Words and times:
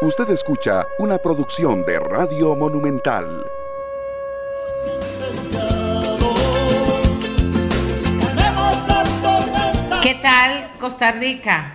Usted 0.00 0.30
escucha 0.30 0.86
una 1.00 1.18
producción 1.18 1.84
de 1.84 1.98
Radio 1.98 2.54
Monumental. 2.54 3.44
¿Qué 10.00 10.14
tal 10.22 10.70
Costa 10.78 11.10
Rica? 11.10 11.74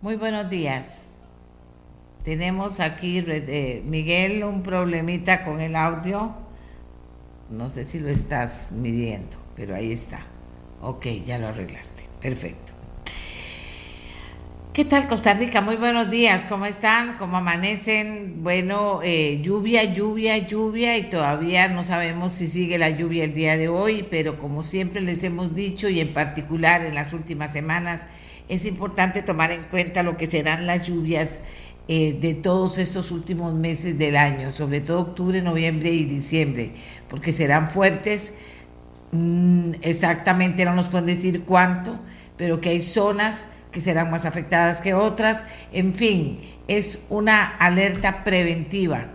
Muy 0.00 0.16
buenos 0.16 0.50
días. 0.50 1.06
Tenemos 2.24 2.80
aquí, 2.80 3.22
eh, 3.24 3.82
Miguel, 3.86 4.42
un 4.42 4.64
problemita 4.64 5.44
con 5.44 5.60
el 5.60 5.76
audio. 5.76 6.34
No 7.50 7.68
sé 7.68 7.84
si 7.84 8.00
lo 8.00 8.08
estás 8.08 8.72
midiendo, 8.72 9.36
pero 9.54 9.76
ahí 9.76 9.92
está. 9.92 10.22
Ok, 10.82 11.06
ya 11.24 11.38
lo 11.38 11.46
arreglaste. 11.46 12.08
Perfecto. 12.20 12.65
¿Qué 14.76 14.84
tal 14.84 15.08
Costa 15.08 15.32
Rica? 15.32 15.62
Muy 15.62 15.76
buenos 15.76 16.10
días, 16.10 16.44
¿cómo 16.44 16.66
están? 16.66 17.16
¿Cómo 17.16 17.38
amanecen? 17.38 18.42
Bueno, 18.42 19.00
eh, 19.02 19.40
lluvia, 19.40 19.84
lluvia, 19.84 20.36
lluvia 20.36 20.98
y 20.98 21.08
todavía 21.08 21.66
no 21.68 21.82
sabemos 21.82 22.32
si 22.32 22.46
sigue 22.46 22.76
la 22.76 22.90
lluvia 22.90 23.24
el 23.24 23.32
día 23.32 23.56
de 23.56 23.70
hoy, 23.70 24.06
pero 24.10 24.38
como 24.38 24.62
siempre 24.62 25.00
les 25.00 25.24
hemos 25.24 25.54
dicho 25.54 25.88
y 25.88 26.00
en 26.00 26.12
particular 26.12 26.82
en 26.82 26.94
las 26.94 27.14
últimas 27.14 27.54
semanas, 27.54 28.06
es 28.50 28.66
importante 28.66 29.22
tomar 29.22 29.50
en 29.50 29.62
cuenta 29.62 30.02
lo 30.02 30.18
que 30.18 30.26
serán 30.26 30.66
las 30.66 30.86
lluvias 30.86 31.40
eh, 31.88 32.14
de 32.20 32.34
todos 32.34 32.76
estos 32.76 33.12
últimos 33.12 33.54
meses 33.54 33.96
del 33.96 34.14
año, 34.14 34.52
sobre 34.52 34.82
todo 34.82 35.00
octubre, 35.00 35.40
noviembre 35.40 35.90
y 35.90 36.04
diciembre, 36.04 36.72
porque 37.08 37.32
serán 37.32 37.70
fuertes, 37.70 38.34
mm, 39.12 39.70
exactamente 39.80 40.66
no 40.66 40.74
nos 40.74 40.88
pueden 40.88 41.06
decir 41.06 41.44
cuánto, 41.44 41.98
pero 42.36 42.60
que 42.60 42.68
hay 42.68 42.82
zonas 42.82 43.46
que 43.76 43.82
serán 43.82 44.10
más 44.10 44.24
afectadas 44.24 44.80
que 44.80 44.94
otras. 44.94 45.44
En 45.70 45.92
fin, 45.92 46.40
es 46.66 47.04
una 47.10 47.44
alerta 47.44 48.24
preventiva 48.24 49.08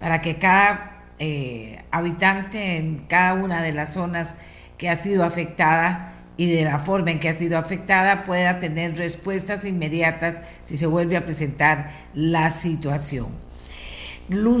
para 0.00 0.20
que 0.20 0.38
cada 0.38 1.04
eh, 1.20 1.84
habitante 1.92 2.78
en 2.78 3.04
cada 3.08 3.34
una 3.34 3.62
de 3.62 3.72
las 3.72 3.92
zonas 3.92 4.34
que 4.76 4.90
ha 4.90 4.96
sido 4.96 5.22
afectada 5.22 6.14
y 6.36 6.50
de 6.50 6.64
la 6.64 6.80
forma 6.80 7.12
en 7.12 7.20
que 7.20 7.28
ha 7.28 7.34
sido 7.34 7.58
afectada 7.58 8.24
pueda 8.24 8.58
tener 8.58 8.98
respuestas 8.98 9.64
inmediatas 9.64 10.42
si 10.64 10.76
se 10.76 10.86
vuelve 10.86 11.16
a 11.16 11.24
presentar 11.24 11.92
la 12.12 12.50
situación. 12.50 13.28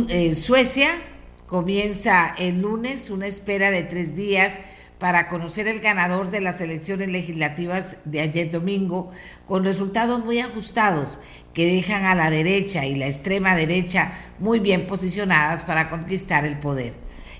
Eh, 0.08 0.34
Suecia 0.36 0.90
comienza 1.48 2.32
el 2.38 2.60
lunes 2.60 3.10
una 3.10 3.26
espera 3.26 3.72
de 3.72 3.82
tres 3.82 4.14
días 4.14 4.60
para 4.98 5.28
conocer 5.28 5.68
el 5.68 5.80
ganador 5.80 6.30
de 6.30 6.40
las 6.40 6.60
elecciones 6.60 7.10
legislativas 7.10 7.96
de 8.04 8.20
ayer 8.20 8.50
domingo, 8.50 9.10
con 9.46 9.64
resultados 9.64 10.24
muy 10.24 10.40
ajustados 10.40 11.20
que 11.54 11.66
dejan 11.66 12.04
a 12.04 12.14
la 12.14 12.30
derecha 12.30 12.84
y 12.84 12.96
la 12.96 13.06
extrema 13.06 13.54
derecha 13.54 14.12
muy 14.38 14.58
bien 14.58 14.86
posicionadas 14.86 15.62
para 15.62 15.88
conquistar 15.88 16.44
el 16.44 16.58
poder. 16.58 16.94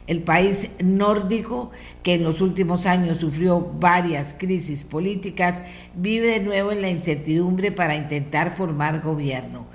El 0.07 0.23
país 0.23 0.71
nórdico, 0.83 1.71
que 2.03 2.15
en 2.15 2.25
los 2.25 2.41
últimos 2.41 2.87
años 2.87 3.19
sufrió 3.19 3.61
varias 3.61 4.35
crisis 4.39 4.85
políticas, 4.85 5.63
vive 5.95 6.29
de 6.29 6.41
nuevo 6.41 6.73
en 6.73 6.81
la 6.81 6.89
incertidumbre 6.89 7.73
para 7.73 7.95
intentar 7.95 8.51
formar 8.51 9.01
gobierno. 9.01 9.67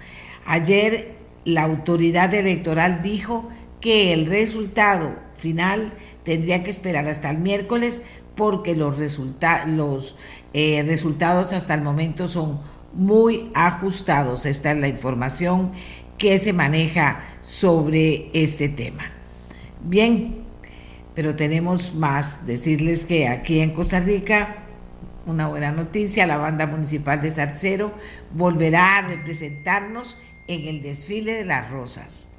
Ayer 0.45 1.16
la 1.45 1.64
autoridad 1.64 2.34
electoral 2.34 3.02
dijo 3.03 3.50
que 3.80 4.14
el 4.14 4.25
resultado 4.25 5.14
final 5.36 5.94
tendría 6.24 6.64
que 6.64 6.72
esperar 6.72 7.08
hasta 7.08 7.30
el 7.30 7.40
miércoles 7.40 8.02
porque 8.36 8.76
los, 8.76 8.98
los 9.68 10.16
eh, 10.54 10.84
resultados 10.88 11.54
hasta 11.54 11.74
el 11.74 11.82
momento 11.82 12.28
son 12.28 12.60
muy 12.94 13.52
ajustados. 13.54 14.46
Esta 14.46 14.72
es 14.72 14.78
la 14.78 14.88
información 14.88 15.72
que 16.18 16.40
se 16.40 16.54
maneja 16.54 17.24
sobre 17.42 18.30
este 18.34 18.70
tema. 18.70 19.04
Bien, 19.84 20.44
pero 21.14 21.36
tenemos 21.36 21.94
más. 21.94 22.46
Decirles 22.47 23.06
que 23.06 23.28
aquí 23.28 23.59
en 23.59 23.72
Costa 23.72 24.00
Rica, 24.00 24.64
una 25.26 25.47
buena 25.47 25.72
noticia, 25.72 26.28
la 26.28 26.38
banda 26.38 26.68
municipal 26.68 27.22
de 27.22 27.31
Zarcero 27.31 27.94
volverá 28.34 28.97
a 28.97 29.08
representarnos 29.08 30.18
en 30.47 30.68
el 30.68 30.81
desfile 30.81 31.34
de 31.34 31.46
las 31.46 31.70
rosas. 31.70 32.33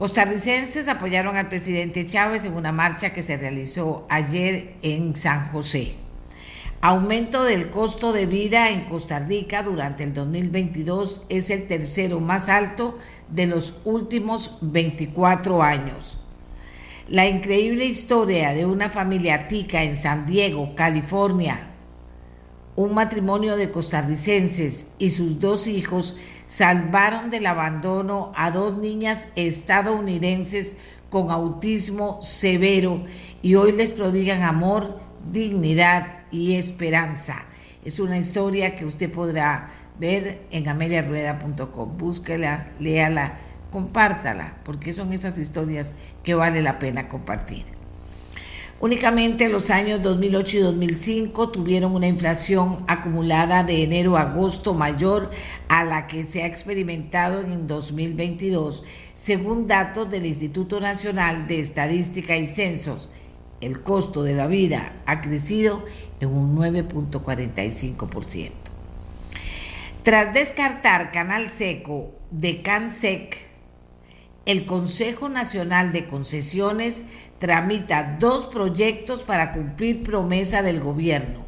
Costarricenses 0.00 0.88
apoyaron 0.88 1.36
al 1.36 1.50
presidente 1.50 2.06
Chávez 2.06 2.46
en 2.46 2.54
una 2.54 2.72
marcha 2.72 3.12
que 3.12 3.22
se 3.22 3.36
realizó 3.36 4.06
ayer 4.08 4.76
en 4.80 5.14
San 5.14 5.48
José. 5.48 5.94
Aumento 6.80 7.44
del 7.44 7.68
costo 7.68 8.14
de 8.14 8.24
vida 8.24 8.70
en 8.70 8.86
Costa 8.86 9.18
Rica 9.18 9.62
durante 9.62 10.02
el 10.02 10.14
2022 10.14 11.26
es 11.28 11.50
el 11.50 11.68
tercero 11.68 12.18
más 12.18 12.48
alto 12.48 12.96
de 13.28 13.46
los 13.46 13.74
últimos 13.84 14.56
24 14.62 15.62
años. 15.62 16.18
La 17.06 17.26
increíble 17.26 17.84
historia 17.84 18.54
de 18.54 18.64
una 18.64 18.88
familia 18.88 19.48
tica 19.48 19.82
en 19.82 19.94
San 19.94 20.24
Diego, 20.24 20.74
California, 20.74 21.72
un 22.74 22.94
matrimonio 22.94 23.56
de 23.56 23.70
costarricenses 23.70 24.86
y 24.98 25.10
sus 25.10 25.40
dos 25.40 25.66
hijos 25.66 26.16
salvaron 26.50 27.30
del 27.30 27.46
abandono 27.46 28.32
a 28.34 28.50
dos 28.50 28.76
niñas 28.76 29.28
estadounidenses 29.36 30.76
con 31.08 31.30
autismo 31.30 32.20
severo 32.24 33.04
y 33.40 33.54
hoy 33.54 33.70
les 33.70 33.92
prodigan 33.92 34.42
amor, 34.42 34.98
dignidad 35.30 36.24
y 36.32 36.56
esperanza. 36.56 37.44
Es 37.84 38.00
una 38.00 38.18
historia 38.18 38.74
que 38.74 38.84
usted 38.84 39.12
podrá 39.12 39.70
ver 40.00 40.44
en 40.50 40.68
ameliarueda.com. 40.68 41.96
Búsquela, 41.96 42.66
léala, 42.80 43.38
compártala, 43.70 44.56
porque 44.64 44.92
son 44.92 45.12
esas 45.12 45.38
historias 45.38 45.94
que 46.24 46.34
vale 46.34 46.62
la 46.62 46.80
pena 46.80 47.08
compartir. 47.08 47.79
Únicamente 48.80 49.50
los 49.50 49.68
años 49.68 50.02
2008 50.02 50.56
y 50.56 50.60
2005 50.60 51.50
tuvieron 51.50 51.94
una 51.94 52.06
inflación 52.06 52.82
acumulada 52.88 53.62
de 53.62 53.82
enero 53.82 54.16
a 54.16 54.22
agosto 54.22 54.72
mayor 54.72 55.30
a 55.68 55.84
la 55.84 56.06
que 56.06 56.24
se 56.24 56.42
ha 56.42 56.46
experimentado 56.46 57.42
en 57.42 57.66
2022, 57.66 58.82
según 59.14 59.66
datos 59.66 60.08
del 60.08 60.24
Instituto 60.24 60.80
Nacional 60.80 61.46
de 61.46 61.60
Estadística 61.60 62.38
y 62.38 62.46
Censos. 62.46 63.10
El 63.60 63.82
costo 63.82 64.22
de 64.22 64.32
la 64.32 64.46
vida 64.46 64.94
ha 65.04 65.20
crecido 65.20 65.84
en 66.20 66.30
un 66.30 66.56
9.45%. 66.56 68.50
Tras 70.02 70.32
descartar 70.32 71.12
Canal 71.12 71.50
Seco 71.50 72.12
de 72.30 72.62
CanSec, 72.62 73.49
el 74.46 74.66
Consejo 74.66 75.28
Nacional 75.28 75.92
de 75.92 76.06
Concesiones 76.06 77.04
tramita 77.38 78.16
dos 78.18 78.46
proyectos 78.46 79.22
para 79.22 79.52
cumplir 79.52 80.02
promesa 80.02 80.62
del 80.62 80.80
gobierno. 80.80 81.46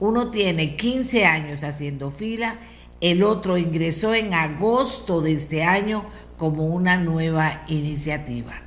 Uno 0.00 0.30
tiene 0.30 0.76
15 0.76 1.24
años 1.24 1.64
haciendo 1.64 2.10
fila, 2.10 2.58
el 3.00 3.22
otro 3.22 3.58
ingresó 3.58 4.14
en 4.14 4.34
agosto 4.34 5.20
de 5.20 5.32
este 5.32 5.62
año 5.62 6.04
como 6.36 6.66
una 6.66 6.96
nueva 6.96 7.64
iniciativa. 7.68 8.60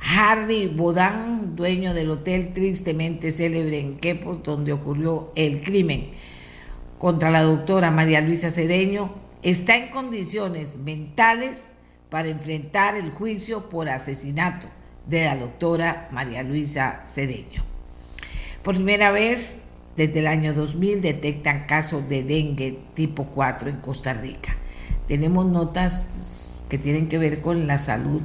Harry 0.00 0.68
Bodán, 0.68 1.56
dueño 1.56 1.92
del 1.92 2.10
hotel 2.10 2.52
tristemente 2.52 3.32
célebre 3.32 3.80
en 3.80 3.96
Quepos, 3.96 4.42
donde 4.42 4.72
ocurrió 4.72 5.32
el 5.34 5.60
crimen 5.60 6.10
contra 6.98 7.30
la 7.30 7.42
doctora 7.42 7.90
María 7.90 8.20
Luisa 8.20 8.50
Cedeño, 8.50 9.14
está 9.42 9.76
en 9.76 9.90
condiciones 9.90 10.78
mentales 10.78 11.75
para 12.10 12.28
enfrentar 12.28 12.94
el 12.94 13.10
juicio 13.10 13.68
por 13.68 13.88
asesinato 13.88 14.66
de 15.06 15.24
la 15.24 15.36
doctora 15.36 16.08
María 16.10 16.42
Luisa 16.42 17.02
Cedeño. 17.04 17.64
Por 18.62 18.74
primera 18.74 19.10
vez 19.10 19.62
desde 19.96 20.18
el 20.18 20.26
año 20.26 20.52
2000 20.52 21.00
detectan 21.00 21.66
casos 21.66 22.08
de 22.08 22.22
dengue 22.22 22.78
tipo 22.94 23.26
4 23.26 23.70
en 23.70 23.76
Costa 23.76 24.12
Rica. 24.12 24.56
Tenemos 25.08 25.46
notas 25.46 26.64
que 26.68 26.78
tienen 26.78 27.08
que 27.08 27.18
ver 27.18 27.40
con 27.40 27.66
la 27.66 27.78
salud 27.78 28.22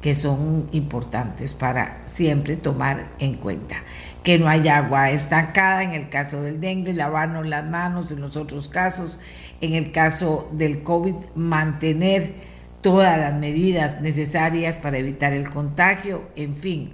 que 0.00 0.14
son 0.16 0.68
importantes 0.72 1.54
para 1.54 2.02
siempre 2.06 2.56
tomar 2.56 3.08
en 3.20 3.34
cuenta. 3.34 3.76
Que 4.24 4.38
no 4.38 4.48
haya 4.48 4.78
agua 4.78 5.10
estancada 5.10 5.84
en 5.84 5.92
el 5.92 6.08
caso 6.08 6.42
del 6.42 6.60
dengue, 6.60 6.92
lavarnos 6.92 7.46
las 7.46 7.64
manos 7.64 8.10
en 8.10 8.20
los 8.20 8.36
otros 8.36 8.68
casos, 8.68 9.20
en 9.60 9.74
el 9.74 9.92
caso 9.92 10.50
del 10.52 10.82
COVID, 10.82 11.14
mantener 11.36 12.32
todas 12.82 13.18
las 13.18 13.34
medidas 13.34 14.00
necesarias 14.00 14.78
para 14.78 14.98
evitar 14.98 15.32
el 15.32 15.48
contagio, 15.48 16.28
en 16.36 16.54
fin. 16.54 16.92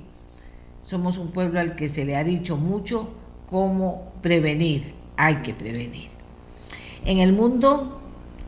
Somos 0.81 1.19
un 1.19 1.32
pueblo 1.32 1.58
al 1.58 1.75
que 1.75 1.88
se 1.88 2.05
le 2.05 2.17
ha 2.17 2.25
dicho 2.25 2.56
mucho 2.56 3.12
cómo 3.46 4.12
prevenir, 4.23 4.94
hay 5.17 5.37
que 5.37 5.55
prevenir. 5.55 6.11
En 7.05 7.19
el 7.19 7.32
mundo, 7.32 8.00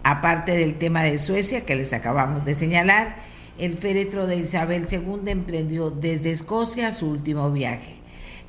aparte 0.03 0.53
del 0.53 0.77
tema 0.77 1.03
de 1.03 1.19
Suecia 1.19 1.65
que 1.65 1.75
les 1.75 1.93
acabamos 1.93 2.45
de 2.45 2.55
señalar, 2.55 3.17
el 3.59 3.77
féretro 3.77 4.27
de 4.27 4.37
Isabel 4.37 4.87
II 4.91 5.21
emprendió 5.27 5.91
desde 5.91 6.31
Escocia 6.31 6.93
su 6.93 7.11
último 7.11 7.51
viaje. 7.51 7.97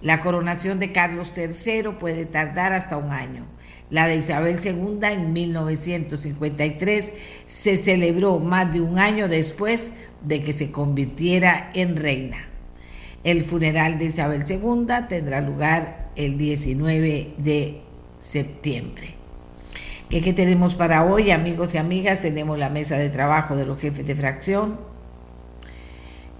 La 0.02 0.20
coronación 0.20 0.80
de 0.80 0.92
Carlos 0.92 1.34
III 1.36 1.94
puede 2.00 2.26
tardar 2.26 2.74
hasta 2.74 2.98
un 2.98 3.12
año. 3.12 3.46
La 3.92 4.08
de 4.08 4.16
Isabel 4.16 4.58
II 4.64 5.00
en 5.04 5.34
1953 5.34 7.14
se 7.46 7.76
celebró 7.76 8.40
más 8.40 8.72
de 8.72 8.80
un 8.80 8.98
año 8.98 9.28
después 9.28 9.92
de 10.22 10.42
que 10.42 10.54
se 10.54 10.72
convirtiera 10.72 11.70
en 11.74 11.98
reina. 11.98 12.48
El 13.26 13.44
funeral 13.44 14.00
de 14.00 14.06
Isabel 14.06 14.46
II 14.50 14.88
tendrá 15.10 15.42
lugar 15.42 16.10
el 16.16 16.38
19 16.38 17.34
de 17.38 17.82
septiembre. 18.18 19.16
¿Qué, 20.10 20.34
tenemos 20.34 20.76
para 20.76 21.06
hoy, 21.06 21.32
amigos 21.32 21.74
y 21.74 21.78
amigas? 21.78 22.22
Tenemos 22.22 22.58
la 22.58 22.70
mesa 22.70 22.98
de 22.98 23.10
trabajo 23.10 23.56
de 23.56 23.66
los 23.66 23.80
jefes 23.80 24.06
de 24.06 24.16
fracción. 24.16 24.80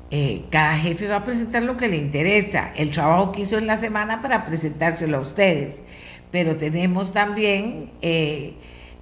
Eh, 0.10 0.44
cada 0.50 0.76
jefe 0.78 1.08
va 1.08 1.18
a 1.18 1.24
presentar 1.24 1.64
lo 1.64 1.78
que 1.78 1.88
le 1.88 1.96
interesa, 1.96 2.74
el 2.76 2.90
trabajo 2.90 3.32
que 3.32 3.44
hizo 3.44 3.58
en 3.58 3.68
la 3.68 3.78
semana 3.78 4.22
para 4.22 4.44
presentárselo 4.46 5.18
a 5.18 5.22
ustedes. 5.22 5.84
Pero 6.32 6.56
tenemos 6.56 7.12
también 7.12 7.92
eh, 8.02 8.54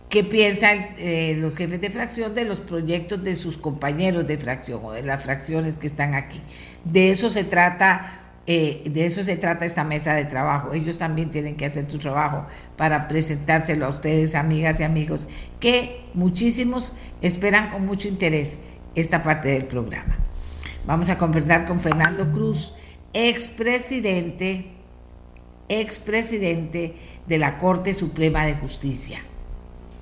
qué 0.09 0.23
piensan 0.23 0.87
eh, 0.97 1.37
los 1.39 1.55
jefes 1.55 1.79
de 1.79 1.89
fracción 1.89 2.33
de 2.33 2.45
los 2.45 2.59
proyectos 2.59 3.23
de 3.23 3.35
sus 3.35 3.57
compañeros 3.57 4.25
de 4.27 4.37
fracción 4.37 4.81
o 4.83 4.91
de 4.91 5.03
las 5.03 5.23
fracciones 5.23 5.77
que 5.77 5.87
están 5.87 6.15
aquí. 6.15 6.41
De 6.83 7.11
eso 7.11 7.29
se 7.29 7.43
trata 7.43 8.29
eh, 8.51 8.89
de 8.89 9.05
eso 9.05 9.23
se 9.23 9.35
trata 9.35 9.63
esta 9.63 9.83
mesa 9.83 10.15
de 10.15 10.25
trabajo. 10.25 10.73
Ellos 10.73 10.97
también 10.97 11.29
tienen 11.29 11.55
que 11.55 11.67
hacer 11.67 11.87
su 11.87 11.99
trabajo 11.99 12.47
para 12.77 13.07
presentárselo 13.07 13.85
a 13.85 13.89
ustedes, 13.89 14.33
amigas 14.33 14.79
y 14.79 14.83
amigos, 14.83 15.27
que 15.59 16.05
muchísimos 16.15 16.93
esperan 17.21 17.69
con 17.69 17.85
mucho 17.85 18.07
interés 18.07 18.57
esta 18.95 19.21
parte 19.21 19.49
del 19.49 19.65
programa. 19.65 20.17
Vamos 20.87 21.09
a 21.09 21.19
conversar 21.19 21.67
con 21.67 21.79
Fernando 21.79 22.31
Cruz, 22.31 22.73
expresidente, 23.13 24.71
expresidente 25.69 26.95
de 27.27 27.37
la 27.37 27.57
Corte 27.57 27.93
Suprema 27.93 28.45
de 28.45 28.55
Justicia. 28.55 29.21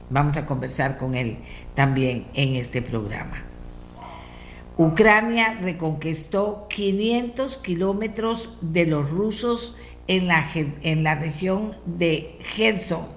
Vamos 0.09 0.37
a 0.37 0.45
conversar 0.45 0.97
con 0.97 1.15
él 1.15 1.37
también 1.75 2.27
en 2.33 2.55
este 2.55 2.81
programa. 2.81 3.43
Ucrania 4.77 5.57
reconquistó 5.61 6.67
500 6.69 7.57
kilómetros 7.57 8.57
de 8.61 8.85
los 8.85 9.09
rusos 9.09 9.75
en 10.07 10.27
la, 10.27 10.45
en 10.55 11.03
la 11.03 11.15
región 11.15 11.71
de 11.85 12.37
Gerson. 12.41 13.07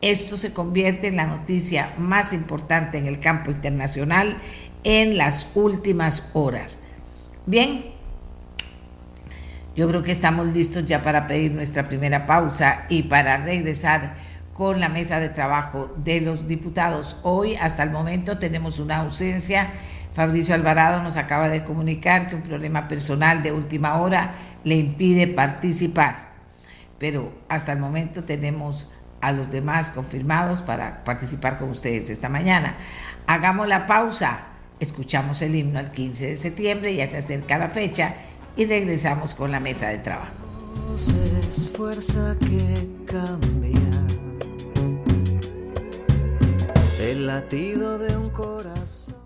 Esto 0.00 0.36
se 0.36 0.52
convierte 0.52 1.06
en 1.06 1.16
la 1.16 1.26
noticia 1.26 1.94
más 1.96 2.32
importante 2.32 2.98
en 2.98 3.06
el 3.06 3.20
campo 3.20 3.50
internacional 3.50 4.36
en 4.84 5.16
las 5.16 5.48
últimas 5.54 6.30
horas. 6.32 6.80
Bien, 7.46 7.84
yo 9.80 9.88
creo 9.88 10.02
que 10.02 10.12
estamos 10.12 10.48
listos 10.48 10.84
ya 10.84 11.00
para 11.00 11.26
pedir 11.26 11.52
nuestra 11.52 11.88
primera 11.88 12.26
pausa 12.26 12.84
y 12.90 13.04
para 13.04 13.38
regresar 13.38 14.12
con 14.52 14.78
la 14.78 14.90
mesa 14.90 15.20
de 15.20 15.30
trabajo 15.30 15.94
de 15.96 16.20
los 16.20 16.46
diputados. 16.46 17.16
Hoy, 17.22 17.56
hasta 17.56 17.82
el 17.82 17.90
momento, 17.90 18.36
tenemos 18.36 18.78
una 18.78 18.98
ausencia 18.98 19.70
Fabricio 20.12 20.54
Alvarado 20.54 21.02
nos 21.02 21.16
acaba 21.16 21.48
de 21.48 21.64
comunicar 21.64 22.28
que 22.28 22.34
un 22.34 22.42
problema 22.42 22.88
personal 22.88 23.42
de 23.42 23.52
última 23.52 23.98
hora 23.98 24.34
le 24.64 24.74
impide 24.74 25.26
participar, 25.28 26.28
pero 26.98 27.32
hasta 27.48 27.72
el 27.72 27.78
momento 27.78 28.24
tenemos 28.24 28.86
a 29.22 29.32
los 29.32 29.50
demás 29.50 29.88
confirmados 29.88 30.60
para 30.60 31.04
participar 31.04 31.56
con 31.56 31.70
ustedes 31.70 32.10
esta 32.10 32.28
mañana. 32.28 32.74
Hagamos 33.26 33.66
la 33.66 33.86
pausa, 33.86 34.40
escuchamos 34.78 35.40
el 35.40 35.54
himno 35.54 35.78
al 35.78 35.90
15 35.90 36.26
de 36.26 36.36
septiembre, 36.36 36.94
ya 36.94 37.08
se 37.08 37.16
acerca 37.16 37.56
la 37.56 37.70
fecha 37.70 38.14
y 38.56 38.66
regresamos 38.66 39.34
con 39.34 39.50
la 39.50 39.60
mesa 39.60 39.88
de 39.88 39.98
trabajo. 39.98 40.32
Es 40.94 41.70
fuerza 41.74 42.36
que 42.40 42.88
cambia 43.06 43.78
el 47.00 47.26
latido 47.26 47.98
de 47.98 48.16
un 48.16 48.30
corazón. 48.30 49.16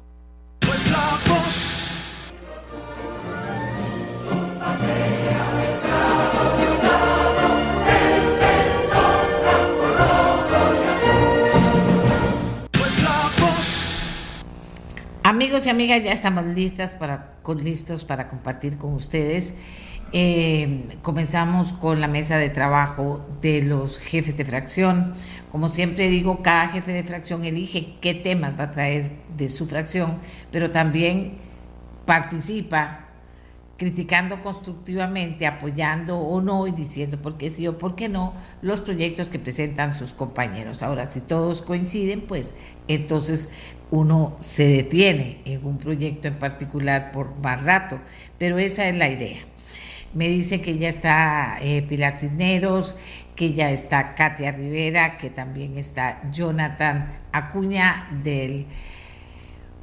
Amigos 15.55 15.67
y 15.69 15.71
amigas, 15.71 16.03
ya 16.03 16.11
estamos 16.11 16.47
listas 16.47 16.95
para, 16.95 17.37
listos 17.63 18.05
para 18.05 18.29
compartir 18.29 18.77
con 18.77 18.93
ustedes. 18.93 19.55
Eh, 20.11 20.99
comenzamos 21.01 21.73
con 21.73 22.01
la 22.01 22.09
mesa 22.09 22.39
de 22.39 22.51
trabajo 22.51 23.25
de 23.41 23.63
los 23.63 24.01
jefes 24.01 24.37
de 24.37 24.45
fracción. 24.45 25.15
Como 25.53 25.69
siempre 25.69 26.09
digo, 26.09 26.43
cada 26.43 26.67
jefe 26.71 26.93
de 26.93 27.05
fracción 27.05 27.45
elige 27.45 27.95
qué 28.01 28.15
temas 28.15 28.59
va 28.59 28.65
a 28.65 28.71
traer 28.73 29.13
de 29.37 29.49
su 29.49 29.69
fracción, 29.69 30.19
pero 30.51 30.73
también 30.73 31.37
participa 32.05 33.04
criticando 33.77 34.41
constructivamente, 34.41 35.47
apoyando 35.47 36.19
o 36.19 36.41
no 36.41 36.67
y 36.67 36.73
diciendo 36.73 37.21
por 37.21 37.37
qué 37.37 37.51
sí 37.51 37.67
o 37.67 37.79
por 37.79 37.97
qué 37.97 38.09
no 38.09 38.35
los 38.63 38.81
proyectos 38.81 39.31
que 39.31 39.39
presentan 39.39 39.93
sus 39.93 40.13
compañeros. 40.13 40.83
Ahora, 40.83 41.07
si 41.07 41.21
todos 41.21 41.63
coinciden, 41.63 42.21
pues 42.21 42.55
entonces 42.87 43.49
uno 43.91 44.37
se 44.39 44.69
detiene 44.69 45.41
en 45.45 45.65
un 45.65 45.79
proyecto 45.79 46.29
en 46.29 46.39
particular 46.39 47.11
por 47.13 47.37
más 47.37 47.63
rato, 47.65 47.99
pero 48.39 48.59
esa 48.59 48.89
es 48.89 48.97
la 48.97 49.09
idea. 49.09 49.41
Me 50.15 50.29
dice 50.29 50.61
que 50.61 50.79
ya 50.79 50.89
está 50.89 51.59
eh, 51.61 51.83
Pilar 51.83 52.17
Cisneros, 52.17 52.95
que 53.35 53.53
ya 53.53 53.73
está 53.73 54.15
Katia 54.15 54.53
Rivera, 54.53 55.19
que 55.19 55.29
también 55.29 55.77
está 55.77 56.21
Jonathan 56.31 57.09
Acuña 57.33 58.09
del 58.23 58.67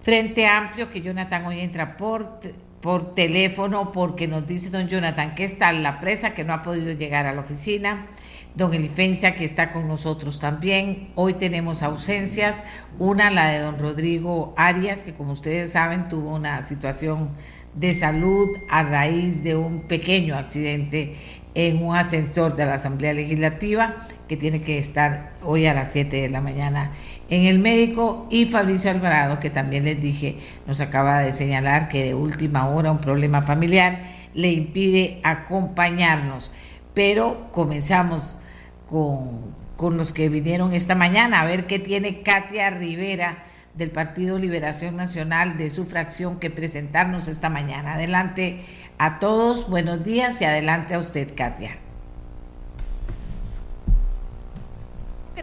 Frente 0.02 0.48
Amplio, 0.48 0.90
que 0.90 1.02
Jonathan 1.02 1.46
hoy 1.46 1.60
entra 1.60 1.98
por, 1.98 2.40
por 2.82 3.14
teléfono 3.16 3.92
porque 3.92 4.28
nos 4.28 4.46
dice 4.48 4.70
don 4.70 4.88
Jonathan 4.88 5.36
que 5.36 5.44
está 5.44 5.70
en 5.70 5.84
la 5.84 6.00
presa, 6.00 6.34
que 6.34 6.44
no 6.44 6.54
ha 6.54 6.64
podido 6.64 6.92
llegar 6.94 7.26
a 7.26 7.34
la 7.34 7.42
oficina. 7.42 8.08
Don 8.54 8.74
Elifencia, 8.74 9.34
que 9.34 9.46
está 9.46 9.72
con 9.72 9.88
nosotros 9.88 10.42
también. 10.42 11.12
Hoy 11.16 11.36
tenemos 11.36 11.84
ausencias. 11.84 12.64
Una, 13.00 13.30
la 13.30 13.48
de 13.48 13.60
don 13.60 13.80
Rodrigo 13.80 14.54
Arias, 14.58 15.06
que 15.06 15.14
como 15.14 15.32
ustedes 15.32 15.72
saben 15.72 16.10
tuvo 16.10 16.36
una 16.36 16.62
situación 16.66 17.30
de 17.76 17.94
salud 17.94 18.50
a 18.70 18.84
raíz 18.84 19.44
de 19.44 19.56
un 19.56 19.82
pequeño 19.82 20.36
accidente 20.36 21.16
en 21.54 21.84
un 21.84 21.96
ascensor 21.96 22.56
de 22.56 22.66
la 22.66 22.76
Asamblea 22.76 23.14
Legislativa 23.14 23.96
que 24.28 24.38
tiene 24.38 24.62
que 24.62 24.78
estar 24.78 25.32
hoy 25.44 25.66
a 25.66 25.74
las 25.74 25.92
7 25.92 26.22
de 26.22 26.30
la 26.30 26.42
mañana 26.42 26.92
en 27.30 27.46
el 27.46 27.60
médico 27.60 28.28
y 28.30 28.46
Fabricio 28.46 28.92
Alvarado 28.92 29.40
que 29.40 29.50
también 29.50 29.84
les 29.84 30.00
dije 30.00 30.38
nos 30.66 30.80
acaba 30.80 31.20
de 31.20 31.34
señalar 31.34 31.88
que 31.88 32.04
de 32.04 32.14
última 32.16 32.70
hora 32.70 32.92
un 32.92 33.00
problema 33.00 33.42
familiar 33.42 34.04
le 34.34 34.52
impide 34.52 35.20
acompañarnos. 35.24 36.52
Pero 36.94 37.50
comenzamos 37.52 38.38
con, 38.86 39.56
con 39.78 39.98
los 39.98 40.14
que 40.14 40.30
vinieron 40.30 40.74
esta 40.74 40.96
mañana 40.96 41.42
a 41.42 41.46
ver 41.46 41.68
qué 41.68 41.80
tiene 41.80 42.22
Katia 42.22 42.70
Rivera 42.70 43.44
del 43.74 43.92
Partido 43.92 44.38
Liberación 44.38 44.96
Nacional 44.96 45.58
de 45.58 45.70
su 45.70 45.86
fracción 45.86 46.40
que 46.40 46.50
presentarnos 46.50 47.28
esta 47.28 47.50
mañana. 47.50 47.94
Adelante 47.94 48.62
a 48.98 49.20
todos, 49.20 49.70
buenos 49.70 50.04
días 50.04 50.42
y 50.42 50.46
adelante 50.46 50.94
a 50.94 51.00
usted, 51.00 51.34
Katia. 51.36 51.78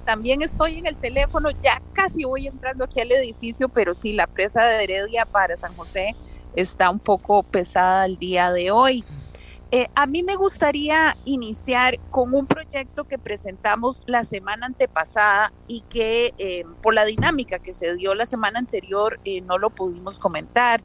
También 0.05 0.41
estoy 0.41 0.79
en 0.79 0.87
el 0.87 0.97
teléfono, 0.97 1.51
ya 1.51 1.83
casi 1.93 2.25
voy 2.25 2.47
entrando 2.47 2.85
aquí 2.85 3.01
al 3.01 3.13
edificio, 3.13 3.69
pero 3.69 3.93
sí, 3.93 4.15
la 4.15 4.27
presa 4.27 4.65
de 4.65 4.85
Heredia 4.85 5.27
para 5.27 5.55
San 5.57 5.75
José 5.75 6.17
está 6.57 6.89
un 6.89 6.99
poco 6.99 7.43
pesada 7.43 8.07
el 8.07 8.17
día 8.17 8.51
de 8.51 8.71
hoy. 8.71 9.05
Eh, 9.71 9.87
a 9.95 10.07
mí 10.07 10.23
me 10.23 10.35
gustaría 10.35 11.15
iniciar 11.27 12.01
con 12.11 12.33
un 12.35 12.47
proyecto 12.47 13.05
que 13.05 13.19
presentamos 13.19 14.03
la 14.07 14.25
semana 14.25 14.65
antepasada 14.65 15.53
y 15.67 15.83
que 15.83 16.33
eh, 16.39 16.65
por 16.81 16.95
la 16.95 17.05
dinámica 17.05 17.59
que 17.59 17.75
se 17.75 17.95
dio 17.95 18.15
la 18.15 18.25
semana 18.25 18.61
anterior 18.61 19.21
eh, 19.27 19.43
no 19.43 19.59
lo 19.59 19.69
pudimos 19.69 20.19
comentar. 20.19 20.83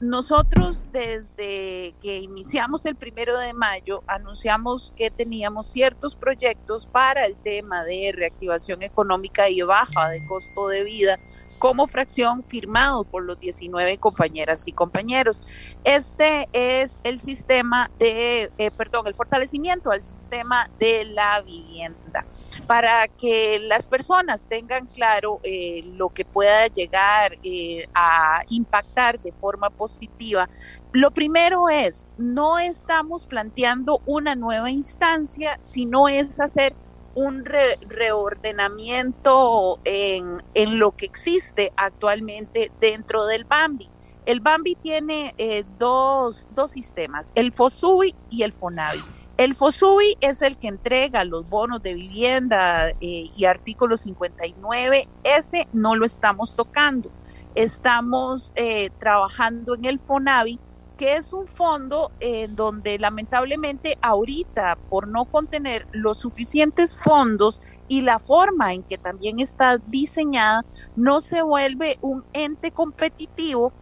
nosotros 0.00 0.78
desde 0.92 1.94
que 2.02 2.18
iniciamos 2.18 2.84
el 2.84 2.96
primero 2.96 3.38
de 3.38 3.54
mayo 3.54 4.02
anunciamos 4.06 4.92
que 4.94 5.10
teníamos 5.10 5.66
ciertos 5.66 6.14
proyectos 6.14 6.86
para 6.86 7.24
el 7.24 7.34
tema 7.34 7.82
de 7.82 8.12
reactivación 8.14 8.82
económica 8.82 9.48
y 9.48 9.62
baja 9.62 10.10
de 10.10 10.24
costo 10.26 10.68
de 10.68 10.84
vida 10.84 11.18
como 11.58 11.86
fracción 11.86 12.42
firmado 12.42 13.04
por 13.04 13.24
los 13.24 13.38
19 13.38 13.98
compañeras 13.98 14.66
y 14.66 14.72
compañeros. 14.72 15.42
Este 15.84 16.48
es 16.52 16.98
el 17.04 17.20
sistema 17.20 17.90
de, 17.98 18.50
eh, 18.58 18.70
perdón, 18.70 19.06
el 19.06 19.14
fortalecimiento 19.14 19.90
al 19.90 20.04
sistema 20.04 20.70
de 20.78 21.04
la 21.04 21.40
vivienda 21.42 22.24
para 22.66 23.08
que 23.08 23.58
las 23.60 23.86
personas 23.86 24.46
tengan 24.46 24.86
claro 24.86 25.40
eh, 25.42 25.82
lo 25.94 26.10
que 26.10 26.24
pueda 26.24 26.66
llegar 26.68 27.38
eh, 27.42 27.88
a 27.94 28.42
impactar 28.48 29.20
de 29.20 29.32
forma 29.32 29.70
positiva. 29.70 30.48
Lo 30.92 31.10
primero 31.10 31.68
es, 31.68 32.06
no 32.16 32.58
estamos 32.58 33.26
planteando 33.26 34.00
una 34.06 34.34
nueva 34.34 34.70
instancia, 34.70 35.60
sino 35.62 36.08
es 36.08 36.40
hacer 36.40 36.74
un 37.16 37.44
reordenamiento 37.44 39.80
en, 39.84 40.44
en, 40.54 40.78
lo 40.78 40.94
que 40.94 41.06
existe 41.06 41.72
actualmente 41.76 42.70
dentro 42.78 43.26
del 43.26 43.44
Bambi. 43.44 43.88
El 44.26 44.40
Bambi 44.40 44.74
tiene 44.74 45.34
eh, 45.38 45.64
dos, 45.78 46.46
dos, 46.54 46.72
sistemas, 46.72 47.32
el 47.34 47.52
FOSUBI 47.52 48.14
y 48.28 48.42
el 48.42 48.52
FONAVI. 48.52 49.00
El 49.38 49.54
FOSUBI 49.54 50.18
es 50.20 50.42
el 50.42 50.58
que 50.58 50.68
entrega 50.68 51.24
los 51.24 51.48
bonos 51.48 51.82
de 51.82 51.94
vivienda 51.94 52.90
eh, 52.90 53.30
y 53.34 53.44
artículo 53.46 53.96
59. 53.96 55.08
Ese 55.24 55.68
no 55.72 55.94
lo 55.94 56.04
estamos 56.04 56.54
tocando. 56.54 57.10
Estamos 57.54 58.52
eh, 58.56 58.90
trabajando 58.98 59.74
en 59.74 59.86
el 59.86 59.98
FONAVI, 59.98 60.60
que 60.96 61.14
es 61.14 61.32
un 61.32 61.46
fondo 61.46 62.10
en 62.20 62.56
donde 62.56 62.98
lamentablemente 62.98 63.98
ahorita, 64.00 64.78
por 64.88 65.08
no 65.08 65.26
contener 65.26 65.86
los 65.92 66.18
suficientes 66.18 66.96
fondos 66.96 67.60
y 67.88 68.02
la 68.02 68.18
forma 68.18 68.72
en 68.72 68.82
que 68.82 68.98
también 68.98 69.38
está 69.38 69.78
diseñada, 69.78 70.64
no 70.96 71.20
se 71.20 71.42
vuelve 71.42 71.98
un 72.00 72.24
ente 72.32 72.72
competitivo 72.72 73.72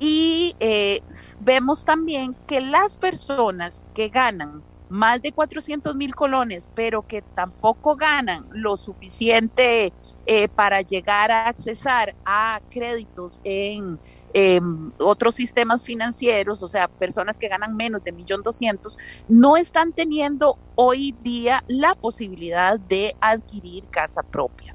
y 0.00 0.56
eh, 0.60 1.02
vemos 1.40 1.84
también 1.84 2.34
que 2.46 2.60
las 2.60 2.96
personas 2.96 3.84
que 3.94 4.08
ganan 4.08 4.62
más 4.88 5.22
de 5.22 5.32
400 5.32 5.94
mil 5.96 6.14
colones, 6.14 6.68
pero 6.74 7.06
que 7.06 7.22
tampoco 7.22 7.96
ganan 7.96 8.46
lo 8.50 8.76
suficiente 8.76 9.92
eh, 10.26 10.48
para 10.48 10.82
llegar 10.82 11.30
a 11.30 11.48
accesar 11.48 12.14
a 12.24 12.60
créditos 12.68 13.40
en 13.44 13.98
Em, 14.34 14.92
otros 14.98 15.34
sistemas 15.34 15.82
financieros, 15.82 16.62
o 16.62 16.68
sea, 16.68 16.88
personas 16.88 17.36
que 17.36 17.48
ganan 17.48 17.76
menos 17.76 18.02
de 18.02 18.12
millón 18.12 18.42
doscientos, 18.42 18.96
no 19.28 19.58
están 19.58 19.92
teniendo 19.92 20.58
hoy 20.74 21.14
día 21.22 21.62
la 21.68 21.94
posibilidad 21.94 22.80
de 22.80 23.14
adquirir 23.20 23.84
casa 23.90 24.22
propia. 24.22 24.74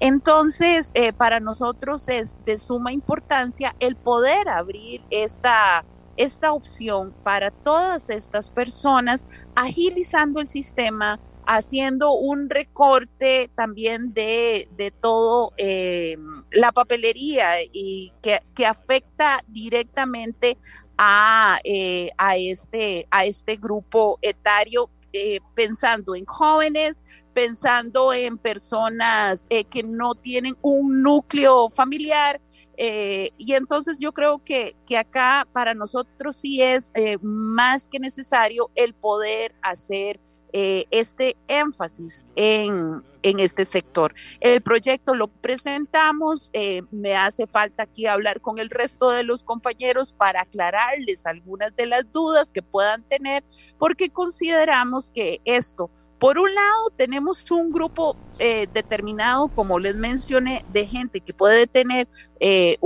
Entonces, 0.00 0.90
eh, 0.94 1.12
para 1.12 1.40
nosotros 1.40 2.08
es 2.08 2.36
de 2.44 2.58
suma 2.58 2.92
importancia 2.92 3.74
el 3.80 3.96
poder 3.96 4.48
abrir 4.48 5.02
esta, 5.10 5.84
esta 6.16 6.52
opción 6.52 7.14
para 7.22 7.50
todas 7.50 8.10
estas 8.10 8.48
personas, 8.48 9.26
agilizando 9.54 10.40
el 10.40 10.48
sistema, 10.48 11.18
haciendo 11.48 12.12
un 12.12 12.50
recorte 12.50 13.50
también 13.54 14.12
de, 14.12 14.68
de 14.76 14.90
todo 14.90 15.54
eh, 15.56 16.18
la 16.52 16.72
papelería 16.72 17.62
y 17.72 18.12
que, 18.20 18.42
que 18.54 18.66
afecta 18.66 19.42
directamente 19.48 20.58
a, 20.98 21.58
eh, 21.64 22.10
a, 22.18 22.36
este, 22.36 23.08
a 23.10 23.24
este 23.24 23.56
grupo 23.56 24.18
etario, 24.20 24.90
eh, 25.14 25.40
pensando 25.54 26.14
en 26.14 26.26
jóvenes, 26.26 27.02
pensando 27.32 28.12
en 28.12 28.36
personas 28.36 29.46
que 29.48 29.82
no 29.82 30.14
tienen 30.16 30.54
un 30.60 31.02
núcleo 31.02 31.70
familiar. 31.70 32.42
y 32.76 33.52
entonces 33.54 33.98
yo 33.98 34.12
creo 34.12 34.44
que, 34.44 34.76
que, 34.86 34.98
acá 34.98 35.48
para 35.52 35.72
nosotros 35.72 36.36
sí 36.36 36.60
es 36.60 36.92
más 37.22 37.88
que 37.88 38.00
necesario 38.00 38.70
el 38.74 38.92
poder 38.92 39.54
hacer 39.62 40.20
eh, 40.52 40.86
este 40.90 41.36
énfasis 41.46 42.26
en, 42.34 43.02
en, 43.22 43.40
este 43.40 43.64
sector. 43.64 44.14
El 44.40 44.62
proyecto 44.62 45.14
lo 45.14 45.28
presentamos, 45.28 46.50
eh, 46.54 46.82
me 46.90 47.16
hace 47.16 47.46
falta 47.46 47.82
aquí 47.82 48.06
hablar 48.06 48.40
con 48.40 48.58
el 48.58 48.70
resto 48.70 49.10
de 49.10 49.24
los 49.24 49.42
compañeros 49.42 50.12
para 50.12 50.42
aclararles 50.42 51.26
algunas 51.26 51.76
de 51.76 51.86
las 51.86 52.10
dudas 52.12 52.50
que 52.50 52.62
puedan 52.62 53.02
tener, 53.02 53.44
porque 53.78 54.08
consideramos 54.08 55.10
que 55.10 55.40
esto, 55.44 55.90
por 56.18 56.38
un 56.38 56.52
lado, 56.54 56.90
tenemos 56.96 57.48
un 57.50 57.70
grupo 57.70 58.16
eh, 58.38 58.66
determinado, 58.72 59.48
como 59.48 59.78
les 59.78 59.96
mencioné, 59.96 60.64
de 60.72 60.86
gente 60.86 61.20
que 61.20 61.34
puede 61.34 61.66
tener 61.66 62.08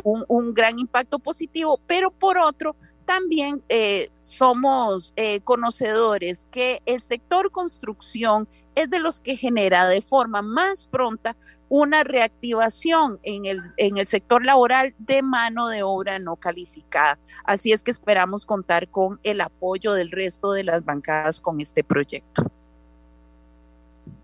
un, 0.03 0.25
un 0.29 0.53
gran 0.53 0.79
impacto 0.79 1.19
positivo, 1.19 1.81
pero 1.87 2.11
por 2.11 2.39
otro, 2.39 2.77
también 3.05 3.63
eh, 3.69 4.11
somos 4.21 5.13
eh, 5.17 5.41
conocedores 5.41 6.49
que 6.51 6.83
el 6.87 7.03
sector 7.03 7.51
construcción 7.51 8.49
es 8.75 8.89
de 8.91 9.01
los 9.01 9.21
que 9.21 9.37
genera 9.37 9.87
de 9.87 10.01
forma 10.01 10.43
más 10.43 10.87
pronta 10.87 11.37
una 11.69 12.05
reactivación 12.05 13.19
en 13.23 13.47
el, 13.47 13.63
en 13.79 13.97
el 13.97 14.07
sector 14.07 14.45
laboral 14.45 14.95
de 14.99 15.23
mano 15.23 15.69
de 15.69 15.83
obra 15.83 16.19
no 16.19 16.37
calificada. 16.37 17.19
Así 17.45 17.73
es 17.73 17.83
que 17.83 17.91
esperamos 17.91 18.45
contar 18.45 18.89
con 18.89 19.19
el 19.23 19.41
apoyo 19.41 19.95
del 19.95 20.11
resto 20.11 20.53
de 20.53 20.65
las 20.65 20.85
bancadas 20.85 21.41
con 21.41 21.61
este 21.63 21.83
proyecto. 21.83 22.51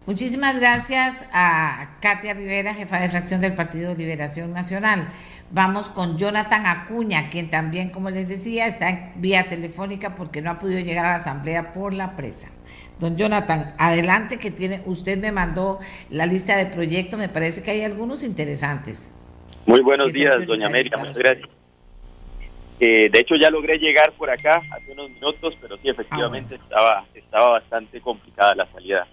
Muchísimas 0.08 0.58
gracias 0.58 1.26
a 1.34 1.98
Katia 2.00 2.32
Rivera, 2.32 2.72
jefa 2.72 2.98
de 2.98 3.10
fracción 3.10 3.42
del 3.42 3.54
Partido 3.54 3.94
Liberación 3.94 4.54
Nacional. 4.54 5.06
Vamos 5.50 5.90
con 5.90 6.16
Jonathan 6.16 6.64
Acuña, 6.64 7.28
quien 7.28 7.50
también, 7.50 7.90
como 7.90 8.08
les 8.08 8.26
decía, 8.26 8.66
está 8.66 8.88
en 8.88 9.12
vía 9.16 9.50
telefónica 9.50 10.14
porque 10.14 10.40
no 10.40 10.50
ha 10.50 10.58
podido 10.58 10.80
llegar 10.80 11.04
a 11.04 11.10
la 11.10 11.16
asamblea 11.16 11.74
por 11.74 11.92
la 11.92 12.16
presa. 12.16 12.48
Don 12.98 13.18
Jonathan, 13.18 13.74
adelante 13.78 14.38
que 14.38 14.50
tiene, 14.50 14.80
usted 14.86 15.18
me 15.18 15.30
mandó 15.30 15.78
la 16.08 16.24
lista 16.24 16.56
de 16.56 16.64
proyectos, 16.64 17.18
me 17.18 17.28
parece 17.28 17.62
que 17.62 17.72
hay 17.72 17.82
algunos 17.82 18.22
interesantes. 18.22 19.14
Muy 19.66 19.82
buenos 19.82 20.14
días, 20.14 20.46
doña 20.46 20.68
América, 20.68 20.96
muchas 20.96 21.18
gracias. 21.18 21.58
Eh, 22.80 23.10
de 23.12 23.18
hecho, 23.18 23.34
ya 23.36 23.50
logré 23.50 23.76
llegar 23.76 24.12
por 24.12 24.30
acá 24.30 24.62
hace 24.74 24.90
unos 24.90 25.10
minutos, 25.10 25.52
pero 25.60 25.76
sí, 25.76 25.90
efectivamente 25.90 26.54
ah, 26.54 26.62
estaba, 26.62 27.06
estaba 27.14 27.50
bastante 27.50 28.00
complicada 28.00 28.54
la 28.54 28.72
salida 28.72 29.06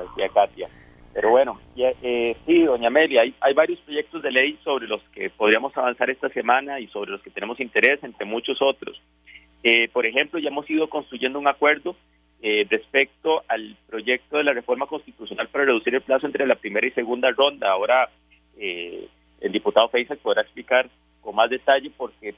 decía 0.00 0.28
Katia. 0.28 0.68
Pero 1.12 1.30
bueno, 1.30 1.60
eh, 1.76 2.36
sí, 2.46 2.62
doña 2.62 2.86
Amelia, 2.86 3.22
hay, 3.22 3.34
hay, 3.40 3.52
varios 3.52 3.80
proyectos 3.80 4.22
de 4.22 4.30
ley 4.30 4.58
sobre 4.62 4.86
los 4.86 5.02
que 5.12 5.28
podríamos 5.28 5.76
avanzar 5.76 6.08
esta 6.08 6.28
semana 6.28 6.78
y 6.78 6.86
sobre 6.86 7.10
los 7.10 7.20
que 7.20 7.30
tenemos 7.30 7.58
interés, 7.58 8.02
entre 8.04 8.24
muchos 8.24 8.58
otros. 8.62 9.00
Eh, 9.64 9.88
por 9.88 10.06
ejemplo, 10.06 10.38
ya 10.38 10.48
hemos 10.48 10.70
ido 10.70 10.88
construyendo 10.88 11.38
un 11.38 11.48
acuerdo 11.48 11.96
eh, 12.42 12.64
respecto 12.70 13.42
al 13.48 13.76
proyecto 13.88 14.38
de 14.38 14.44
la 14.44 14.52
reforma 14.52 14.86
constitucional 14.86 15.48
para 15.48 15.64
reducir 15.64 15.94
el 15.96 16.02
plazo 16.02 16.26
entre 16.26 16.46
la 16.46 16.54
primera 16.54 16.86
y 16.86 16.92
segunda 16.92 17.30
ronda. 17.30 17.70
Ahora 17.70 18.08
el 18.56 19.52
diputado 19.52 19.88
Feisak 19.88 20.18
podrá 20.18 20.42
explicar 20.42 20.88
con 21.22 21.34
más 21.34 21.48
detalle 21.48 21.90
porque 21.96 22.34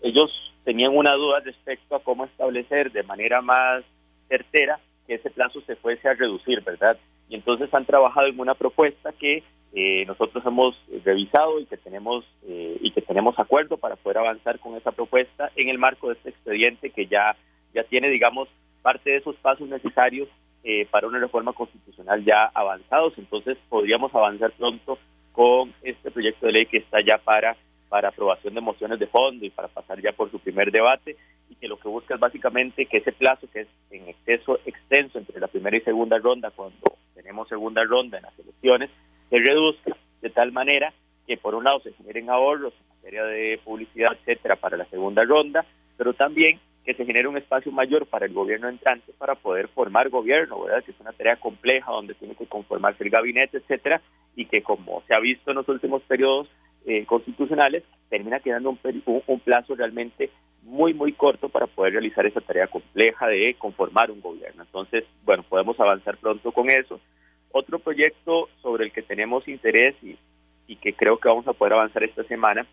ellos 0.00 0.30
tenían 0.64 0.96
una 0.96 1.14
duda 1.14 1.40
respecto 1.40 1.96
a 1.96 2.02
cómo 2.02 2.24
establecer 2.24 2.92
de 2.92 3.02
manera 3.02 3.42
más 3.42 3.82
certera 4.28 4.78
que 5.08 5.14
ese 5.14 5.30
plazo 5.30 5.60
se 5.62 5.74
fuese 5.74 6.06
a 6.08 6.14
reducir, 6.14 6.62
¿verdad? 6.62 6.96
Y 7.28 7.34
entonces 7.34 7.72
han 7.74 7.86
trabajado 7.86 8.28
en 8.28 8.38
una 8.38 8.54
propuesta 8.54 9.12
que 9.18 9.42
eh, 9.72 10.04
nosotros 10.06 10.44
hemos 10.46 10.76
revisado 11.04 11.58
y 11.60 11.66
que 11.66 11.76
tenemos 11.78 12.24
eh, 12.46 12.78
y 12.80 12.92
que 12.92 13.02
tenemos 13.02 13.38
acuerdo 13.38 13.76
para 13.78 13.96
poder 13.96 14.18
avanzar 14.18 14.58
con 14.60 14.76
esa 14.76 14.92
propuesta 14.92 15.50
en 15.56 15.68
el 15.68 15.78
marco 15.78 16.08
de 16.08 16.14
este 16.14 16.30
expediente 16.30 16.90
que 16.90 17.06
ya 17.06 17.36
ya 17.74 17.84
tiene, 17.84 18.08
digamos, 18.08 18.48
parte 18.82 19.10
de 19.10 19.16
esos 19.16 19.36
pasos 19.36 19.68
necesarios 19.68 20.28
eh, 20.64 20.86
para 20.90 21.06
una 21.06 21.18
reforma 21.18 21.52
constitucional 21.52 22.24
ya 22.24 22.50
avanzados. 22.54 23.14
Entonces 23.18 23.58
podríamos 23.68 24.14
avanzar 24.14 24.52
pronto 24.52 24.98
con 25.32 25.72
este 25.82 26.10
proyecto 26.10 26.46
de 26.46 26.52
ley 26.52 26.66
que 26.66 26.78
está 26.78 26.98
ya 27.00 27.18
para 27.18 27.56
para 27.88 28.08
aprobación 28.08 28.54
de 28.54 28.60
mociones 28.60 28.98
de 28.98 29.06
fondo 29.06 29.44
y 29.44 29.50
para 29.50 29.68
pasar 29.68 30.00
ya 30.00 30.12
por 30.12 30.30
su 30.30 30.38
primer 30.38 30.70
debate 30.70 31.16
y 31.48 31.54
que 31.54 31.68
lo 31.68 31.78
que 31.78 31.88
busca 31.88 32.14
es 32.14 32.20
básicamente 32.20 32.86
que 32.86 32.98
ese 32.98 33.12
plazo 33.12 33.48
que 33.52 33.60
es 33.62 33.68
en 33.90 34.08
exceso 34.08 34.58
extenso 34.66 35.18
entre 35.18 35.40
la 35.40 35.48
primera 35.48 35.76
y 35.76 35.80
segunda 35.80 36.18
ronda 36.18 36.50
cuando 36.50 36.96
tenemos 37.14 37.48
segunda 37.48 37.82
ronda 37.84 38.18
en 38.18 38.24
las 38.24 38.38
elecciones 38.38 38.90
se 39.30 39.38
reduzca 39.38 39.96
de 40.20 40.30
tal 40.30 40.52
manera 40.52 40.92
que 41.26 41.36
por 41.36 41.54
un 41.54 41.64
lado 41.64 41.80
se 41.80 41.92
generen 41.92 42.30
ahorros 42.30 42.74
en 42.80 42.96
materia 42.96 43.24
de 43.24 43.60
publicidad 43.64 44.12
etcétera 44.12 44.56
para 44.56 44.76
la 44.76 44.84
segunda 44.86 45.24
ronda 45.24 45.64
pero 45.96 46.12
también 46.14 46.60
que 46.88 46.94
se 46.94 47.04
genere 47.04 47.28
un 47.28 47.36
espacio 47.36 47.70
mayor 47.70 48.06
para 48.06 48.24
el 48.24 48.32
gobierno 48.32 48.66
entrante 48.66 49.12
para 49.18 49.34
poder 49.34 49.68
formar 49.68 50.08
gobierno, 50.08 50.62
¿verdad? 50.62 50.82
Que 50.82 50.92
es 50.92 51.00
una 51.00 51.12
tarea 51.12 51.36
compleja 51.36 51.92
donde 51.92 52.14
tiene 52.14 52.34
que 52.34 52.46
conformarse 52.46 53.04
el 53.04 53.10
gabinete, 53.10 53.58
etcétera, 53.58 54.00
y 54.34 54.46
que 54.46 54.62
como 54.62 55.02
se 55.06 55.14
ha 55.14 55.20
visto 55.20 55.50
en 55.50 55.58
los 55.58 55.68
últimos 55.68 56.00
periodos 56.04 56.48
eh, 56.86 57.04
constitucionales, 57.06 57.84
termina 58.08 58.40
quedando 58.40 58.70
un, 58.70 58.78
un, 59.26 59.40
plazo 59.40 59.74
realmente 59.74 60.30
muy, 60.62 60.94
muy 60.94 61.12
corto 61.12 61.48
para 61.48 61.66
poder 61.66 61.94
realizar 61.94 62.26
esa 62.26 62.40
tarea 62.40 62.66
compleja 62.66 63.26
de 63.26 63.54
conformar 63.58 64.10
un 64.10 64.20
gobierno. 64.20 64.62
Entonces, 64.62 65.04
bueno, 65.24 65.42
podemos 65.42 65.78
avanzar 65.80 66.16
pronto 66.16 66.52
con 66.52 66.70
eso. 66.70 67.00
Otro 67.52 67.78
proyecto 67.78 68.48
sobre 68.62 68.84
el 68.84 68.92
que 68.92 69.02
tenemos 69.02 69.46
interés 69.48 69.94
y, 70.02 70.16
y 70.66 70.76
que 70.76 70.92
creo 70.92 71.18
que 71.18 71.28
vamos 71.28 71.46
a 71.48 71.52
poder 71.52 71.74
avanzar 71.74 72.04
esta 72.04 72.24
semana 72.24 72.66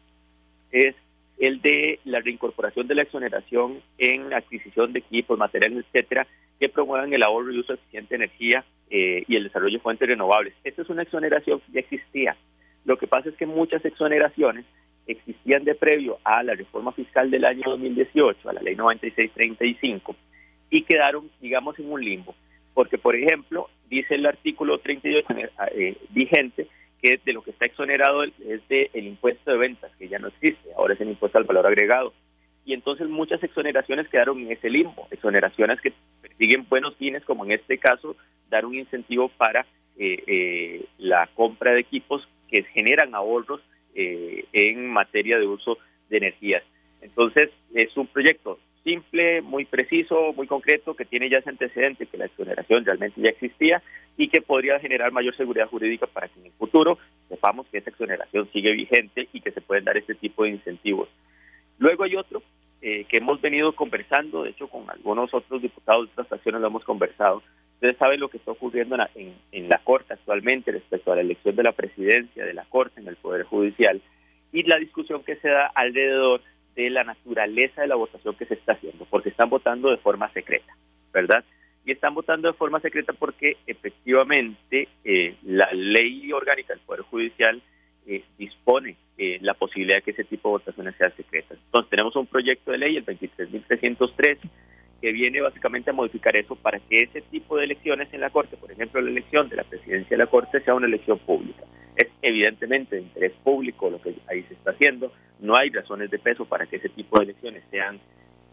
es 0.71 0.95
el 1.37 1.61
de 1.61 1.99
la 2.05 2.21
reincorporación 2.21 2.87
de 2.87 2.95
la 2.95 3.03
exoneración 3.03 3.81
en 3.97 4.33
adquisición 4.33 4.93
de 4.93 4.99
equipos, 4.99 5.37
materiales, 5.37 5.85
etcétera, 5.85 6.27
que 6.59 6.69
promuevan 6.69 7.13
el 7.13 7.23
ahorro 7.23 7.51
y 7.51 7.59
uso 7.59 7.73
eficiente 7.73 8.17
de 8.17 8.23
energía 8.23 8.63
eh, 8.89 9.23
y 9.27 9.35
el 9.35 9.43
desarrollo 9.43 9.77
de 9.77 9.83
fuentes 9.83 10.07
renovables. 10.07 10.53
Esta 10.63 10.81
es 10.81 10.89
una 10.89 11.03
exoneración 11.03 11.59
que 11.59 11.73
ya 11.73 11.79
existía. 11.81 12.37
Lo 12.85 12.97
que 12.97 13.07
pasa 13.07 13.29
es 13.29 13.35
que 13.35 13.45
muchas 13.45 13.83
exoneraciones 13.83 14.65
existían 15.07 15.63
de 15.63 15.75
previo 15.75 16.17
a 16.23 16.43
la 16.43 16.53
reforma 16.53 16.91
fiscal 16.91 17.29
del 17.29 17.45
año 17.45 17.63
2018, 17.65 18.49
a 18.49 18.53
la 18.53 18.61
ley 18.61 18.75
9635, 18.75 20.15
y 20.69 20.83
quedaron, 20.83 21.29
digamos, 21.41 21.77
en 21.79 21.91
un 21.91 22.03
limbo. 22.03 22.35
Porque, 22.73 22.97
por 22.97 23.15
ejemplo, 23.15 23.69
dice 23.89 24.15
el 24.15 24.25
artículo 24.25 24.79
38 24.79 25.27
eh, 25.73 25.97
vigente 26.09 26.67
que 27.01 27.19
de 27.23 27.33
lo 27.33 27.43
que 27.43 27.51
está 27.51 27.65
exonerado 27.65 28.23
es 28.23 28.33
del 28.67 28.89
el 28.93 29.07
impuesto 29.07 29.51
de 29.51 29.57
ventas, 29.57 29.91
que 29.97 30.07
ya 30.07 30.19
no 30.19 30.27
existe, 30.27 30.69
ahora 30.75 30.93
es 30.93 31.01
el 31.01 31.09
impuesto 31.09 31.37
al 31.37 31.43
valor 31.43 31.67
agregado. 31.67 32.13
Y 32.65 32.73
entonces 32.73 33.07
muchas 33.07 33.43
exoneraciones 33.43 34.07
quedaron 34.09 34.39
en 34.39 34.51
ese 34.51 34.69
limbo, 34.69 35.07
exoneraciones 35.11 35.79
que 35.81 35.93
persiguen 36.21 36.67
buenos 36.67 36.95
fines, 36.95 37.23
como 37.23 37.45
en 37.45 37.51
este 37.51 37.77
caso, 37.77 38.15
dar 38.49 38.65
un 38.65 38.75
incentivo 38.75 39.29
para 39.29 39.67
eh, 39.97 40.23
eh, 40.25 40.85
la 40.97 41.29
compra 41.35 41.73
de 41.73 41.81
equipos 41.81 42.27
que 42.55 42.63
generan 42.73 43.13
ahorros 43.13 43.61
eh, 43.95 44.45
en 44.53 44.87
materia 44.87 45.37
de 45.37 45.47
uso 45.47 45.77
de 46.09 46.17
energías. 46.17 46.63
Entonces, 47.01 47.49
es 47.73 47.95
un 47.97 48.07
proyecto 48.07 48.59
simple, 48.83 49.41
muy 49.41 49.65
preciso, 49.65 50.31
muy 50.33 50.47
concreto, 50.47 50.95
que 50.95 51.05
tiene 51.05 51.29
ya 51.29 51.39
ese 51.39 51.49
antecedente, 51.49 52.05
que 52.05 52.17
la 52.17 52.25
exoneración 52.25 52.85
realmente 52.85 53.19
ya 53.19 53.29
existía 53.29 53.81
y 54.15 54.29
que 54.29 54.41
podría 54.41 54.79
generar 54.79 55.11
mayor 55.11 55.35
seguridad 55.35 55.67
jurídica 55.67 56.07
para 56.07 56.27
que 56.27 56.39
en 56.39 56.45
el 56.45 56.51
futuro 56.53 56.97
sepamos 57.27 57.67
que 57.67 57.79
esa 57.79 57.89
exoneración 57.89 58.47
sigue 58.53 58.71
vigente 58.71 59.27
y 59.33 59.41
que 59.41 59.51
se 59.51 59.61
pueden 59.61 59.83
dar 59.83 59.97
este 59.97 60.15
tipo 60.15 60.43
de 60.43 60.51
incentivos. 60.51 61.09
Luego 61.79 62.03
hay 62.03 62.15
otro 62.15 62.41
eh, 62.81 63.05
que 63.09 63.17
hemos 63.17 63.41
venido 63.41 63.73
conversando, 63.73 64.43
de 64.43 64.51
hecho 64.51 64.67
con 64.67 64.89
algunos 64.89 65.33
otros 65.33 65.61
diputados 65.61 66.05
de 66.05 66.11
otras 66.11 66.27
fracciones 66.27 66.61
lo 66.61 66.67
hemos 66.67 66.83
conversado. 66.83 67.41
Ustedes 67.75 67.97
saben 67.97 68.19
lo 68.19 68.29
que 68.29 68.37
está 68.37 68.51
ocurriendo 68.51 68.97
en 69.15 69.35
en 69.51 69.69
la 69.69 69.79
Corte 69.83 70.13
actualmente 70.13 70.71
respecto 70.71 71.11
a 71.11 71.15
la 71.15 71.21
elección 71.21 71.55
de 71.55 71.63
la 71.63 71.73
presidencia 71.73 72.45
de 72.45 72.53
la 72.53 72.65
Corte 72.65 72.99
en 72.99 73.07
el 73.07 73.15
Poder 73.15 73.43
Judicial 73.43 74.01
y 74.51 74.63
la 74.63 74.77
discusión 74.77 75.23
que 75.23 75.35
se 75.35 75.49
da 75.49 75.67
alrededor 75.75 76.41
de 76.75 76.89
la 76.89 77.03
naturaleza 77.03 77.81
de 77.81 77.87
la 77.87 77.95
votación 77.95 78.35
que 78.35 78.45
se 78.45 78.55
está 78.55 78.73
haciendo, 78.73 79.05
porque 79.09 79.29
están 79.29 79.49
votando 79.49 79.89
de 79.89 79.97
forma 79.97 80.31
secreta, 80.31 80.73
¿verdad? 81.13 81.43
Y 81.85 81.91
están 81.91 82.13
votando 82.13 82.47
de 82.47 82.57
forma 82.57 82.79
secreta 82.79 83.13
porque 83.13 83.57
efectivamente 83.67 84.87
eh, 85.03 85.35
la 85.43 85.69
ley 85.73 86.31
orgánica 86.31 86.73
del 86.73 86.81
Poder 86.83 87.01
Judicial 87.01 87.61
eh, 88.07 88.23
dispone 88.37 88.95
eh, 89.17 89.39
la 89.41 89.53
posibilidad 89.53 89.97
de 89.97 90.01
que 90.03 90.11
ese 90.11 90.23
tipo 90.23 90.49
de 90.49 90.53
votaciones 90.53 90.95
sean 90.97 91.15
secretas. 91.15 91.57
Entonces 91.65 91.89
tenemos 91.89 92.15
un 92.15 92.27
proyecto 92.27 92.71
de 92.71 92.77
ley, 92.77 92.97
el 92.97 93.05
23.303, 93.05 94.37
que 95.05 95.11
viene 95.11 95.39
básicamente 95.39 95.91
a 95.91 95.93
modificar 95.93 96.35
eso 96.35 96.55
para 96.55 96.79
que 96.79 97.01
ese 97.01 97.21
tipo 97.21 97.57
de 97.57 97.65
elecciones 97.65 98.11
en 98.11 98.21
la 98.21 98.31
Corte, 98.31 98.57
por 98.57 98.71
ejemplo 98.71 98.99
la 98.99 99.11
elección 99.11 99.47
de 99.49 99.57
la 99.57 99.63
presidencia 99.63 100.17
de 100.17 100.23
la 100.23 100.25
Corte, 100.25 100.59
sea 100.61 100.73
una 100.73 100.87
elección 100.87 101.19
pública. 101.19 101.63
Es 101.95 102.07
evidentemente 102.23 102.95
de 102.95 103.03
interés 103.03 103.33
público 103.43 103.87
lo 103.91 104.01
que 104.01 104.15
ahí 104.27 104.41
se 104.47 104.55
está 104.55 104.71
haciendo, 104.71 105.13
no 105.39 105.55
hay 105.55 105.69
razones 105.69 106.09
de 106.09 106.17
peso 106.17 106.45
para 106.45 106.65
que 106.65 106.77
ese 106.77 106.89
tipo 106.89 107.19
de 107.19 107.25
elecciones 107.25 107.61
sean, 107.69 107.99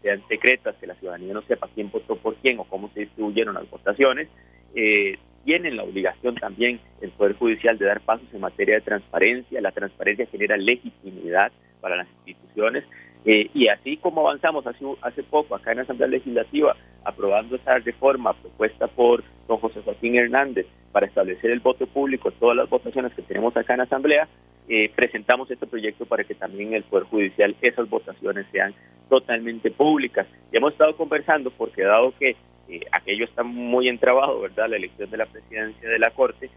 sean 0.03 0.21
secretas, 0.27 0.75
que 0.75 0.85
la 0.85 0.93
ciudadanía 0.93 1.33
no 1.33 1.41
sepa 1.41 1.67
quién 1.73 1.89
votó 1.89 2.17
por 2.17 2.35
quién 2.35 2.59
o 2.59 2.65
cómo 2.65 2.91
se 2.93 2.99
distribuyeron 2.99 3.55
las 3.55 3.67
votaciones. 3.67 4.27
Eh, 4.75 5.17
tienen 5.45 5.75
la 5.75 5.85
obligación 5.85 6.35
también 6.35 6.79
el 7.01 7.09
Poder 7.13 7.33
Judicial 7.33 7.79
de 7.79 7.87
dar 7.87 8.01
pasos 8.01 8.27
en 8.31 8.41
materia 8.41 8.75
de 8.75 8.81
transparencia. 8.81 9.59
La 9.59 9.71
transparencia 9.71 10.27
genera 10.27 10.55
legitimidad 10.55 11.51
para 11.81 11.95
las 11.95 12.07
instituciones 12.27 12.83
eh, 13.25 13.49
y 13.53 13.69
así 13.69 13.97
como 13.97 14.21
avanzamos 14.21 14.67
hace, 14.67 14.85
hace 15.01 15.23
poco 15.23 15.55
acá 15.55 15.71
en 15.71 15.77
la 15.77 15.83
Asamblea 15.83 16.09
Legislativa, 16.09 16.75
aprobando 17.05 17.55
esa 17.55 17.77
reforma 17.79 18.33
propuesta 18.33 18.87
por 18.87 19.23
don 19.47 19.57
José 19.59 19.81
Joaquín 19.83 20.19
Hernández 20.19 20.65
para 20.91 21.07
establecer 21.07 21.51
el 21.51 21.59
voto 21.59 21.87
público 21.87 22.29
en 22.29 22.35
todas 22.35 22.57
las 22.57 22.69
votaciones 22.69 23.13
que 23.13 23.21
tenemos 23.21 23.55
acá 23.55 23.73
en 23.73 23.79
la 23.79 23.83
Asamblea, 23.85 24.27
eh, 24.67 24.91
presentamos 24.93 25.49
este 25.51 25.67
proyecto 25.67 26.05
para 26.05 26.23
que 26.23 26.35
también 26.35 26.73
el 26.73 26.83
Poder 26.83 27.05
Judicial 27.05 27.55
esas 27.61 27.89
votaciones 27.89 28.45
sean 28.51 28.73
totalmente 29.09 29.71
públicas. 29.71 30.27
Y 30.51 30.57
hemos 30.57 30.73
estado 30.73 30.95
conversando 30.95 31.49
porque 31.51 31.83
dado 31.83 32.13
que 32.17 32.35
eh, 32.69 32.81
aquello 32.91 33.25
está 33.25 33.43
muy 33.43 33.87
entrabado, 33.87 34.41
¿verdad? 34.41 34.69
La 34.69 34.77
elección 34.77 35.09
de 35.09 35.17
la 35.17 35.25
presidencia 35.25 35.89
de 35.89 35.99
la 35.99 36.11
Corte, 36.11 36.49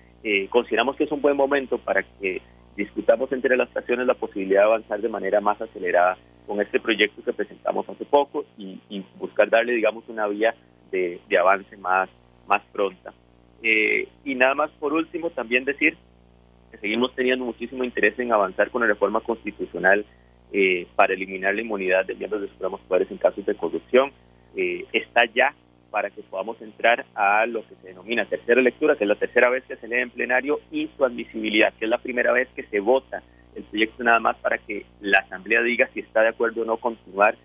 consideramos 0.50 0.96
que 0.96 1.04
es 1.04 1.12
un 1.12 1.22
buen 1.22 1.36
momento 1.36 1.78
para 1.78 2.02
que 2.02 2.42
discutamos 2.76 3.30
entre 3.30 3.56
las 3.56 3.70
fracciones 3.70 4.08
la 4.08 4.14
posibilidad 4.14 4.62
de 4.62 4.66
avanzar 4.66 5.00
de 5.00 5.08
manera 5.08 5.40
más 5.40 5.60
acelerada 5.60 6.18
con 6.46 6.60
este 6.60 6.80
proyecto 6.80 7.22
que 7.22 7.32
presentamos 7.32 7.88
hace 7.88 8.04
poco 8.04 8.44
y, 8.56 8.80
buscar 9.18 9.50
darle, 9.50 9.72
digamos, 9.72 10.04
una 10.08 10.26
vía 10.28 10.54
de, 10.90 11.20
avance 11.38 11.76
más, 11.76 12.08
más 12.46 12.62
pronta. 12.72 13.12
Eh, 13.62 14.08
y 14.24 14.34
nada 14.34 14.54
más 14.54 14.70
por 14.78 14.92
último, 14.92 15.30
también 15.30 15.64
decir 15.64 15.96
que 16.70 16.78
seguimos 16.78 17.14
teniendo 17.14 17.44
muchísimo 17.44 17.84
interés 17.84 18.18
en 18.18 18.32
avanzar 18.32 18.70
con 18.70 18.82
la 18.82 18.88
reforma 18.88 19.20
constitucional 19.20 20.04
eh, 20.52 20.86
para 20.94 21.14
eliminar 21.14 21.54
la 21.54 21.62
inmunidad 21.62 22.04
de 22.04 22.14
miembros 22.14 22.42
de 22.42 22.48
supremos 22.48 22.80
poderes 22.82 23.10
en 23.10 23.18
casos 23.18 23.44
de 23.44 23.54
corrupción. 23.54 24.12
Eh, 24.56 24.86
está 24.92 25.24
ya 25.34 25.54
para 25.90 26.10
que 26.10 26.22
podamos 26.22 26.60
entrar 26.60 27.06
a 27.14 27.46
lo 27.46 27.66
que 27.66 27.74
se 27.76 27.88
denomina 27.88 28.26
tercera 28.26 28.60
lectura, 28.60 28.96
que 28.96 29.04
es 29.04 29.08
la 29.08 29.16
tercera 29.16 29.50
vez 29.50 29.64
que 29.64 29.76
se 29.76 29.88
lee 29.88 30.00
en 30.00 30.10
plenario, 30.10 30.60
y 30.70 30.88
su 30.96 31.04
admisibilidad, 31.04 31.72
que 31.74 31.86
es 31.86 31.90
la 31.90 31.98
primera 31.98 32.32
vez 32.32 32.48
que 32.54 32.64
se 32.64 32.80
vota 32.80 33.22
el 33.56 33.64
proyecto 33.64 34.04
nada 34.04 34.20
más 34.20 34.36
para 34.36 34.58
que 34.58 34.86
la 35.00 35.18
Asamblea 35.18 35.62
diga 35.62 35.88
si 35.92 36.00
está 36.00 36.20
de 36.22 36.28
acuerdo 36.28 36.62
o 36.62 36.64
no 36.64 36.76
continuar 36.76 37.36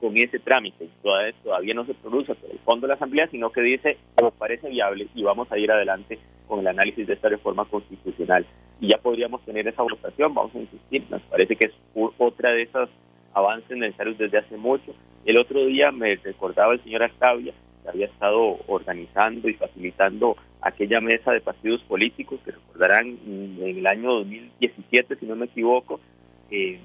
con 0.00 0.16
ese 0.16 0.38
trámite. 0.38 0.88
Todavía, 1.02 1.34
todavía 1.42 1.74
no 1.74 1.84
se 1.84 1.94
produce 1.94 2.34
por 2.34 2.50
el 2.50 2.58
fondo 2.60 2.86
de 2.86 2.88
la 2.88 2.94
Asamblea, 2.94 3.28
sino 3.28 3.50
que 3.50 3.60
dice, 3.60 3.98
nos 4.20 4.32
parece 4.34 4.68
viable 4.68 5.08
y 5.14 5.22
vamos 5.22 5.50
a 5.52 5.58
ir 5.58 5.70
adelante 5.70 6.18
con 6.48 6.60
el 6.60 6.66
análisis 6.66 7.06
de 7.06 7.14
esta 7.14 7.28
reforma 7.28 7.64
constitucional. 7.66 8.44
Y 8.80 8.88
ya 8.88 8.98
podríamos 8.98 9.44
tener 9.44 9.68
esa 9.68 9.82
votación, 9.82 10.34
vamos 10.34 10.54
a 10.54 10.58
insistir, 10.58 11.04
nos 11.10 11.22
parece 11.22 11.54
que 11.56 11.66
es 11.66 11.72
otra 12.18 12.50
de 12.50 12.62
esos 12.62 12.88
avances 13.34 13.76
necesarios 13.76 14.18
desde 14.18 14.38
hace 14.38 14.56
mucho. 14.56 14.94
El 15.24 15.38
otro 15.38 15.64
día 15.66 15.92
me 15.92 16.16
recordaba 16.16 16.72
el 16.72 16.82
señor 16.82 17.02
Artavia 17.02 17.52
había 17.90 18.06
estado 18.06 18.58
organizando 18.66 19.48
y 19.48 19.54
facilitando 19.54 20.36
aquella 20.62 21.00
mesa 21.00 21.32
de 21.32 21.40
partidos 21.40 21.82
políticos 21.82 22.40
que 22.44 22.52
recordarán 22.52 23.18
en 23.26 23.58
el 23.60 23.86
año 23.86 24.12
2017, 24.14 25.16
si 25.16 25.26
no 25.26 25.36
me 25.36 25.46
equivoco, 25.46 26.00
eh, 26.50 26.78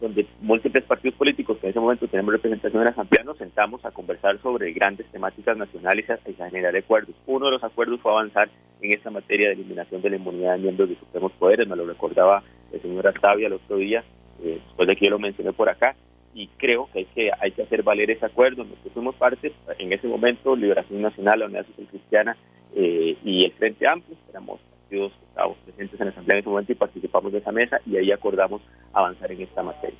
donde 0.00 0.26
múltiples 0.40 0.84
partidos 0.84 1.16
políticos 1.18 1.58
que 1.58 1.66
en 1.66 1.70
ese 1.70 1.80
momento 1.80 2.08
tenemos 2.08 2.32
representación 2.32 2.80
en 2.80 2.86
la 2.86 2.92
Asamblea 2.92 3.22
nos 3.22 3.36
sentamos 3.36 3.84
a 3.84 3.90
conversar 3.90 4.40
sobre 4.40 4.72
grandes 4.72 5.06
temáticas 5.12 5.56
nacionales 5.56 6.06
y 6.08 6.42
a 6.42 6.48
generar 6.48 6.74
acuerdos. 6.74 7.14
Uno 7.26 7.46
de 7.46 7.52
los 7.52 7.64
acuerdos 7.64 8.00
fue 8.00 8.12
avanzar 8.12 8.48
en 8.80 8.92
esta 8.92 9.10
materia 9.10 9.48
de 9.48 9.54
eliminación 9.54 10.00
de 10.00 10.10
la 10.10 10.16
inmunidad 10.16 10.54
de 10.54 10.62
miembros 10.62 10.88
de 10.88 10.96
supremos 10.96 11.32
poderes, 11.32 11.68
me 11.68 11.76
lo 11.76 11.86
recordaba 11.86 12.42
el 12.72 12.80
señor 12.80 13.06
Artavia 13.06 13.48
el 13.48 13.54
otro 13.54 13.76
día, 13.76 14.02
eh, 14.42 14.58
después 14.64 14.88
de 14.88 14.96
que 14.96 15.04
yo 15.04 15.10
lo 15.10 15.18
mencioné 15.18 15.52
por 15.52 15.68
acá, 15.68 15.94
y 16.34 16.46
creo 16.58 16.88
que 16.92 17.00
hay 17.00 17.04
que 17.06 17.30
hay 17.40 17.52
que 17.52 17.62
hacer 17.62 17.82
valer 17.82 18.10
ese 18.10 18.26
acuerdo. 18.26 18.64
Nosotros 18.64 18.92
fuimos 18.94 19.14
parte 19.16 19.52
en 19.78 19.92
ese 19.92 20.06
momento, 20.06 20.54
Liberación 20.56 21.02
Nacional, 21.02 21.40
la 21.40 21.46
Unidad 21.46 21.66
Social 21.66 21.88
Cristiana 21.88 22.36
eh, 22.74 23.16
y 23.24 23.44
el 23.44 23.52
Frente 23.52 23.86
Amplio, 23.88 24.16
éramos 24.28 24.60
partidos 24.60 25.12
que 25.12 25.26
estábamos 25.26 25.58
presentes 25.58 26.00
en 26.00 26.06
la 26.06 26.12
Asamblea 26.12 26.36
en 26.36 26.40
ese 26.40 26.50
momento 26.50 26.72
y 26.72 26.76
participamos 26.76 27.32
de 27.32 27.38
esa 27.38 27.52
mesa 27.52 27.80
y 27.86 27.96
ahí 27.96 28.12
acordamos 28.12 28.62
avanzar 28.92 29.32
en 29.32 29.42
esta 29.42 29.62
materia. 29.62 29.98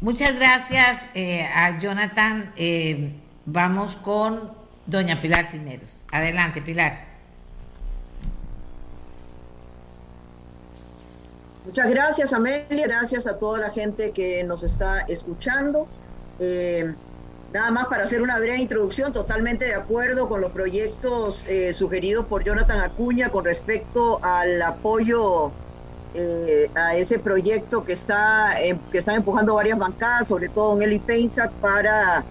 Muchas 0.00 0.36
gracias 0.36 1.08
eh, 1.14 1.46
a 1.54 1.78
Jonathan. 1.78 2.52
Eh, 2.56 3.12
vamos 3.46 3.96
con 3.96 4.52
doña 4.86 5.20
Pilar 5.22 5.46
Cineros. 5.46 6.04
Adelante, 6.12 6.60
Pilar. 6.60 7.13
Muchas 11.64 11.88
gracias, 11.88 12.32
Amelia. 12.34 12.86
Gracias 12.86 13.26
a 13.26 13.38
toda 13.38 13.58
la 13.58 13.70
gente 13.70 14.10
que 14.10 14.44
nos 14.44 14.62
está 14.62 15.00
escuchando. 15.00 15.88
Eh, 16.38 16.92
nada 17.54 17.70
más 17.70 17.86
para 17.86 18.04
hacer 18.04 18.20
una 18.20 18.38
breve 18.38 18.58
introducción, 18.58 19.14
totalmente 19.14 19.64
de 19.64 19.74
acuerdo 19.74 20.28
con 20.28 20.42
los 20.42 20.52
proyectos 20.52 21.46
eh, 21.48 21.72
sugeridos 21.72 22.26
por 22.26 22.44
Jonathan 22.44 22.80
Acuña 22.80 23.30
con 23.30 23.46
respecto 23.46 24.20
al 24.22 24.60
apoyo 24.60 25.52
eh, 26.12 26.70
a 26.74 26.96
ese 26.96 27.18
proyecto 27.18 27.82
que 27.82 27.94
está 27.94 28.56
que 28.92 28.98
están 28.98 29.14
empujando 29.14 29.54
varias 29.54 29.78
bancadas, 29.78 30.28
sobre 30.28 30.50
todo 30.50 30.76
en 30.76 30.82
el 30.82 30.92
IFEINSAC, 30.92 31.50
para 31.52 32.24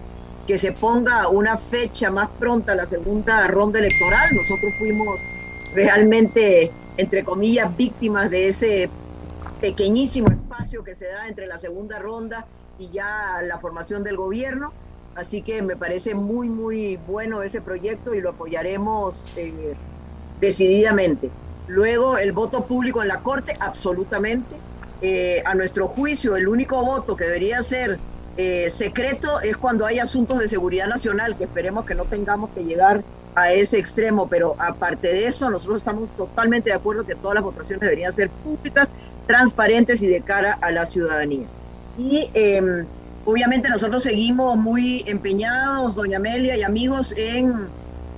que 0.46 0.58
se 0.58 0.70
ponga 0.70 1.26
una 1.28 1.58
fecha 1.58 2.08
más 2.08 2.30
pronta 2.38 2.72
a 2.72 2.76
la 2.76 2.86
segunda 2.86 3.48
ronda 3.48 3.80
electoral. 3.80 4.30
Nosotros 4.32 4.72
fuimos 4.78 5.18
realmente, 5.74 6.70
entre 6.96 7.24
comillas, 7.24 7.76
víctimas 7.76 8.30
de 8.30 8.48
ese 8.48 8.90
pequeñísimo 9.64 10.28
espacio 10.28 10.84
que 10.84 10.94
se 10.94 11.06
da 11.06 11.26
entre 11.26 11.46
la 11.46 11.56
segunda 11.56 11.98
ronda 11.98 12.44
y 12.78 12.90
ya 12.90 13.40
la 13.42 13.58
formación 13.58 14.04
del 14.04 14.14
gobierno. 14.14 14.74
Así 15.14 15.40
que 15.40 15.62
me 15.62 15.74
parece 15.74 16.14
muy, 16.14 16.50
muy 16.50 16.98
bueno 17.06 17.42
ese 17.42 17.62
proyecto 17.62 18.14
y 18.14 18.20
lo 18.20 18.30
apoyaremos 18.30 19.26
eh, 19.38 19.74
decididamente. 20.38 21.30
Luego, 21.66 22.18
el 22.18 22.32
voto 22.32 22.66
público 22.66 23.00
en 23.00 23.08
la 23.08 23.20
Corte, 23.20 23.54
absolutamente. 23.58 24.54
Eh, 25.00 25.42
a 25.46 25.54
nuestro 25.54 25.88
juicio, 25.88 26.36
el 26.36 26.46
único 26.46 26.84
voto 26.84 27.16
que 27.16 27.24
debería 27.24 27.62
ser 27.62 27.98
eh, 28.36 28.68
secreto 28.68 29.40
es 29.40 29.56
cuando 29.56 29.86
hay 29.86 29.98
asuntos 29.98 30.40
de 30.40 30.46
seguridad 30.46 30.88
nacional, 30.88 31.38
que 31.38 31.44
esperemos 31.44 31.86
que 31.86 31.94
no 31.94 32.04
tengamos 32.04 32.50
que 32.50 32.64
llegar 32.64 33.02
a 33.34 33.50
ese 33.52 33.78
extremo, 33.78 34.28
pero 34.28 34.56
aparte 34.58 35.08
de 35.08 35.26
eso, 35.26 35.48
nosotros 35.48 35.80
estamos 35.80 36.10
totalmente 36.16 36.68
de 36.68 36.76
acuerdo 36.76 37.06
que 37.06 37.14
todas 37.14 37.36
las 37.36 37.44
votaciones 37.44 37.80
deberían 37.80 38.12
ser 38.12 38.30
públicas 38.30 38.90
transparentes 39.26 40.02
y 40.02 40.06
de 40.06 40.20
cara 40.22 40.58
a 40.60 40.70
la 40.70 40.84
ciudadanía. 40.86 41.46
Y 41.96 42.30
em, 42.34 42.86
Obviamente 43.26 43.70
nosotros 43.70 44.02
seguimos 44.02 44.56
muy 44.56 45.02
empeñados, 45.06 45.94
doña 45.94 46.18
Amelia 46.18 46.56
y 46.56 46.62
amigos, 46.62 47.14
en, 47.16 47.68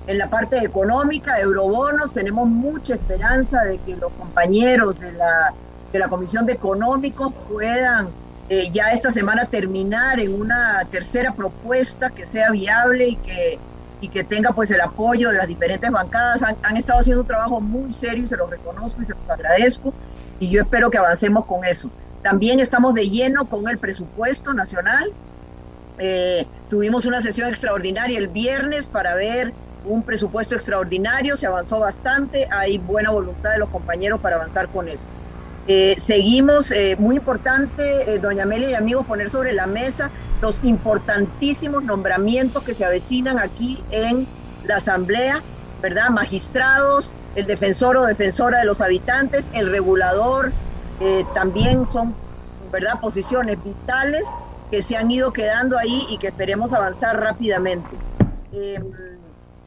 en 0.09 0.19
la 0.19 0.29
parte 0.29 0.59
económica, 0.59 1.39
eurobonos. 1.39 2.13
Tenemos 2.13 2.49
mucha 2.49 2.95
esperanza 2.95 3.63
de 3.63 3.79
que 3.79 3.97
los 3.97 4.13
compañeros 4.15 4.99
de 4.99 5.13
la, 5.13 5.55
de 5.93 5.99
la 6.01 6.09
Comisión 6.09 6.45
de 6.45 6.55
Económicos 6.55 7.33
puedan 7.49 8.09
eh, 8.49 8.69
ya 8.73 8.91
esta 8.91 9.13
semana 9.13 9.47
terminar 9.47 10.19
en 10.19 10.35
una 10.41 10.85
tercera 10.91 11.33
propuesta 11.33 12.11
que 12.11 12.27
sea 12.27 12.51
viable 12.51 13.07
y 13.07 13.17
que, 13.17 13.61
y 14.01 14.09
que 14.09 14.25
tenga 14.25 14.51
pues 14.51 14.73
el 14.73 14.81
apoyo 14.81 15.31
de 15.31 15.37
las 15.37 15.47
diferentes 15.47 15.89
bancadas. 15.89 16.43
Han, 16.43 16.57
han 16.63 16.77
estado 16.77 16.99
haciendo 16.99 17.21
un 17.21 17.29
trabajo 17.29 17.61
muy 17.61 17.93
serio 17.93 18.25
y 18.25 18.27
se 18.27 18.37
los 18.37 18.51
reconozco 18.51 19.03
y 19.03 19.05
se 19.05 19.15
los 19.15 19.31
agradezco 19.31 19.95
y 20.39 20.51
yo 20.51 20.63
espero 20.63 20.91
que 20.91 20.99
avancemos 20.99 21.47
con 21.47 21.65
eso. 21.65 21.91
También 22.23 22.61
estamos 22.61 22.95
de 22.95 23.09
lleno 23.09 23.49
con 23.49 23.69
el 23.69 23.79
presupuesto 23.79 24.53
nacional. 24.53 25.05
Eh, 25.99 26.47
tuvimos 26.69 27.07
una 27.07 27.21
sesión 27.21 27.49
extraordinaria 27.49 28.19
el 28.19 28.29
viernes 28.29 28.87
para 28.89 29.15
ver 29.15 29.55
un 29.85 30.03
presupuesto 30.03 30.55
extraordinario, 30.57 31.37
se 31.37 31.47
avanzó 31.47 31.79
bastante, 31.79 32.49
hay 32.51 32.79
buena 32.79 33.11
voluntad 33.11 33.53
de 33.53 33.59
los 33.59 33.71
compañeros 33.71 34.21
para 34.21 34.37
avanzar 34.37 34.69
con 34.69 34.89
eso. 34.89 35.05
Eh, 35.69 35.95
seguimos, 35.99 36.71
eh, 36.71 36.97
muy 36.99 37.17
importante, 37.17 38.19
doña 38.19 38.43
Amelia 38.43 38.71
y 38.71 38.75
amigos, 38.75 39.07
poner 39.07 39.31
sobre 39.31 39.53
la 39.53 39.67
mesa 39.67 40.13
los 40.41 40.63
importantísimos 40.65 41.85
nombramientos 41.85 42.63
que 42.65 42.75
se 42.75 42.85
avecinan 42.85 43.39
aquí 43.39 43.87
en 43.91 44.29
la 44.63 44.77
Asamblea, 44.77 45.45
¿verdad? 45.81 46.11
Magistrados, 46.11 47.13
el 47.35 47.47
defensor 47.47 47.97
o 47.97 48.05
defensora 48.07 48.59
de 48.59 48.65
los 48.65 48.81
habitantes, 48.81 49.51
el 49.53 49.71
regulador, 49.71 50.53
también 51.35 51.87
son, 51.87 52.15
¿verdad? 52.73 52.99
Posiciones 53.01 53.63
vitales 53.63 54.25
que 54.71 54.83
se 54.83 54.97
han 54.97 55.11
ido 55.11 55.33
quedando 55.33 55.79
ahí 55.79 56.07
y 56.09 56.19
que 56.19 56.29
esperemos 56.29 56.73
avanzar 56.73 57.21
rápidamente. 57.21 57.97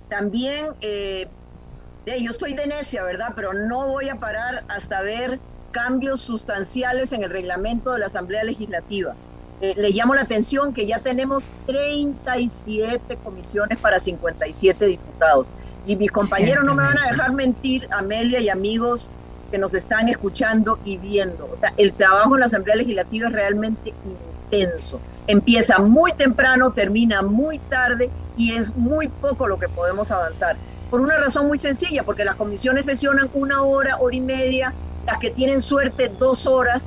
también, 0.08 0.68
yo 0.82 2.30
estoy 2.32 2.54
de 2.54 2.68
necia, 2.68 3.04
¿verdad? 3.04 3.34
Pero 3.36 3.54
no 3.54 3.88
voy 3.88 4.10
a 4.10 4.16
parar 4.16 4.64
hasta 4.68 5.02
ver 5.02 5.40
cambios 5.72 6.22
sustanciales 6.22 7.12
en 7.12 7.24
el 7.24 7.30
reglamento 7.30 7.92
de 7.92 8.00
la 8.00 8.08
Asamblea 8.08 8.44
Legislativa. 8.44 9.16
Eh, 9.62 9.74
le 9.76 9.90
llamo 9.90 10.16
la 10.16 10.22
atención 10.22 10.74
que 10.74 10.88
ya 10.88 11.00
tenemos 11.02 11.52
37 11.66 13.18
comisiones 13.18 13.78
para 13.80 14.00
57 14.00 14.86
diputados. 14.86 15.48
Y 15.90 15.96
mis 15.96 16.12
compañeros 16.12 16.66
no 16.66 16.76
me 16.76 16.84
van 16.84 17.00
a 17.00 17.08
dejar 17.08 17.32
mentir, 17.32 17.88
Amelia 17.90 18.40
y 18.40 18.48
amigos 18.48 19.10
que 19.50 19.58
nos 19.58 19.74
están 19.74 20.08
escuchando 20.08 20.78
y 20.86 20.98
viendo. 20.98 21.50
O 21.52 21.58
sea, 21.58 21.74
el 21.78 21.94
trabajo 21.94 22.36
en 22.36 22.42
la 22.42 22.46
Asamblea 22.46 22.76
Legislativa 22.76 23.28
es 23.28 23.34
realmente 23.34 23.92
intenso. 24.06 25.02
Empieza 25.26 25.80
muy 25.80 26.14
temprano, 26.14 26.70
termina 26.74 27.24
muy 27.24 27.58
tarde 27.58 28.12
y 28.38 28.54
es 28.54 28.76
muy 28.76 29.08
poco 29.08 29.48
lo 29.48 29.58
que 29.58 29.68
podemos 29.68 30.12
avanzar. 30.12 30.58
Por 30.92 31.02
una 31.02 31.18
razón 31.18 31.48
muy 31.48 31.58
sencilla, 31.58 32.04
porque 32.04 32.24
las 32.24 32.36
comisiones 32.36 32.86
sesionan 32.86 33.28
una 33.34 33.64
hora, 33.64 33.98
hora 33.98 34.16
y 34.16 34.22
media, 34.22 34.72
las 35.08 35.18
que 35.18 35.32
tienen 35.32 35.60
suerte 35.60 36.12
dos 36.20 36.46
horas 36.46 36.86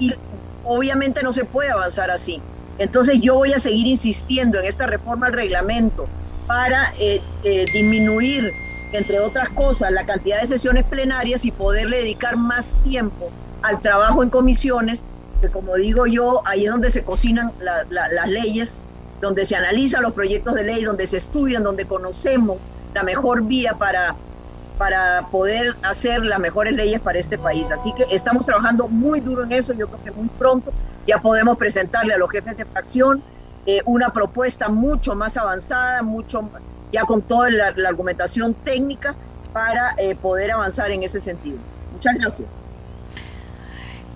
y 0.00 0.12
obviamente 0.64 1.22
no 1.22 1.30
se 1.30 1.44
puede 1.44 1.70
avanzar 1.70 2.10
así. 2.10 2.42
Entonces 2.78 3.20
yo 3.20 3.36
voy 3.36 3.52
a 3.52 3.60
seguir 3.60 3.86
insistiendo 3.86 4.58
en 4.58 4.64
esta 4.64 4.86
reforma 4.86 5.28
al 5.28 5.34
reglamento 5.34 6.08
para 6.50 6.92
eh, 6.98 7.22
eh, 7.44 7.64
disminuir, 7.72 8.52
entre 8.90 9.20
otras 9.20 9.50
cosas, 9.50 9.92
la 9.92 10.04
cantidad 10.04 10.40
de 10.40 10.48
sesiones 10.48 10.84
plenarias 10.84 11.44
y 11.44 11.52
poderle 11.52 11.98
dedicar 11.98 12.36
más 12.36 12.74
tiempo 12.82 13.30
al 13.62 13.80
trabajo 13.80 14.24
en 14.24 14.30
comisiones, 14.30 15.02
que 15.40 15.48
como 15.48 15.76
digo 15.76 16.08
yo, 16.08 16.42
ahí 16.44 16.64
es 16.66 16.72
donde 16.72 16.90
se 16.90 17.04
cocinan 17.04 17.52
las 17.60 18.28
leyes, 18.28 18.78
donde 19.20 19.46
se 19.46 19.54
analizan 19.54 20.02
los 20.02 20.12
proyectos 20.12 20.56
de 20.56 20.64
ley, 20.64 20.82
donde 20.82 21.06
se 21.06 21.18
estudian, 21.18 21.62
donde 21.62 21.84
conocemos 21.84 22.58
la 22.94 23.04
mejor 23.04 23.44
vía 23.44 23.74
para 23.74 24.16
para 24.76 25.28
poder 25.30 25.76
hacer 25.82 26.24
las 26.24 26.40
mejores 26.40 26.72
leyes 26.72 27.00
para 27.00 27.20
este 27.20 27.38
país. 27.38 27.70
Así 27.70 27.92
que 27.92 28.06
estamos 28.12 28.44
trabajando 28.44 28.88
muy 28.88 29.20
duro 29.20 29.44
en 29.44 29.52
eso. 29.52 29.72
Yo 29.74 29.86
creo 29.86 30.02
que 30.02 30.10
muy 30.10 30.28
pronto 30.30 30.72
ya 31.06 31.18
podemos 31.18 31.58
presentarle 31.58 32.14
a 32.14 32.18
los 32.18 32.28
jefes 32.28 32.56
de 32.56 32.64
fracción 32.64 33.22
eh, 33.70 33.82
una 33.84 34.12
propuesta 34.12 34.68
mucho 34.68 35.14
más 35.14 35.36
avanzada, 35.36 36.02
mucho 36.02 36.50
ya 36.92 37.04
con 37.04 37.22
toda 37.22 37.50
la, 37.50 37.66
argumentación 37.88 38.52
técnica 38.52 39.14
para 39.52 39.94
eh, 39.96 40.16
poder 40.16 40.50
avanzar 40.50 40.90
en 40.90 41.04
ese 41.04 41.20
sentido. 41.20 41.58
Muchas 41.92 42.16
gracias. 42.18 42.48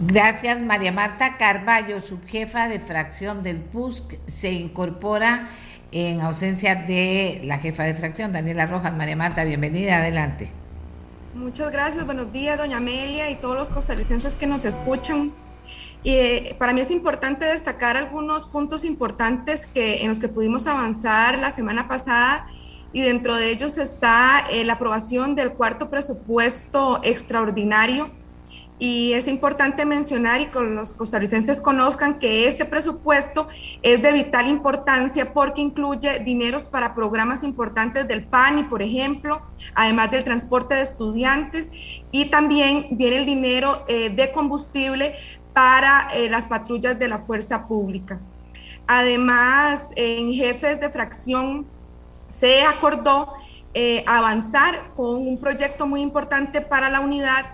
Gracias, 0.00 0.60
María 0.60 0.90
Marta 0.90 1.36
Carballo, 1.36 2.00
subjefa 2.00 2.66
de 2.66 2.80
fracción 2.80 3.44
del 3.44 3.60
PUSC, 3.60 4.18
se 4.26 4.50
incorpora 4.50 5.46
en 5.92 6.20
ausencia 6.20 6.74
de 6.74 7.40
la 7.44 7.58
jefa 7.58 7.84
de 7.84 7.94
fracción, 7.94 8.32
Daniela 8.32 8.66
Rojas. 8.66 8.92
María 8.96 9.14
Marta, 9.14 9.44
bienvenida, 9.44 9.98
adelante. 9.98 10.50
Muchas 11.32 11.70
gracias, 11.70 12.04
buenos 12.04 12.32
días, 12.32 12.58
doña 12.58 12.78
Amelia 12.78 13.30
y 13.30 13.36
todos 13.36 13.56
los 13.56 13.68
costarricenses 13.68 14.32
que 14.34 14.48
nos 14.48 14.64
escuchan. 14.64 15.32
Eh, 16.04 16.54
para 16.58 16.74
mí 16.74 16.82
es 16.82 16.90
importante 16.90 17.46
destacar 17.46 17.96
algunos 17.96 18.44
puntos 18.44 18.84
importantes 18.84 19.66
que, 19.66 20.02
en 20.02 20.08
los 20.08 20.20
que 20.20 20.28
pudimos 20.28 20.66
avanzar 20.66 21.38
la 21.38 21.50
semana 21.50 21.88
pasada. 21.88 22.46
Y 22.92 23.00
dentro 23.00 23.34
de 23.34 23.50
ellos 23.50 23.76
está 23.78 24.44
eh, 24.50 24.64
la 24.64 24.74
aprobación 24.74 25.34
del 25.34 25.52
cuarto 25.52 25.90
presupuesto 25.90 27.00
extraordinario. 27.02 28.10
Y 28.78 29.12
es 29.12 29.28
importante 29.28 29.84
mencionar 29.86 30.40
y 30.40 30.46
que 30.46 30.60
los 30.60 30.92
costarricenses 30.92 31.60
conozcan 31.60 32.18
que 32.18 32.48
este 32.48 32.64
presupuesto 32.64 33.48
es 33.82 34.02
de 34.02 34.12
vital 34.12 34.48
importancia 34.48 35.32
porque 35.32 35.60
incluye 35.60 36.18
dineros 36.18 36.64
para 36.64 36.94
programas 36.94 37.44
importantes 37.44 38.06
del 38.08 38.24
PANI, 38.24 38.64
por 38.64 38.82
ejemplo, 38.82 39.42
además 39.76 40.10
del 40.10 40.24
transporte 40.24 40.74
de 40.74 40.82
estudiantes. 40.82 41.70
Y 42.10 42.26
también 42.26 42.88
viene 42.90 43.16
el 43.16 43.26
dinero 43.26 43.84
eh, 43.86 44.10
de 44.10 44.32
combustible 44.32 45.14
para 45.54 46.08
eh, 46.12 46.28
las 46.28 46.44
patrullas 46.44 46.98
de 46.98 47.08
la 47.08 47.20
fuerza 47.20 47.66
pública. 47.66 48.18
Además, 48.86 49.80
en 49.96 50.34
jefes 50.34 50.78
de 50.80 50.90
fracción 50.90 51.64
se 52.28 52.62
acordó 52.62 53.32
eh, 53.72 54.04
avanzar 54.06 54.92
con 54.94 55.26
un 55.26 55.38
proyecto 55.38 55.86
muy 55.86 56.02
importante 56.02 56.60
para 56.60 56.90
la 56.90 57.00
unidad 57.00 57.46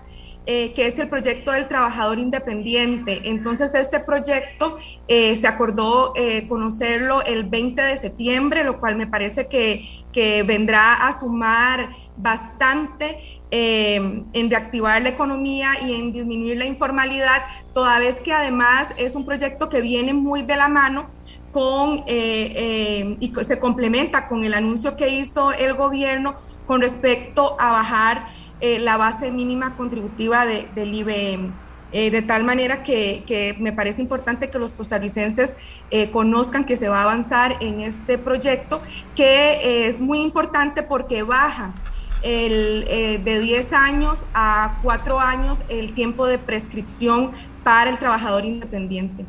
eh, 0.47 0.73
que 0.73 0.87
es 0.87 0.97
el 0.97 1.07
proyecto 1.07 1.51
del 1.51 1.67
trabajador 1.67 2.17
independiente. 2.17 3.21
Entonces, 3.25 3.75
este 3.75 3.99
proyecto 3.99 4.77
se 5.07 5.47
acordó 5.47 6.13
conocerlo 6.49 7.23
el 7.23 7.43
20 7.43 7.79
de 7.79 7.95
septiembre, 7.95 8.63
lo 8.63 8.79
cual 8.79 8.95
me 8.95 9.05
parece 9.05 9.47
que, 9.47 9.85
que 10.11 10.41
vendrá 10.41 11.07
a 11.07 11.19
sumar 11.19 11.91
bastante 12.17 13.40
en 13.51 14.49
reactivar 14.49 15.01
la 15.01 15.09
economía 15.09 15.73
y 15.85 15.93
en 15.93 16.13
disminuir 16.13 16.57
la 16.57 16.65
informalidad, 16.65 17.43
toda 17.73 17.99
vez 17.99 18.15
que 18.21 18.31
además 18.31 18.87
es 18.97 19.13
un 19.13 19.25
proyecto 19.25 19.67
que 19.67 19.81
viene 19.81 20.13
muy 20.13 20.41
de 20.43 20.55
la 20.55 20.69
mano 20.69 21.09
con, 21.51 22.03
y 22.07 23.33
se 23.45 23.59
complementa 23.59 24.29
con 24.29 24.45
el 24.45 24.53
anuncio 24.53 24.95
que 24.95 25.09
hizo 25.09 25.51
el 25.51 25.73
gobierno 25.73 26.35
con 26.65 26.81
respecto 26.81 27.57
a 27.59 27.71
bajar 27.71 28.27
eh, 28.61 28.77
la 28.77 28.95
base 28.95 29.31
mínima 29.31 29.75
contributiva 29.75 30.45
del 30.45 30.93
IBM. 30.93 31.51
Eh, 31.93 32.11
de 32.11 32.21
tal 32.21 32.43
manera 32.43 32.83
que, 32.83 33.55
me 33.59 33.73
parece 33.73 34.01
importante 34.01 34.51
que 34.51 34.59
los 34.59 34.69
costarricenses 34.69 35.53
eh, 35.89 36.11
conozcan 36.11 36.63
que 36.63 36.77
se 36.77 36.87
va 36.87 36.99
a 36.99 37.03
avanzar 37.03 37.57
en 37.59 37.81
este 37.81 38.19
proyecto, 38.19 38.79
que 39.15 39.87
es 39.87 39.99
muy 39.99 40.19
importante 40.19 40.83
porque 40.83 41.23
baja 41.23 41.73
el, 42.23 43.23
de 43.23 43.39
10 43.39 43.73
años 43.73 44.19
a 44.33 44.77
4 44.83 45.19
años 45.19 45.59
el 45.69 45.93
tiempo 45.93 46.27
de 46.27 46.37
prescripción 46.37 47.31
para 47.63 47.89
el 47.89 47.97
trabajador 47.97 48.45
independiente. 48.45 49.25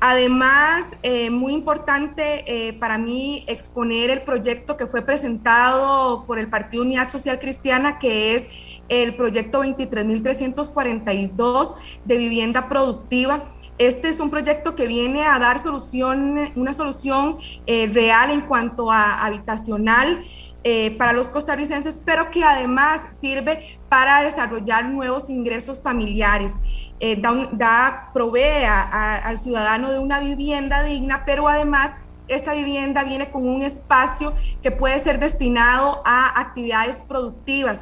Además, 0.00 0.86
muy 1.32 1.52
importante 1.52 2.76
para 2.78 2.98
mí 2.98 3.42
exponer 3.48 4.10
el 4.10 4.22
proyecto 4.22 4.76
que 4.76 4.86
fue 4.86 5.02
presentado 5.02 6.24
por 6.24 6.38
el 6.38 6.46
Partido 6.46 6.84
Unidad 6.84 7.10
Social 7.10 7.40
Cristiana, 7.40 7.98
que 7.98 8.36
es 8.36 8.46
el 8.88 9.14
proyecto 9.14 9.62
23.342 9.62 11.74
de 12.04 12.16
vivienda 12.16 12.68
productiva. 12.68 13.44
Este 13.78 14.08
es 14.08 14.18
un 14.18 14.30
proyecto 14.30 14.74
que 14.74 14.86
viene 14.86 15.24
a 15.24 15.38
dar 15.38 15.62
solución, 15.62 16.50
una 16.56 16.72
solución 16.72 17.36
eh, 17.66 17.88
real 17.92 18.30
en 18.30 18.40
cuanto 18.40 18.90
a 18.90 19.24
habitacional 19.24 20.24
eh, 20.64 20.94
para 20.98 21.12
los 21.12 21.26
costarricenses, 21.28 22.00
pero 22.04 22.30
que 22.30 22.44
además 22.44 23.00
sirve 23.20 23.78
para 23.88 24.22
desarrollar 24.22 24.86
nuevos 24.86 25.30
ingresos 25.30 25.80
familiares. 25.80 26.52
Eh, 27.00 27.20
da, 27.52 28.10
provee 28.12 28.64
al 28.64 29.38
ciudadano 29.38 29.92
de 29.92 29.98
una 29.98 30.18
vivienda 30.18 30.82
digna, 30.82 31.22
pero 31.24 31.48
además 31.48 31.92
esta 32.26 32.52
vivienda 32.52 33.04
viene 33.04 33.30
con 33.30 33.48
un 33.48 33.62
espacio 33.62 34.34
que 34.62 34.70
puede 34.70 34.98
ser 34.98 35.18
destinado 35.18 36.02
a 36.04 36.40
actividades 36.40 36.96
productivas 36.96 37.78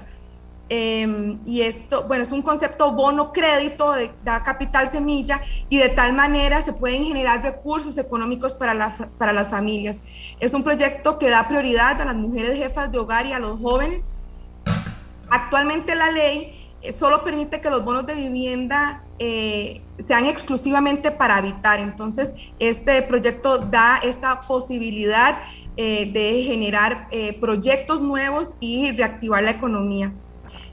Em, 0.69 1.39
y 1.47 1.63
esto, 1.63 2.05
bueno, 2.09 2.25
es 2.25 2.33
un 2.33 2.43
concepto 2.43 2.91
bono 2.91 3.33
crédito, 3.33 3.93
de, 3.93 4.11
da 4.25 4.43
capital 4.43 4.89
semilla 4.89 5.41
y 5.69 5.79
de 5.79 5.91
tal 5.91 6.13
manera 6.13 6.61
se 6.61 6.73
pueden 6.73 7.05
generar 7.05 7.41
recursos 7.43 7.97
económicos 7.99 8.53
para, 8.55 8.97
para 9.17 9.33
las 9.33 9.49
familias. 9.49 9.99
Es 10.41 10.53
un 10.53 10.65
proyecto 10.65 11.19
que 11.19 11.31
da 11.31 11.47
prioridad 11.47 12.01
a 12.01 12.05
las 12.05 12.17
mujeres 12.17 12.57
jefas 12.57 12.91
de 12.91 12.99
hogar 12.99 13.27
y 13.27 13.33
a 13.33 13.39
los 13.39 13.61
jóvenes. 13.61 14.05
Actualmente 15.31 15.95
la 15.95 16.11
ley 16.11 16.67
eh, 16.83 16.93
solo 16.99 17.23
permite 17.23 17.61
que 17.61 17.71
los 17.71 17.85
bonos 17.85 18.05
de 18.07 18.15
vivienda 18.15 19.05
eh, 19.21 19.83
sean 20.05 20.27
exclusivamente 20.27 21.13
para 21.13 21.37
habitar. 21.37 21.79
Entonces, 21.79 22.31
este 22.59 23.03
proyecto 23.03 23.59
da 23.59 23.99
esta 23.99 24.41
posibilidad 24.41 25.39
eh, 25.77 26.11
de 26.13 26.43
generar 26.43 27.09
proyectos 27.41 28.01
nuevos 28.01 28.57
y 28.59 28.91
reactivar 28.91 29.43
la 29.43 29.51
economía. 29.53 30.13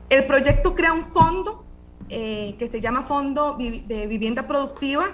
El 0.10 0.26
proyecto 0.26 0.76
crea 0.76 0.94
un 0.94 1.06
fondo 1.06 1.64
eh, 2.10 2.56
que 2.60 2.68
se 2.68 2.82
llama 2.82 3.04
Fondo 3.04 3.58
de 3.58 4.08
Vivienda 4.08 4.48
Productiva, 4.48 5.06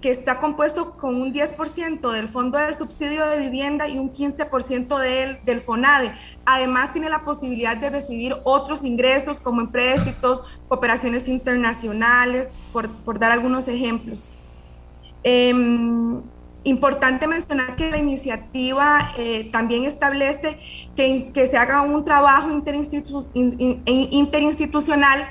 que 0.00 0.10
está 0.10 0.38
compuesto 0.38 0.92
con 0.92 1.20
un 1.20 1.32
10% 1.32 2.12
del 2.12 2.28
Fondo 2.28 2.58
del 2.58 2.74
Subsidio 2.76 3.26
de 3.26 3.38
Vivienda 3.38 3.88
y 3.88 3.98
un 3.98 4.12
15% 4.12 4.98
del, 4.98 5.38
del 5.44 5.60
FONADE. 5.60 6.14
Además, 6.44 6.92
tiene 6.92 7.08
la 7.08 7.24
posibilidad 7.24 7.76
de 7.76 7.90
recibir 7.90 8.36
otros 8.44 8.84
ingresos 8.84 9.40
como 9.40 9.62
empréstitos, 9.62 10.60
cooperaciones 10.68 11.26
internacionales, 11.26 12.52
por, 12.72 13.18
dar 13.18 13.32
algunos 13.32 13.66
ejemplos. 13.66 14.22
Em, 15.22 16.20
Importante 16.64 17.26
mencionar 17.26 17.76
que 17.76 17.90
la 17.90 17.98
iniciativa 17.98 19.12
eh, 19.16 19.48
también 19.52 19.84
establece 19.84 20.58
que, 20.96 21.30
que, 21.32 21.46
se 21.46 21.56
haga 21.56 21.82
un 21.82 22.04
trabajo 22.04 22.50
interinstitucional 22.50 25.28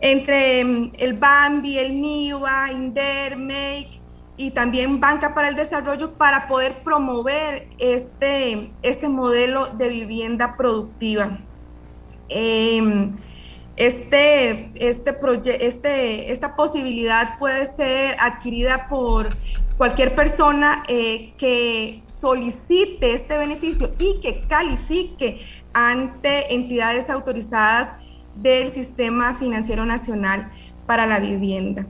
entre 0.00 0.64
mm, 0.64 0.92
el 0.98 1.12
BAMBI, 1.14 1.78
el 1.78 2.00
NIVA, 2.00 2.72
INDER, 2.72 3.36
MEIC 3.36 4.04
y 4.36 4.50
también 4.50 5.00
Banca 5.00 5.34
para 5.34 5.48
el 5.48 5.54
Desarrollo 5.54 6.14
para 6.14 6.48
poder 6.48 6.82
promover 6.82 7.68
este, 7.78 8.70
este 8.82 9.08
modelo 9.08 9.68
de 9.68 9.88
vivienda 9.88 10.56
productiva. 10.56 11.38
Em, 12.28 13.12
este, 13.76 14.70
este, 14.74 15.66
este, 15.66 16.32
esta 16.32 16.56
posibilidad 16.56 17.38
puede 17.38 17.66
ser 17.74 18.16
adquirida 18.20 18.88
por 18.88 19.28
cualquier 19.76 20.14
persona 20.14 20.84
eh, 20.88 21.32
que 21.36 22.02
solicite 22.20 23.14
este 23.14 23.36
beneficio 23.36 23.90
y 23.98 24.20
que 24.20 24.40
califique 24.40 25.40
ante 25.72 26.54
entidades 26.54 27.10
autorizadas 27.10 27.90
del 28.34 28.72
Sistema 28.72 29.34
Financiero 29.34 29.84
Nacional 29.84 30.50
para 30.86 31.06
la 31.06 31.18
Vivienda. 31.18 31.86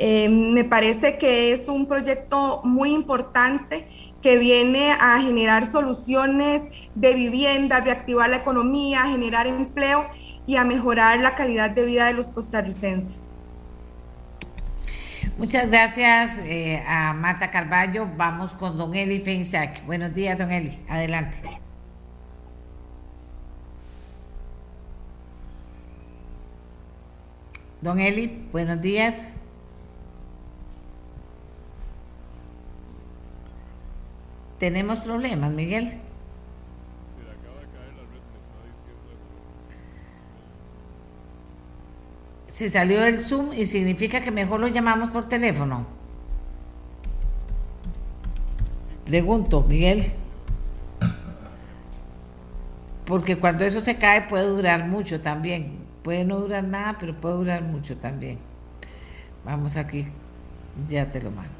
Eh, 0.00 0.28
me 0.28 0.64
parece 0.64 1.18
que 1.18 1.52
es 1.52 1.68
un 1.68 1.86
proyecto 1.86 2.60
muy 2.62 2.92
importante 2.92 3.88
que 4.22 4.36
viene 4.36 4.92
a 4.92 5.20
generar 5.20 5.70
soluciones 5.70 6.62
de 6.94 7.14
vivienda, 7.14 7.80
reactivar 7.80 8.30
la 8.30 8.36
economía, 8.36 9.04
generar 9.04 9.46
empleo 9.46 10.06
y 10.46 10.56
a 10.56 10.64
mejorar 10.64 11.20
la 11.20 11.34
calidad 11.34 11.70
de 11.70 11.84
vida 11.84 12.06
de 12.06 12.14
los 12.14 12.26
costarricenses. 12.26 13.27
Muchas 15.38 15.68
gracias 15.68 16.36
eh, 16.38 16.82
a 16.84 17.12
Marta 17.12 17.48
Carballo. 17.52 18.08
Vamos 18.16 18.54
con 18.54 18.76
don 18.76 18.96
Eli 18.96 19.20
Feinsack. 19.20 19.86
Buenos 19.86 20.12
días, 20.12 20.36
don 20.36 20.50
Eli. 20.50 20.76
Adelante. 20.88 21.38
Don 27.80 28.00
Eli, 28.00 28.48
buenos 28.50 28.80
días. 28.80 29.14
Tenemos 34.58 34.98
problemas, 34.98 35.52
Miguel. 35.52 36.00
Si 42.58 42.68
salió 42.68 43.04
el 43.04 43.20
Zoom 43.20 43.52
y 43.52 43.66
significa 43.66 44.20
que 44.20 44.32
mejor 44.32 44.58
lo 44.58 44.66
llamamos 44.66 45.10
por 45.10 45.28
teléfono. 45.28 45.86
Pregunto, 49.04 49.62
Miguel. 49.62 50.10
Porque 53.06 53.38
cuando 53.38 53.64
eso 53.64 53.80
se 53.80 53.96
cae 53.96 54.22
puede 54.22 54.46
durar 54.46 54.88
mucho 54.88 55.20
también. 55.20 55.78
Puede 56.02 56.24
no 56.24 56.40
durar 56.40 56.64
nada, 56.64 56.96
pero 56.98 57.20
puede 57.20 57.36
durar 57.36 57.62
mucho 57.62 57.96
también. 57.96 58.40
Vamos 59.44 59.76
aquí, 59.76 60.08
ya 60.88 61.08
te 61.08 61.22
lo 61.22 61.30
mando. 61.30 61.57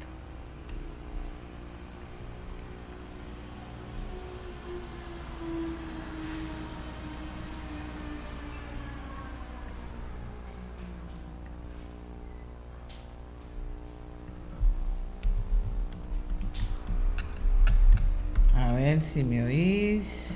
Ver 18.73 19.01
si 19.01 19.23
me 19.23 19.43
oís. 19.43 20.35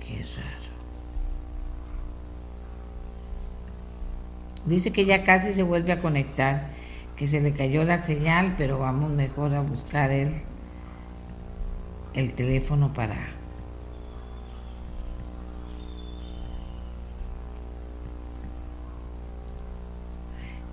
Qué 0.00 0.24
raro. 0.36 0.60
Dice 4.66 4.92
que 4.92 5.04
ya 5.04 5.24
casi 5.24 5.52
se 5.52 5.62
vuelve 5.62 5.92
a 5.92 6.00
conectar, 6.00 6.70
que 7.16 7.26
se 7.26 7.40
le 7.40 7.52
cayó 7.52 7.84
la 7.84 7.98
señal, 7.98 8.54
pero 8.56 8.78
vamos 8.78 9.10
mejor 9.10 9.54
a 9.54 9.62
buscar 9.62 10.10
el, 10.10 10.32
el 12.14 12.32
teléfono 12.32 12.92
para... 12.92 13.16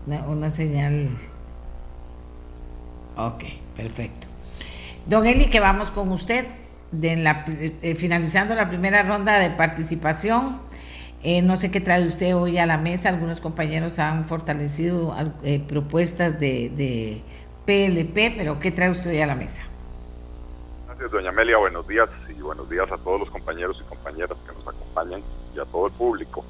Una, 0.06 0.28
una 0.28 0.52
señal... 0.52 1.10
Ok, 3.18 3.44
perfecto. 3.76 4.27
Don 5.08 5.26
Eli, 5.26 5.46
que 5.46 5.62
vamos 5.62 5.90
con 5.90 6.12
usted, 6.12 6.46
eh, 7.02 7.96
finalizando 7.96 8.56
la 8.56 8.68
primera 8.68 9.04
ronda 9.04 9.40
de 9.40 9.50
participación. 9.52 10.60
Eh, 11.24 11.42
no 11.42 11.56
sé 11.56 11.72
qué 11.72 11.80
trae 11.80 12.06
usted 12.06 12.36
hoy 12.36 12.58
a 12.58 12.66
la 12.66 12.78
mesa. 12.78 13.08
Algunos 13.08 13.40
compañeros 13.40 14.00
han 14.00 14.26
fortalecido 14.26 15.16
eh, 15.44 15.64
propuestas 15.66 16.38
de, 16.38 17.24
PLP, 17.66 18.36
pero 18.38 18.60
¿qué 18.60 18.72
trae 18.72 18.90
usted 18.90 19.12
hoy 19.12 19.22
a 19.22 19.28
la 19.28 19.36
mesa? 19.36 19.64
Gracias, 20.88 21.12
doña 21.12 21.30
Amelia. 21.30 21.58
Buenos 21.58 21.88
días 21.88 22.10
y 22.30 22.42
buenos 22.42 22.70
días 22.70 22.92
a 22.92 22.98
todos 22.98 23.22
los 23.22 23.30
compañeros 23.30 23.78
y 23.82 23.88
compañeras 23.88 24.38
que 24.46 24.54
nos 24.54 24.68
acompañan 24.68 25.22
y 25.56 25.60
a 25.60 25.66
todo 25.66 25.88
el 25.88 25.94
público. 25.94 26.44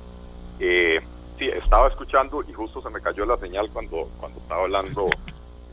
sí, 0.57 1.45
estaba 1.47 1.89
escuchando 1.89 2.43
y 2.47 2.53
justo 2.53 2.81
se 2.81 2.89
me 2.89 3.01
cayó 3.01 3.23
la 3.23 3.37
señal 3.37 3.69
cuando, 3.71 4.09
cuando 4.19 4.39
estaba 4.39 4.63
hablando 4.63 5.09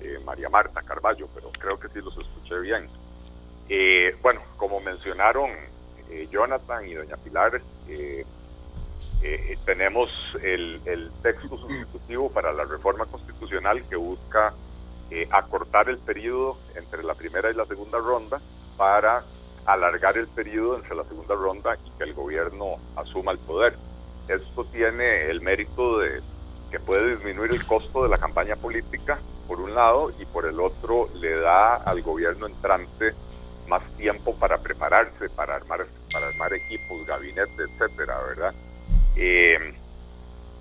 eh, 0.05 0.19
María 0.23 0.51
Marta 0.51 0.83
Carballo, 0.83 1.29
pero 1.35 1.51
creo 1.53 1.81
que 1.81 1.89
sí 1.89 2.01
los 2.01 2.17
escuché 2.19 2.61
bien. 2.61 2.89
Eh, 3.71 4.15
bueno, 4.21 4.43
como 4.59 4.79
mencionaron 4.81 5.51
eh, 6.11 6.29
Jonathan 6.31 6.87
y 6.87 6.93
doña 6.93 7.17
Pilar, 7.17 7.63
tenemos 9.65 10.11
el, 10.43 10.81
el, 10.85 11.11
texto 11.23 11.57
sustitutivo 11.57 12.31
para 12.31 12.53
la 12.53 12.65
reforma 12.65 13.07
constitucional 13.07 13.83
que 13.89 13.97
busca 13.97 14.53
acortar 15.31 15.89
el 15.89 15.99
periodo 15.99 16.59
entre 16.75 17.03
la 17.03 17.15
primera 17.15 17.51
y 17.51 17.55
la 17.55 17.65
segunda 17.65 17.99
ronda 17.99 18.41
para 18.77 19.23
alargar 19.65 20.19
el 20.19 20.27
periodo 20.27 20.77
entre 20.77 20.95
la 20.95 21.05
segunda 21.05 21.35
ronda 21.35 21.79
y 21.87 21.91
que 21.97 22.05
el 22.05 22.13
gobierno 22.13 22.77
asuma 22.97 23.33
el 23.33 23.39
poder. 23.39 23.77
Esto 24.29 24.65
tiene 24.67 25.31
el 25.31 25.41
mérito 25.41 25.99
de 25.99 26.21
que 26.71 26.79
puede 26.81 27.17
disminuir 27.17 27.53
el 27.53 27.65
costo 27.65 28.03
de 28.03 28.11
la 28.11 28.19
campaña 28.19 28.57
política 28.57 29.19
por 29.47 29.61
un 29.61 29.75
lado, 29.75 30.13
y 30.19 30.25
por 30.25 30.47
el 30.47 30.61
otro 30.61 31.09
le 31.15 31.39
da 31.39 31.77
al 31.77 32.03
gobierno 32.03 32.47
entrante 32.47 33.15
más 33.69 33.83
tiempo 33.97 34.35
para 34.35 34.59
prepararse, 34.59 35.31
para 35.31 35.57
armar, 35.57 35.87
para 36.13 36.29
armar 36.29 36.53
equipos, 36.55 37.07
gabinetes, 37.07 37.71
etcétera, 37.71 38.21
¿verdad? 38.29 38.55
Eh, 39.17 39.75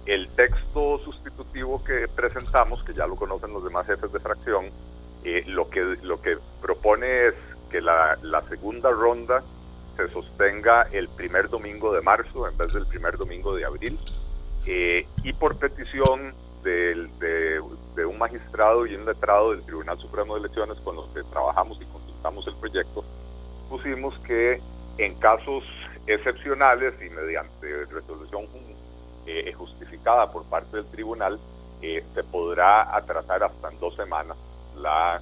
el 0.06 0.28
texto 0.30 1.00
sustitutivo 1.00 1.84
que 1.84 2.08
presentamos, 2.08 2.84
que 2.84 2.94
ya 2.94 3.08
lo 3.08 3.16
conocen 3.16 3.54
los 3.54 3.64
demás 3.64 3.88
jefes 3.88 4.12
de 4.12 4.20
fracción, 4.20 4.66
eh, 5.24 5.44
lo, 5.48 5.70
que, 5.70 5.82
lo 6.02 6.22
que 6.22 6.38
propone 6.62 7.28
es 7.28 7.36
que 7.70 7.82
la, 7.82 8.18
segunda 8.50 8.92
ronda 8.92 9.44
se 9.96 10.10
sostenga 10.10 10.84
el 10.92 11.08
primer 11.10 11.50
domingo 11.50 11.94
de 11.94 12.02
marzo 12.02 12.48
en 12.48 12.58
vez 12.58 12.74
del 12.74 12.86
primer 12.86 13.18
domingo 13.18 13.56
de 13.56 13.66
abril, 13.66 13.98
eh, 14.66 15.08
y 15.24 15.34
por 15.34 15.58
petición 15.58 16.34
de, 16.64 17.62
un 18.06 18.18
magistrado 18.18 18.86
y 18.86 18.96
un 18.96 19.06
letrado 19.06 19.52
del 19.52 19.64
Tribunal 19.64 19.98
Supremo 20.00 20.36
de 20.36 20.42
Elecciones 20.42 20.78
con 20.84 20.96
los 20.96 21.08
que 21.10 21.24
trabajamos 21.24 21.80
y 21.82 21.86
consultamos 21.86 22.48
el 22.48 22.56
proyecto, 22.56 23.04
pusimos 23.70 24.18
que 24.20 24.60
en 24.98 25.16
casos 25.16 25.64
excepcionales 26.08 26.94
y 27.02 27.10
mediante 27.10 27.86
resolución 27.86 28.48
justificada 29.56 30.32
por 30.32 30.44
parte 30.46 30.78
del 30.78 30.86
tribunal, 30.88 31.40
se 31.82 32.24
podrá 32.32 32.96
atrasar 32.96 33.44
hasta 33.44 33.72
en 33.72 33.80
dos 33.80 33.96
semanas 33.96 34.38
la, 34.78 35.22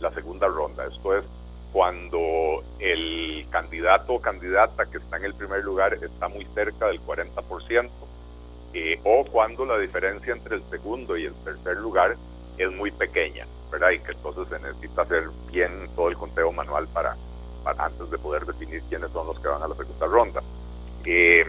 la 0.00 0.10
segunda 0.12 0.46
ronda. 0.48 0.86
Esto 0.86 1.16
es 1.16 1.24
cuando 1.72 2.62
el 2.78 3.46
candidato 3.50 4.14
o 4.14 4.20
candidata 4.20 4.86
que 4.86 4.98
está 4.98 5.16
en 5.18 5.24
el 5.24 5.34
primer 5.34 5.62
lugar 5.64 5.94
está 5.94 6.28
muy 6.28 6.46
cerca 6.54 6.86
del 6.86 7.00
40%, 7.02 7.90
eh, 8.74 9.00
o 9.04 9.24
cuando 9.24 9.64
la 9.64 9.78
diferencia 9.78 10.32
entre 10.32 10.56
el 10.56 10.62
segundo 10.70 11.16
y 11.16 11.26
el 11.26 11.34
tercer 11.44 11.76
lugar 11.78 12.16
es 12.58 12.72
muy 12.72 12.90
pequeña, 12.90 13.46
¿verdad? 13.70 13.90
Y 13.90 14.00
que 14.00 14.12
entonces 14.12 14.48
se 14.48 14.58
necesita 14.60 15.02
hacer 15.02 15.28
bien 15.50 15.88
todo 15.94 16.08
el 16.08 16.16
conteo 16.16 16.52
manual 16.52 16.86
para, 16.88 17.16
antes 17.78 18.10
de 18.10 18.18
poder 18.18 18.44
definir 18.44 18.82
quiénes 18.88 19.10
son 19.10 19.26
los 19.26 19.38
que 19.40 19.48
van 19.48 19.62
a 19.62 19.68
la 19.68 19.74
segunda 19.74 20.06
ronda. 20.06 20.42
Eh, 21.04 21.44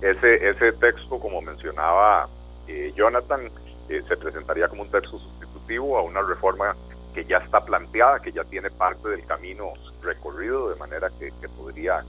ese, 0.00 0.48
ese 0.48 0.72
texto, 0.72 1.18
como 1.18 1.40
mencionaba 1.40 2.28
eh, 2.66 2.92
Jonathan, 2.96 3.50
se 3.88 4.16
presentaría 4.16 4.68
como 4.68 4.82
un 4.82 4.90
texto 4.90 5.18
sustitutivo 5.18 5.98
a 5.98 6.02
una 6.02 6.22
reforma 6.22 6.74
que 7.14 7.24
ya 7.24 7.38
está 7.38 7.64
planteada, 7.64 8.20
que 8.20 8.32
ya 8.32 8.44
tiene 8.44 8.70
parte 8.70 9.08
del 9.08 9.24
camino 9.24 9.72
recorrido, 10.02 10.70
de 10.70 10.76
manera 10.76 11.10
que, 11.18 11.32
podría 11.56 12.04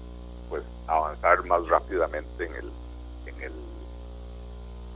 pues 0.50 0.64
avanzar 0.88 1.44
más 1.46 1.66
rápidamente 1.68 2.46
en 2.46 2.56
el 2.56 2.72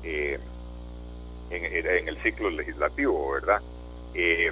eh, 0.09 0.39
en, 1.51 2.07
el 2.07 2.17
ciclo 2.21 2.49
legislativo, 2.49 3.31
¿verdad? 3.31 3.61
Eh, 4.13 4.51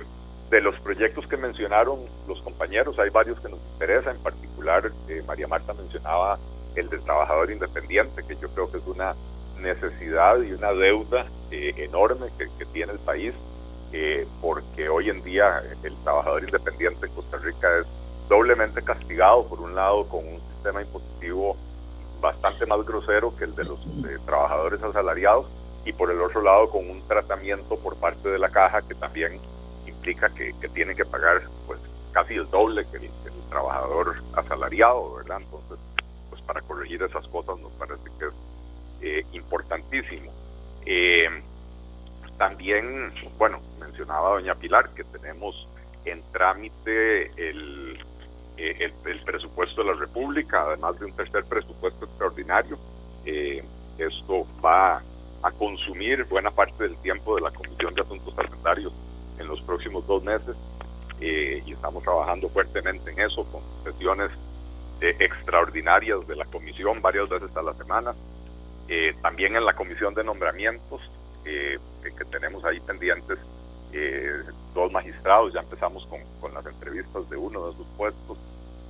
de 0.49 0.61
los 0.61 0.79
proyectos 0.79 1.27
que 1.27 1.37
mencionaron 1.37 1.99
los 2.27 2.41
compañeros, 2.41 2.97
hay 2.99 3.09
varios 3.09 3.39
que 3.39 3.49
nos 3.49 3.59
interesan, 3.73 4.15
en 4.15 4.23
particular 4.23 4.91
eh, 5.09 5.21
María 5.27 5.47
Marta 5.47 5.73
mencionaba 5.73 6.39
el 6.75 6.89
de 6.89 6.99
trabajador 6.99 7.51
independiente, 7.51 8.23
que 8.27 8.35
yo 8.37 8.49
creo 8.49 8.71
que 8.71 8.77
es 8.77 8.87
una 8.87 9.15
necesidad 9.59 10.41
y 10.41 10.53
una 10.53 10.71
deuda 10.73 11.25
enorme 11.49 12.27
que, 12.37 12.47
que 12.59 12.65
tiene 12.65 12.93
el 12.93 12.99
país 12.99 13.33
eh, 13.93 14.27
porque 14.41 14.89
hoy 14.89 15.09
en 15.09 15.23
día 15.23 15.61
el 15.83 15.95
trabajador 16.03 16.43
independiente 16.43 17.05
en 17.05 17.13
Costa 17.13 17.37
Rica 17.37 17.79
es 17.79 17.87
doblemente 18.27 18.81
castigado, 18.81 19.47
por 19.47 19.61
un 19.61 19.75
lado 19.75 20.05
con 20.09 20.27
un 20.27 20.41
sistema 20.53 20.81
impositivo 20.81 21.55
bastante 22.19 22.65
más 22.65 22.85
grosero 22.85 23.35
que 23.35 23.45
el 23.45 23.55
de 23.55 23.65
los 23.65 23.79
eh, 23.79 24.17
trabajadores 24.25 24.81
asalariados 24.81 25.47
y 25.85 25.93
por 25.93 26.11
el 26.11 26.21
otro 26.21 26.41
lado 26.41 26.69
con 26.69 26.89
un 26.89 27.07
tratamiento 27.07 27.77
por 27.77 27.95
parte 27.97 28.29
de 28.29 28.39
la 28.39 28.49
caja 28.49 28.81
que 28.81 28.95
también 28.95 29.39
implica 29.85 30.29
que, 30.29 30.53
que 30.59 30.67
tienen 30.69 30.95
que 30.95 31.05
pagar 31.05 31.41
pues 31.65 31.79
casi 32.11 32.35
el 32.35 32.49
doble 32.49 32.85
que 32.91 32.97
el, 32.97 33.11
trabajador 33.49 34.15
asalariado, 34.33 35.15
¿verdad? 35.15 35.39
Entonces, 35.41 35.77
pues 36.29 36.41
para 36.41 36.61
corregir 36.61 37.01
esas 37.01 37.25
cosas 37.29 37.57
nos 37.59 37.71
parece 37.73 38.03
que 38.19 38.25
es 38.25 38.33
eh, 39.01 39.25
importantísimo. 39.31 40.33
Eh, 40.85 41.29
también, 42.37 43.13
bueno, 43.37 43.61
mencionaba 43.79 44.31
doña 44.31 44.53
Pilar 44.55 44.89
que 44.89 45.05
tenemos 45.05 45.67
en 46.03 46.21
trámite 46.33 47.31
el, 47.37 47.97
eh, 48.57 48.91
el, 49.05 49.19
presupuesto 49.21 49.83
de 49.83 49.91
la 49.91 49.99
República, 49.99 50.63
además 50.63 50.99
de 50.99 51.05
un 51.05 51.13
tercer 51.13 51.45
presupuesto 51.45 52.05
extraordinario. 52.05 52.77
Eh, 53.25 53.63
esto 53.97 54.47
va 54.63 55.01
a 55.43 55.51
consumir 55.51 56.23
buena 56.25 56.49
parte 56.49 56.83
del 56.83 56.97
tiempo 56.97 57.35
de 57.35 57.41
la 57.41 57.51
Comisión 57.51 57.93
de 57.93 58.01
Asuntos 58.01 58.33
Hacendarios 58.37 58.93
en 59.37 59.47
los 59.47 59.61
próximos 59.61 60.05
dos 60.07 60.23
meses 60.23 60.55
eh, 61.21 61.61
y 61.65 61.73
estamos 61.73 62.03
trabajando 62.03 62.49
fuertemente 62.49 63.11
en 63.11 63.19
eso 63.19 63.43
con 63.51 63.61
sesiones 63.83 64.31
extraordinarias 64.99 66.27
de 66.27 66.35
la 66.35 66.45
Comisión 66.45 67.01
varias 67.01 67.29
veces 67.29 67.55
a 67.55 67.61
la 67.61 67.73
semana. 67.75 68.15
también 69.21 69.55
en 69.55 69.65
la 69.65 69.73
Comisión 69.73 70.15
de 70.15 70.23
Nombramientos 70.23 71.01
que, 71.43 71.79
tenemos 72.31 72.63
ahí 72.65 72.79
pendientes 72.79 73.37
eh, 73.93 74.43
dos 74.77 74.91
magistrados, 74.91 75.53
ya 75.53 75.61
empezamos 75.61 76.07
con, 76.07 76.53
las 76.53 76.65
entrevistas 76.65 77.29
de 77.29 77.35
uno 77.35 77.67
de 77.67 77.77
sus 77.77 77.87
puestos, 77.97 78.37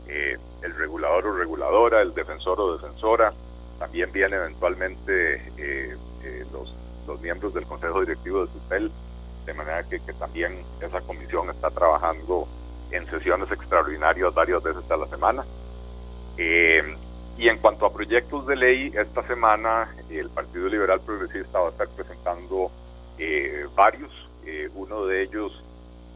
eh, 0.07 0.37
el 0.61 0.75
regulador 0.75 1.27
o 1.27 1.37
reguladora, 1.37 2.01
el 2.01 2.13
defensor 2.13 2.59
o 2.59 2.77
defensora, 2.77 3.33
también 3.79 4.11
vienen 4.11 4.39
eventualmente 4.39 5.35
eh, 5.57 5.95
eh, 6.23 6.45
los, 6.51 6.73
miembros 7.21 7.53
del 7.53 7.65
Consejo 7.65 8.01
Directivo 8.01 8.45
de 8.45 8.51
SUTEL, 8.51 8.91
de 9.45 9.53
manera 9.53 9.81
que, 9.83 9.99
también 10.19 10.61
esa 10.81 10.99
comisión 11.01 11.49
está 11.49 11.71
trabajando 11.71 12.47
en 12.91 13.09
sesiones 13.09 13.49
extraordinarias 13.49 14.33
varias 14.33 14.61
veces 14.61 14.83
a 14.91 14.97
la 14.97 15.07
semana. 15.07 15.45
Y 16.37 17.47
en 17.47 17.57
cuanto 17.59 17.85
a 17.85 17.93
proyectos 17.93 18.45
de 18.45 18.57
ley, 18.57 18.91
esta 18.93 19.25
semana 19.25 19.95
el 20.09 20.29
Partido 20.29 20.67
Liberal 20.67 20.99
Progresista 20.99 21.59
va 21.59 21.67
a 21.67 21.71
estar 21.71 21.87
presentando 21.87 22.69
varios. 23.73 24.26
Eh, 24.47 24.69
uno 24.73 25.05
de 25.05 25.23
ellos 25.23 25.63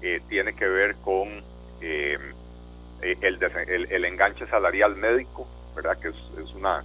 eh, 0.01 0.21
tiene 0.29 0.55
que 0.55 0.67
ver 0.67 0.95
con 1.03 1.27
el, 1.81 2.33
el, 3.01 4.05
enganche 4.05 4.47
salarial 4.47 4.95
médico, 4.95 5.45
¿verdad? 5.75 5.99
Que 5.99 6.09
es, 6.09 6.55
una, 6.55 6.83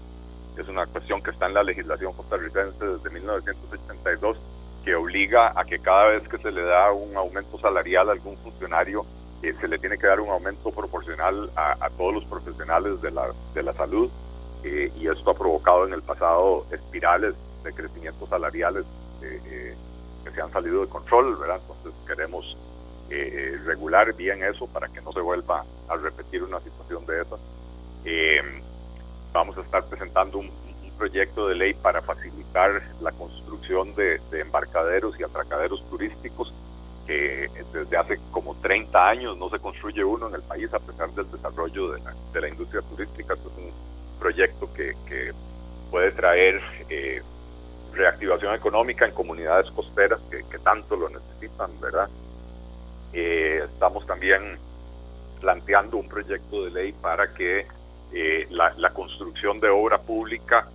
es 0.58 0.68
una 0.68 0.86
cuestión 0.86 1.22
que 1.22 1.30
está 1.30 1.46
en 1.46 1.54
la 1.54 1.62
legislación 1.62 2.12
costarricense 2.14 2.84
desde 2.84 3.10
1982, 3.10 4.38
que 4.84 4.94
obliga 4.94 5.52
a 5.54 5.64
que 5.64 5.78
cada 5.78 6.06
vez 6.06 6.28
que 6.28 6.38
se 6.38 6.50
le 6.50 6.62
da 6.62 6.92
un 6.92 7.16
aumento 7.16 7.58
salarial 7.58 8.08
a 8.08 8.12
algún 8.12 8.36
funcionario, 8.38 9.06
se 9.40 9.68
le 9.68 9.78
tiene 9.78 9.96
que 9.96 10.06
dar 10.06 10.20
un 10.20 10.30
aumento 10.30 10.72
proporcional 10.72 11.50
a, 11.54 11.76
a 11.84 11.90
todos 11.90 12.14
los 12.14 12.24
profesionales 12.24 13.00
de 13.00 13.10
la, 13.12 13.28
de 13.54 13.62
la 13.62 13.72
salud 13.74 14.10
eh, 14.64 14.90
y 14.96 15.06
esto 15.06 15.30
ha 15.30 15.34
provocado 15.34 15.86
en 15.86 15.92
el 15.92 16.02
pasado 16.02 16.66
espirales 16.72 17.34
de 17.62 17.72
crecimiento 17.72 18.26
salariales 18.26 18.84
eh, 19.22 19.40
eh, 19.46 19.74
se 20.36 20.42
han 20.42 20.52
salido 20.52 20.82
de 20.82 20.88
control, 20.88 21.36
¿verdad? 21.36 21.60
Entonces 21.62 21.92
queremos 22.06 22.56
regular 23.64 24.12
bien 24.14 24.42
eso 24.42 24.66
para 24.66 24.88
que 24.88 25.00
no 25.00 25.12
se 25.12 25.20
vuelva 25.20 25.64
a 25.88 25.96
repetir 25.96 26.42
una 26.42 26.60
situación 26.60 27.06
de 27.06 27.22
esa. 27.22 27.36
vamos 29.32 29.56
a 29.58 29.62
estar 29.62 29.84
presentando 29.86 30.38
un, 30.38 30.50
proyecto 30.96 31.48
de 31.48 31.54
ley 31.54 31.74
para 31.74 32.00
facilitar 32.00 32.82
la 33.02 33.12
construcción 33.12 33.94
de, 33.96 34.18
embarcaderos 34.32 35.20
y 35.20 35.24
atracaderos 35.24 35.86
turísticos 35.90 36.54
que 37.06 37.50
desde 37.70 37.96
hace 37.98 38.18
como 38.30 38.54
30 38.54 39.06
años 39.06 39.36
no 39.36 39.50
se 39.50 39.58
construye 39.58 40.02
uno 40.02 40.28
en 40.28 40.36
el 40.36 40.42
país 40.42 40.72
a 40.72 40.78
pesar 40.78 41.10
del 41.10 41.30
desarrollo 41.30 41.92
de 41.92 42.00
la, 42.00 42.14
de 42.32 42.40
la 42.40 42.48
industria 42.48 42.80
turística. 42.80 43.34
Es 43.34 43.40
un 43.40 43.70
proyecto 44.18 44.72
que, 44.72 44.94
que 45.06 45.34
puede 45.90 46.12
traer 46.12 46.62
eh, 46.88 47.22
reactivación 47.96 48.54
económica 48.54 49.06
en 49.06 49.12
comunidades 49.12 49.70
costeras 49.70 50.20
que, 50.30 50.58
tanto 50.58 50.96
lo 50.96 51.08
necesitan, 51.08 51.70
¿verdad? 51.80 52.08
Eh, 53.12 53.62
estamos 53.64 54.06
también 54.06 54.58
planteando 55.40 55.96
un 55.96 56.08
proyecto 56.08 56.64
de 56.64 56.70
ley 56.70 56.92
para 56.92 57.32
que 57.32 57.66
eh, 58.12 58.46
la, 58.50 58.90
construcción 58.90 59.60
de 59.60 59.68
obra 59.68 59.98
pública 59.98 60.68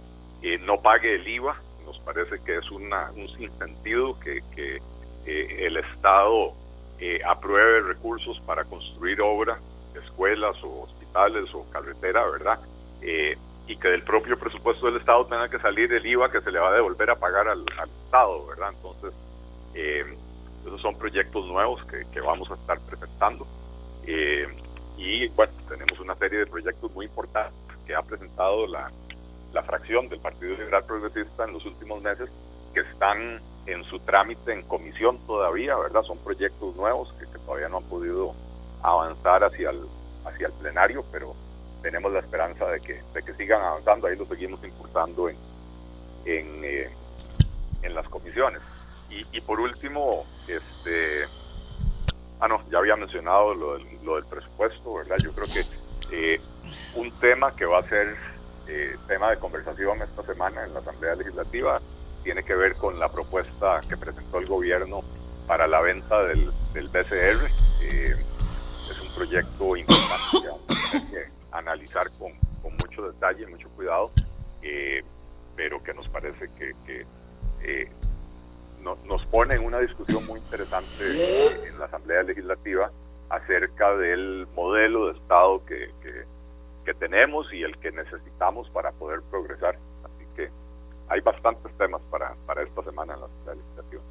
no 0.62 0.82
pague 0.82 1.16
el 1.16 1.28
IVA. 1.28 1.56
Nos 1.86 2.00
parece 2.00 2.40
que 2.44 2.58
es 2.58 2.72
una, 2.72 3.12
un 3.12 3.28
sinsentido 3.38 4.20
que, 4.20 4.42
que 4.56 4.80
el 5.26 5.78
Estado 5.78 6.54
apruebe 7.28 7.82
recursos 7.82 8.40
para 8.46 8.64
construir 8.64 9.22
obra, 9.22 9.60
escuelas 9.96 10.56
o 10.64 10.84
hospitales 10.84 11.54
o 11.54 11.66
carretera, 11.72 12.26
¿verdad? 12.26 12.60
Y 13.72 13.78
que 13.78 13.88
del 13.88 14.04
propio 14.04 14.38
presupuesto 14.38 14.88
del 14.88 14.98
Estado 14.98 15.26
tenga 15.28 15.48
que 15.48 15.58
salir 15.60 15.94
el 15.94 16.06
IVA 16.06 16.30
que 16.30 16.42
se 16.42 16.52
le 16.52 16.60
va 16.60 16.72
a 16.72 16.74
devolver 16.74 17.10
a 17.10 17.16
pagar 17.16 17.48
al, 17.48 17.64
Estado, 18.06 18.46
¿verdad? 18.48 18.74
Entonces, 18.76 19.14
eh, 19.74 20.04
esos 20.66 20.82
son 20.82 20.98
proyectos 20.98 21.46
nuevos 21.46 21.82
que, 21.86 22.06
que 22.12 22.20
vamos 22.20 22.52
a 22.52 22.56
estar 22.56 22.78
presentando. 22.82 23.48
Eh, 24.06 24.46
y 24.98 25.30
bueno, 25.30 25.54
tenemos 25.70 25.98
una 26.02 26.16
serie 26.16 26.40
de 26.40 26.48
proyectos 26.48 26.92
muy 26.92 27.06
importantes 27.06 27.54
que 27.88 27.96
ha 27.96 28.02
presentado 28.02 28.68
la, 28.68 28.92
la 29.54 29.64
fracción 29.64 30.10
del 30.10 30.20
Partido 30.20 30.58
Liberal 30.58 30.84
Progresista 30.84 31.46
en 31.46 31.54
los 31.54 31.66
últimos 31.66 32.02
meses 32.02 32.30
que 32.74 32.82
están 32.82 33.40
en 33.68 33.86
su 33.86 34.00
trámite 34.00 34.52
en 34.52 34.64
comisión 34.64 35.18
todavía, 35.26 35.78
¿verdad? 35.78 36.04
Son 36.04 36.18
proyectos 36.18 36.76
nuevos 36.76 37.14
que, 37.14 37.26
que 37.26 37.40
todavía 37.46 37.70
no 37.70 37.78
han 37.78 37.84
podido 37.86 38.34
avanzar 38.84 39.46
hacia 39.46 39.70
el, 39.70 39.80
hacia 40.26 40.48
el 40.48 40.54
plenario, 40.54 41.06
pero 41.10 41.36
tenemos 41.82 42.12
la 42.12 42.20
esperanza 42.20 42.66
de 42.68 42.80
que, 42.80 43.02
de 43.14 43.24
que 43.24 43.34
sigan 43.34 43.62
avanzando, 43.62 44.08
ahí 44.08 44.16
lo 44.16 44.26
seguimos 44.26 44.64
impulsando 44.64 45.30
en, 45.30 45.38
en, 46.26 46.64
eh, 46.64 46.90
en 47.82 47.96
las 47.96 48.08
comisiones. 48.08 48.62
Y, 49.10 49.26
y, 49.36 49.42
por 49.42 49.60
último, 49.60 50.26
este, 50.48 51.26
ah 52.40 52.48
no, 52.48 52.62
ya 52.70 52.78
había 52.78 52.96
mencionado 52.96 53.54
lo 53.54 53.74
del, 53.78 53.88
lo 54.04 54.16
del 54.16 54.26
presupuesto, 54.26 54.94
¿verdad? 54.94 55.18
Yo 55.22 55.34
creo 55.34 55.48
que 55.48 55.66
eh, 56.12 56.40
un 56.96 57.12
tema 57.20 57.56
que 57.56 57.66
va 57.66 57.80
a 57.80 57.90
ser 57.90 58.16
eh, 58.68 58.96
tema 59.08 59.32
de 59.32 59.38
conversación 59.38 60.02
esta 60.02 60.24
semana 60.24 60.64
en 60.64 60.74
la 60.74 60.80
Asamblea 60.80 61.16
Legislativa 61.16 61.82
tiene 62.24 62.44
que 62.44 62.56
ver 62.56 62.76
con 62.76 63.00
la 63.00 63.10
propuesta 63.10 63.82
que 63.90 63.98
presentó 63.98 64.38
el 64.38 64.46
gobierno 64.46 65.02
para 65.48 65.68
la 65.68 65.82
venta 65.82 66.24
del, 66.24 66.52
del 66.74 66.88
BCR. 66.88 67.50
es 67.82 69.02
un 69.02 69.14
proyecto 69.16 69.76
importante 69.76 70.48
que 71.10 71.41
analizar 71.52 72.08
con, 72.18 72.32
mucho 72.80 73.12
detalle, 73.12 73.48
mucho 73.48 73.70
cuidado, 73.70 74.12
pero 75.56 75.82
que 75.84 75.94
nos 75.94 76.08
parece 76.10 76.50
que, 76.58 77.88
nos 78.84 79.26
pone 79.26 79.56
en 79.56 79.66
una 79.66 79.80
discusión 79.80 80.26
muy 80.26 80.40
interesante 80.40 81.68
en 81.68 81.78
la 81.80 81.86
Asamblea 81.86 82.24
Legislativa 82.24 82.92
acerca 83.30 83.96
del 83.96 84.48
modelo 84.56 85.08
de 85.08 85.18
Estado 85.18 85.66
que, 85.66 85.90
que 86.86 86.94
tenemos 86.94 87.52
y 87.54 87.64
el 87.64 87.78
que 87.78 87.92
necesitamos 87.92 88.70
para 88.70 88.92
poder 88.92 89.22
progresar. 89.30 89.78
Así 90.04 90.26
que 90.36 90.50
hay 91.10 91.22
bastantes 91.22 91.72
temas 91.78 92.02
para, 92.10 92.36
para 92.46 92.64
esta 92.64 92.84
semana 92.84 93.14
en 93.14 93.20
la 93.22 93.26
Asamblea 93.28 93.56
Legislativa. 93.56 94.02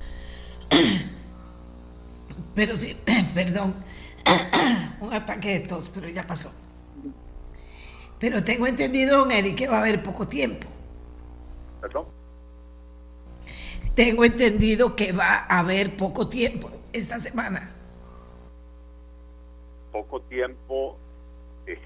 Pero 2.55 2.77
sí, 2.77 2.97
perdón, 3.35 3.75
un 5.01 5.13
ataque 5.13 5.61
de 5.61 5.67
tos, 5.67 5.91
pero 5.93 6.09
ya 6.09 6.23
pasó. 6.23 6.51
Pero 8.21 8.45
tengo 8.45 8.67
entendido, 8.67 9.21
don 9.21 9.33
Eric, 9.33 9.57
que 9.57 9.67
va 9.67 9.79
a 9.79 9.81
haber 9.81 10.03
poco 10.03 10.29
tiempo. 10.29 10.69
¿Perdón? 11.81 12.07
Tengo 13.95 14.25
entendido 14.25 14.95
que 14.95 15.13
va 15.13 15.47
a 15.49 15.61
haber 15.61 15.97
poco 15.97 16.29
tiempo 16.29 16.71
esta 16.93 17.19
semana. 17.19 17.71
Poco 19.91 20.21
tiempo. 20.23 20.99
Eh, 21.67 21.81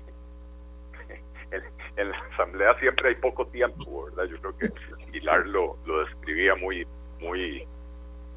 en, 1.96 2.10
la 2.10 2.18
asamblea 2.32 2.76
siempre 2.80 3.10
hay 3.10 3.14
poco 3.14 3.46
tiempo, 3.46 4.04
¿verdad? 4.06 4.24
Yo 4.24 4.38
creo 4.40 4.58
que 4.58 4.70
Pilar 5.12 5.46
lo, 5.46 5.78
lo 5.86 6.04
describía 6.04 6.56
muy, 6.56 6.84
muy 7.20 7.64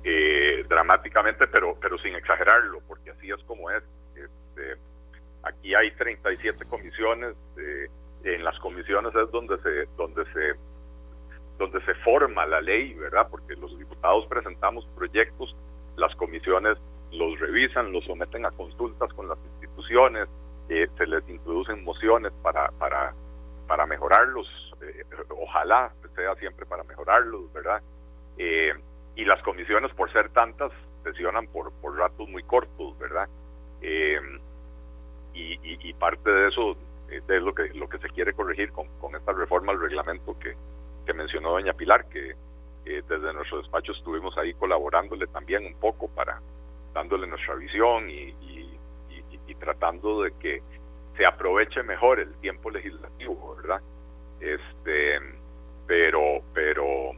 eh, 0.04 0.64
dramáticamente, 0.70 1.48
pero, 1.48 1.76
pero 1.82 1.98
sin 1.98 2.14
exagerarlo, 2.14 2.80
porque 2.88 3.10
así 3.10 3.32
es 3.32 3.44
como 3.46 3.72
es. 3.72 3.84
Este, 4.16 4.87
aquí 5.48 5.74
hay 5.74 5.92
37 5.92 6.66
comisiones, 6.70 7.36
eh, 7.58 7.88
en 8.24 8.44
las 8.44 8.58
comisiones 8.60 9.14
es 9.16 9.32
donde 9.32 9.58
se, 9.62 9.86
donde 9.96 10.24
se 10.34 10.56
donde 11.58 11.82
se 11.86 11.96
forma 11.96 12.46
la 12.46 12.62
ley, 12.62 12.94
¿verdad? 12.94 13.28
Porque 13.32 13.56
los 13.56 13.76
diputados 13.80 14.28
presentamos 14.28 14.86
proyectos, 14.96 15.56
las 15.96 16.16
comisiones 16.16 16.78
los 17.12 17.40
revisan, 17.40 17.92
los 17.92 18.06
someten 18.06 18.46
a 18.46 18.52
consultas 18.52 19.12
con 19.14 19.28
las 19.28 19.40
instituciones, 19.54 20.28
eh, 20.70 20.88
se 20.98 21.08
les 21.08 21.28
introducen 21.28 21.84
mociones 21.84 22.32
para, 22.44 22.70
para, 22.78 23.16
para 23.66 23.88
mejorarlos, 23.88 24.48
eh, 24.82 25.04
ojalá 25.30 25.92
sea 26.16 26.36
siempre 26.36 26.68
para 26.68 26.84
mejorarlos, 26.84 27.52
¿verdad? 27.54 27.82
Y 28.38 29.26
las 29.26 29.42
comisiones, 29.42 29.92
por 29.94 30.12
ser 30.14 30.30
tantas, 30.30 30.72
sesionan 31.04 31.48
por, 31.48 31.72
por 31.82 31.98
ratos 31.98 32.30
muy 32.30 32.44
cortos, 32.44 33.00
¿verdad? 33.00 33.28
Eh, 35.38 35.60
y, 35.64 35.90
y, 35.90 35.94
parte 35.94 36.30
de 36.30 36.48
eso 36.50 36.78
es 37.10 37.42
lo 37.42 37.54
que, 37.54 37.70
lo 37.74 37.88
que 37.88 37.98
se 38.00 38.10
quiere 38.10 38.34
corregir 38.34 38.72
con, 38.72 38.88
con 39.00 39.16
esta 39.16 39.34
reforma 39.34 39.72
al 39.72 39.80
reglamento 39.80 40.38
que, 40.40 40.56
que 41.06 41.14
mencionó 41.14 41.52
doña 41.52 41.74
Pilar, 41.74 42.08
que 42.10 42.36
desde 42.86 43.34
nuestro 43.34 43.58
despacho 43.58 43.92
estuvimos 43.92 44.38
ahí 44.38 44.54
colaborándole 44.54 45.28
también 45.28 45.66
un 45.66 45.76
poco 45.76 46.08
para 46.08 46.40
dándole 46.94 47.28
nuestra 47.28 47.56
visión 47.56 48.10
y, 48.10 48.34
y 49.48 49.56
tratando 49.56 50.22
de 50.24 50.32
que 50.40 50.62
se 51.16 51.26
aproveche 51.26 51.82
mejor 51.84 52.20
el 52.20 52.34
tiempo 52.36 52.70
legislativo, 52.70 53.56
¿verdad? 53.56 53.82
Este, 54.40 55.20
pero, 55.88 56.42
pero 56.54 57.12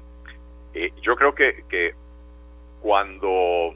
eh, 0.74 0.94
yo 1.02 1.16
creo 1.16 1.36
que, 1.36 1.66
que 1.68 1.94
cuando 2.82 3.76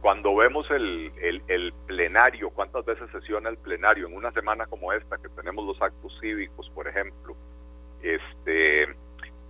cuando 0.00 0.34
vemos 0.34 0.70
el, 0.70 1.12
el, 1.20 1.72
plenario, 1.86 2.50
cuántas 2.50 2.84
veces 2.84 3.10
sesiona 3.10 3.50
el 3.50 3.58
plenario 3.58 4.06
en 4.06 4.14
una 4.14 4.32
semana 4.32 4.66
como 4.66 4.92
esta, 4.92 5.18
que 5.18 5.28
tenemos 5.28 5.66
los 5.66 5.80
actos 5.82 6.16
cívicos, 6.20 6.70
por 6.70 6.88
ejemplo, 6.88 7.36
este, 8.02 8.84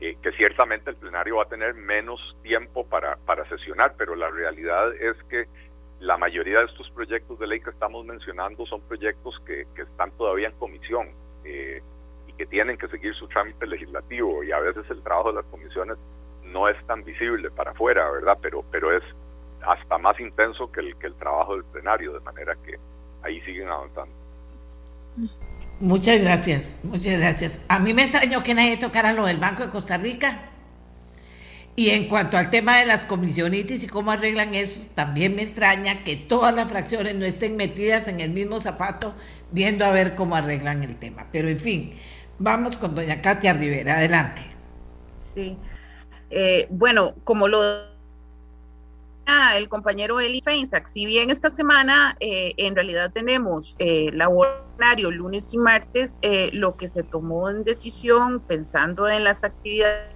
eh, 0.00 0.16
que 0.20 0.32
ciertamente 0.32 0.90
el 0.90 0.96
plenario 0.96 1.36
va 1.36 1.44
a 1.44 1.48
tener 1.48 1.74
menos 1.74 2.20
tiempo 2.42 2.84
para, 2.84 3.16
para 3.26 3.48
sesionar, 3.48 3.94
pero 3.96 4.16
la 4.16 4.28
realidad 4.28 4.92
es 4.94 5.16
que 5.24 5.46
la 6.00 6.16
mayoría 6.16 6.60
de 6.60 6.64
estos 6.64 6.90
proyectos 6.90 7.38
de 7.38 7.46
ley 7.46 7.60
que 7.60 7.70
estamos 7.70 8.04
mencionando 8.04 8.66
son 8.66 8.80
proyectos 8.80 9.38
que, 9.46 9.66
que 9.76 9.82
están 9.82 10.10
todavía 10.12 10.48
en 10.48 10.54
comisión 10.54 11.10
eh, 11.44 11.80
y 12.26 12.32
que 12.32 12.46
tienen 12.46 12.76
que 12.76 12.88
seguir 12.88 13.14
su 13.14 13.28
trámite 13.28 13.66
legislativo 13.66 14.42
y 14.42 14.50
a 14.50 14.58
veces 14.58 14.84
el 14.90 15.02
trabajo 15.02 15.30
de 15.30 15.42
las 15.42 15.46
comisiones 15.46 15.96
no 16.44 16.68
es 16.68 16.86
tan 16.86 17.04
visible 17.04 17.50
para 17.50 17.70
afuera, 17.70 18.10
¿verdad? 18.10 18.38
Pero, 18.40 18.64
pero 18.72 18.96
es 18.96 19.04
hasta 19.66 19.98
más 19.98 20.18
intenso 20.20 20.70
que 20.70 20.80
el, 20.80 20.96
que 20.98 21.08
el 21.08 21.14
trabajo 21.16 21.54
del 21.54 21.64
plenario, 21.64 22.12
de 22.12 22.20
manera 22.20 22.56
que 22.64 22.78
ahí 23.22 23.40
siguen 23.42 23.68
avanzando. 23.68 24.14
Muchas 25.80 26.20
gracias, 26.20 26.80
muchas 26.82 27.18
gracias. 27.18 27.64
A 27.68 27.78
mí 27.78 27.94
me 27.94 28.02
extrañó 28.02 28.42
que 28.42 28.54
nadie 28.54 28.76
tocara 28.76 29.12
lo 29.12 29.24
del 29.24 29.38
Banco 29.38 29.62
de 29.62 29.70
Costa 29.70 29.96
Rica. 29.96 30.50
Y 31.76 31.90
en 31.90 32.08
cuanto 32.08 32.36
al 32.36 32.50
tema 32.50 32.78
de 32.78 32.84
las 32.84 33.04
comisionitis 33.04 33.84
y 33.84 33.86
cómo 33.86 34.10
arreglan 34.10 34.54
eso, 34.54 34.80
también 34.94 35.34
me 35.34 35.42
extraña 35.42 36.04
que 36.04 36.16
todas 36.16 36.54
las 36.54 36.68
fracciones 36.68 37.14
no 37.14 37.24
estén 37.24 37.56
metidas 37.56 38.08
en 38.08 38.20
el 38.20 38.30
mismo 38.30 38.60
zapato 38.60 39.14
viendo 39.50 39.86
a 39.86 39.90
ver 39.90 40.14
cómo 40.14 40.36
arreglan 40.36 40.82
el 40.82 40.96
tema. 40.96 41.28
Pero 41.32 41.48
en 41.48 41.58
fin, 41.58 41.94
vamos 42.38 42.76
con 42.76 42.94
doña 42.94 43.22
Katia 43.22 43.54
Rivera, 43.54 43.94
adelante. 43.94 44.42
Sí, 45.34 45.56
eh, 46.28 46.66
bueno, 46.68 47.14
como 47.24 47.48
lo 47.48 47.89
el 49.56 49.68
compañero 49.68 50.20
Eli 50.20 50.40
Feinsack, 50.40 50.86
si 50.86 51.06
bien 51.06 51.30
esta 51.30 51.50
semana 51.50 52.16
eh, 52.20 52.54
en 52.56 52.74
realidad 52.74 53.12
tenemos 53.12 53.76
eh, 53.78 54.10
laborario 54.12 55.10
lunes 55.10 55.52
y 55.52 55.58
martes, 55.58 56.18
eh, 56.22 56.50
lo 56.52 56.76
que 56.76 56.88
se 56.88 57.02
tomó 57.02 57.50
en 57.50 57.64
decisión 57.64 58.40
pensando 58.40 59.08
en 59.08 59.24
las 59.24 59.44
actividades 59.44 60.14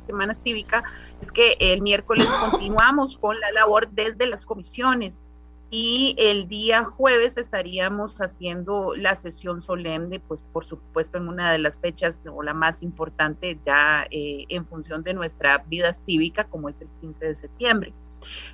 de 0.00 0.06
semana 0.06 0.34
cívica 0.34 0.82
es 1.20 1.30
que 1.30 1.56
el 1.60 1.82
miércoles 1.82 2.26
continuamos 2.50 3.16
con 3.18 3.38
la 3.40 3.52
labor 3.52 3.88
desde 3.90 4.26
las 4.26 4.46
comisiones 4.46 5.22
y 5.70 6.14
el 6.18 6.46
día 6.46 6.84
jueves 6.84 7.36
estaríamos 7.36 8.20
haciendo 8.20 8.94
la 8.94 9.14
sesión 9.14 9.60
solemne, 9.60 10.20
pues 10.20 10.42
por 10.42 10.64
supuesto 10.64 11.18
en 11.18 11.28
una 11.28 11.50
de 11.50 11.58
las 11.58 11.78
fechas 11.78 12.24
o 12.32 12.42
la 12.42 12.54
más 12.54 12.82
importante 12.82 13.58
ya 13.66 14.06
eh, 14.10 14.44
en 14.48 14.66
función 14.66 15.02
de 15.02 15.14
nuestra 15.14 15.58
vida 15.66 15.92
cívica, 15.92 16.44
como 16.44 16.68
es 16.68 16.80
el 16.80 16.88
15 17.00 17.26
de 17.26 17.34
septiembre. 17.34 17.92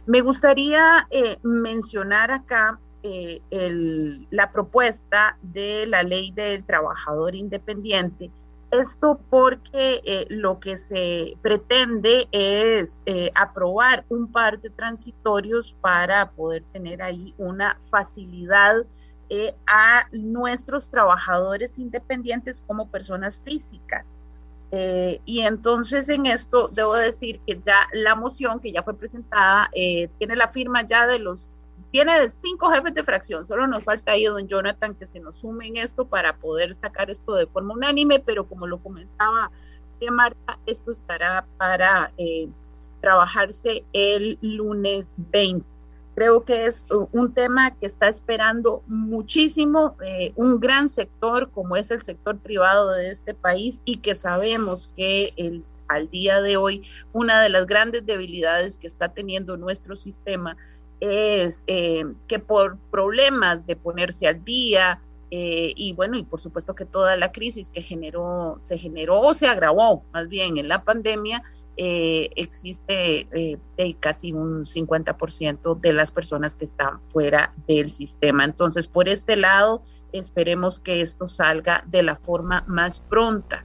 Me 0.07 0.21
gustaría 0.21 1.07
eh, 1.11 1.39
mencionar 1.43 2.31
acá 2.31 2.81
eh, 3.03 3.41
la 4.31 4.53
propuesta 4.53 5.39
de 5.43 5.87
la 5.87 6.03
ley 6.03 6.33
del 6.33 6.65
trabajador 6.65 7.35
independiente 7.35 8.31
esto 8.71 9.21
porque 9.31 10.01
eh, 10.05 10.27
lo 10.29 10.61
que 10.61 10.77
se 10.77 11.37
pretende 11.43 12.29
es 12.31 13.03
eh, 13.07 13.31
aprobar 13.35 14.05
un 14.09 14.31
par 14.31 14.61
de 14.61 14.71
transitorios 14.71 15.77
para 15.81 16.31
poder 16.31 16.63
tener 16.73 17.03
ahí 17.03 17.35
una 17.39 17.79
facilidad 17.91 18.85
eh, 19.29 19.55
a 19.67 20.07
nuestros 20.13 20.91
trabajadores 20.91 21.79
independientes 21.79 22.63
como 22.67 22.89
personas 22.89 23.39
físicas. 23.45 24.17
y 24.73 25.41
entonces 25.41 26.09
en 26.09 26.27
esto 26.27 26.69
debo 26.69 26.95
decir 26.95 27.41
que 27.45 27.59
ya 27.61 27.89
la 27.93 28.15
moción 28.15 28.61
que 28.61 28.71
ya 28.71 28.85
fue 28.85 28.95
presentada 28.95 29.69
tiene 30.19 30.37
la 30.37 30.47
firma 30.47 30.87
ya 30.87 31.09
de 31.09 31.19
los 31.19 31.60
tiene 31.91 32.13
cinco 32.43 32.71
jefes 32.71 32.95
de 32.95 33.03
fracción, 33.03 33.47
solo 33.47 33.67
nos 33.67 33.83
falta 33.85 34.13
ahí 34.13 34.25
don 34.25 34.47
Jonathan 34.47 34.95
que 34.95 35.07
se 35.07 35.21
nos 35.21 35.37
sume 35.37 35.67
en 35.67 35.77
esto 35.79 36.07
para 36.07 36.37
poder 36.37 36.75
sacar 36.75 37.11
esto 37.11 37.35
de 37.35 37.47
forma 37.47 37.75
unánime, 37.75 38.21
pero 38.21 38.47
como 38.47 38.67
lo 38.67 38.79
comentaba 38.79 39.51
Marta, 40.09 40.59
esto 40.65 40.93
estará 40.93 41.45
para 41.59 42.13
eh, 42.17 42.49
trabajarse 43.03 43.85
el 43.93 44.39
lunes 44.41 45.15
20. 45.19 45.67
Creo 46.15 46.45
que 46.45 46.67
es 46.67 46.85
un 47.13 47.35
tema 47.35 47.73
que 47.77 47.87
está 47.87 48.09
esperando 48.09 48.83
muchísimo 48.87 49.97
eh, 50.05 50.33
un 50.37 50.61
gran 50.61 50.89
sector 50.89 51.51
como 51.51 51.77
es 51.77 51.91
el 51.91 52.03
sector 52.03 52.39
privado 52.39 52.91
de 52.91 53.11
este 53.11 53.35
país 53.35 53.83
y 53.85 53.99
que 53.99 54.15
sabemos 54.15 54.91
que 54.97 55.33
el, 55.37 55.65
al 55.89 56.11
día 56.11 56.43
de 56.43 56.57
hoy 56.57 56.83
una 57.13 57.41
de 57.41 57.49
las 57.49 57.67
grandes 57.67 58.05
debilidades 58.05 58.77
que 58.77 58.87
está 58.87 59.09
teniendo 59.11 59.57
nuestro 59.57 59.97
sistema 59.97 60.57
es 61.01 61.65
eh, 61.67 62.05
que 62.29 62.39
por 62.39 62.79
problemas 62.91 63.67
de 63.67 63.77
ponerse 63.77 64.29
al 64.29 64.45
día 64.45 65.01
eh, 65.31 65.73
y 65.77 65.93
bueno, 65.93 66.17
y 66.17 66.25
por 66.25 66.41
supuesto 66.41 66.75
que 66.75 66.85
toda 66.85 67.17
la 67.17 67.33
crisis 67.33 67.71
que 67.71 67.83
generó, 67.83 68.57
se 68.59 68.79
generó 68.79 69.21
o 69.21 69.35
se 69.35 69.47
agravó 69.47 70.03
más 70.13 70.29
bien 70.29 70.59
en 70.59 70.69
la 70.69 70.83
pandemia, 70.83 71.43
eh, 71.77 72.31
existe 72.37 73.29
casi 74.01 74.33
un 74.33 74.67
50% 74.67 75.81
de 75.81 75.93
las 75.93 76.11
personas 76.11 76.57
que 76.57 76.65
están 76.65 77.01
fuera 77.11 77.55
del 77.67 77.91
sistema. 77.93 78.45
Entonces, 78.45 78.87
por 78.87 79.09
este 79.09 79.37
lado, 79.37 79.83
esperemos 80.13 80.81
que 80.81 81.01
esto 81.01 81.27
salga 81.27 81.85
de 81.87 82.03
la 82.03 82.17
forma 82.17 82.65
más 82.67 83.01
pronta. 83.01 83.65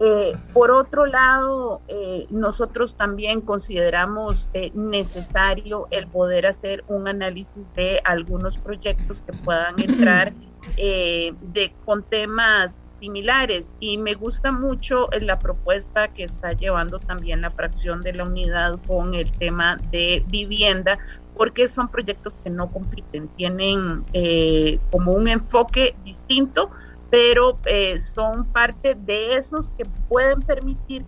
Eh, 0.00 0.36
por 0.52 0.70
otro 0.72 1.06
lado, 1.06 1.80
eh, 1.86 2.26
nosotros 2.30 2.96
también 2.96 3.40
consideramos 3.40 4.48
eh, 4.52 4.72
necesario 4.74 5.86
el 5.90 6.08
poder 6.08 6.46
hacer 6.46 6.84
un 6.88 7.06
análisis 7.06 7.72
de 7.74 8.00
algunos 8.04 8.56
proyectos 8.56 9.20
que 9.20 9.32
puedan 9.32 9.78
entrar 9.80 10.32
eh, 10.76 11.32
de, 11.40 11.72
con 11.84 12.02
temas 12.02 12.74
similares. 12.98 13.76
Y 13.80 13.98
me 13.98 14.14
gusta 14.14 14.50
mucho 14.50 15.04
la 15.20 15.38
propuesta 15.38 16.08
que 16.08 16.24
está 16.24 16.48
llevando 16.50 16.98
también 16.98 17.42
la 17.42 17.50
fracción 17.50 18.00
de 18.00 18.14
la 18.14 18.24
unidad 18.24 18.80
con 18.86 19.14
el 19.14 19.30
tema 19.30 19.76
de 19.90 20.24
vivienda 20.28 20.98
porque 21.36 21.68
son 21.68 21.88
proyectos 21.88 22.38
que 22.42 22.50
no 22.50 22.70
compiten, 22.70 23.28
tienen 23.36 24.04
eh, 24.12 24.78
como 24.90 25.12
un 25.12 25.28
enfoque 25.28 25.94
distinto, 26.04 26.70
pero 27.14 27.60
eh, 27.66 27.96
son 28.00 28.44
parte 28.46 28.96
de 28.96 29.36
esos 29.36 29.70
que 29.78 29.84
pueden 30.08 30.40
permitir 30.40 31.04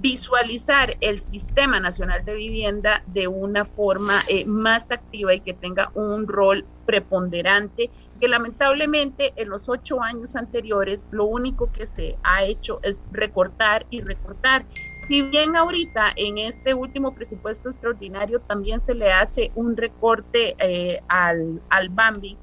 visualizar 0.00 0.96
el 1.00 1.20
Sistema 1.20 1.80
Nacional 1.80 2.24
de 2.24 2.36
Vivienda 2.36 3.02
de 3.08 3.26
una 3.26 3.64
forma 3.64 4.20
eh, 4.28 4.44
más 4.44 4.92
activa 4.92 5.34
y 5.34 5.40
que 5.40 5.54
tenga 5.54 5.90
un 5.94 6.28
rol 6.28 6.64
preponderante, 6.86 7.90
que 8.20 8.28
lamentablemente 8.28 9.32
en 9.34 9.48
los 9.48 9.68
ocho 9.68 10.00
años 10.00 10.36
anteriores 10.36 11.08
lo 11.10 11.24
único 11.24 11.72
que 11.72 11.88
se 11.88 12.16
ha 12.22 12.44
hecho 12.44 12.78
es 12.84 13.02
recortar 13.10 13.84
y 13.90 14.00
recortar. 14.02 14.64
Si 15.08 15.22
bien 15.22 15.56
ahorita 15.56 16.12
en 16.14 16.38
este 16.38 16.72
último 16.72 17.16
presupuesto 17.16 17.68
extraordinario 17.68 18.38
también 18.42 18.78
se 18.78 18.94
le 18.94 19.12
hace 19.12 19.50
un 19.56 19.76
recorte 19.76 20.54
eh, 20.60 21.00
al, 21.08 21.60
al 21.68 21.88
Bambi, 21.88 22.38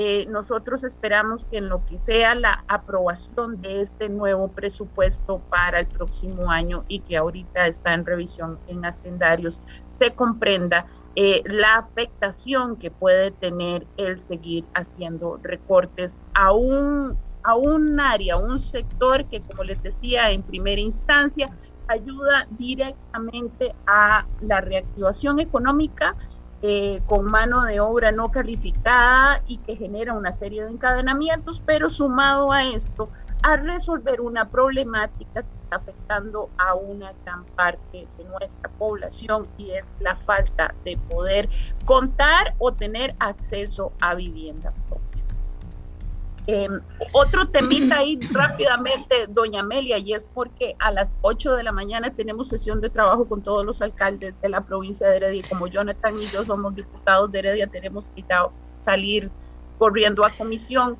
eh, 0.00 0.26
nosotros 0.26 0.84
esperamos 0.84 1.44
que 1.44 1.56
en 1.56 1.68
lo 1.68 1.84
que 1.84 1.98
sea 1.98 2.36
la 2.36 2.62
aprobación 2.68 3.60
de 3.60 3.80
este 3.80 4.08
nuevo 4.08 4.46
presupuesto 4.46 5.40
para 5.50 5.80
el 5.80 5.88
próximo 5.88 6.52
año 6.52 6.84
y 6.86 7.00
que 7.00 7.16
ahorita 7.16 7.66
está 7.66 7.94
en 7.94 8.06
revisión 8.06 8.60
en 8.68 8.84
hacendarios, 8.84 9.60
se 9.98 10.14
comprenda 10.14 10.86
eh, 11.16 11.42
la 11.46 11.78
afectación 11.78 12.76
que 12.76 12.92
puede 12.92 13.32
tener 13.32 13.88
el 13.96 14.20
seguir 14.20 14.64
haciendo 14.72 15.40
recortes 15.42 16.14
a 16.32 16.52
un, 16.52 17.18
a 17.42 17.56
un 17.56 17.98
área, 17.98 18.36
un 18.36 18.60
sector 18.60 19.24
que, 19.24 19.40
como 19.40 19.64
les 19.64 19.82
decía 19.82 20.30
en 20.30 20.44
primera 20.44 20.80
instancia, 20.80 21.48
ayuda 21.88 22.46
directamente 22.50 23.74
a 23.88 24.26
la 24.42 24.60
reactivación 24.60 25.40
económica 25.40 26.14
eh, 26.62 27.00
con 27.06 27.26
mano 27.26 27.64
de 27.64 27.80
obra 27.80 28.10
no 28.10 28.30
calificada 28.30 29.42
y 29.46 29.58
que 29.58 29.76
genera 29.76 30.14
una 30.14 30.32
serie 30.32 30.64
de 30.64 30.70
encadenamientos, 30.70 31.62
pero 31.64 31.88
sumado 31.88 32.52
a 32.52 32.64
esto, 32.64 33.10
a 33.42 33.56
resolver 33.56 34.20
una 34.20 34.48
problemática 34.48 35.42
que 35.42 35.56
está 35.56 35.76
afectando 35.76 36.50
a 36.58 36.74
una 36.74 37.12
gran 37.24 37.44
parte 37.44 38.08
de 38.18 38.24
nuestra 38.24 38.68
población 38.70 39.46
y 39.56 39.70
es 39.70 39.92
la 40.00 40.16
falta 40.16 40.74
de 40.84 40.98
poder 41.08 41.48
contar 41.84 42.54
o 42.58 42.72
tener 42.72 43.14
acceso 43.20 43.92
a 44.00 44.14
vivienda 44.14 44.72
propia. 44.88 45.07
Em, 46.50 46.80
otro 47.12 47.46
temita 47.50 47.98
ahí 47.98 48.18
rápidamente, 48.32 49.26
doña 49.28 49.60
Amelia, 49.60 49.98
y 49.98 50.14
es 50.14 50.24
porque 50.24 50.74
a 50.78 50.90
las 50.90 51.18
8 51.20 51.54
de 51.54 51.62
la 51.62 51.72
mañana 51.72 52.14
tenemos 52.14 52.48
sesión 52.48 52.80
de 52.80 52.88
trabajo 52.88 53.28
con 53.28 53.42
todos 53.42 53.66
los 53.66 53.82
alcaldes 53.82 54.34
de 54.40 54.48
la 54.48 54.64
provincia 54.64 55.06
de 55.08 55.18
Heredia. 55.18 55.42
Como 55.46 55.66
Jonathan 55.66 56.14
y 56.16 56.24
yo 56.24 56.46
somos 56.46 56.74
diputados 56.74 57.30
de 57.30 57.40
Heredia, 57.40 57.66
tenemos 57.66 58.08
que 58.16 58.24
salir 58.80 59.30
corriendo 59.76 60.24
a 60.24 60.30
comisión. 60.30 60.96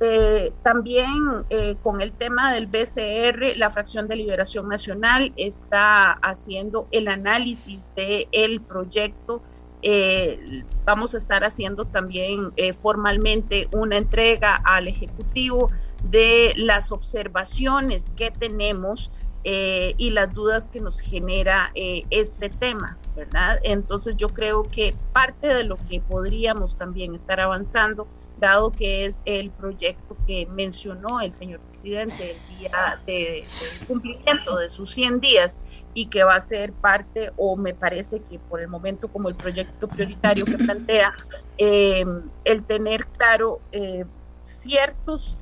Eh, 0.00 0.52
también 0.62 1.46
eh, 1.48 1.76
con 1.82 2.02
el 2.02 2.12
tema 2.12 2.52
del 2.52 2.66
BCR, 2.66 3.56
la 3.56 3.70
fracción 3.70 4.06
de 4.06 4.16
Liberación 4.16 4.68
Nacional 4.68 5.32
está 5.36 6.12
haciendo 6.12 6.88
el 6.90 7.08
análisis 7.08 7.88
del 7.96 8.28
el 8.32 8.60
proyecto 8.60 9.42
eh, 9.82 10.62
vamos 10.84 11.14
a 11.14 11.18
estar 11.18 11.44
haciendo 11.44 11.84
también 11.84 12.52
eh, 12.56 12.72
formalmente 12.72 13.68
una 13.72 13.96
entrega 13.96 14.60
al 14.64 14.88
Ejecutivo 14.88 15.70
de 16.04 16.52
las 16.56 16.92
observaciones 16.92 18.12
que 18.16 18.30
tenemos 18.30 19.10
eh, 19.44 19.94
y 19.96 20.10
las 20.10 20.34
dudas 20.34 20.68
que 20.68 20.80
nos 20.80 21.00
genera 21.00 21.72
este 21.74 22.50
tema, 22.50 22.98
¿verdad? 23.16 23.58
Entonces 23.62 24.16
yo 24.16 24.28
creo 24.28 24.64
que 24.64 24.94
parte 25.12 25.48
de 25.54 25.64
lo 25.64 25.76
que 25.76 26.00
podríamos 26.00 26.76
también 26.76 27.14
estar 27.14 27.40
avanzando 27.40 28.06
dado 28.40 28.72
que 28.72 29.06
es 29.06 29.22
el 29.26 29.50
proyecto 29.50 30.16
que 30.26 30.46
mencionó 30.46 31.20
el 31.20 31.32
señor 31.34 31.60
presidente 31.60 32.32
el 32.32 32.58
día 32.58 33.00
de, 33.06 33.44
cumplimiento 33.86 34.56
de 34.56 34.68
sus 34.68 34.90
100 34.90 35.20
días 35.20 35.60
y 35.94 36.06
que 36.06 36.24
va 36.24 36.34
a 36.34 36.40
ser 36.40 36.72
parte, 36.72 37.32
o 37.36 37.56
me 37.56 37.74
parece 37.74 38.20
que 38.20 38.38
por 38.38 38.60
el 38.60 38.68
momento 38.68 39.08
como 39.08 39.28
el 39.28 39.34
proyecto 39.34 39.88
prioritario 39.88 40.44
que 40.44 40.56
plantea, 40.56 41.12
eh, 41.58 42.04
el 42.44 42.64
tener 42.64 43.06
claro 43.06 43.60
eh, 43.72 44.04
ciertos, 44.42 45.36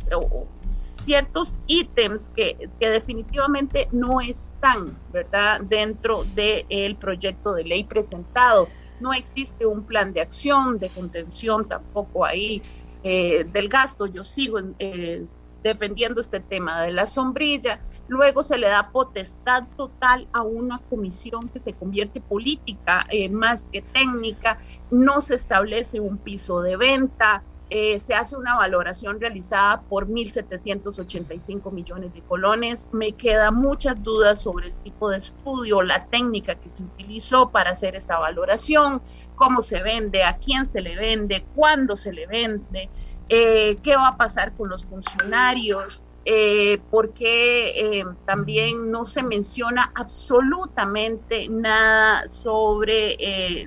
ciertos 0.71 1.59
ítems 1.67 2.29
que, 2.35 2.69
que, 2.81 2.89
definitivamente 2.91 3.89
no 3.93 4.21
están, 4.21 4.99
¿verdad?, 5.13 5.61
dentro 5.63 6.25
del 6.35 6.97
proyecto 6.97 7.55
de 7.55 7.65
ley 7.65 7.85
presentado. 7.85 8.69
No 9.01 9.13
existe 9.13 9.65
un 9.65 9.85
plan 9.85 10.13
de 10.13 10.21
acción, 10.21 10.79
de 10.79 10.89
contención 10.89 11.69
tampoco 11.69 12.25
ahí 12.25 12.63
eh, 13.03 13.45
del 13.53 13.69
gasto, 13.69 14.07
yo 14.07 14.25
sigo 14.25 14.59
eh, 14.79 15.25
defendiendo 15.63 16.21
este 16.21 16.41
tema 16.41 16.83
de 16.83 16.93
la 16.93 17.07
sombrilla, 17.07 17.83
luego 18.07 18.43
se 18.43 18.59
le 18.59 18.69
da 18.69 18.91
potestad 18.93 19.65
total 19.77 20.29
a 20.33 20.43
una 20.43 20.79
comisión 20.89 21.51
que 21.53 21.61
se 21.61 21.75
convierte 21.77 22.21
política 22.21 23.07
más 23.31 23.69
que 23.69 23.83
técnica, 23.83 24.59
no 24.89 25.21
se 25.21 25.35
establece 25.35 26.01
un 26.01 26.19
piso 26.23 26.63
de 26.63 26.77
venta, 26.77 27.45
se 27.71 28.15
hace 28.15 28.37
una 28.37 28.57
valoración 28.57 29.21
realizada 29.21 29.83
por 29.89 30.09
1.785 30.09 31.71
millones 31.73 32.13
de 32.13 32.23
colones. 32.23 32.89
Me 32.93 33.13
quedan 33.13 33.57
muchas 33.57 34.03
dudas 34.03 34.43
sobre 34.43 34.69
el 34.69 34.75
tipo 34.83 35.11
de 35.11 35.19
estudio, 35.19 35.83
la 35.83 36.07
técnica 36.07 36.55
que 36.57 36.69
se 36.71 36.83
utilizó 36.83 37.51
para 37.51 37.71
hacer 37.71 37.97
esa 37.97 38.19
valoración 38.19 39.03
cómo 39.35 39.63
se 39.63 39.83
vende, 39.83 40.25
a 40.25 40.39
quién 40.39 40.67
se 40.67 40.81
le 40.83 40.97
vende, 40.97 41.47
cuándo 41.55 41.97
se 41.97 42.13
le 42.13 42.27
vende, 42.27 42.91
eh, 43.29 43.77
qué 43.83 43.97
va 43.97 44.09
a 44.09 44.17
pasar 44.17 44.55
con 44.55 44.69
los 44.69 44.85
funcionarios, 44.87 46.03
eh, 46.31 46.79
porque 46.91 48.01
eh, 48.01 48.05
también 48.27 48.91
no 48.91 49.07
se 49.07 49.23
menciona 49.23 49.91
absolutamente 49.95 51.49
nada 51.49 52.29
sobre 52.29 53.17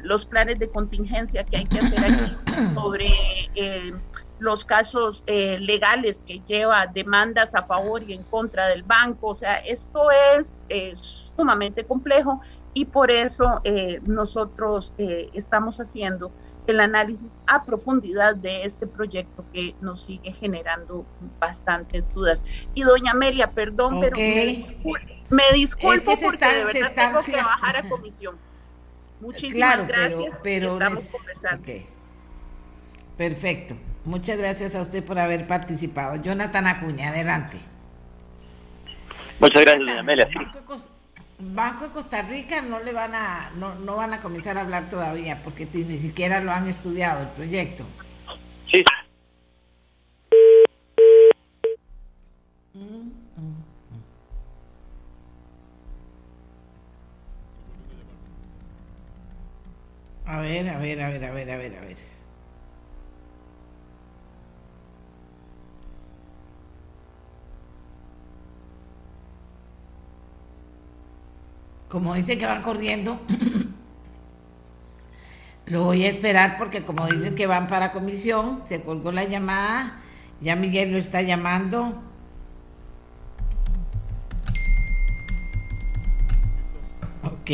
los 0.04 0.28
planes 0.28 0.60
de 0.60 0.70
contingencia 0.70 1.44
que 1.44 1.58
hay 1.58 1.64
que 1.64 1.80
hacer 1.80 2.00
aquí, 2.04 2.74
sobre 2.76 3.12
los 4.38 4.64
casos 4.64 5.24
legales 5.28 6.24
que 6.26 6.40
lleva 6.42 6.86
demandas 6.86 7.56
a 7.56 7.64
favor 7.64 8.04
y 8.04 8.14
en 8.14 8.24
contra 8.24 8.68
del 8.68 8.84
banco. 8.84 9.30
O 9.30 9.36
sea, 9.36 9.56
esto 9.58 10.10
es 10.36 10.64
sumamente 11.36 11.84
complejo 11.84 12.42
y 12.74 12.86
por 12.86 13.12
eso 13.12 13.62
eh, 13.64 14.00
nosotros 14.06 14.94
eh, 14.98 15.30
estamos 15.34 15.80
haciendo 15.80 16.32
el 16.68 16.80
análisis 16.80 17.32
a 17.48 17.64
profundidad 17.64 18.36
de 18.36 18.64
este 18.64 18.88
proyecto 18.88 19.44
que 19.54 19.76
nos 19.82 20.02
sigue 20.02 20.32
generando 20.34 21.06
bastantes 21.40 22.04
dudas. 22.14 22.46
Y 22.74 22.84
doña 22.84 23.12
Amelia, 23.12 23.50
perdón, 23.50 24.00
pero 24.02 24.16
me 24.16 25.54
disculpo, 25.54 26.14
porque 26.22 26.46
de 26.46 26.64
verdad 26.66 26.92
tengo 26.96 27.22
que 27.22 27.32
bajar 27.34 27.78
a 27.78 27.84
comisión. 27.90 28.38
Muchísimas 29.20 29.88
gracias. 29.88 30.40
Pero, 30.44 30.74
estamos 30.74 31.08
conversando. 31.08 31.68
Perfecto. 33.18 33.76
Muchas 34.04 34.38
gracias 34.38 34.74
a 34.74 34.82
usted 34.82 35.04
por 35.04 35.20
haber 35.20 35.46
participado. 35.46 36.16
Jonathan 36.16 36.66
Acuña, 36.66 37.10
adelante. 37.10 37.58
Muchas 39.40 39.62
gracias, 39.62 39.88
doña 39.88 40.00
Amelia. 40.00 40.28
Banco 41.42 41.86
de 41.86 41.92
Costa 41.92 42.22
Rica 42.22 42.62
no 42.62 42.80
le 42.80 42.94
van 42.94 43.16
a 43.16 43.52
no, 43.56 43.76
no 43.76 43.96
van 43.96 44.14
a 44.14 44.20
comenzar 44.20 44.58
a 44.58 44.62
hablar 44.62 44.90
todavía 44.90 45.42
porque 45.42 45.68
ni 45.74 45.98
siquiera 45.98 46.40
lo 46.40 46.52
han 46.52 46.68
estudiado 46.68 47.22
el 47.22 47.30
proyecto. 47.30 47.86
Sí. 48.72 48.84
A 60.26 60.40
ver, 60.40 60.70
a 60.70 60.78
ver, 60.78 61.02
a 61.02 61.10
ver, 61.10 61.26
a 61.26 61.32
ver, 61.32 61.52
a 61.52 61.58
ver, 61.58 61.76
a 61.76 61.82
ver. 61.82 62.11
Como 71.92 72.16
dice 72.16 72.38
que 72.38 72.46
van 72.46 72.62
corriendo, 72.62 73.20
lo 75.68 75.84
voy 75.84 76.06
a 76.06 76.10
esperar 76.10 76.56
porque 76.58 76.86
como 76.86 77.06
dicen 77.06 77.36
que 77.36 77.48
van 77.48 77.68
para 77.68 77.92
comisión, 77.92 78.62
se 78.66 78.82
colgó 78.82 79.12
la 79.12 79.26
llamada, 79.26 80.00
ya 80.40 80.56
Miguel 80.56 80.94
lo 80.94 80.98
está 80.98 81.22
llamando. 81.22 82.02
Ok, 87.24 87.50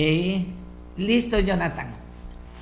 listo 0.97 1.39
Jonathan. 1.39 1.95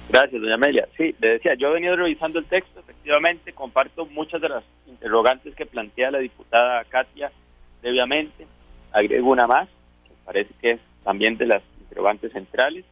Gracias, 0.07 0.41
doña 0.41 0.55
Amelia. 0.55 0.87
Sí, 0.95 1.13
le 1.19 1.27
decía, 1.27 1.55
yo 1.55 1.67
he 1.67 1.73
venido 1.73 1.97
revisando 1.97 2.39
el 2.39 2.45
texto, 2.45 2.79
efectivamente, 2.79 3.51
comparto 3.51 4.05
muchas 4.05 4.39
de 4.39 4.47
las 4.47 4.63
interrogantes 4.87 5.53
que 5.55 5.65
plantea 5.65 6.11
la 6.11 6.19
diputada 6.19 6.85
Katia 6.85 7.33
previamente, 7.81 8.47
agrego 8.93 9.31
una 9.31 9.45
más, 9.45 9.67
que 10.07 10.13
parece 10.23 10.53
que 10.61 10.71
es 10.71 10.79
también 11.05 11.37
de 11.37 11.45
las 11.45 11.63
interrogantes 11.79 12.33
centrales, 12.33 12.83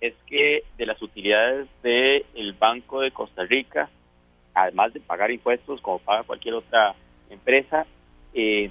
es 0.00 0.12
que 0.26 0.64
de 0.76 0.86
las 0.86 1.00
utilidades 1.00 1.68
del 1.82 2.52
Banco 2.58 3.00
de 3.00 3.12
Costa 3.12 3.44
Rica, 3.44 3.88
además 4.52 4.92
de 4.92 5.00
pagar 5.00 5.30
impuestos 5.30 5.80
como 5.80 6.00
paga 6.00 6.24
cualquier 6.24 6.54
otra 6.54 6.94
empresa, 7.30 7.86
eh, 8.34 8.70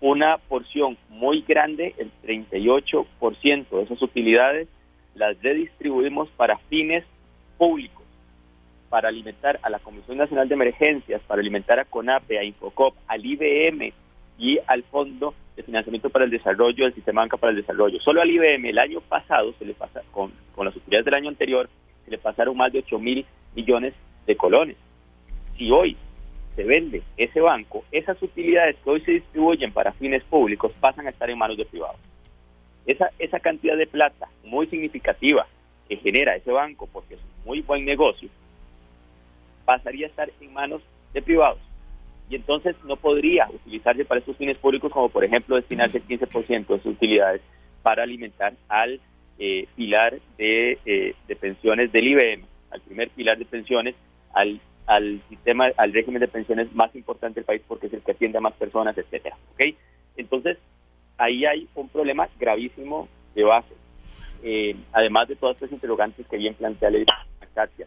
una 0.00 0.38
porción 0.38 0.96
muy 1.10 1.42
grande, 1.46 1.94
el 1.98 2.10
38% 2.22 3.68
de 3.68 3.82
esas 3.82 4.00
utilidades, 4.00 4.68
las 5.14 5.40
redistribuimos 5.42 6.30
para 6.30 6.56
fines 6.70 7.04
públicos, 7.58 8.04
para 8.88 9.08
alimentar 9.08 9.58
a 9.62 9.68
la 9.68 9.80
Comisión 9.80 10.16
Nacional 10.16 10.48
de 10.48 10.54
Emergencias, 10.54 11.20
para 11.26 11.40
alimentar 11.40 11.78
a 11.78 11.84
CONAPE, 11.84 12.38
a 12.38 12.44
Infocop, 12.44 12.94
al 13.06 13.26
IBM 13.26 13.92
y 14.38 14.58
al 14.66 14.82
Fondo 14.84 15.34
de 15.58 15.64
Financiamiento 15.64 16.08
para 16.08 16.24
el 16.24 16.30
Desarrollo 16.30 16.84
del 16.84 16.94
Sistema 16.94 17.22
Banca 17.22 17.36
para 17.36 17.50
el 17.50 17.56
Desarrollo. 17.56 18.00
Solo 18.00 18.22
al 18.22 18.30
IBM 18.30 18.64
el 18.68 18.78
año 18.78 19.00
pasado, 19.00 19.52
se 19.58 19.64
le 19.64 19.74
pasa 19.74 20.02
con, 20.12 20.32
con 20.54 20.66
las 20.66 20.76
utilidades 20.76 21.04
del 21.04 21.14
año 21.14 21.28
anterior, 21.28 21.68
se 22.04 22.12
le 22.12 22.18
pasaron 22.18 22.56
más 22.56 22.72
de 22.72 22.78
8 22.78 22.98
mil 23.00 23.26
millones 23.56 23.92
de 24.24 24.36
colones. 24.36 24.76
Si 25.56 25.68
hoy 25.72 25.96
se 26.54 26.62
vende 26.62 27.02
ese 27.16 27.40
banco, 27.40 27.84
esas 27.90 28.22
utilidades 28.22 28.76
que 28.76 28.90
hoy 28.90 29.00
se 29.00 29.12
distribuyen 29.12 29.72
para 29.72 29.92
fines 29.92 30.22
públicos 30.24 30.72
pasan 30.78 31.08
a 31.08 31.10
estar 31.10 31.28
en 31.28 31.38
manos 31.38 31.56
de 31.56 31.64
privados. 31.64 31.98
Esa, 32.86 33.10
esa 33.18 33.40
cantidad 33.40 33.76
de 33.76 33.88
plata 33.88 34.28
muy 34.44 34.68
significativa 34.68 35.44
que 35.88 35.96
genera 35.96 36.36
ese 36.36 36.52
banco, 36.52 36.88
porque 36.92 37.14
es 37.14 37.20
un 37.20 37.46
muy 37.46 37.62
buen 37.62 37.84
negocio, 37.84 38.28
pasaría 39.64 40.06
a 40.06 40.10
estar 40.10 40.30
en 40.40 40.52
manos 40.52 40.82
de 41.12 41.20
privados. 41.20 41.58
Y 42.30 42.36
entonces 42.36 42.76
no 42.84 42.96
podría 42.96 43.48
utilizarse 43.50 44.04
para 44.04 44.20
estos 44.20 44.36
fines 44.36 44.58
públicos, 44.58 44.92
como 44.92 45.08
por 45.08 45.24
ejemplo 45.24 45.56
destinarse 45.56 45.98
el 45.98 46.06
15% 46.06 46.66
de 46.66 46.80
sus 46.80 46.92
utilidades 46.92 47.40
para 47.82 48.02
alimentar 48.02 48.54
al 48.68 49.00
eh, 49.38 49.66
pilar 49.76 50.18
de, 50.36 50.78
eh, 50.84 51.14
pensiones 51.40 51.90
del 51.92 52.08
IBM, 52.08 52.44
al 52.70 52.80
primer 52.82 53.08
pilar 53.10 53.38
de 53.38 53.44
pensiones, 53.44 53.94
al 54.34 55.20
sistema, 55.28 55.68
al 55.76 55.92
régimen 55.92 56.20
de 56.20 56.28
pensiones 56.28 56.72
más 56.74 56.94
importante 56.94 57.40
del 57.40 57.44
país 57.44 57.62
porque 57.66 57.86
es 57.86 57.92
el 57.92 58.02
que 58.02 58.12
atiende 58.12 58.38
a 58.38 58.42
más 58.42 58.54
personas, 58.54 58.96
etcétera. 58.96 59.36
¿ok? 59.52 59.74
Entonces, 60.16 60.58
ahí 61.18 61.44
hay 61.44 61.68
un 61.74 61.88
problema 61.88 62.28
gravísimo 62.38 63.08
de 63.34 63.44
base. 63.44 63.74
Eh, 64.42 64.76
además 64.92 65.28
de 65.28 65.36
todas 65.36 65.56
estas 65.56 65.72
interrogantes 65.72 66.26
que 66.26 66.36
bien 66.36 66.54
plantea 66.54 66.90
la 66.90 67.04
Katia. 67.54 67.86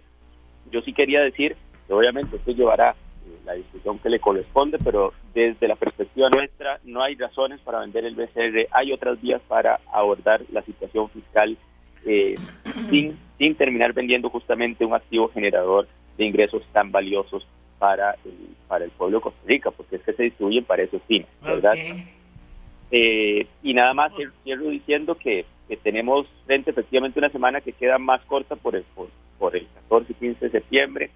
Yo 0.71 0.81
sí 0.81 0.93
quería 0.93 1.21
decir 1.21 1.55
que 1.87 1.93
obviamente 1.93 2.35
esto 2.35 2.51
llevará 2.51 2.95
la 3.45 3.53
discusión 3.53 3.99
que 3.99 4.09
le 4.09 4.19
corresponde, 4.19 4.77
pero 4.83 5.13
desde 5.33 5.67
la 5.67 5.75
perspectiva 5.75 6.29
nuestra 6.29 6.79
no 6.83 7.01
hay 7.01 7.15
razones 7.15 7.59
para 7.61 7.79
vender 7.79 8.05
el 8.05 8.15
BCR, 8.15 8.67
hay 8.71 8.91
otras 8.91 9.21
vías 9.21 9.41
para 9.47 9.79
abordar 9.91 10.41
la 10.51 10.61
situación 10.61 11.09
fiscal 11.09 11.57
eh, 12.05 12.35
sin, 12.89 13.17
sin 13.37 13.55
terminar 13.55 13.93
vendiendo 13.93 14.29
justamente 14.29 14.85
un 14.85 14.93
activo 14.93 15.29
generador 15.29 15.87
de 16.17 16.25
ingresos 16.25 16.63
tan 16.71 16.91
valiosos 16.91 17.45
para 17.79 18.15
el, 18.25 18.55
para 18.67 18.85
el 18.85 18.91
pueblo 18.91 19.17
de 19.17 19.23
Costa 19.23 19.41
Rica, 19.47 19.71
porque 19.71 19.95
es 19.95 20.03
que 20.03 20.13
se 20.13 20.23
distribuyen 20.23 20.63
para 20.63 20.83
esos 20.83 21.01
fines, 21.07 21.27
¿verdad? 21.41 21.73
Eh, 22.91 23.47
y 23.63 23.73
nada 23.73 23.93
más 23.93 24.11
quiero 24.43 24.69
diciendo 24.69 25.15
que, 25.15 25.45
tenemos 25.83 26.27
frente 26.45 26.71
efectivamente 26.71 27.17
una 27.17 27.29
semana 27.29 27.61
que 27.61 27.71
queda 27.71 27.97
más 27.97 28.19
corta 28.25 28.57
por 28.57 28.75
el, 28.75 28.83
por, 29.39 29.55
el 29.55 29.65
14 29.89 30.11
y 30.11 30.15
15 30.15 30.45
de 30.45 30.51
septiembre. 30.51 31.09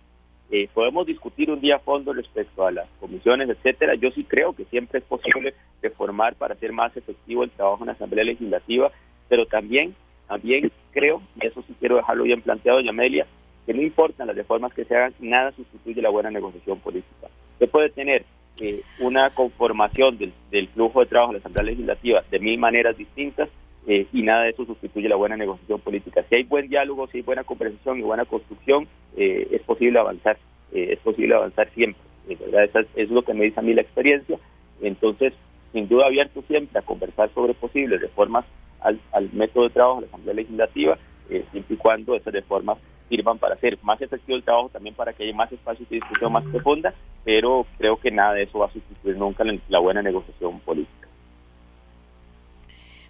Eh, 0.51 0.69
podemos 0.73 1.07
discutir 1.07 1.49
un 1.49 1.59
día 1.59 1.77
a 1.77 1.79
fondo 1.79 2.13
respecto 2.13 2.65
a 2.65 2.71
las 2.71 2.87
comisiones, 2.99 3.49
etcétera. 3.49 3.95
Yo 3.95 4.11
sí 4.11 4.23
creo 4.23 4.53
que 4.53 4.65
siempre 4.65 4.99
es 4.99 5.05
posible 5.05 5.53
reformar 5.81 6.35
para 6.35 6.53
hacer 6.53 6.71
más 6.71 6.95
efectivo 6.95 7.43
el 7.43 7.49
trabajo 7.51 7.83
en 7.83 7.87
la 7.87 7.93
Asamblea 7.93 8.23
Legislativa, 8.23 8.91
pero 9.27 9.45
también, 9.45 9.93
también 10.27 10.71
creo, 10.91 11.21
y 11.41 11.47
eso 11.47 11.63
sí 11.67 11.75
quiero 11.79 11.95
dejarlo 11.97 12.23
bien 12.23 12.41
planteado, 12.41 12.79
Yamelia, 12.81 13.25
que 13.65 13.73
no 13.73 13.81
importan 13.81 14.27
las 14.27 14.35
reformas 14.35 14.73
que 14.73 14.85
se 14.85 14.95
hagan, 14.95 15.13
nada 15.19 15.51
sustituye 15.51 16.01
la 16.01 16.09
buena 16.09 16.29
negociación 16.29 16.79
política. 16.79 17.27
Se 17.57 17.67
puede 17.67 17.89
tener 17.89 18.23
eh, 18.59 18.81
una 18.99 19.31
conformación 19.31 20.17
del, 20.17 20.67
flujo 20.69 21.01
de 21.01 21.07
trabajo 21.07 21.33
de 21.33 21.39
la 21.39 21.39
Asamblea 21.39 21.71
Legislativa 21.71 22.23
de 22.29 22.39
mil 22.39 22.57
maneras 22.59 22.95
distintas 22.95 23.49
eh, 23.87 24.07
y 24.11 24.21
nada 24.23 24.43
de 24.43 24.49
eso 24.49 24.65
sustituye 24.65 25.09
la 25.09 25.15
buena 25.15 25.37
negociación 25.37 25.79
política. 25.79 26.23
Si 26.29 26.35
hay 26.35 26.43
buen 26.43 26.67
diálogo, 26.69 27.07
si 27.07 27.17
hay 27.17 27.23
buena 27.23 27.43
conversación 27.43 27.99
y 27.99 28.03
buena 28.03 28.25
construcción, 28.25 28.87
eh, 29.15 29.47
es 29.51 29.61
posible 29.61 29.99
avanzar, 29.99 30.37
es 30.71 30.99
posible 30.99 31.35
avanzar 31.35 31.69
siempre. 31.73 32.01
¿verdad? 32.27 32.63
Eso 32.63 32.79
es, 32.95 33.09
lo 33.09 33.21
que 33.21 33.33
me 33.33 33.45
dice 33.45 33.59
a 33.59 33.63
mí 33.63 33.73
la 33.73 33.81
experiencia. 33.81 34.37
Entonces, 34.81 35.33
sin 35.71 35.87
duda 35.87 36.07
abierto 36.07 36.41
siempre 36.47 36.79
a 36.79 36.81
conversar 36.81 37.29
sobre 37.33 37.53
posibles 37.53 38.01
reformas 38.01 38.45
al, 38.81 38.99
al 39.11 39.29
método 39.33 39.65
de 39.65 39.69
trabajo 39.69 40.01
de 40.01 40.01
la 40.01 40.07
Asamblea 40.07 40.35
Legislativa, 40.35 40.97
siempre 41.27 41.75
y 41.75 41.77
cuando 41.77 42.15
esas 42.15 42.33
reformas 42.33 42.77
sirvan 43.09 43.37
para 43.37 43.55
hacer 43.55 43.77
más 43.83 44.01
efectivo 44.01 44.37
el 44.37 44.43
trabajo, 44.43 44.69
también 44.69 44.95
para 44.95 45.13
que 45.13 45.23
haya 45.23 45.35
más 45.35 45.51
espacio 45.51 45.85
de 45.89 45.95
discusión 45.95 46.31
más 46.31 46.43
profunda, 46.45 46.93
pero 47.23 47.65
creo 47.77 47.97
que 47.97 48.11
nada 48.11 48.33
de 48.33 48.43
eso 48.43 48.59
va 48.59 48.67
a 48.67 48.71
sustituir 48.71 49.17
nunca 49.17 49.43
la, 49.69 49.79
buena 49.79 50.01
negociación 50.01 50.59
política. 50.61 51.04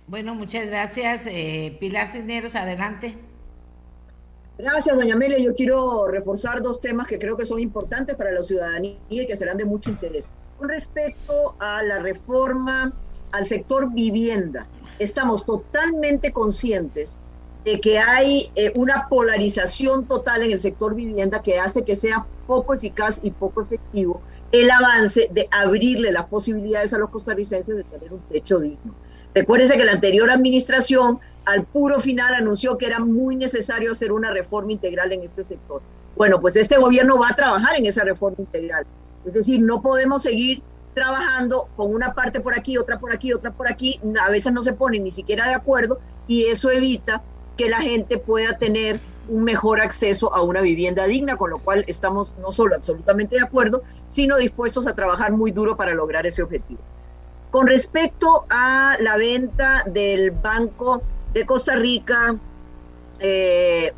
Bueno, 0.07 0.35
muchas 0.35 0.67
gracias. 0.67 1.25
Eh, 1.27 1.77
Pilar 1.79 2.07
Cisneros, 2.07 2.55
adelante. 2.55 3.17
Gracias, 4.57 4.95
doña 4.95 5.15
Amelia. 5.15 5.39
Yo 5.39 5.55
quiero 5.55 6.07
reforzar 6.07 6.61
dos 6.61 6.79
temas 6.79 7.07
que 7.07 7.19
creo 7.19 7.35
que 7.35 7.45
son 7.45 7.59
importantes 7.59 8.15
para 8.15 8.31
la 8.31 8.41
ciudadanía 8.41 8.97
y 9.09 9.25
que 9.25 9.35
serán 9.35 9.57
de 9.57 9.65
mucho 9.65 9.89
interés. 9.89 10.31
Con 10.57 10.69
respecto 10.69 11.55
a 11.59 11.83
la 11.83 11.99
reforma 11.99 12.93
al 13.31 13.45
sector 13.45 13.91
vivienda, 13.93 14.63
estamos 14.99 15.45
totalmente 15.45 16.31
conscientes 16.31 17.17
de 17.65 17.81
que 17.81 17.97
hay 17.97 18.51
eh, 18.55 18.71
una 18.75 19.09
polarización 19.09 20.07
total 20.07 20.43
en 20.43 20.51
el 20.51 20.59
sector 20.59 20.93
vivienda 20.93 21.41
que 21.41 21.59
hace 21.59 21.83
que 21.83 21.95
sea 21.95 22.25
poco 22.45 22.75
eficaz 22.75 23.19
y 23.23 23.31
poco 23.31 23.63
efectivo 23.63 24.21
el 24.51 24.69
avance 24.69 25.27
de 25.31 25.49
abrirle 25.51 26.11
las 26.11 26.27
posibilidades 26.27 26.93
a 26.93 26.99
los 26.99 27.09
costarricenses 27.09 27.75
de 27.75 27.83
tener 27.83 28.13
un 28.13 28.21
techo 28.29 28.59
digno. 28.59 28.93
Recuérdense 29.35 29.75
que 29.75 29.83
la 29.83 29.91
anterior 29.91 30.31
administración 30.31 31.19
al 31.43 31.65
puro 31.65 31.99
final 31.99 32.33
anunció 32.33 32.77
que 32.77 32.85
era 32.85 32.99
muy 32.99 33.35
necesario 33.35 33.91
hacer 33.91 34.13
una 34.13 34.31
reforma 34.31 34.71
integral 34.71 35.11
en 35.11 35.23
este 35.23 35.43
sector. 35.43 35.81
Bueno, 36.15 36.39
pues 36.39 36.55
este 36.55 36.77
gobierno 36.77 37.19
va 37.19 37.29
a 37.29 37.35
trabajar 37.35 37.75
en 37.75 37.85
esa 37.85 38.05
reforma 38.05 38.37
integral. 38.39 38.85
Es 39.25 39.33
decir, 39.33 39.61
no 39.61 39.81
podemos 39.81 40.23
seguir 40.23 40.63
trabajando 40.93 41.67
con 41.75 41.93
una 41.93 42.13
parte 42.13 42.39
por 42.39 42.57
aquí, 42.57 42.77
otra 42.77 42.97
por 42.97 43.13
aquí, 43.13 43.33
otra 43.33 43.51
por 43.51 43.69
aquí. 43.69 43.99
A 44.25 44.31
veces 44.31 44.53
no 44.53 44.63
se 44.63 44.71
ponen 44.71 45.03
ni 45.03 45.11
siquiera 45.11 45.49
de 45.49 45.55
acuerdo 45.55 45.99
y 46.27 46.45
eso 46.45 46.71
evita 46.71 47.21
que 47.57 47.69
la 47.69 47.81
gente 47.81 48.17
pueda 48.17 48.57
tener 48.57 49.01
un 49.27 49.43
mejor 49.43 49.81
acceso 49.81 50.33
a 50.33 50.43
una 50.43 50.61
vivienda 50.61 51.07
digna, 51.07 51.35
con 51.35 51.49
lo 51.49 51.59
cual 51.59 51.83
estamos 51.87 52.31
no 52.39 52.53
solo 52.53 52.75
absolutamente 52.75 53.35
de 53.35 53.41
acuerdo, 53.41 53.83
sino 54.07 54.37
dispuestos 54.37 54.87
a 54.87 54.95
trabajar 54.95 55.33
muy 55.33 55.51
duro 55.51 55.75
para 55.75 55.93
lograr 55.93 56.25
ese 56.25 56.41
objetivo. 56.41 56.79
Con 57.55 57.67
respecto 57.67 58.45
a 58.49 58.97
la 58.99 59.15
venta 59.15 59.85
del 59.85 60.31
Banco 60.31 61.01
de 61.31 61.45
Costa 61.45 61.77
Rica, 61.77 62.35
49% 63.17 63.21
eh, 63.21 63.93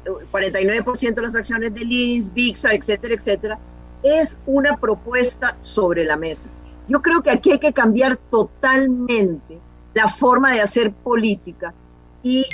de 1.15 1.21
las 1.23 1.35
acciones 1.35 1.73
de 1.73 1.83
Lins, 1.83 2.31
VIXA, 2.35 2.73
etcétera, 2.73 3.15
etcétera, 3.15 3.57
es 4.03 4.37
una 4.45 4.77
propuesta 4.77 5.57
sobre 5.61 6.03
la 6.03 6.17
mesa. 6.17 6.49
Yo 6.87 7.01
creo 7.01 7.23
que 7.23 7.31
aquí 7.31 7.51
hay 7.53 7.57
que 7.57 7.73
cambiar 7.73 8.17
totalmente 8.29 9.57
la 9.95 10.07
forma 10.07 10.53
de 10.53 10.61
hacer 10.61 10.91
política 10.91 11.73
y 12.21 12.45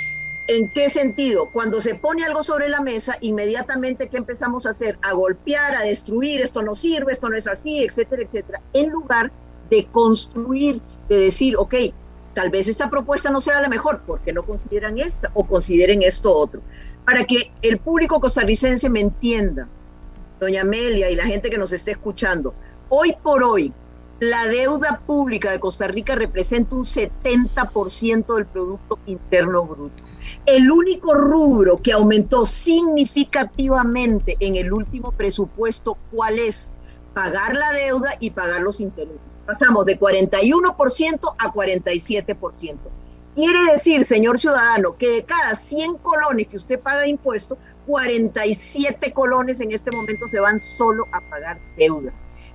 ¿En 0.46 0.70
qué 0.72 0.90
sentido? 0.90 1.48
Cuando 1.52 1.80
se 1.80 1.94
pone 1.94 2.22
algo 2.22 2.42
sobre 2.42 2.68
la 2.68 2.80
mesa, 2.80 3.16
inmediatamente 3.22 4.08
¿qué 4.08 4.18
empezamos 4.18 4.66
a 4.66 4.70
hacer? 4.70 4.98
A 5.00 5.12
golpear, 5.12 5.74
a 5.74 5.82
destruir, 5.82 6.42
esto 6.42 6.60
no 6.62 6.74
sirve, 6.74 7.12
esto 7.12 7.30
no 7.30 7.36
es 7.36 7.46
así, 7.46 7.82
etcétera, 7.82 8.22
etcétera, 8.22 8.60
en 8.74 8.90
lugar 8.90 9.32
de 9.70 9.86
construir, 9.86 10.82
de 11.08 11.16
decir, 11.16 11.56
ok, 11.56 11.74
tal 12.34 12.50
vez 12.50 12.68
esta 12.68 12.90
propuesta 12.90 13.30
no 13.30 13.40
sea 13.40 13.60
la 13.60 13.68
mejor, 13.68 14.02
porque 14.06 14.32
no 14.32 14.42
consideran 14.42 14.98
esta 14.98 15.30
o 15.34 15.44
consideren 15.44 16.02
esto 16.02 16.32
otro. 16.32 16.60
Para 17.04 17.24
que 17.24 17.52
el 17.62 17.78
público 17.78 18.20
costarricense 18.20 18.88
me 18.88 19.00
entienda, 19.00 19.68
doña 20.40 20.62
Amelia 20.62 21.10
y 21.10 21.16
la 21.16 21.26
gente 21.26 21.50
que 21.50 21.58
nos 21.58 21.72
esté 21.72 21.92
escuchando, 21.92 22.54
hoy 22.88 23.14
por 23.22 23.42
hoy, 23.42 23.72
la 24.20 24.46
deuda 24.46 25.00
pública 25.06 25.50
de 25.50 25.58
Costa 25.58 25.88
Rica 25.88 26.14
representa 26.14 26.76
un 26.76 26.84
70% 26.84 28.34
del 28.36 28.46
Producto 28.46 28.98
Interno 29.06 29.64
Bruto. 29.64 30.02
El 30.46 30.70
único 30.70 31.14
rubro 31.14 31.78
que 31.78 31.92
aumentó 31.92 32.46
significativamente 32.46 34.36
en 34.40 34.54
el 34.54 34.72
último 34.72 35.10
presupuesto, 35.12 35.98
¿cuál 36.12 36.38
es? 36.38 36.70
Pagar 37.14 37.54
la 37.54 37.72
deuda 37.72 38.16
y 38.20 38.30
pagar 38.30 38.60
los 38.60 38.80
intereses. 38.80 39.28
Pasamos 39.46 39.84
de 39.86 39.98
41% 39.98 41.34
a 41.38 41.52
47%. 41.52 42.76
Quiere 43.34 43.72
decir, 43.72 44.04
señor 44.04 44.38
ciudadano, 44.38 44.96
que 44.96 45.08
de 45.08 45.24
cada 45.24 45.54
100 45.54 45.96
colones 45.98 46.48
que 46.48 46.56
usted 46.56 46.80
paga 46.80 47.06
impuesto, 47.06 47.58
47 47.86 49.12
colones 49.12 49.60
en 49.60 49.72
este 49.72 49.90
momento 49.94 50.28
se 50.28 50.40
van 50.40 50.60
solo 50.60 51.06
a 51.12 51.20
pagar 51.20 51.58
deuda. 51.76 52.12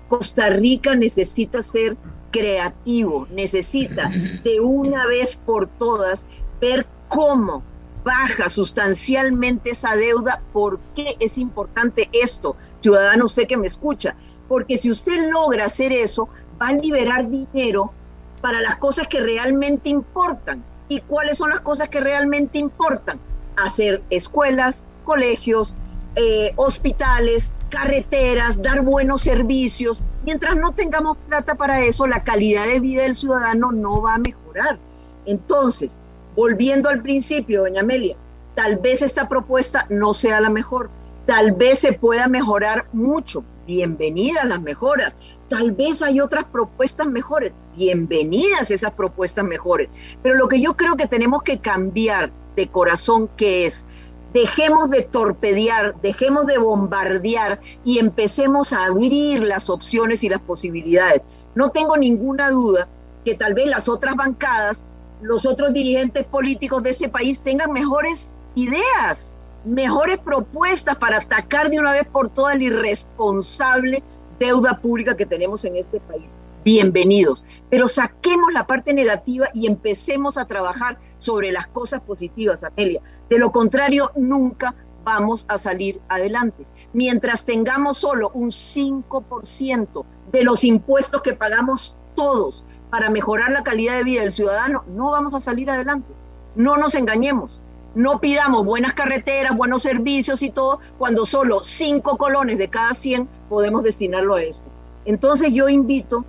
Costa 0.08 0.50
Rica 0.50 0.96
necesita 0.96 1.62
ser 1.62 1.98
creativo, 2.32 3.28
necesita 3.32 4.10
de 4.44 4.60
una 4.60 5.06
vez 5.06 5.36
por 5.36 5.68
todas 5.68 6.26
ver 6.60 6.86
cómo 7.08 7.64
baja 8.04 8.50
sustancialmente 8.50 9.72
esa 9.72 9.96
deuda. 9.96 10.42
¿Por 10.54 10.80
qué 10.96 11.16
es 11.20 11.38
importante 11.38 12.10
esto? 12.14 12.56
Ciudadano, 12.82 13.28
sé 13.28 13.48
que 13.48 13.58
me 13.58 13.68
escucha. 13.68 14.16
Porque 14.50 14.78
si 14.78 14.92
usted 14.92 15.30
logra 15.32 15.66
hacer 15.66 15.94
eso, 15.94 16.28
va 16.62 16.68
a 16.68 16.74
liberar 16.74 17.30
dinero 17.30 17.94
para 18.42 18.62
las 18.62 18.76
cosas 18.76 19.08
que 19.08 19.22
realmente 19.22 19.88
importan. 19.88 20.62
¿Y 20.90 21.00
cuáles 21.02 21.38
son 21.38 21.52
las 21.52 21.62
cosas 21.62 21.88
que 21.88 22.02
realmente 22.02 22.58
importan? 22.58 23.20
Hacer 23.56 24.02
escuelas, 24.10 24.84
colegios, 25.06 25.74
eh, 26.16 26.52
hospitales, 26.58 27.52
carreteras, 27.70 28.62
dar 28.62 28.82
buenos 28.82 29.22
servicios. 29.22 30.04
Mientras 30.26 30.58
no 30.58 30.74
tengamos 30.74 31.18
plata 31.28 31.56
para 31.56 31.82
eso, 31.82 32.08
la 32.08 32.24
calidad 32.24 32.66
de 32.66 32.80
vida 32.80 33.04
del 33.04 33.16
ciudadano 33.16 33.72
no 33.72 34.02
va 34.02 34.16
a 34.16 34.18
mejorar. 34.18 34.80
Entonces, 35.26 35.98
volviendo 36.36 36.90
al 36.90 37.02
principio, 37.02 37.62
doña 37.62 37.82
Amelia, 37.82 38.16
tal 38.56 38.78
vez 38.78 39.02
esta 39.02 39.30
propuesta 39.30 39.86
no 39.90 40.14
sea 40.14 40.42
la 40.42 40.50
mejor, 40.50 40.90
tal 41.26 41.52
vez 41.52 41.80
se 41.80 41.94
pueda 41.94 42.28
mejorar 42.28 42.86
mucho. 42.92 43.44
Bienvenidas 43.70 44.46
las 44.46 44.60
mejoras. 44.60 45.16
Tal 45.48 45.74
vez 45.74 46.02
hay 46.02 46.20
otras 46.20 46.46
propuestas 46.46 47.06
mejores. 47.06 47.54
Bienvenidas 47.78 48.72
esas 48.72 48.94
propuestas 48.94 49.46
mejores. 49.46 49.90
Pero 50.24 50.34
lo 50.34 50.48
que 50.48 50.60
yo 50.60 50.76
creo 50.76 50.98
que 50.98 51.06
tenemos 51.06 51.44
que 51.44 51.60
cambiar 51.60 52.32
de 52.56 52.68
corazón, 52.68 53.30
que 53.38 53.68
es, 53.68 53.86
dejemos 54.34 54.90
de 54.90 55.04
torpedear, 55.04 55.94
dejemos 56.02 56.48
de 56.48 56.58
bombardear 56.58 57.60
y 57.86 58.00
empecemos 58.00 58.74
a 58.74 58.86
abrir 58.86 59.44
las 59.44 59.70
opciones 59.70 60.24
y 60.24 60.30
las 60.30 60.42
posibilidades. 60.42 61.22
No 61.54 61.70
tengo 61.70 61.96
ninguna 61.96 62.50
duda 62.50 62.88
que 63.24 63.36
tal 63.36 63.54
vez 63.54 63.68
las 63.68 63.88
otras 63.88 64.16
bancadas, 64.16 64.84
los 65.22 65.46
otros 65.46 65.74
dirigentes 65.74 66.26
políticos 66.26 66.82
de 66.82 66.90
ese 66.90 67.08
país 67.08 67.40
tengan 67.42 67.72
mejores 67.72 68.32
ideas, 68.56 69.38
mejores 69.66 70.20
propuestas 70.20 70.98
para 70.98 71.18
atacar 71.18 71.70
de 71.70 71.80
una 71.80 71.92
vez 71.92 72.08
por 72.08 72.30
todas 72.30 72.58
la 72.58 72.64
irresponsable 72.64 74.04
deuda 74.40 74.80
pública 74.80 75.18
que 75.18 75.26
tenemos 75.26 75.66
en 75.66 75.76
este 75.76 76.00
país. 76.00 76.30
Bienvenidos. 76.64 77.44
Pero 77.70 77.88
saquemos 77.88 78.52
la 78.54 78.68
parte 78.68 78.94
negativa 78.94 79.48
y 79.54 79.68
empecemos 79.68 80.38
a 80.38 80.46
trabajar 80.46 80.98
sobre 81.18 81.52
las 81.52 81.68
cosas 81.68 82.02
positivas, 82.02 82.64
Amelia. 82.64 83.02
De 83.30 83.40
lo 83.40 83.52
contrario, 83.52 84.12
nunca 84.16 84.76
vamos 85.04 85.46
a 85.48 85.58
salir 85.58 86.00
adelante. 86.10 86.66
Mientras 86.94 87.46
tengamos 87.46 87.98
solo 87.98 88.32
un 88.34 88.50
5% 88.50 90.06
de 90.32 90.44
los 90.44 90.64
impuestos 90.64 91.22
que 91.22 91.34
pagamos 91.34 91.96
todos 92.16 92.66
para 92.90 93.10
mejorar 93.10 93.52
la 93.52 93.64
calidad 93.64 93.98
de 93.98 94.04
vida 94.04 94.22
del 94.22 94.32
ciudadano, 94.32 94.84
no 94.88 95.12
vamos 95.12 95.34
a 95.34 95.40
salir 95.40 95.70
adelante. 95.70 96.14
No 96.56 96.78
nos 96.78 96.96
engañemos. 96.96 97.62
No 97.96 98.20
pidamos 98.20 98.66
buenas 98.66 98.94
carreteras, 98.94 99.58
buenos 99.58 99.82
servicios 99.82 100.44
y 100.44 100.52
todo, 100.52 100.80
cuando 100.98 101.26
solo 101.26 101.64
5 101.64 102.18
colones 102.18 102.58
de 102.58 102.70
cada 102.70 102.94
100 102.94 103.28
podemos 103.50 103.84
destinarlo 103.84 104.36
a 104.36 104.44
esto. 104.44 104.70
Entonces 105.06 105.52
yo 105.52 105.70
invito 105.70 106.24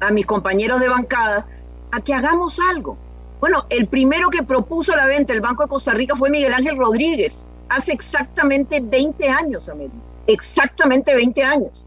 a 0.00 0.10
mis 0.10 0.24
compañeros 0.24 0.80
de 0.80 0.88
bancada 0.88 1.46
a 1.90 2.00
que 2.00 2.14
hagamos 2.14 2.58
algo. 2.58 2.96
Bueno, 3.38 3.66
el 3.68 3.86
primero 3.86 4.30
que 4.30 4.42
propuso 4.42 4.96
la 4.96 5.06
venta 5.06 5.32
del 5.32 5.42
Banco 5.42 5.64
de 5.64 5.68
Costa 5.68 5.92
Rica 5.92 6.16
fue 6.16 6.30
Miguel 6.30 6.54
Ángel 6.54 6.78
Rodríguez, 6.78 7.50
hace 7.68 7.92
exactamente 7.92 8.80
20 8.80 9.28
años, 9.28 9.68
Amelia. 9.68 9.90
Exactamente 10.26 11.14
20 11.14 11.42
años. 11.42 11.86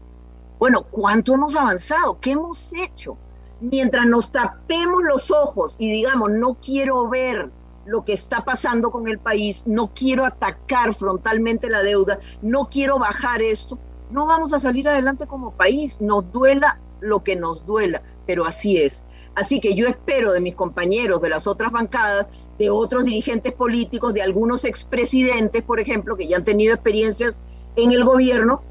Bueno, 0.58 0.84
¿cuánto 0.90 1.34
hemos 1.34 1.56
avanzado? 1.56 2.18
¿Qué 2.20 2.32
hemos 2.32 2.72
hecho? 2.72 3.16
Mientras 3.60 4.06
nos 4.06 4.30
tapemos 4.30 5.02
los 5.02 5.30
ojos 5.30 5.76
y 5.78 5.90
digamos, 5.90 6.30
no 6.30 6.54
quiero 6.54 7.08
ver 7.08 7.50
lo 7.86 8.04
que 8.04 8.12
está 8.12 8.44
pasando 8.44 8.90
con 8.90 9.08
el 9.08 9.18
país, 9.18 9.62
no 9.66 9.92
quiero 9.94 10.24
atacar 10.24 10.94
frontalmente 10.94 11.70
la 11.70 11.82
deuda, 11.82 12.18
no 12.42 12.68
quiero 12.68 12.98
bajar 12.98 13.42
esto, 13.42 13.78
no 14.10 14.26
vamos 14.26 14.52
a 14.52 14.58
salir 14.58 14.88
adelante 14.88 15.26
como 15.26 15.52
país, 15.52 16.00
nos 16.00 16.30
duela 16.32 16.78
lo 17.00 17.22
que 17.22 17.36
nos 17.36 17.64
duela, 17.64 18.02
pero 18.26 18.46
así 18.46 18.78
es. 18.78 19.02
Así 19.34 19.60
que 19.60 19.74
yo 19.74 19.86
espero 19.86 20.32
de 20.32 20.40
mis 20.40 20.54
compañeros 20.54 21.20
de 21.20 21.28
las 21.28 21.46
otras 21.46 21.70
bancadas, 21.70 22.26
de 22.58 22.70
otros 22.70 23.04
dirigentes 23.04 23.52
políticos, 23.52 24.14
de 24.14 24.22
algunos 24.22 24.64
expresidentes, 24.64 25.62
por 25.62 25.78
ejemplo, 25.78 26.16
que 26.16 26.26
ya 26.26 26.38
han 26.38 26.44
tenido 26.44 26.74
experiencias 26.74 27.38
en 27.76 27.92
el 27.92 28.02
gobierno, 28.02 28.62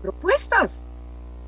propuestas. 0.00 0.86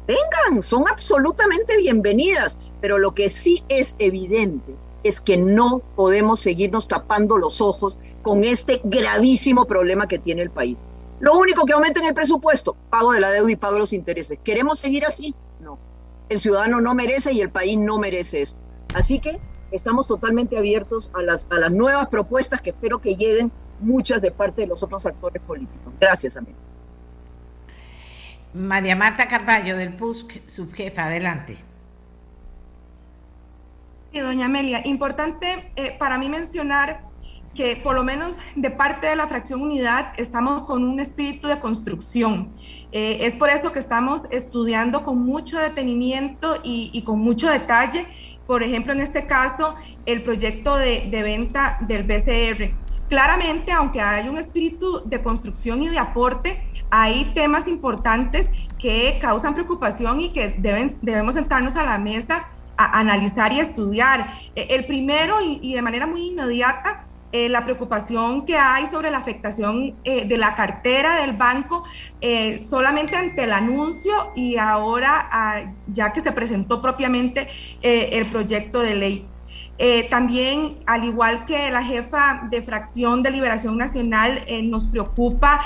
Vengan, 0.06 0.62
son 0.62 0.88
absolutamente 0.88 1.76
bienvenidas, 1.78 2.58
pero 2.80 2.98
lo 2.98 3.14
que 3.14 3.28
sí 3.28 3.62
es 3.68 3.94
evidente 3.98 4.74
es 5.04 5.20
que 5.20 5.36
no 5.36 5.80
podemos 5.94 6.40
seguirnos 6.40 6.88
tapando 6.88 7.36
los 7.38 7.60
ojos 7.60 7.96
con 8.22 8.42
este 8.42 8.80
gravísimo 8.84 9.66
problema 9.66 10.08
que 10.08 10.18
tiene 10.18 10.42
el 10.42 10.50
país. 10.50 10.88
Lo 11.20 11.38
único 11.38 11.64
que 11.64 11.74
aumenta 11.74 12.00
en 12.00 12.06
el 12.06 12.14
presupuesto, 12.14 12.74
pago 12.90 13.12
de 13.12 13.20
la 13.20 13.30
deuda 13.30 13.52
y 13.52 13.56
pago 13.56 13.74
de 13.74 13.80
los 13.80 13.92
intereses. 13.92 14.38
¿Queremos 14.42 14.80
seguir 14.80 15.04
así? 15.04 15.34
No. 15.60 15.78
El 16.28 16.40
ciudadano 16.40 16.80
no 16.80 16.94
merece 16.94 17.32
y 17.32 17.40
el 17.40 17.50
país 17.50 17.78
no 17.78 17.98
merece 17.98 18.42
esto. 18.42 18.60
Así 18.94 19.20
que 19.20 19.40
estamos 19.70 20.06
totalmente 20.06 20.56
abiertos 20.58 21.10
a 21.14 21.22
las, 21.22 21.46
a 21.50 21.58
las 21.58 21.70
nuevas 21.70 22.08
propuestas 22.08 22.62
que 22.62 22.70
espero 22.70 23.00
que 23.00 23.14
lleguen 23.14 23.52
muchas 23.80 24.22
de 24.22 24.30
parte 24.30 24.62
de 24.62 24.68
los 24.68 24.82
otros 24.82 25.04
actores 25.06 25.42
políticos. 25.42 25.94
Gracias, 26.00 26.36
amigo. 26.36 26.58
María 28.54 28.96
Marta 28.96 29.26
Carballo 29.26 29.76
del 29.76 29.94
PUSC, 29.94 30.48
subjefa, 30.48 31.06
adelante. 31.06 31.56
Sí, 34.14 34.20
doña 34.20 34.46
Amelia, 34.46 34.80
importante 34.84 35.72
eh, 35.74 35.96
para 35.98 36.18
mí 36.18 36.28
mencionar 36.28 37.00
que 37.52 37.74
por 37.74 37.96
lo 37.96 38.04
menos 38.04 38.36
de 38.54 38.70
parte 38.70 39.08
de 39.08 39.16
la 39.16 39.26
fracción 39.26 39.60
unidad 39.60 40.12
estamos 40.16 40.62
con 40.62 40.84
un 40.84 41.00
espíritu 41.00 41.48
de 41.48 41.58
construcción. 41.58 42.52
Eh, 42.92 43.18
es 43.22 43.34
por 43.34 43.50
eso 43.50 43.72
que 43.72 43.80
estamos 43.80 44.20
estudiando 44.30 45.02
con 45.02 45.18
mucho 45.26 45.58
detenimiento 45.58 46.60
y, 46.62 47.02
con 47.02 47.18
mucho 47.18 47.50
detalle, 47.50 48.06
por 48.46 48.62
ejemplo, 48.62 48.92
en 48.92 49.00
este 49.00 49.26
caso, 49.26 49.74
el 50.06 50.22
proyecto 50.22 50.78
de, 50.78 51.08
de 51.10 51.22
venta 51.24 51.78
del 51.80 52.04
BCR. 52.04 52.72
Claramente, 53.08 53.72
aunque 53.72 54.00
hay 54.00 54.28
un 54.28 54.38
espíritu 54.38 55.02
de 55.04 55.24
construcción 55.24 55.82
y 55.82 55.88
de 55.88 55.98
aporte, 55.98 56.62
hay 56.88 57.32
temas 57.34 57.66
importantes 57.66 58.48
que 58.78 59.18
causan 59.20 59.54
preocupación 59.54 60.20
y 60.20 60.32
que 60.32 60.54
deben, 60.56 60.96
debemos 61.02 61.34
sentarnos 61.34 61.74
a 61.74 61.82
la 61.82 61.98
mesa 61.98 62.44
a 62.76 62.98
analizar 62.98 63.52
y 63.52 63.60
estudiar. 63.60 64.26
E, 64.54 64.66
el 64.70 64.84
primero, 64.84 65.40
y, 65.40 65.58
y 65.62 65.74
de 65.74 65.82
manera 65.82 66.06
muy 66.06 66.28
inmediata, 66.28 67.04
eh, 67.34 67.48
la 67.48 67.64
preocupación 67.64 68.46
que 68.46 68.56
hay 68.56 68.86
sobre 68.86 69.10
la 69.10 69.18
afectación 69.18 69.96
eh, 70.04 70.24
de 70.24 70.38
la 70.38 70.54
cartera 70.54 71.16
del 71.16 71.32
banco 71.32 71.82
eh, 72.20 72.64
solamente 72.70 73.16
ante 73.16 73.42
el 73.42 73.52
anuncio 73.52 74.30
y 74.36 74.56
ahora 74.56 75.28
ah, 75.32 75.62
ya 75.88 76.12
que 76.12 76.20
se 76.20 76.30
presentó 76.30 76.80
propiamente 76.80 77.48
eh, 77.82 78.10
el 78.12 78.26
proyecto 78.26 78.78
de 78.78 78.94
ley. 78.94 79.26
también, 80.10 80.76
al 80.86 81.02
igual 81.02 81.44
que 81.46 81.70
la 81.72 81.82
jefa 81.82 82.46
de 82.48 82.62
fracción 82.62 83.24
de 83.24 83.32
Liberación 83.32 83.76
Nacional, 83.76 84.44
nos 84.70 84.84
preocupa 84.84 85.60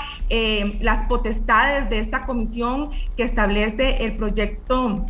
las 0.81 1.07
potestades 1.07 1.87
de 1.91 1.99
esta 1.99 2.21
comisión 2.21 2.89
que 3.15 3.21
establece 3.21 4.03
el 4.03 4.13
proyecto 4.15 5.05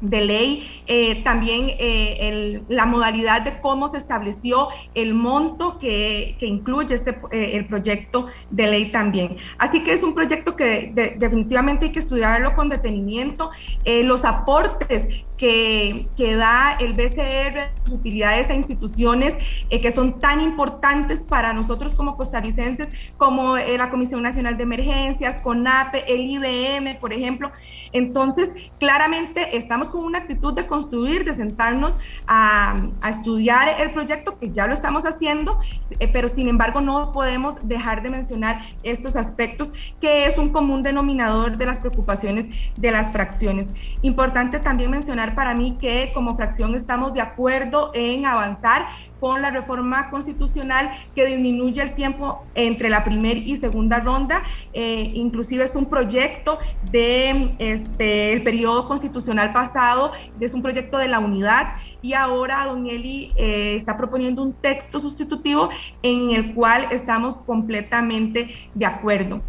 de 0.00 0.24
ley, 0.24 0.82
eh, 0.86 1.22
también 1.22 1.68
eh, 1.68 2.16
el, 2.20 2.62
la 2.68 2.86
modalidad 2.86 3.42
de 3.42 3.60
cómo 3.60 3.88
se 3.88 3.98
estableció 3.98 4.68
el 4.94 5.14
monto 5.14 5.78
que, 5.78 6.36
que 6.38 6.46
incluye 6.46 6.94
este, 6.94 7.18
eh, 7.32 7.50
el 7.54 7.66
proyecto 7.66 8.26
de 8.50 8.66
ley 8.66 8.90
también. 8.90 9.36
Así 9.58 9.82
que 9.82 9.92
es 9.92 10.02
un 10.02 10.14
proyecto 10.14 10.56
que 10.56 10.92
de, 10.94 11.16
definitivamente 11.18 11.86
hay 11.86 11.92
que 11.92 12.00
estudiarlo 12.00 12.54
con 12.54 12.68
detenimiento. 12.68 13.50
los 13.84 14.24
aportes 14.24 15.24
que, 15.38 16.08
que, 16.16 16.36
da 16.36 16.72
el 16.72 16.92
BCR, 16.92 17.70
utilidades 17.92 18.50
a 18.50 18.54
instituciones 18.54 19.34
que 19.70 19.90
son 19.92 20.18
tan 20.18 20.40
importantes 20.40 21.20
para 21.20 21.52
nosotros 21.52 21.94
como 21.94 22.16
costarricenses, 22.16 22.88
como 23.16 23.56
la 23.56 23.90
Comisión 23.90 24.22
Nacional 24.22 24.56
de 24.56 24.64
Emergencias, 24.64 25.36
CONAPE, 25.42 26.12
el 26.12 26.22
IBM, 26.22 26.98
por 27.00 27.12
ejemplo. 27.12 27.50
Entonces, 27.92 28.50
claramente 28.78 29.56
estamos 29.56 29.88
con 29.88 30.04
una 30.04 30.18
actitud 30.18 30.52
de 30.54 30.66
construir, 30.66 31.24
de 31.24 31.32
sentarnos 31.32 31.94
a, 32.26 32.74
a 33.00 33.10
estudiar 33.10 33.80
el 33.80 33.92
proyecto, 33.92 34.38
que 34.38 34.50
ya 34.50 34.66
lo 34.66 34.74
estamos 34.74 35.04
haciendo, 35.04 35.58
eh, 35.98 36.08
pero 36.12 36.28
sin 36.28 36.48
embargo 36.48 36.80
no 36.80 37.12
podemos 37.12 37.56
dejar 37.66 38.02
de 38.02 38.10
mencionar 38.10 38.60
estos 38.82 39.16
aspectos, 39.16 39.68
que 40.00 40.26
es 40.26 40.38
un 40.38 40.50
común 40.50 40.82
denominador 40.82 41.56
de 41.56 41.66
las 41.66 41.78
preocupaciones 41.78 42.46
de 42.76 42.90
las 42.90 43.12
fracciones. 43.12 43.68
Importante 44.02 44.58
también 44.58 44.90
mencionar 44.90 45.27
para 45.34 45.54
mí 45.54 45.76
que 45.78 46.10
como 46.12 46.36
fracción 46.36 46.74
estamos 46.74 47.12
de 47.12 47.20
acuerdo 47.20 47.90
en 47.94 48.26
avanzar 48.26 48.86
con 49.20 49.42
la 49.42 49.50
reforma 49.50 50.10
constitucional 50.10 50.90
que 51.14 51.26
disminuye 51.26 51.82
el 51.82 51.94
tiempo 51.94 52.44
entre 52.54 52.88
la 52.88 53.04
primera 53.04 53.38
y 53.38 53.56
segunda 53.56 53.98
ronda. 53.98 54.42
Eh, 54.72 55.12
inclusive 55.14 55.64
es 55.64 55.74
un 55.74 55.86
proyecto 55.86 56.58
de 56.90 57.50
este, 57.58 58.32
el 58.32 58.42
periodo 58.42 58.86
constitucional 58.86 59.52
pasado, 59.52 60.12
es 60.40 60.54
un 60.54 60.62
proyecto 60.62 60.98
de 60.98 61.08
la 61.08 61.18
unidad 61.18 61.74
y 62.02 62.12
ahora 62.12 62.66
Don 62.66 62.86
Eli 62.86 63.32
eh, 63.36 63.74
está 63.76 63.96
proponiendo 63.96 64.42
un 64.42 64.52
texto 64.52 65.00
sustitutivo 65.00 65.70
en 66.02 66.30
el 66.30 66.54
cual 66.54 66.86
estamos 66.90 67.34
completamente 67.36 68.48
de 68.74 68.86
acuerdo. 68.86 69.40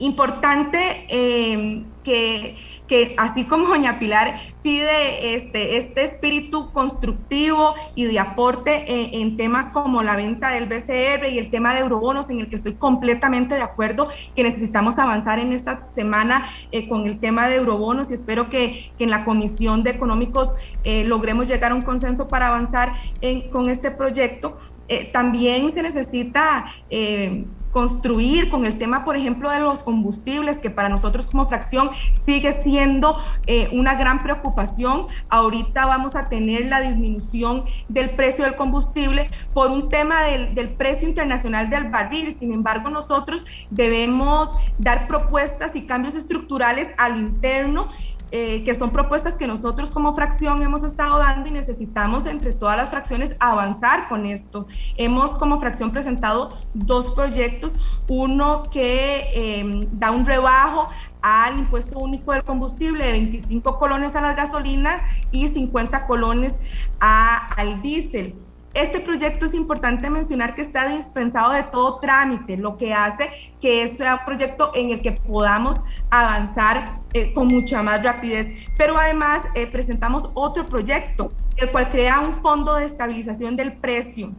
Importante 0.00 1.06
eh, 1.08 1.82
que 2.04 2.56
que 2.88 3.14
así 3.18 3.44
como 3.44 3.68
doña 3.68 3.98
Pilar 3.98 4.40
pide 4.62 5.34
este, 5.34 5.76
este 5.76 6.04
espíritu 6.04 6.72
constructivo 6.72 7.74
y 7.94 8.06
de 8.06 8.18
aporte 8.18 9.20
en, 9.20 9.36
temas 9.36 9.72
como 9.72 10.02
la 10.02 10.16
venta 10.16 10.50
del 10.50 10.66
BCR 10.66 11.28
y 11.28 11.38
el 11.38 11.50
tema 11.50 11.74
de 11.74 11.80
eurobonos, 11.80 12.28
en 12.30 12.40
el 12.40 12.48
que 12.48 12.56
estoy 12.56 12.74
completamente 12.74 13.54
de 13.54 13.62
acuerdo 13.62 14.08
que 14.34 14.42
necesitamos 14.42 14.98
avanzar 14.98 15.38
en 15.38 15.52
esta 15.52 15.86
semana 15.88 16.48
eh, 16.72 16.88
con 16.88 17.06
el 17.06 17.20
tema 17.20 17.46
de 17.46 17.56
eurobonos 17.56 18.10
y 18.10 18.14
espero 18.14 18.48
que, 18.48 18.90
en 18.98 19.10
la 19.10 19.24
Comisión 19.24 19.82
de 19.82 19.90
Económicos 19.90 20.50
eh, 20.82 21.04
logremos 21.04 21.46
llegar 21.46 21.72
a 21.72 21.74
un 21.74 21.82
consenso 21.82 22.26
para 22.26 22.48
avanzar 22.48 22.94
con 23.52 23.68
este 23.68 23.90
proyecto. 23.90 24.58
Eh, 24.88 25.10
también 25.12 25.70
se 25.72 25.82
necesita 25.82 26.64
construir 27.78 28.50
con 28.50 28.64
el 28.64 28.76
tema, 28.76 29.04
por 29.04 29.16
ejemplo, 29.16 29.48
de 29.50 29.60
los 29.60 29.84
combustibles, 29.84 30.58
que 30.58 30.68
para 30.68 30.88
nosotros 30.88 31.26
como 31.26 31.46
fracción 31.46 31.90
sigue 32.26 32.52
siendo 32.60 33.16
eh, 33.46 33.68
una 33.72 33.94
gran 33.94 34.18
preocupación. 34.18 35.06
Ahorita 35.28 35.86
vamos 35.86 36.16
a 36.16 36.28
tener 36.28 36.66
la 36.66 36.80
disminución 36.80 37.62
del 37.88 38.10
precio 38.10 38.44
del 38.44 38.56
combustible 38.56 39.28
por 39.54 39.70
un 39.70 39.88
tema 39.88 40.24
del, 40.24 40.56
del 40.56 40.70
precio 40.70 41.08
internacional 41.08 41.70
del 41.70 41.84
barril. 41.84 42.34
Sin 42.36 42.52
embargo, 42.52 42.90
nosotros 42.90 43.44
debemos 43.70 44.48
dar 44.78 45.06
propuestas 45.06 45.76
y 45.76 45.82
cambios 45.82 46.16
estructurales 46.16 46.88
al 46.98 47.16
interno 47.16 47.90
eh, 48.30 48.62
que 48.64 48.74
son 48.74 48.90
propuestas 48.90 49.34
que 49.34 49.46
nosotros 49.46 49.90
como 49.90 50.14
fracción 50.14 50.62
hemos 50.62 50.84
estado 50.84 51.18
dando 51.18 51.48
y 51.48 51.52
necesitamos 51.52 52.26
entre 52.26 52.52
todas 52.52 52.76
las 52.76 52.90
fracciones 52.90 53.36
avanzar 53.40 54.08
con 54.08 54.26
esto. 54.26 54.66
Hemos 54.96 55.32
como 55.32 55.60
fracción 55.60 55.92
presentado 55.92 56.50
dos 56.74 57.10
proyectos, 57.14 57.72
uno 58.08 58.62
que 58.70 59.22
eh, 59.34 59.88
da 59.92 60.10
un 60.10 60.26
rebajo 60.26 60.88
al 61.22 61.58
impuesto 61.58 61.98
único 61.98 62.32
del 62.32 62.44
combustible 62.44 63.04
de 63.04 63.12
25 63.12 63.78
colones 63.78 64.14
a 64.14 64.20
las 64.20 64.36
gasolinas 64.36 65.02
y 65.32 65.48
50 65.48 66.06
colones 66.06 66.54
a, 67.00 67.46
al 67.54 67.82
diésel. 67.82 68.34
Este 68.74 69.00
proyecto 69.00 69.46
es 69.46 69.54
importante 69.54 70.10
mencionar 70.10 70.54
que 70.54 70.60
está 70.62 70.88
dispensado 70.88 71.52
de 71.52 71.62
todo 71.64 71.98
trámite, 72.00 72.56
lo 72.56 72.76
que 72.76 72.92
hace 72.92 73.30
que 73.60 73.82
este 73.82 73.98
sea 73.98 74.16
un 74.16 74.24
proyecto 74.26 74.72
en 74.74 74.90
el 74.90 75.00
que 75.00 75.12
podamos 75.12 75.80
avanzar 76.10 77.00
eh, 77.14 77.32
con 77.32 77.48
mucha 77.48 77.82
más 77.82 78.02
rapidez. 78.02 78.68
Pero 78.76 78.98
además 78.98 79.42
eh, 79.54 79.66
presentamos 79.66 80.30
otro 80.34 80.66
proyecto, 80.66 81.28
el 81.56 81.70
cual 81.70 81.88
crea 81.88 82.20
un 82.20 82.34
fondo 82.42 82.74
de 82.74 82.84
estabilización 82.84 83.56
del 83.56 83.72
precio, 83.72 84.32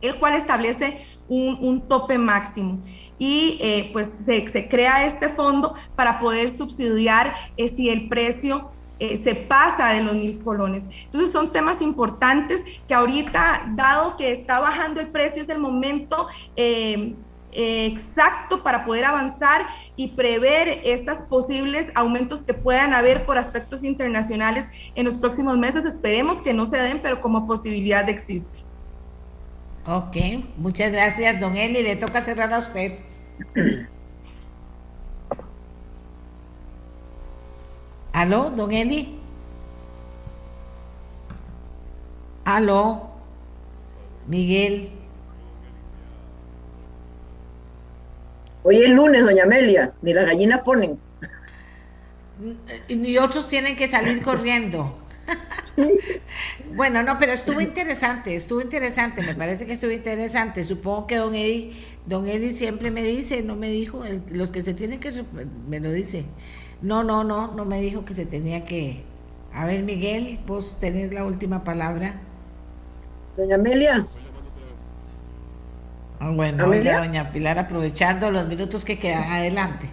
el 0.00 0.16
cual 0.18 0.34
establece 0.34 0.98
un, 1.28 1.82
tope 1.88 2.18
máximo. 2.18 2.80
Y 3.16 3.58
eh, 3.60 3.90
pues 3.92 4.08
se, 4.24 4.46
se, 4.48 4.68
crea 4.68 5.06
este 5.06 5.28
fondo 5.28 5.74
para 5.94 6.18
poder 6.18 6.56
subsidiar 6.58 7.32
si 7.56 7.88
el 7.88 8.08
precio 8.08 8.72
eh, 8.98 9.20
se 9.22 9.34
pasa 9.34 9.88
de 9.90 10.02
los 10.02 10.14
mil 10.14 10.38
colones. 10.42 10.84
Entonces 11.04 11.30
son 11.30 11.52
temas 11.52 11.82
importantes 11.82 12.62
que 12.88 12.94
ahorita, 12.94 13.72
dado 13.74 14.16
que 14.16 14.32
está 14.32 14.58
bajando 14.58 15.00
el 15.00 15.08
precio, 15.08 15.42
es 15.42 15.48
el 15.48 15.58
momento 15.58 16.28
eh, 16.56 17.14
exacto 17.52 18.62
para 18.62 18.84
poder 18.84 19.04
avanzar 19.04 19.62
y 19.96 20.08
prever 20.08 20.80
estos 20.84 21.18
posibles 21.26 21.88
aumentos 21.94 22.40
que 22.40 22.54
puedan 22.54 22.92
haber 22.92 23.24
por 23.24 23.38
aspectos 23.38 23.82
internacionales 23.84 24.66
en 24.94 25.04
los 25.04 25.14
próximos 25.14 25.58
meses. 25.58 25.84
Esperemos 25.84 26.38
que 26.38 26.52
no 26.52 26.66
se 26.66 26.76
den, 26.76 27.00
pero 27.02 27.20
como 27.20 27.46
posibilidad 27.46 28.08
existe. 28.08 28.64
Ok, 29.86 30.16
muchas 30.56 30.90
gracias, 30.90 31.38
don 31.40 31.56
Eli. 31.56 31.82
Le 31.82 31.96
toca 31.96 32.20
cerrar 32.20 32.52
a 32.52 32.58
usted. 32.58 32.98
¿Aló, 38.16 38.48
don 38.48 38.72
Eli? 38.72 39.14
¿Aló? 42.46 43.10
Miguel. 44.26 44.88
Hoy 48.62 48.76
es 48.76 48.88
lunes, 48.88 49.22
doña 49.22 49.42
Amelia, 49.42 49.92
ni 50.00 50.14
las 50.14 50.24
gallinas 50.24 50.62
ponen. 50.62 50.98
Y 52.88 53.18
otros 53.18 53.48
tienen 53.48 53.76
que 53.76 53.86
salir 53.86 54.22
corriendo. 54.22 54.96
bueno, 56.74 57.02
no, 57.02 57.18
pero 57.18 57.32
estuvo 57.32 57.60
interesante, 57.60 58.34
estuvo 58.34 58.62
interesante, 58.62 59.20
me 59.20 59.34
parece 59.34 59.66
que 59.66 59.74
estuvo 59.74 59.90
interesante. 59.90 60.64
Supongo 60.64 61.06
que 61.06 61.16
don 61.16 61.34
Eddie, 61.34 61.74
don 62.06 62.26
Eddie 62.26 62.54
siempre 62.54 62.90
me 62.90 63.02
dice, 63.02 63.42
no 63.42 63.56
me 63.56 63.68
dijo, 63.68 64.02
los 64.30 64.50
que 64.50 64.62
se 64.62 64.72
tienen 64.72 65.00
que, 65.00 65.22
me 65.68 65.80
lo 65.80 65.92
dice. 65.92 66.24
No, 66.82 67.02
no, 67.02 67.24
no, 67.24 67.52
no 67.54 67.64
me 67.64 67.80
dijo 67.80 68.04
que 68.04 68.14
se 68.14 68.26
tenía 68.26 68.64
que... 68.64 69.02
A 69.54 69.64
ver, 69.64 69.82
Miguel, 69.82 70.38
vos 70.46 70.76
tenés 70.80 71.12
la 71.14 71.24
última 71.24 71.64
palabra. 71.64 72.14
Doña 73.36 73.54
Amelia. 73.54 74.06
Ah, 76.20 76.30
bueno, 76.30 76.66
doña 76.66 77.30
Pilar, 77.30 77.58
aprovechando 77.58 78.30
los 78.30 78.46
minutos 78.46 78.84
que 78.84 78.98
quedan 78.98 79.30
adelante. 79.30 79.88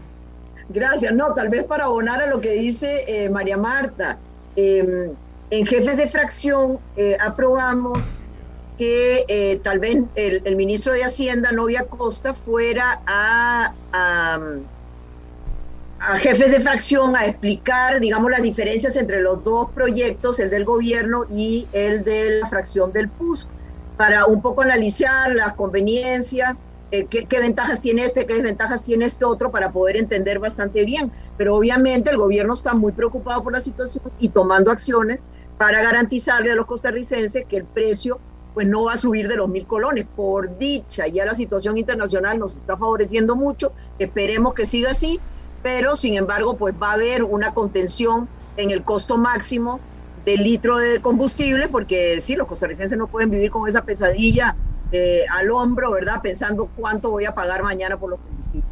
Gracias. 0.70 1.14
No, 1.14 1.34
tal 1.34 1.50
vez 1.50 1.66
para 1.66 1.86
abonar 1.86 2.22
a 2.22 2.28
lo 2.28 2.40
que 2.42 2.54
dice 2.54 3.04
eh, 3.08 3.30
María 3.30 3.58
Marta. 3.58 4.18
Em, 4.56 5.12
en 5.50 5.66
jefes 5.66 5.98
de 5.98 6.08
fracción 6.08 6.80
eh, 6.96 7.18
aprobamos 7.20 8.00
que 8.78 9.26
eh, 9.28 9.60
tal 9.64 9.80
vez 9.80 10.04
el, 10.16 10.56
ministro 10.56 10.94
de 10.94 11.04
Hacienda, 11.04 11.52
Novia 11.52 11.86
Costa, 11.86 12.34
fuera 12.34 13.02
a 13.06 13.74
a 13.92 14.40
jefes 16.18 16.51
de 16.51 16.60
fracción 16.60 17.16
a 17.16 17.26
explicar, 17.26 17.99
digamos, 17.99 18.30
las 18.30 18.41
diferencias 18.41 18.95
entre 18.95 19.22
los 19.22 19.43
dos 19.43 19.72
proyectos, 19.72 20.39
el 20.39 20.49
del 20.49 20.66
gobierno 20.66 21.26
y 21.30 21.68
el 21.74 22.04
de 22.04 22.39
la 22.39 22.47
fracción 22.47 22.91
del 22.91 23.10
PUSC, 23.10 23.47
para 23.97 24.26
un 24.26 24.41
poco 24.41 24.62
analizar 24.62 25.34
las 25.34 25.54
conveniencias, 25.54 26.56
eh, 26.91 27.06
qué, 27.06 27.39
ventajas 27.39 27.82
tiene 27.82 28.06
este, 28.06 28.26
qué 28.26 28.36
desventajas 28.36 28.84
tiene 28.84 29.06
este 29.06 29.26
otro, 29.26 29.49
para 29.49 29.72
poder 29.72 29.97
entender 29.97 30.39
bastante 30.39 30.86
bien. 30.86 31.12
Pero 31.38 31.56
obviamente 31.56 32.10
el 32.10 32.18
gobierno 32.18 32.54
está 32.54 32.74
muy 32.74 32.91
preocupado 32.91 33.43
por 33.43 33.54
la 33.54 33.60
situación 33.60 34.04
y 34.20 34.30
tomando 34.30 34.72
acciones 34.72 35.24
para 35.58 35.82
garantizarle 35.82 36.51
a 36.51 36.56
los 36.56 36.66
costarricenses 36.66 37.45
que 37.47 37.58
el 37.58 37.66
precio 37.66 38.20
pues 38.54 38.68
no 38.68 38.84
va 38.84 38.93
a 38.93 38.97
subir 38.97 39.28
de 39.28 39.38
los 39.38 39.49
mil 39.49 39.66
colones. 39.66 40.06
Por 40.16 40.58
dicha, 40.60 41.08
ya 41.08 41.26
la 41.26 41.34
situación 41.34 41.78
internacional 41.78 42.38
nos 42.38 42.58
está 42.58 42.78
favoreciendo 42.78 43.36
mucho, 43.36 43.72
esperemos 43.97 44.54
que 44.54 44.66
siga 44.66 44.91
así 44.91 45.20
pero 45.64 45.95
sin 45.95 46.16
embargo 46.16 46.57
pues 46.57 46.76
va 46.80 46.91
a 46.91 46.93
haber 46.93 47.24
una 47.24 47.53
contención 47.53 48.28
en 48.57 48.70
el 48.70 48.84
costo 48.84 49.18
máximo 49.18 49.80
del 50.26 50.43
litro 50.43 50.78
de 50.78 51.01
combustible, 51.01 51.68
porque 51.68 52.22
sí, 52.22 52.36
los 52.36 52.47
costarricenses 52.47 52.97
no 52.97 53.07
pueden 53.07 53.30
vivir 53.30 53.51
con 53.51 53.68
esa 53.68 53.84
pesadilla 53.84 54.55
eh, 54.91 55.26
al 55.30 55.51
hombro, 55.51 55.91
¿verdad? 55.91 56.22
Pensando 56.22 56.70
cuánto 56.78 57.09
voy 57.09 57.26
a 57.26 57.34
pagar 57.34 57.64
mañana 57.64 57.97
por 57.97 58.11
los 58.11 58.20
combustibles. 58.20 58.70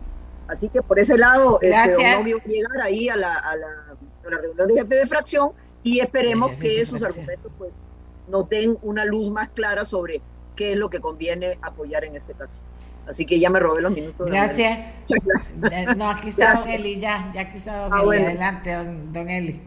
Así 0.47 0.69
que 0.69 0.81
por 0.81 0.99
ese 0.99 1.17
lado, 1.17 1.59
este, 1.61 1.95
voy 1.95 2.33
a 2.33 2.43
llegar 2.45 2.81
ahí 2.83 3.09
a 3.09 3.15
la, 3.15 3.35
a, 3.35 3.55
la, 3.55 3.67
reunión 4.23 4.67
de 4.67 4.73
jefe 4.75 4.95
de 4.95 5.07
fracción 5.07 5.51
y 5.83 5.99
esperemos 5.99 6.51
que 6.59 6.85
sus 6.85 7.01
argumentos 7.03 7.51
pues 7.57 7.73
nos 8.27 8.47
den 8.47 8.77
una 8.81 9.03
luz 9.03 9.29
más 9.31 9.49
clara 9.49 9.83
sobre 9.83 10.21
qué 10.55 10.73
es 10.73 10.77
lo 10.77 10.89
que 10.89 10.99
conviene 10.99 11.57
apoyar 11.61 12.05
en 12.05 12.15
este 12.15 12.33
caso. 12.33 12.55
Así 13.07 13.25
que 13.25 13.39
ya 13.39 13.49
me 13.49 13.59
robé 13.59 13.81
los 13.81 13.91
minutos. 13.91 14.27
Gracias. 14.29 15.03
no, 15.97 16.09
aquí 16.09 16.29
está 16.29 16.53
Don 16.53 16.69
Eli, 16.69 16.99
ya, 16.99 17.31
ya 17.33 17.41
aquí 17.41 17.57
está 17.57 17.87
Don 17.87 17.93
ah, 17.93 18.01
Eli. 18.03 18.23
Adelante, 18.23 18.75
don, 19.11 19.29
Eli. 19.29 19.61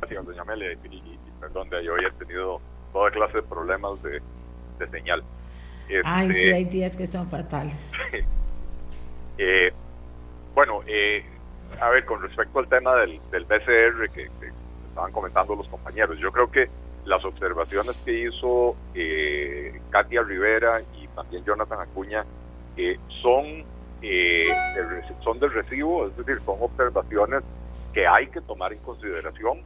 Gracias, 0.00 0.26
doña 0.26 0.42
Amelia. 0.42 0.72
Y, 0.72 1.18
perdón, 1.40 1.68
de 1.70 1.84
yo 1.84 1.96
he 1.96 2.10
tenido 2.12 2.60
toda 2.92 3.10
clase 3.10 3.38
de 3.38 3.42
problemas 3.42 4.02
de, 4.02 4.20
señal. 4.90 5.22
Ay, 6.04 6.32
sí, 6.32 6.38
este, 6.38 6.54
hay 6.54 6.64
días 6.64 6.96
que 6.96 7.06
son 7.06 7.28
fatales. 7.28 7.92
eh, 9.38 9.72
bueno, 10.54 10.80
eh, 10.86 11.24
a 11.80 11.90
ver, 11.90 12.04
con 12.04 12.22
respecto 12.22 12.58
al 12.58 12.68
tema 12.68 12.94
del, 12.96 13.20
del 13.30 13.44
BCR 13.44 14.10
que, 14.10 14.30
que, 14.40 14.52
estaban 14.88 15.12
comentando 15.12 15.56
los 15.56 15.66
compañeros, 15.66 16.16
yo 16.18 16.30
creo 16.30 16.50
que 16.50 16.68
las 17.04 17.24
observaciones 17.24 18.00
que 18.04 18.28
hizo 18.28 18.76
eh, 18.94 19.80
Katia 19.90 20.22
Rivera 20.22 20.82
y 20.96 21.06
también 21.08 21.44
Jonathan 21.44 21.80
Acuña 21.80 22.24
son, 23.22 23.64
eh, 24.02 24.48
de, 24.74 25.22
son 25.22 25.38
del 25.38 25.52
recibo, 25.52 26.06
es 26.06 26.16
decir, 26.16 26.40
son 26.44 26.56
observaciones 26.60 27.42
que 27.92 28.06
hay 28.06 28.26
que 28.26 28.40
tomar 28.40 28.72
en 28.72 28.80
consideración. 28.80 29.60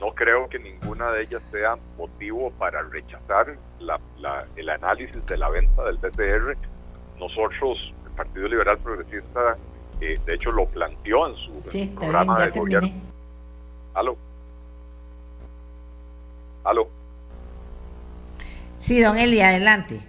no 0.00 0.14
creo 0.14 0.48
que 0.48 0.58
ninguna 0.58 1.12
de 1.12 1.22
ellas 1.24 1.42
sea 1.50 1.76
motivo 1.98 2.50
para 2.52 2.82
rechazar 2.82 3.54
el 4.56 4.68
análisis 4.68 5.26
de 5.26 5.36
la 5.36 5.50
venta 5.50 5.84
del 5.84 5.98
BCR. 5.98 6.56
Nosotros, 7.18 7.92
el 8.08 8.16
Partido 8.16 8.48
Liberal 8.48 8.78
Progresista, 8.78 9.58
eh, 10.00 10.18
de 10.24 10.34
hecho 10.34 10.50
lo 10.52 10.66
planteó 10.66 11.28
en 11.28 11.36
su 11.36 11.94
programa 11.94 12.46
de 12.46 12.58
gobierno. 12.58 12.90
¿Aló? 13.92 14.16
¿Aló? 16.64 16.88
Sí, 18.78 19.02
don 19.02 19.18
Eli, 19.18 19.42
adelante. 19.42 20.00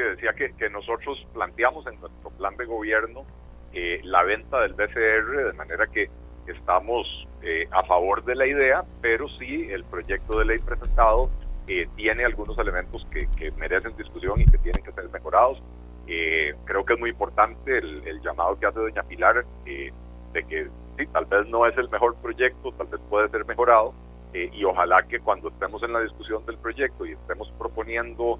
Decía 0.00 0.32
que, 0.32 0.52
que 0.54 0.68
nosotros 0.70 1.26
planteamos 1.32 1.86
en 1.86 2.00
nuestro 2.00 2.30
plan 2.30 2.56
de 2.56 2.64
gobierno 2.64 3.24
eh, 3.72 4.00
la 4.04 4.22
venta 4.22 4.60
del 4.60 4.74
BCR 4.74 5.46
de 5.46 5.52
manera 5.54 5.86
que 5.86 6.08
estamos 6.46 7.06
eh, 7.42 7.66
a 7.70 7.84
favor 7.84 8.24
de 8.24 8.34
la 8.34 8.46
idea, 8.46 8.84
pero 9.00 9.28
sí 9.38 9.68
el 9.70 9.84
proyecto 9.84 10.38
de 10.38 10.44
ley 10.44 10.58
presentado 10.58 11.30
eh, 11.68 11.88
tiene 11.96 12.24
algunos 12.24 12.58
elementos 12.58 13.06
que, 13.10 13.50
merecen 13.52 13.96
discusión 13.96 14.40
y 14.40 14.44
que 14.44 14.58
tienen 14.58 14.82
que 14.82 14.92
ser 14.92 15.08
mejorados. 15.10 15.62
Eh, 16.06 16.54
creo 16.64 16.84
que 16.84 16.94
es 16.94 17.00
muy 17.00 17.10
importante 17.10 17.78
el, 17.78 18.20
llamado 18.22 18.58
que 18.58 18.66
hace 18.66 18.78
doña 18.78 19.02
Pilar 19.02 19.44
de 19.64 20.44
que 20.44 20.68
sí, 20.98 21.06
tal 21.12 21.24
vez 21.26 21.46
no 21.48 21.66
es 21.66 21.76
el 21.78 21.88
mejor 21.88 22.14
proyecto, 22.16 22.72
tal 22.72 22.88
vez 22.88 23.00
puede 23.08 23.28
ser 23.30 23.44
mejorado 23.46 23.94
y 24.34 24.64
ojalá 24.64 25.04
que 25.04 25.20
cuando 25.20 25.48
estemos 25.48 25.82
en 25.84 25.92
la 25.92 26.00
discusión 26.00 26.44
del 26.44 26.58
proyecto 26.58 27.06
y 27.06 27.12
estemos 27.12 27.50
proponiendo 27.56 28.38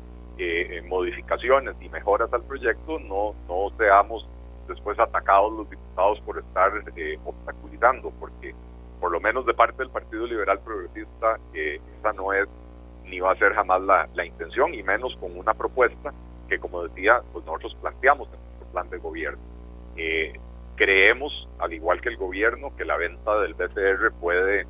modificaciones 0.88 1.76
y 1.80 1.88
mejoras 1.88 2.32
al 2.32 2.42
proyecto, 2.42 2.98
no, 2.98 3.34
no 3.48 3.70
seamos 3.78 4.28
después 4.66 4.98
atacados 4.98 5.52
los 5.52 5.70
diputados 5.70 6.20
por 6.22 6.38
estar 6.38 6.72
obstaculizando, 7.24 8.12
porque 8.18 8.54
por 9.00 9.12
lo 9.12 9.20
menos 9.20 9.44
de 9.46 9.54
parte 9.54 9.78
del 9.78 9.90
Partido 9.90 10.26
Liberal 10.26 10.60
Progresista, 10.60 11.38
eh, 11.52 11.80
esa 11.98 12.12
no 12.12 12.32
es 12.32 12.48
ni 13.04 13.20
va 13.20 13.32
a 13.32 13.36
ser 13.36 13.52
jamás 13.52 13.82
la, 13.82 14.24
intención, 14.24 14.72
y 14.72 14.82
menos 14.82 15.14
con 15.16 15.36
una 15.36 15.52
propuesta 15.52 16.10
que, 16.48 16.58
como 16.58 16.84
decía, 16.84 17.20
pues 17.32 17.44
nosotros 17.44 17.76
planteamos 17.82 18.28
en 18.28 18.40
nuestro 18.40 18.66
plan 18.72 18.88
de 18.88 18.96
gobierno. 18.96 19.42
Eh, 19.96 20.32
creemos, 20.76 21.46
al 21.58 21.74
igual 21.74 22.00
que 22.00 22.08
el 22.08 22.16
gobierno, 22.16 22.74
que 22.76 22.86
la 22.86 22.96
venta 22.96 23.40
del 23.40 23.52
BCR 23.52 24.10
puede 24.18 24.66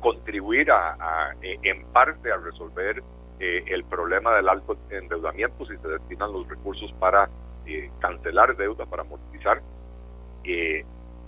contribuir 0.00 0.70
a, 0.70 1.34
eh, 1.42 1.58
en 1.62 1.84
parte 1.86 2.32
a 2.32 2.36
resolver 2.36 3.02
el 3.42 3.84
problema 3.84 4.36
del 4.36 4.50
alto 4.50 4.76
endeudamiento 4.90 5.64
si 5.64 5.74
se 5.78 5.88
destinan 5.88 6.30
los 6.30 6.46
recursos 6.46 6.92
para 6.98 7.30
cancelar 7.98 8.54
deuda, 8.54 8.84
para 8.84 9.00
amortizar 9.00 9.62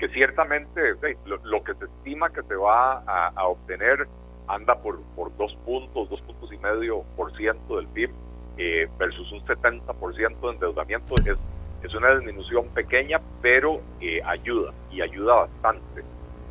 que 0.02 0.08
ciertamente 0.08 0.96
lo, 1.26 1.62
que 1.62 1.74
se 1.74 1.84
estima 1.84 2.28
que 2.32 2.42
se 2.42 2.56
va 2.56 3.04
a, 3.06 3.46
obtener 3.46 4.08
anda 4.48 4.74
por, 4.82 4.98
dos 5.36 5.54
puntos, 5.64 6.10
dos 6.10 6.20
puntos 6.22 6.52
y 6.52 6.58
medio 6.58 7.04
por 7.16 7.34
ciento 7.36 7.76
del 7.76 7.86
PIB 7.86 8.10
eh, 8.58 8.88
versus 8.98 9.30
un 9.30 9.44
70% 9.46 10.40
de 10.40 10.50
endeudamiento. 10.50 11.14
Es, 11.24 11.38
es 11.84 11.94
una 11.94 12.16
disminución 12.16 12.66
pequeña, 12.70 13.20
pero 13.40 13.80
eh, 14.00 14.20
ayuda 14.24 14.72
y 14.90 15.02
ayuda 15.02 15.46
bastante. 15.46 16.02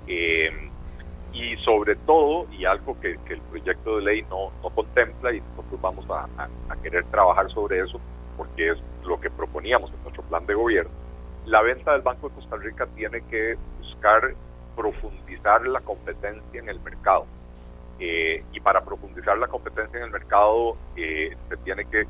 Eh, 0.07 0.70
y 1.33 1.55
sobre 1.57 1.95
todo, 1.95 2.47
y 2.51 2.65
algo 2.65 2.99
que, 2.99 3.17
el 3.29 3.41
proyecto 3.49 3.97
de 3.97 4.01
ley 4.03 4.21
no, 4.29 4.51
no 4.61 4.69
contempla, 4.69 5.33
y 5.33 5.41
nosotros 5.41 5.81
vamos 5.81 6.05
a, 6.09 6.27
a 6.69 6.75
querer 6.77 7.05
trabajar 7.05 7.49
sobre 7.51 7.79
eso, 7.79 7.99
porque 8.37 8.71
es 8.71 8.77
lo 9.05 9.17
que 9.17 9.29
proponíamos 9.29 9.91
en 9.91 10.01
nuestro 10.03 10.23
plan 10.23 10.45
de 10.45 10.53
gobierno, 10.53 10.91
la 11.45 11.61
venta 11.61 11.93
del 11.93 12.01
Banco 12.01 12.29
de 12.29 12.35
Costa 12.35 12.55
Rica 12.57 12.87
tiene 12.95 13.21
que 13.29 13.57
buscar 13.79 14.33
profundizar 14.75 15.65
la 15.67 15.79
competencia 15.79 16.59
en 16.59 16.69
el 16.69 16.79
mercado. 16.79 17.25
Eh, 17.99 18.43
y 18.51 18.59
para 18.59 18.81
profundizar 18.81 19.37
la 19.37 19.47
competencia 19.47 19.99
en 19.99 20.05
el 20.05 20.11
mercado 20.11 20.75
eh, 20.95 21.37
se 21.49 21.57
tiene 21.57 21.85
que, 21.85 22.07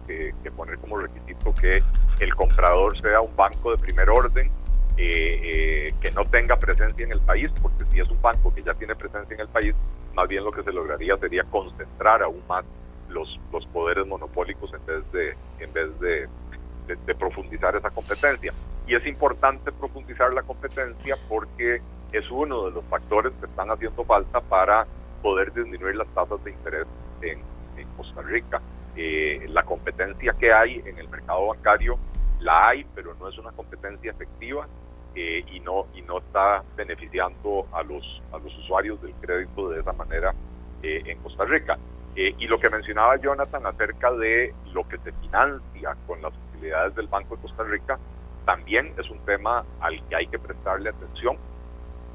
poner 0.55 0.77
como 0.77 0.97
requisito 0.97 1.53
que 1.59 1.83
el 2.21 2.33
comprador 2.33 2.97
sea 2.97 3.19
un 3.19 3.35
banco 3.35 3.71
de 3.71 3.77
primer 3.77 4.09
orden, 4.09 4.49
eh, 4.97 5.93
que 6.01 6.11
no 6.11 6.23
tenga 6.25 6.57
presencia 6.57 7.05
en 7.05 7.11
el 7.11 7.21
país, 7.21 7.49
porque 7.61 7.85
si 7.85 7.99
es 7.99 8.09
un 8.09 8.21
banco 8.21 8.53
que 8.53 8.63
ya 8.63 8.73
tiene 8.73 8.95
presencia 8.95 9.33
en 9.33 9.41
el 9.41 9.47
país, 9.47 9.73
más 10.13 10.27
bien 10.27 10.43
lo 10.43 10.51
que 10.51 10.63
se 10.63 10.71
lograría 10.71 11.17
sería 11.17 11.43
concentrar 11.43 12.23
aún 12.23 12.41
más 12.47 12.65
los, 13.09 13.39
los 13.51 13.65
poderes 13.67 14.05
monopólicos 14.07 14.71
en 14.73 14.85
vez 14.85 15.11
de, 15.11 15.35
en 15.59 15.73
vez 15.73 15.99
de 15.99 17.15
profundizar 17.15 17.75
esa 17.75 17.89
competencia. 17.89 18.53
Y 18.87 18.95
es 18.95 19.05
importante 19.05 19.71
profundizar 19.71 20.33
la 20.33 20.41
competencia 20.41 21.15
porque 21.29 21.81
es 22.11 22.29
uno 22.29 22.65
de 22.65 22.71
los 22.71 22.83
factores 22.85 23.31
que 23.39 23.45
están 23.45 23.69
haciendo 23.71 24.03
falta 24.03 24.41
para 24.41 24.85
poder 25.21 25.53
disminuir 25.53 25.95
las 25.95 26.07
tasas 26.09 26.43
de 26.43 26.51
interés 26.51 26.87
en, 27.21 27.39
Costa 27.97 28.21
Rica. 28.21 28.61
Eh, 28.95 29.47
la 29.49 29.63
competencia 29.63 30.33
que 30.33 30.53
hay 30.53 30.83
en 30.85 30.97
el 30.99 31.07
mercado 31.09 31.47
bancario 31.47 31.97
la 32.41 32.69
hay, 32.69 32.85
pero 32.95 33.13
no 33.15 33.27
es 33.27 33.37
una 33.37 33.51
competencia 33.51 34.11
efectiva 34.11 34.67
eh, 35.15 35.43
y 35.51 35.59
no 35.59 35.87
y 35.93 36.01
no 36.01 36.19
está 36.19 36.63
beneficiando 36.75 37.67
a 37.71 37.83
los 37.83 38.21
a 38.31 38.37
los 38.37 38.55
usuarios 38.59 39.01
del 39.01 39.13
crédito 39.15 39.69
de 39.69 39.81
esa 39.81 39.93
manera 39.93 40.33
eh, 40.83 41.01
en 41.05 41.17
Costa 41.19 41.45
Rica. 41.45 41.77
y 42.13 42.45
lo 42.47 42.59
que 42.59 42.69
mencionaba 42.69 43.15
Jonathan 43.15 43.65
acerca 43.65 44.11
de 44.11 44.53
lo 44.73 44.85
que 44.87 44.97
se 44.97 45.13
financia 45.13 45.95
con 46.05 46.21
las 46.21 46.33
del 46.95 47.07
Banco 47.07 47.35
de 47.35 47.41
Costa 47.41 47.63
Rica 47.63 47.97
también 48.45 48.93
es 48.97 49.09
un 49.09 49.19
tema 49.25 49.63
al 49.79 50.01
que 50.07 50.15
hay 50.15 50.27
que 50.27 50.39
prestarle 50.39 50.89
atención. 50.89 51.37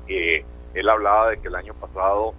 Eh, 0.08 0.44
él 0.74 0.88
hablaba 0.88 1.30
de 1.30 1.38
que 1.38 1.48
el 1.48 1.54
año 1.54 1.74
pasado 1.74 2.34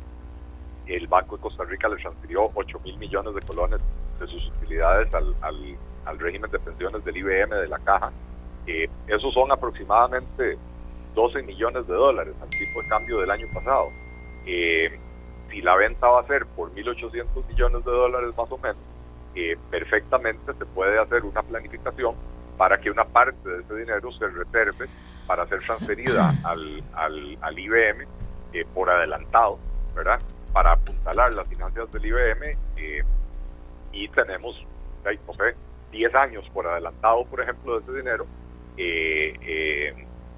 el 0.85 1.07
Banco 1.07 1.35
de 1.35 1.41
Costa 1.41 1.63
Rica 1.65 1.89
le 1.89 1.97
transfirió 1.97 2.49
8 2.53 2.79
mil 2.83 2.97
millones 2.97 3.33
de 3.33 3.41
colones 3.41 3.83
de 4.19 4.27
sus 4.27 4.47
utilidades 4.49 5.13
al, 5.13 5.35
al, 5.41 5.77
régimen 6.19 6.49
de 6.51 6.59
pensiones 6.59 7.03
del 7.03 7.17
IBM 7.17 7.55
de 7.55 7.67
la 7.67 7.79
caja. 7.79 8.11
Eh, 8.65 8.89
esos 9.07 9.33
son 9.33 9.51
aproximadamente 9.51 10.57
12 11.15 11.43
millones 11.43 11.87
de 11.87 11.93
dólares 11.93 12.33
al 12.41 12.49
tipo 12.49 12.81
de 12.81 12.87
cambio 12.89 13.19
del 13.19 13.31
año 13.31 13.47
pasado. 13.53 13.89
Eh, 14.45 14.97
si 15.49 15.61
la 15.61 15.75
venta 15.75 16.07
va 16.07 16.21
a 16.21 16.27
ser 16.27 16.45
por 16.45 16.73
1.800 16.73 17.47
millones 17.47 17.85
de 17.85 17.91
dólares 17.91 18.29
más 18.37 18.51
o 18.51 18.57
menos, 18.57 18.77
perfectamente 19.69 20.51
se 20.51 20.65
puede 20.65 20.97
hacer 20.99 21.23
una 21.23 21.43
planificación 21.43 22.15
para 22.57 22.79
que 22.79 22.89
una 22.89 23.05
parte 23.05 23.47
de 23.47 23.61
ese 23.61 23.75
dinero 23.75 24.11
se 24.13 24.27
reserve 24.27 24.87
para 25.27 25.45
ser 25.47 25.61
transferida 25.61 26.33
al, 26.43 26.83
al, 26.93 27.37
al 27.41 27.59
IBM 27.59 28.07
eh, 28.53 28.65
por 28.73 28.89
adelantado, 28.89 29.59
¿verdad? 29.93 30.19
Para 30.53 30.71
apuntalar 30.71 31.33
las 31.33 31.47
finanzas 31.47 31.91
del 31.91 32.05
IBM 32.05 32.51
eh, 32.77 33.03
y 33.91 34.07
tenemos, 34.09 34.55
no 35.05 35.33
sé, 35.33 35.55
10 35.91 36.15
años 36.15 36.49
por 36.53 36.67
adelantado, 36.67 37.25
por 37.25 37.41
ejemplo, 37.41 37.79
de 37.79 37.83
ese 37.83 37.93
dinero 37.93 38.25
eh, 38.77 39.93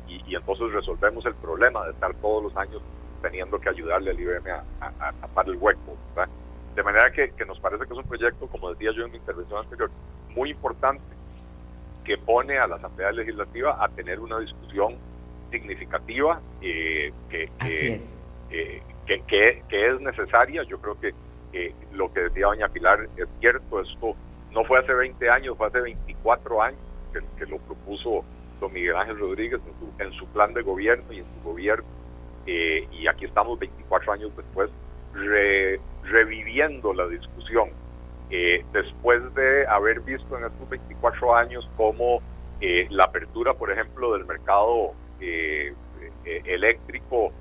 y, 0.07 0.35
entonces 0.35 0.71
resolvemos 0.71 1.25
el 1.25 1.35
problema 1.35 1.85
de 1.85 1.91
estar 1.91 2.13
todos 2.15 2.43
los 2.43 2.57
años 2.57 2.81
teniendo 3.21 3.59
que 3.59 3.69
ayudarle 3.69 4.11
al 4.11 4.19
IBM 4.19 4.49
a, 4.49 4.63
a 4.79 5.13
tapar 5.13 5.47
el 5.47 5.57
hueco, 5.57 5.97
¿verdad? 6.15 6.31
De 6.75 6.83
manera 6.83 7.11
que, 7.11 7.31
nos 7.45 7.59
parece 7.59 7.85
que 7.85 7.93
es 7.93 7.99
un 7.99 8.05
proyecto, 8.05 8.47
como 8.47 8.71
decía 8.71 8.91
yo 8.95 9.05
en 9.05 9.11
mi 9.11 9.17
intervención 9.17 9.59
anterior, 9.59 9.91
muy 10.33 10.51
importante, 10.51 11.03
que 12.05 12.17
pone 12.17 12.57
a 12.57 12.67
la 12.67 12.77
Asamblea 12.77 13.11
Legislativa 13.11 13.77
a 13.79 13.89
tener 13.89 14.19
una 14.19 14.39
discusión 14.39 14.95
significativa 15.51 16.39
eh, 16.61 17.11
que, 17.29 17.49
eh, 18.51 18.81
que, 19.05 19.61
que, 19.67 19.87
es 19.87 19.99
necesaria. 19.99 20.63
Yo 20.63 20.79
creo 20.79 20.99
que 20.99 21.13
lo 21.91 22.11
que 22.13 22.21
decía 22.21 22.47
doña 22.47 22.69
Pilar 22.69 23.09
es 23.17 23.27
cierto, 23.39 23.81
esto 23.81 24.15
no 24.51 24.63
fue 24.65 24.79
hace 24.79 24.93
20 24.93 25.29
años, 25.29 25.57
fue 25.57 25.67
hace 25.67 25.79
24 25.79 26.61
años 26.61 26.79
que, 27.37 27.45
lo 27.45 27.57
propuso 27.59 28.23
don 28.59 28.73
Miguel 28.73 28.95
Ángel 28.95 29.19
Rodríguez 29.19 29.61
en 29.65 29.73
su, 29.79 30.03
en 30.03 30.11
su 30.13 30.25
plan 30.27 30.53
de 30.53 30.61
gobierno 30.61 31.11
y 31.11 31.19
en 31.19 31.25
su 31.25 31.43
gobierno. 31.43 31.85
Eh, 32.45 32.87
y 32.91 33.07
aquí 33.07 33.25
estamos 33.25 33.59
24 33.59 34.13
años 34.13 34.35
después 34.35 34.69
reviviendo 36.03 36.93
la 36.93 37.07
discusión. 37.07 37.69
Eh, 38.31 38.63
después 38.73 39.33
de 39.33 39.65
haber 39.67 40.01
visto 40.01 40.37
en 40.37 40.45
estos 40.45 40.69
24 40.69 41.35
años 41.35 41.67
cómo 41.75 42.21
eh, 42.61 42.87
la 42.91 43.05
apertura, 43.05 43.53
por 43.53 43.71
ejemplo, 43.71 44.13
del 44.13 44.25
mercado 44.25 44.93
eh, 45.19 45.73
eléctrico 46.25 47.31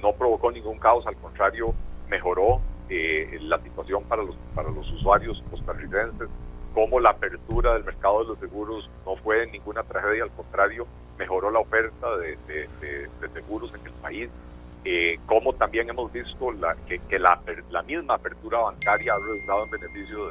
no 0.00 0.12
provocó 0.12 0.52
ningún 0.52 0.78
caos, 0.78 1.06
al 1.06 1.16
contrario, 1.16 1.66
mejoró 2.08 2.60
la 2.88 3.60
situación 3.62 4.04
para 4.04 4.22
los, 4.22 4.36
para 4.54 4.70
los 4.70 4.88
usuarios 4.92 5.42
costarricenses, 5.50 6.28
cómo 6.76 7.00
la 7.00 7.08
apertura 7.10 7.72
del 7.72 7.84
mercado 7.84 8.20
de 8.20 8.26
los 8.26 8.38
seguros 8.38 8.90
no 9.06 9.16
fue 9.16 9.46
ninguna 9.46 9.82
tragedia, 9.82 10.24
al 10.24 10.30
contrario, 10.32 10.86
mejoró 11.16 11.50
la 11.50 11.60
oferta 11.60 12.18
de 12.18 12.68
seguros 13.32 13.72
en 13.74 13.86
el 13.86 13.92
país, 13.94 14.30
eh, 14.88 15.18
como 15.26 15.52
también 15.54 15.88
hemos 15.88 16.12
visto 16.12 16.52
la, 16.52 16.76
que, 16.86 17.18
la, 17.18 17.40
la, 17.70 17.82
misma 17.82 18.14
apertura 18.14 18.60
bancaria 18.60 19.14
ha 19.14 19.18
redundado 19.18 19.64
en 19.64 19.70
beneficio 19.70 20.30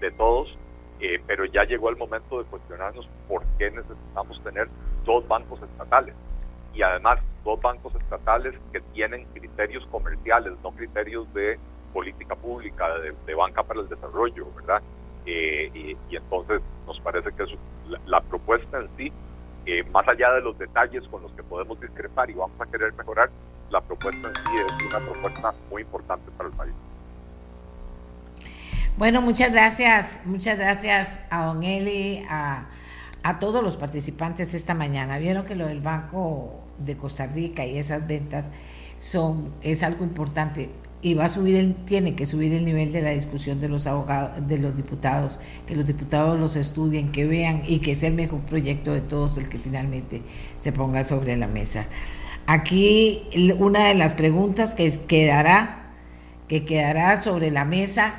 de, 0.00 0.10
todos, 0.12 0.58
eh, 0.98 1.22
pero 1.24 1.44
ya 1.44 1.62
llegó 1.62 1.88
el 1.88 1.96
momento 1.96 2.42
de 2.42 2.44
cuestionarnos 2.46 3.06
por 3.28 3.44
qué 3.58 3.70
necesitamos 3.70 4.42
tener 4.42 4.68
dos 5.04 5.28
bancos 5.28 5.62
estatales. 5.62 6.16
Y 6.74 6.82
además, 6.82 7.20
dos 7.44 7.60
bancos 7.60 7.94
estatales 7.94 8.54
que 8.72 8.80
tienen 8.92 9.24
criterios 9.34 9.86
comerciales, 9.86 10.54
no 10.64 10.72
criterios 10.72 11.32
de 11.34 11.60
política 11.92 12.34
pública, 12.34 12.88
de, 12.98 13.34
banca 13.34 13.62
para 13.62 13.82
el 13.82 13.88
desarrollo, 13.88 14.48
¿verdad? 14.56 14.82
Eh, 15.26 15.70
y, 16.10 16.16
entonces 16.16 16.60
nos 16.86 16.98
parece 17.00 17.30
que 17.32 17.44
la, 18.06 18.20
propuesta 18.20 18.80
en 18.80 18.88
sí, 18.96 19.12
eh, 19.66 19.84
más 19.92 20.06
allá 20.08 20.32
de 20.32 20.40
los 20.40 20.58
detalles 20.58 21.04
con 21.08 21.22
los 21.22 21.32
que 21.32 21.42
podemos 21.42 21.80
discrepar 21.80 22.28
y 22.30 22.34
vamos 22.34 22.60
a 22.60 22.66
querer 22.66 22.92
mejorar, 22.94 23.30
la 23.70 23.80
propuesta 23.80 24.28
en 24.28 24.34
sí 24.34 24.52
es 24.66 24.86
una 24.86 24.98
propuesta 25.10 25.54
muy 25.70 25.82
importante 25.82 26.30
para 26.36 26.48
el 26.48 26.56
país. 26.56 26.74
Bueno, 28.96 29.22
muchas 29.22 29.52
gracias, 29.52 30.20
muchas 30.26 30.58
gracias 30.58 31.24
a 31.30 31.46
Don 31.46 31.62
Eli, 31.62 32.24
a, 32.28 32.66
a 33.22 33.38
todos 33.38 33.62
los 33.62 33.76
participantes 33.76 34.52
esta 34.54 34.74
mañana. 34.74 35.18
Vieron 35.18 35.46
que 35.46 35.54
lo 35.54 35.66
del 35.66 35.80
Banco 35.80 36.60
de 36.78 36.96
Costa 36.96 37.26
Rica 37.26 37.64
y 37.64 37.78
esas 37.78 38.06
ventas 38.06 38.46
son 38.98 39.54
es 39.62 39.82
algo 39.82 40.04
importante 40.04 40.70
y 41.02 41.14
va 41.14 41.24
a 41.24 41.28
subir 41.28 41.56
el, 41.56 41.74
tiene 41.74 42.14
que 42.14 42.26
subir 42.26 42.54
el 42.54 42.64
nivel 42.64 42.92
de 42.92 43.02
la 43.02 43.10
discusión 43.10 43.60
de 43.60 43.68
los 43.68 43.88
abogados, 43.88 44.46
de 44.46 44.58
los 44.58 44.76
diputados, 44.76 45.40
que 45.66 45.74
los 45.74 45.84
diputados 45.84 46.38
los 46.38 46.54
estudien, 46.54 47.10
que 47.10 47.26
vean 47.26 47.62
y 47.66 47.80
que 47.80 47.96
sea 47.96 48.08
el 48.08 48.14
mejor 48.14 48.40
proyecto 48.42 48.92
de 48.92 49.00
todos 49.00 49.36
el 49.36 49.48
que 49.48 49.58
finalmente 49.58 50.22
se 50.60 50.70
ponga 50.70 51.02
sobre 51.02 51.36
la 51.36 51.48
mesa. 51.48 51.86
Aquí 52.46 53.24
una 53.58 53.88
de 53.88 53.94
las 53.94 54.12
preguntas 54.12 54.76
que 54.76 54.90
quedará, 55.08 55.90
que 56.48 56.64
quedará 56.64 57.16
sobre 57.16 57.50
la 57.50 57.64
mesa, 57.64 58.14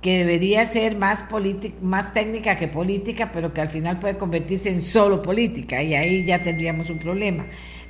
que 0.00 0.18
debería 0.18 0.64
ser 0.66 0.96
más, 0.96 1.24
más 1.80 2.14
técnica 2.14 2.56
que 2.56 2.68
política, 2.68 3.30
pero 3.32 3.52
que 3.52 3.60
al 3.60 3.68
final 3.68 3.98
puede 3.98 4.18
convertirse 4.18 4.68
en 4.68 4.80
solo 4.80 5.20
política, 5.20 5.82
y 5.82 5.94
ahí 5.94 6.24
ya 6.24 6.42
tendríamos 6.42 6.90
un 6.90 6.98
problema 6.98 7.44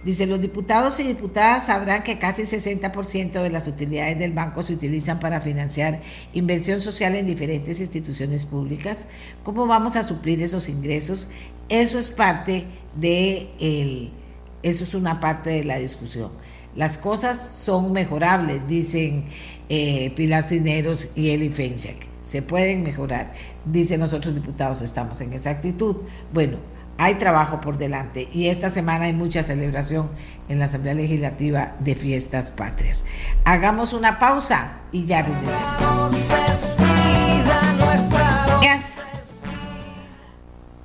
Dice, 0.04 0.26
los 0.26 0.40
diputados 0.40 0.98
y 0.98 1.04
diputadas 1.04 1.66
sabrán 1.66 2.02
que 2.02 2.18
casi 2.18 2.42
60% 2.42 3.40
de 3.40 3.50
las 3.50 3.68
utilidades 3.68 4.18
del 4.18 4.32
banco 4.32 4.64
se 4.64 4.74
utilizan 4.74 5.20
para 5.20 5.40
financiar 5.40 6.00
inversión 6.32 6.80
social 6.80 7.14
en 7.14 7.26
diferentes 7.26 7.80
instituciones 7.80 8.44
públicas. 8.44 9.06
¿Cómo 9.44 9.66
vamos 9.68 9.94
a 9.94 10.02
suplir 10.02 10.42
esos 10.42 10.68
ingresos? 10.68 11.28
Eso 11.68 12.00
es 12.00 12.10
parte 12.10 12.64
de 12.96 13.48
el, 13.60 14.10
eso 14.64 14.82
es 14.82 14.94
una 14.94 15.20
parte 15.20 15.50
de 15.50 15.64
la 15.64 15.78
discusión. 15.78 16.30
Las 16.74 16.98
cosas 16.98 17.40
son 17.40 17.92
mejorables, 17.92 18.66
dicen 18.66 19.26
eh, 19.68 20.10
Pilar 20.16 20.42
Cineros 20.42 21.10
y 21.14 21.30
Eli 21.30 21.50
Feinsack. 21.50 22.08
Se 22.22 22.40
pueden 22.40 22.82
mejorar. 22.82 23.34
Dicen 23.64 24.00
nosotros 24.00 24.34
diputados, 24.34 24.80
estamos 24.80 25.20
en 25.20 25.32
esa 25.32 25.50
actitud. 25.50 25.96
Bueno, 26.32 26.56
hay 26.98 27.14
trabajo 27.16 27.60
por 27.60 27.78
delante 27.78 28.28
y 28.32 28.48
esta 28.48 28.70
semana 28.70 29.06
hay 29.06 29.12
mucha 29.12 29.42
celebración 29.42 30.10
en 30.48 30.58
la 30.58 30.66
Asamblea 30.66 30.94
Legislativa 30.94 31.74
de 31.80 31.94
Fiestas 31.94 32.50
Patrias. 32.50 33.04
Hagamos 33.44 33.92
una 33.92 34.18
pausa 34.18 34.80
y 34.92 35.06
ya 35.06 35.22
regresamos. 35.22 36.32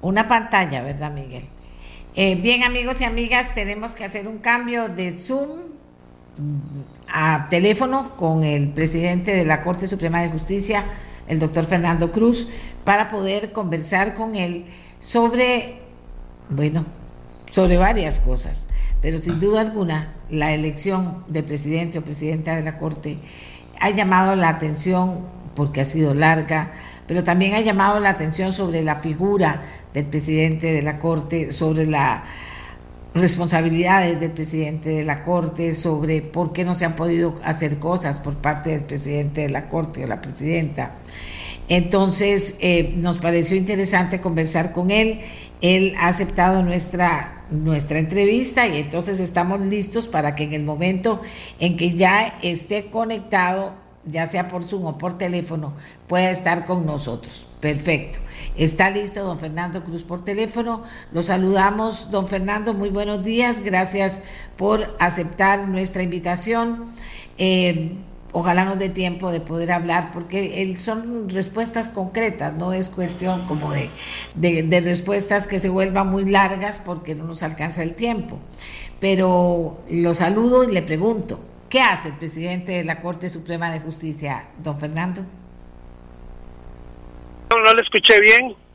Una 0.01 0.27
pantalla, 0.27 0.81
¿verdad, 0.81 1.11
Miguel? 1.11 1.45
Eh, 2.15 2.35
bien, 2.35 2.63
amigos 2.63 3.01
y 3.01 3.03
amigas, 3.03 3.53
tenemos 3.53 3.93
que 3.93 4.05
hacer 4.05 4.27
un 4.27 4.39
cambio 4.39 4.89
de 4.89 5.11
Zoom 5.11 5.49
a 7.11 7.47
teléfono 7.49 8.15
con 8.15 8.43
el 8.43 8.69
presidente 8.69 9.35
de 9.35 9.45
la 9.45 9.61
Corte 9.61 9.87
Suprema 9.87 10.21
de 10.21 10.29
Justicia, 10.29 10.85
el 11.27 11.39
doctor 11.39 11.65
Fernando 11.65 12.11
Cruz, 12.11 12.47
para 12.83 13.09
poder 13.09 13.51
conversar 13.51 14.15
con 14.15 14.35
él 14.35 14.65
sobre 14.99 15.86
bueno, 16.49 16.85
sobre 17.51 17.77
varias 17.77 18.19
cosas, 18.19 18.65
pero 19.01 19.19
sin 19.19 19.39
duda 19.39 19.61
alguna 19.61 20.13
la 20.29 20.53
elección 20.53 21.23
de 21.27 21.43
presidente 21.43 21.99
o 21.99 22.03
presidenta 22.03 22.55
de 22.55 22.63
la 22.63 22.77
Corte 22.77 23.17
ha 23.79 23.89
llamado 23.89 24.35
la 24.35 24.49
atención 24.49 25.19
porque 25.55 25.81
ha 25.81 25.85
sido 25.85 26.13
larga, 26.13 26.71
pero 27.07 27.23
también 27.23 27.53
ha 27.53 27.61
llamado 27.61 27.99
la 27.99 28.09
atención 28.09 28.53
sobre 28.53 28.83
la 28.83 28.95
figura 28.95 29.63
del 29.93 30.05
presidente 30.05 30.71
de 30.73 30.81
la 30.81 30.99
Corte, 30.99 31.51
sobre 31.51 31.85
las 31.85 32.21
responsabilidades 33.13 34.19
del 34.19 34.31
presidente 34.31 34.89
de 34.89 35.03
la 35.03 35.23
Corte, 35.23 35.73
sobre 35.73 36.21
por 36.21 36.53
qué 36.53 36.63
no 36.65 36.75
se 36.75 36.85
han 36.85 36.95
podido 36.95 37.35
hacer 37.43 37.79
cosas 37.79 38.19
por 38.19 38.35
parte 38.35 38.71
del 38.71 38.81
presidente 38.81 39.41
de 39.41 39.49
la 39.49 39.69
Corte 39.69 40.03
o 40.03 40.07
la 40.07 40.21
presidenta. 40.21 40.91
Entonces, 41.69 42.55
eh, 42.59 42.93
nos 42.97 43.19
pareció 43.19 43.57
interesante 43.57 44.21
conversar 44.21 44.71
con 44.71 44.89
él 44.91 45.19
él 45.61 45.95
ha 45.97 46.07
aceptado 46.07 46.63
nuestra, 46.63 47.43
nuestra 47.49 47.99
entrevista 47.99 48.67
y 48.67 48.77
entonces 48.77 49.19
estamos 49.19 49.61
listos 49.61 50.07
para 50.07 50.35
que 50.35 50.43
en 50.43 50.53
el 50.53 50.63
momento 50.63 51.21
en 51.59 51.77
que 51.77 51.93
ya 51.93 52.37
esté 52.43 52.85
conectado, 52.85 53.73
ya 54.05 54.27
sea 54.27 54.47
por 54.47 54.63
Zoom 54.63 54.85
o 54.85 54.97
por 54.97 55.17
teléfono, 55.17 55.73
pueda 56.07 56.29
estar 56.29 56.65
con 56.65 56.85
nosotros. 56.85 57.47
Perfecto. 57.59 58.19
Está 58.55 58.91
listo 58.91 59.23
don 59.23 59.39
Fernando 59.39 59.83
Cruz 59.83 60.03
por 60.03 60.23
teléfono. 60.23 60.83
Lo 61.11 61.23
saludamos, 61.23 62.11
don 62.11 62.27
Fernando. 62.27 62.73
Muy 62.73 62.89
buenos 62.89 63.23
días. 63.23 63.59
Gracias 63.59 64.21
por 64.57 64.95
aceptar 64.99 65.67
nuestra 65.67 66.03
invitación. 66.03 66.91
Eh, 67.39 67.97
ojalá 68.31 68.65
nos 68.65 68.77
dé 68.77 68.89
tiempo 68.89 69.31
de 69.31 69.39
poder 69.39 69.71
hablar, 69.71 70.11
porque 70.11 70.75
son 70.77 71.29
respuestas 71.29 71.89
concretas, 71.89 72.53
no 72.53 72.73
es 72.73 72.89
cuestión 72.89 73.45
como 73.47 73.71
de, 73.71 74.81
respuestas 74.83 75.47
que 75.47 75.59
se 75.59 75.69
vuelvan 75.69 76.07
muy 76.07 76.25
largas 76.25 76.81
porque 76.83 77.15
no 77.15 77.25
nos 77.25 77.43
alcanza 77.43 77.83
el 77.83 77.95
tiempo. 77.95 78.39
Pero 78.99 79.79
lo 79.89 80.13
saludo 80.13 80.63
y 80.63 80.73
le 80.73 80.81
pregunto, 80.81 81.39
¿qué 81.69 81.81
hace 81.81 82.09
el 82.09 82.15
presidente 82.15 82.73
de 82.73 82.83
la 82.83 82.99
Corte 82.99 83.29
Suprema 83.29 83.71
de 83.71 83.79
Justicia, 83.79 84.47
don 84.59 84.77
Fernando? 84.77 85.21
No, 87.49 87.61
no 87.63 87.73
le 87.73 87.81
escuché 87.81 88.19
bien. 88.19 88.66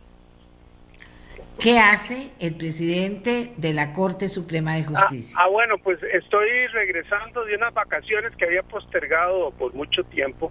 ¿Qué 1.62 1.78
hace 1.78 2.32
el 2.40 2.56
presidente 2.56 3.52
de 3.56 3.72
la 3.72 3.92
Corte 3.92 4.28
Suprema 4.28 4.74
de 4.74 4.82
Justicia? 4.82 5.38
Ah, 5.40 5.46
bueno, 5.46 5.78
pues 5.78 6.02
estoy 6.02 6.66
regresando 6.72 7.44
de 7.44 7.54
unas 7.54 7.72
vacaciones 7.72 8.34
que 8.34 8.46
había 8.46 8.64
postergado 8.64 9.52
por 9.52 9.72
mucho 9.72 10.02
tiempo 10.02 10.50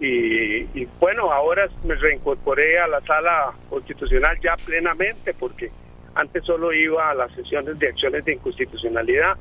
y, 0.00 0.86
bueno, 0.98 1.30
ahora 1.30 1.68
me 1.84 1.94
reincorporé 1.94 2.80
a 2.80 2.88
la 2.88 3.00
sala 3.02 3.52
constitucional 3.70 4.36
ya 4.42 4.56
plenamente 4.56 5.34
porque 5.34 5.70
antes 6.16 6.44
solo 6.44 6.72
iba 6.72 7.10
a 7.10 7.14
las 7.14 7.32
sesiones 7.32 7.78
de 7.78 7.90
acciones 7.90 8.24
de 8.24 8.32
inconstitucionalidad. 8.32 9.36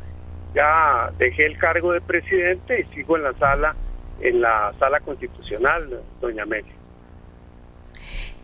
Ya 0.54 1.10
dejé 1.18 1.48
el 1.48 1.58
cargo 1.58 1.91
de 1.91 2.02
presidente 2.02 2.82
y 2.82 2.94
sigo 2.94 3.18
en 3.18 3.24
la 3.24 3.34
sala, 3.34 3.76
en 4.22 4.41
la 4.41 4.72
sala 4.78 5.00
constitucional, 5.00 6.04
doña 6.22 6.44
Amelia. 6.44 6.82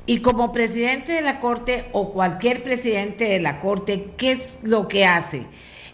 Y 0.05 0.21
como 0.21 0.51
presidente 0.51 1.11
de 1.11 1.21
la 1.21 1.39
Corte 1.39 1.85
o 1.91 2.11
cualquier 2.11 2.63
presidente 2.63 3.25
de 3.25 3.39
la 3.39 3.59
Corte, 3.59 4.07
¿qué 4.17 4.31
es 4.31 4.61
lo 4.63 4.87
que 4.87 5.05
hace? 5.05 5.45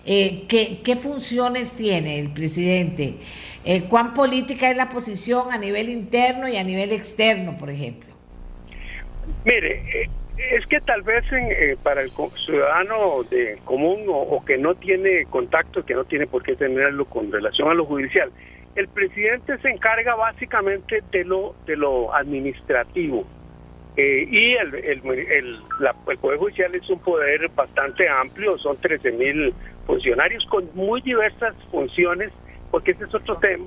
Eh, 0.05 0.45
¿qué, 0.47 0.95
funciones 0.95 1.75
tiene 1.75 2.19
el 2.19 2.31
presidente? 2.31 3.15
Eh, 3.65 3.85
¿Cuán 3.89 4.13
política 4.13 4.69
es 4.69 4.77
la 4.77 4.89
posición 4.89 5.51
a 5.51 5.57
nivel 5.57 5.89
interno 5.89 6.47
y 6.47 6.57
a 6.57 6.63
nivel 6.63 6.91
externo, 6.91 7.57
por 7.57 7.71
ejemplo? 7.71 8.09
Mire, 9.43 9.81
eh, 9.93 10.09
es 10.51 10.67
que 10.67 10.79
tal 10.79 11.01
vez 11.01 11.23
para 11.81 12.01
el 12.01 12.11
ciudadano 12.11 13.23
de 13.23 13.57
común 13.65 14.03
o, 14.07 14.43
que 14.45 14.59
no 14.59 14.75
tiene 14.75 15.25
contacto, 15.25 15.83
que 15.83 15.95
no 15.95 16.05
tiene 16.05 16.27
por 16.27 16.43
qué 16.43 16.55
tenerlo 16.55 17.05
con 17.05 17.31
relación 17.31 17.69
a 17.69 17.73
lo 17.73 17.85
judicial, 17.85 18.31
el 18.75 18.87
presidente 18.89 19.57
se 19.57 19.69
encarga 19.69 20.15
básicamente 20.15 21.01
de 21.11 21.23
lo, 21.23 21.55
de 21.65 21.77
lo 21.77 22.13
administrativo 22.13 23.25
eh, 23.97 24.27
y 24.29 24.55
el, 24.55 24.75
el, 24.75 25.59
Poder 26.19 26.37
Judicial 26.37 26.75
es 26.75 26.89
un 26.89 26.99
poder 26.99 27.47
bastante 27.49 28.09
amplio, 28.09 28.57
son 28.57 28.75
13 28.77 29.11
mil 29.13 29.53
funcionarios 29.85 30.45
con 30.47 30.69
muy 30.73 31.01
diversas 31.01 31.55
funciones, 31.71 32.31
porque 32.71 32.91
ese 32.91 33.05
es 33.05 33.15
otro 33.15 33.37
tema 33.37 33.65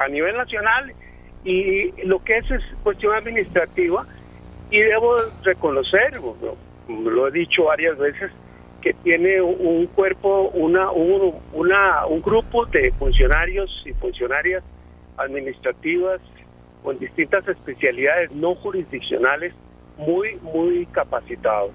a 0.00 0.08
nivel 0.08 0.36
nacional 0.36 0.92
y 1.44 1.92
lo 2.04 2.22
que 2.22 2.38
es 2.38 2.50
es 2.50 2.62
cuestión 2.82 3.14
administrativa 3.14 4.04
y 4.70 4.80
debo 4.80 5.16
reconocer, 5.42 6.20
lo, 6.88 7.28
he 7.28 7.30
dicho 7.30 7.64
varias 7.64 7.96
veces, 7.96 8.30
que 8.82 8.92
tiene 8.94 9.40
un 9.42 9.86
cuerpo, 9.86 10.50
una, 10.54 10.90
un, 10.90 11.34
una, 11.52 12.06
un 12.06 12.22
grupo 12.22 12.66
de 12.66 12.90
funcionarios 12.92 13.70
y 13.84 13.92
funcionarias 13.92 14.64
administrativas 15.16 16.20
con 16.82 16.98
distintas 16.98 17.46
especialidades 17.48 18.34
no 18.34 18.54
jurisdiccionales 18.54 19.54
muy, 19.96 20.36
muy 20.42 20.86
capacitado. 20.86 21.70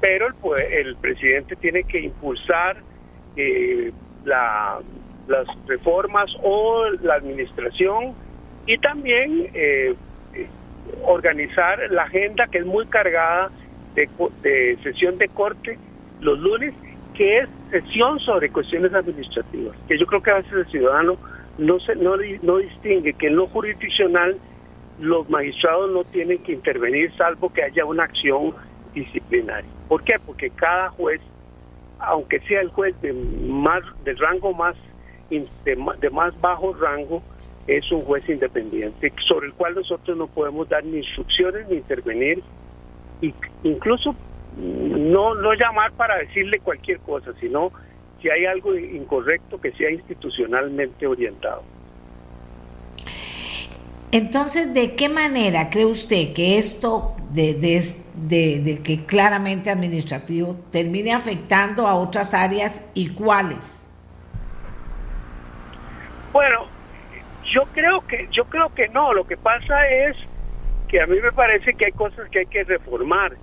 Pero 0.00 0.28
el, 0.28 0.86
el 0.86 0.96
presidente 0.96 1.56
tiene 1.56 1.84
que 1.84 2.00
impulsar 2.00 2.76
eh, 3.36 3.92
la, 4.24 4.78
las 5.26 5.46
reformas 5.66 6.30
o 6.42 6.88
la 7.02 7.14
administración 7.14 8.14
y 8.66 8.78
también 8.78 9.48
eh, 9.54 9.94
organizar 11.04 11.78
la 11.90 12.02
agenda 12.02 12.46
que 12.46 12.58
es 12.58 12.66
muy 12.66 12.86
cargada 12.86 13.50
de, 13.94 14.08
de 14.42 14.78
sesión 14.82 15.16
de 15.18 15.28
corte 15.28 15.78
los 16.20 16.38
lunes, 16.38 16.74
que 17.14 17.38
es 17.38 17.48
obsesión 17.66 18.18
sobre 18.20 18.50
cuestiones 18.50 18.94
administrativas, 18.94 19.76
que 19.88 19.98
yo 19.98 20.06
creo 20.06 20.22
que 20.22 20.30
a 20.30 20.34
veces 20.34 20.52
el 20.52 20.66
ciudadano 20.66 21.16
no, 21.58 21.80
se, 21.80 21.96
no, 21.96 22.16
no 22.42 22.58
distingue 22.58 23.14
que 23.14 23.28
en 23.28 23.36
lo 23.36 23.46
jurisdiccional 23.48 24.36
los 25.00 25.28
magistrados 25.28 25.90
no 25.90 26.04
tienen 26.04 26.38
que 26.38 26.52
intervenir 26.52 27.14
salvo 27.16 27.52
que 27.52 27.62
haya 27.62 27.84
una 27.84 28.04
acción 28.04 28.54
disciplinaria. 28.94 29.70
¿Por 29.88 30.02
qué? 30.02 30.14
Porque 30.24 30.50
cada 30.50 30.88
juez, 30.90 31.20
aunque 31.98 32.40
sea 32.40 32.60
el 32.60 32.68
juez 32.68 33.00
de 33.02 33.12
más 33.12 33.82
del 34.04 34.16
rango 34.18 34.52
más 34.52 34.74
de, 35.30 36.10
más 36.10 36.40
bajo 36.40 36.72
rango, 36.74 37.22
es 37.66 37.90
un 37.90 38.02
juez 38.02 38.28
independiente 38.28 39.12
sobre 39.26 39.48
el 39.48 39.54
cual 39.54 39.74
nosotros 39.74 40.16
no 40.16 40.28
podemos 40.28 40.68
dar 40.68 40.84
ni 40.84 40.98
instrucciones 40.98 41.68
ni 41.68 41.76
intervenir, 41.76 42.42
incluso 43.64 44.14
no 44.56 45.34
no 45.34 45.52
llamar 45.54 45.92
para 45.92 46.16
decirle 46.18 46.60
cualquier 46.60 47.00
cosa, 47.00 47.32
sino 47.40 47.72
si 48.20 48.30
hay 48.30 48.46
algo 48.46 48.74
incorrecto 48.74 49.60
que 49.60 49.72
sea 49.72 49.90
institucionalmente 49.90 51.06
orientado. 51.06 51.62
Entonces, 54.12 54.72
¿de 54.72 54.94
qué 54.94 55.08
manera 55.08 55.68
cree 55.68 55.84
usted 55.84 56.32
que 56.32 56.58
esto 56.58 57.14
de, 57.30 57.54
de, 57.54 58.80
que 58.82 59.04
claramente 59.04 59.68
administrativo 59.68 60.56
termine 60.70 61.12
afectando 61.12 61.86
a 61.86 61.94
otras 61.96 62.32
áreas 62.32 62.82
y 62.94 63.10
cuáles? 63.10 63.90
Bueno, 66.32 66.66
yo 67.44 67.64
creo 67.72 68.06
que 68.06 68.28
yo 68.30 68.44
creo 68.44 68.72
que 68.74 68.88
no. 68.88 69.12
Lo 69.12 69.26
que 69.26 69.36
pasa 69.36 69.86
es 69.88 70.16
que 70.88 71.00
a 71.00 71.06
mí 71.06 71.20
me 71.20 71.32
parece 71.32 71.74
que 71.74 71.86
hay 71.86 71.92
cosas 71.92 72.28
que 72.30 72.40
hay 72.40 72.46
que 72.46 72.64
reformar. 72.64 73.36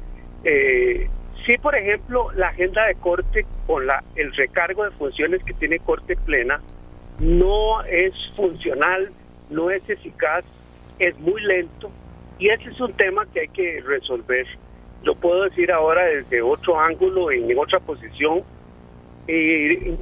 Eh, 0.43 1.07
si, 1.45 1.57
por 1.57 1.75
ejemplo, 1.75 2.31
la 2.33 2.47
agenda 2.47 2.85
de 2.85 2.95
corte 2.95 3.45
con 3.67 3.85
la 3.85 4.03
el 4.15 4.33
recargo 4.33 4.83
de 4.83 4.91
funciones 4.91 5.43
que 5.43 5.53
tiene 5.53 5.79
corte 5.79 6.15
plena 6.15 6.61
no 7.19 7.83
es 7.83 8.13
funcional 8.35 9.11
no 9.49 9.69
es 9.69 9.87
eficaz, 9.89 10.43
es 10.99 11.17
muy 11.19 11.41
lento 11.41 11.91
y 12.39 12.49
ese 12.49 12.69
es 12.69 12.79
un 12.79 12.93
tema 12.93 13.25
que 13.33 13.41
hay 13.41 13.47
que 13.49 13.81
resolver. 13.85 14.45
Lo 15.03 15.15
puedo 15.15 15.43
decir 15.43 15.71
ahora 15.71 16.05
desde 16.05 16.41
otro 16.41 16.79
ángulo, 16.79 17.31
en 17.31 17.57
otra 17.57 17.79
posición. 17.79 18.43
y 19.27 19.95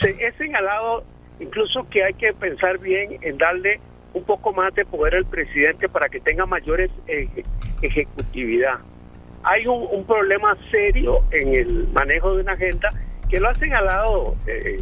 se, 0.00 0.10
he 0.10 0.32
señalado 0.36 1.04
incluso 1.38 1.88
que 1.88 2.04
hay 2.04 2.14
que 2.14 2.32
pensar 2.34 2.78
bien 2.78 3.18
en 3.22 3.38
darle 3.38 3.80
un 4.12 4.24
poco 4.24 4.52
más 4.52 4.74
de 4.74 4.84
poder 4.84 5.14
al 5.14 5.24
presidente 5.24 5.88
para 5.88 6.08
que 6.08 6.20
tenga 6.20 6.44
mayores 6.44 6.90
ejecutividad. 7.80 8.80
Hay 9.42 9.66
un, 9.66 10.04
problema 10.04 10.56
serio 10.70 11.20
en 11.30 11.56
el 11.56 11.88
manejo 11.94 12.34
de 12.34 12.42
una 12.42 12.52
agenda 12.52 12.90
que 13.28 13.40
lo 13.40 13.48
ha 13.48 13.54
señalado, 13.54 14.32
eh, 14.46 14.76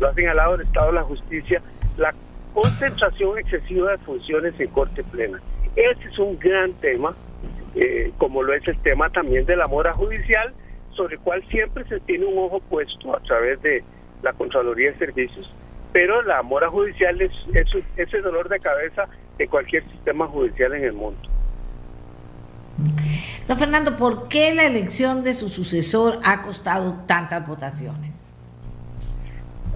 lo 0.00 0.08
ha 0.08 0.14
señalado 0.14 0.54
el 0.54 0.60
Estado 0.60 0.86
de 0.88 0.92
la 0.92 1.02
Justicia, 1.02 1.62
la 1.96 2.14
concentración 2.54 3.38
excesiva 3.38 3.92
de 3.92 3.98
funciones 3.98 4.54
en 4.58 4.68
corte 4.68 5.02
plena. 5.04 5.40
Ese 5.74 6.08
es 6.08 6.18
un 6.18 6.38
gran 6.38 6.72
tema, 6.74 7.14
eh, 7.74 8.12
como 8.18 8.42
lo 8.42 8.52
es 8.52 8.66
el 8.68 8.78
tema 8.82 9.10
también 9.10 9.44
de 9.46 9.56
la 9.56 9.66
mora 9.66 9.92
judicial, 9.94 10.52
sobre 10.98 11.14
el 11.14 11.20
cual 11.20 11.42
siempre 11.48 11.84
se 11.84 12.00
tiene 12.00 12.26
un 12.26 12.38
ojo 12.38 12.60
puesto 12.60 13.16
a 13.16 13.20
través 13.20 13.60
de 13.62 13.82
la 14.22 14.32
Contraloría 14.32 14.92
de 14.92 14.98
Servicios, 14.98 15.52
pero 15.92 16.22
la 16.22 16.42
mora 16.42 16.68
judicial 16.68 17.20
es, 17.20 17.32
es, 17.96 18.14
el 18.14 18.22
dolor 18.22 18.48
de 18.48 18.58
cabeza 18.58 19.08
de 19.38 19.48
cualquier 19.48 19.84
sistema 19.90 20.26
judicial 20.26 20.74
en 20.74 20.84
el 20.84 20.92
mundo. 20.92 21.20
Don 23.46 23.56
Fernando, 23.56 23.96
¿por 23.96 24.28
qué 24.28 24.54
la 24.54 24.64
elección 24.64 25.22
de 25.24 25.34
su 25.34 25.48
sucesor 25.48 26.18
ha 26.24 26.42
costado 26.42 27.04
tantas 27.06 27.46
votaciones? 27.46 28.34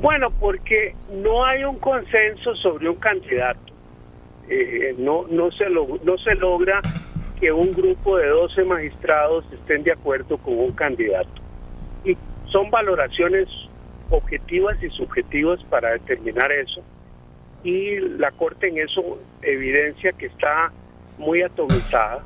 Bueno, 0.00 0.30
porque 0.30 0.94
no 1.12 1.44
hay 1.44 1.64
un 1.64 1.78
consenso 1.78 2.54
sobre 2.56 2.88
un 2.88 2.96
candidato. 2.96 3.72
Eh, 4.48 4.94
no, 4.98 5.26
no, 5.30 5.50
se 5.52 5.64
no 5.70 6.18
se 6.18 6.34
logra 6.34 6.80
que 7.40 7.50
un 7.52 7.72
grupo 7.72 8.18
de 8.18 8.28
12 8.28 8.64
magistrados 8.64 9.44
estén 9.52 9.82
de 9.82 9.92
acuerdo 9.92 10.38
con 10.38 10.58
un 10.58 10.72
candidato. 10.72 11.30
Y 12.04 12.16
son 12.50 12.70
valoraciones 12.70 13.48
objetivas 14.10 14.80
y 14.82 14.90
subjetivas 14.90 15.62
para 15.64 15.92
determinar 15.92 16.52
eso. 16.52 16.82
Y 17.64 17.98
la 17.98 18.30
Corte 18.32 18.68
en 18.68 18.78
eso 18.78 19.18
evidencia 19.42 20.12
que 20.12 20.26
está 20.26 20.72
muy 21.18 21.42
atomizada. 21.42 22.24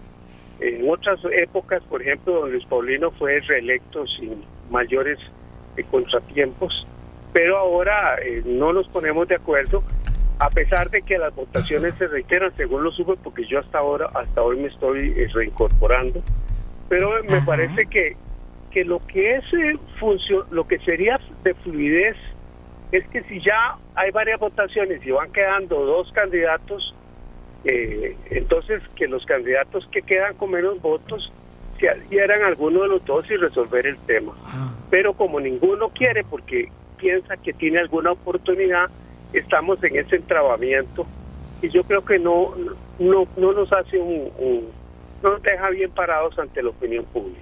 En 0.61 0.89
otras 0.89 1.21
épocas, 1.33 1.83
por 1.85 2.01
ejemplo, 2.01 2.41
don 2.41 2.51
Luis 2.51 2.65
Paulino 2.65 3.11
fue 3.13 3.41
reelecto 3.41 4.07
sin 4.07 4.43
mayores 4.71 5.19
eh, 5.77 5.85
contratiempos 5.91 6.87
pero 7.37 7.59
ahora 7.59 8.17
eh, 8.25 8.43
no 8.47 8.73
nos 8.73 8.89
ponemos 8.89 9.29
de 9.29 9.35
acuerdo 9.35 9.83
a 10.39 10.49
pesar 10.49 10.89
de 10.89 11.03
que 11.03 11.19
las 11.19 11.35
votaciones 11.35 11.93
se 11.97 12.07
reiteran 12.07 12.51
según 12.57 12.83
lo 12.83 12.91
supe 12.93 13.13
porque 13.23 13.45
yo 13.45 13.59
hasta 13.59 13.79
ahora 13.79 14.09
hasta 14.15 14.41
hoy 14.41 14.57
me 14.57 14.69
estoy 14.69 15.13
eh, 15.15 15.29
reincorporando 15.35 16.23
pero 16.89 17.11
me 17.29 17.43
parece 17.43 17.85
que 17.87 18.17
que 18.71 18.87
lo 18.87 19.01
que 19.01 19.37
es 19.37 19.45
lo 20.51 20.67
que 20.67 20.79
sería 20.79 21.21
de 21.45 21.53
fluidez 21.57 22.17
es 22.91 23.07
que 23.09 23.23
si 23.25 23.39
ya 23.41 23.77
hay 23.95 24.11
varias 24.13 24.41
votaciones 24.41 25.05
y 25.05 25.11
van 25.11 25.31
quedando 25.31 25.85
dos 25.85 26.11
candidatos 26.13 26.95
entonces 28.31 28.83
que 28.95 29.09
los 29.09 29.25
candidatos 29.27 29.89
que 29.91 30.03
quedan 30.03 30.35
con 30.35 30.51
menos 30.51 30.81
votos 30.81 31.33
se 31.79 31.89
adhieran 31.89 32.43
alguno 32.43 32.83
de 32.83 32.89
los 32.89 33.05
dos 33.05 33.31
y 33.31 33.37
resolver 33.37 33.87
el 33.87 33.99
tema. 33.99 34.35
Ah. 34.47 34.73
Pero 34.91 35.15
como 35.15 35.41
ninguno 35.41 35.91
quiere, 35.91 36.25
porque 36.25 36.71
piensa 36.97 37.37
que 37.37 37.53
tiene 37.53 37.79
alguna 37.79 38.13
oportunidad, 38.13 38.89
estamos 39.33 39.83
en 39.85 39.97
ese 39.97 40.17
entrabamiento 40.17 41.07
y 41.63 41.69
yo 41.69 41.83
creo 41.85 42.05
que 42.05 42.19
no, 42.19 42.55
no, 42.99 43.27
no 43.37 43.53
nos 43.53 43.73
hace 43.73 43.99
un, 43.99 44.69
no 45.23 45.31
nos 45.31 45.43
deja 45.43 45.71
bien 45.71 45.91
parados 45.91 46.39
ante 46.39 46.63
la 46.63 46.71
opinión 46.71 47.05
pública. 47.05 47.41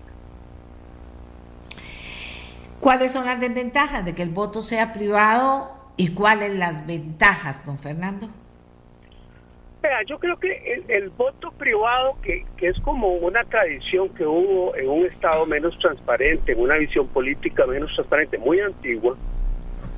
¿Cuáles 2.81 3.13
son 3.13 3.25
las 3.25 3.41
desventajas 3.41 4.05
de 4.05 4.15
que 4.15 4.23
el 4.23 4.31
voto 4.31 4.63
sea 4.63 4.93
privado 4.93 5.71
y 5.97 6.13
cuáles 6.13 6.55
las 6.55 6.87
ventajas, 6.87 7.65
don 7.65 7.79
Fernando? 7.79 8.29
Vea, 9.85 10.02
yo 10.06 10.19
creo 10.19 10.39
que 10.39 10.51
el, 10.51 10.90
el 10.90 11.11
voto 11.11 11.52
privado, 11.59 12.16
que, 12.23 12.47
que, 12.56 12.69
es 12.69 12.81
como 12.81 13.16
una 13.16 13.44
tradición 13.44 14.09
que 14.15 14.24
hubo 14.24 14.74
en 14.77 14.89
un 14.89 15.05
Estado 15.05 15.44
menos 15.44 15.78
transparente, 15.78 16.52
en 16.52 16.61
una 16.61 16.78
visión 16.78 17.06
política 17.09 17.66
menos 17.66 17.93
transparente, 17.94 18.39
muy 18.39 18.61
antigua, 18.61 19.15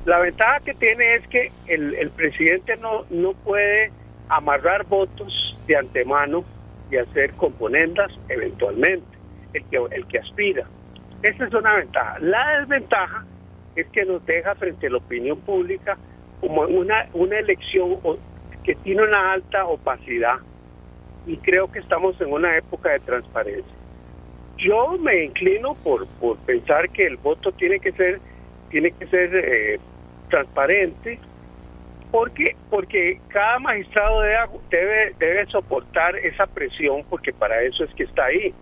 la 0.03 0.19
ventaja 0.19 0.59
que 0.59 0.73
tiene 0.73 1.15
es 1.15 1.27
que 1.29 1.53
el, 1.67 2.11
presidente 2.11 2.75
no, 2.75 3.05
no 3.09 3.31
puede 3.31 3.93
amarrar 4.27 4.85
votos 4.87 5.57
de 5.67 5.77
antemano 5.77 6.43
y 6.91 6.97
hacer 6.97 7.31
componendas 7.35 8.11
eventualmente, 8.27 9.07
el 9.53 9.63
que, 9.69 9.77
el 9.77 10.05
que 10.07 10.19
aspira. 10.19 10.67
Esa 11.23 11.45
es 11.45 11.53
una 11.53 11.75
ventaja. 11.75 12.19
La 12.19 12.59
desventaja 12.59 13.25
es 13.77 13.87
que 13.87 14.03
nos 14.03 14.25
deja 14.25 14.53
frente 14.55 14.87
a 14.87 14.89
la 14.89 14.97
opinión 14.97 15.39
pública 15.39 15.97
como 16.41 16.63
una, 16.63 17.07
una 17.13 17.39
elección 17.39 17.97
que 18.67 18.75
tiene 18.75 19.01
una 19.01 19.31
alta 19.31 19.65
opacidad 19.65 20.39
y 21.25 21.37
creo 21.37 21.71
que 21.71 21.79
estamos 21.79 22.19
en 22.19 22.33
una 22.33 22.57
época 22.57 22.89
de 22.89 22.99
transparencia. 22.99 23.73
Yo 24.57 24.97
me 24.97 25.23
inclino 25.23 25.75
por, 25.75 26.05
por 26.19 26.35
pensar 26.39 26.89
que 26.89 27.05
el 27.07 27.15
voto 27.15 27.53
tiene 27.53 27.79
que 27.79 27.93
ser 27.93 28.19
tiene 28.69 28.91
que 28.91 29.07
ser 29.07 29.33
eh, 29.33 29.79
transparente, 30.29 31.17
porque 32.11 32.57
porque 32.69 33.21
cada 33.29 33.57
magistrado 33.59 34.19
debe, 34.19 35.15
debe, 35.17 35.45
soportar 35.45 36.17
esa 36.17 36.45
presión, 36.45 37.05
porque 37.09 37.31
para 37.31 37.61
eso 37.61 37.85
es 37.85 37.93
que 37.93 38.03
está 38.03 38.25
ahí. 38.25 38.53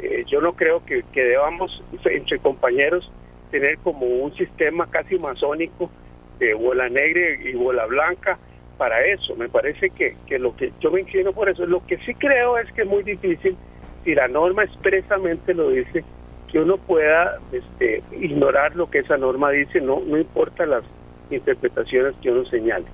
Eh, 0.00 0.24
yo 0.26 0.40
no 0.40 0.54
creo 0.54 0.84
que, 0.84 1.04
que, 1.12 1.22
debamos, 1.22 1.80
entre 2.06 2.40
compañeros, 2.40 3.08
tener 3.52 3.78
como 3.78 4.04
un 4.04 4.34
sistema 4.34 4.90
casi 4.90 5.16
masónico 5.16 5.92
de 6.40 6.54
bola 6.54 6.88
negra 6.88 7.40
y 7.40 7.52
bola 7.52 7.86
blanca 7.86 8.36
para 8.76 9.04
eso. 9.04 9.34
Me 9.36 9.48
parece 9.48 9.90
que, 9.90 10.16
que 10.26 10.38
lo 10.38 10.54
que 10.56 10.72
yo 10.80 10.90
me 10.90 11.00
inclino 11.00 11.32
por 11.32 11.48
eso. 11.48 11.66
Lo 11.66 11.84
que 11.86 11.98
sí 11.98 12.14
creo 12.14 12.58
es 12.58 12.70
que 12.72 12.82
es 12.82 12.88
muy 12.88 13.02
difícil, 13.02 13.56
si 14.04 14.14
la 14.14 14.28
norma 14.28 14.64
expresamente 14.64 15.54
lo 15.54 15.70
dice, 15.70 16.04
que 16.50 16.60
uno 16.60 16.76
pueda 16.76 17.38
este, 17.52 18.02
ignorar 18.20 18.76
lo 18.76 18.88
que 18.88 19.00
esa 19.00 19.16
norma 19.16 19.50
dice, 19.50 19.80
no, 19.80 20.00
no 20.06 20.18
importa 20.18 20.66
las 20.66 20.84
interpretaciones 21.30 22.14
que 22.22 22.30
uno 22.30 22.44
señale. 22.46 22.86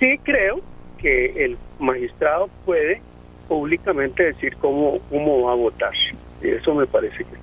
Sí 0.00 0.18
creo 0.22 0.60
que 0.98 1.44
el 1.44 1.58
magistrado 1.78 2.48
puede 2.64 3.02
públicamente 3.48 4.24
decir 4.24 4.56
cómo, 4.56 4.98
cómo 5.10 5.42
va 5.42 5.52
a 5.52 5.56
votar. 5.56 5.92
Eso 6.40 6.74
me 6.74 6.86
parece 6.86 7.18
que 7.18 7.36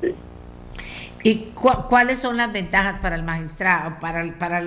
sí. 0.00 0.14
¿Y 1.22 1.52
cuáles 1.88 2.18
son 2.18 2.36
las 2.36 2.52
ventajas 2.52 2.98
para 3.00 3.16
el 3.16 3.22
magistrado? 3.22 3.98
Para 4.00 4.22
el, 4.22 4.32
para 4.34 4.62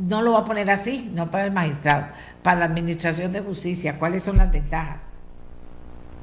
no 0.00 0.22
lo 0.22 0.32
va 0.32 0.40
a 0.40 0.44
poner 0.44 0.70
así, 0.70 1.10
no 1.14 1.30
para 1.30 1.44
el 1.46 1.52
magistrado, 1.52 2.06
para 2.42 2.60
la 2.60 2.64
administración 2.66 3.32
de 3.32 3.40
justicia. 3.40 3.98
¿Cuáles 3.98 4.22
son 4.22 4.36
las 4.36 4.50
ventajas? 4.50 5.12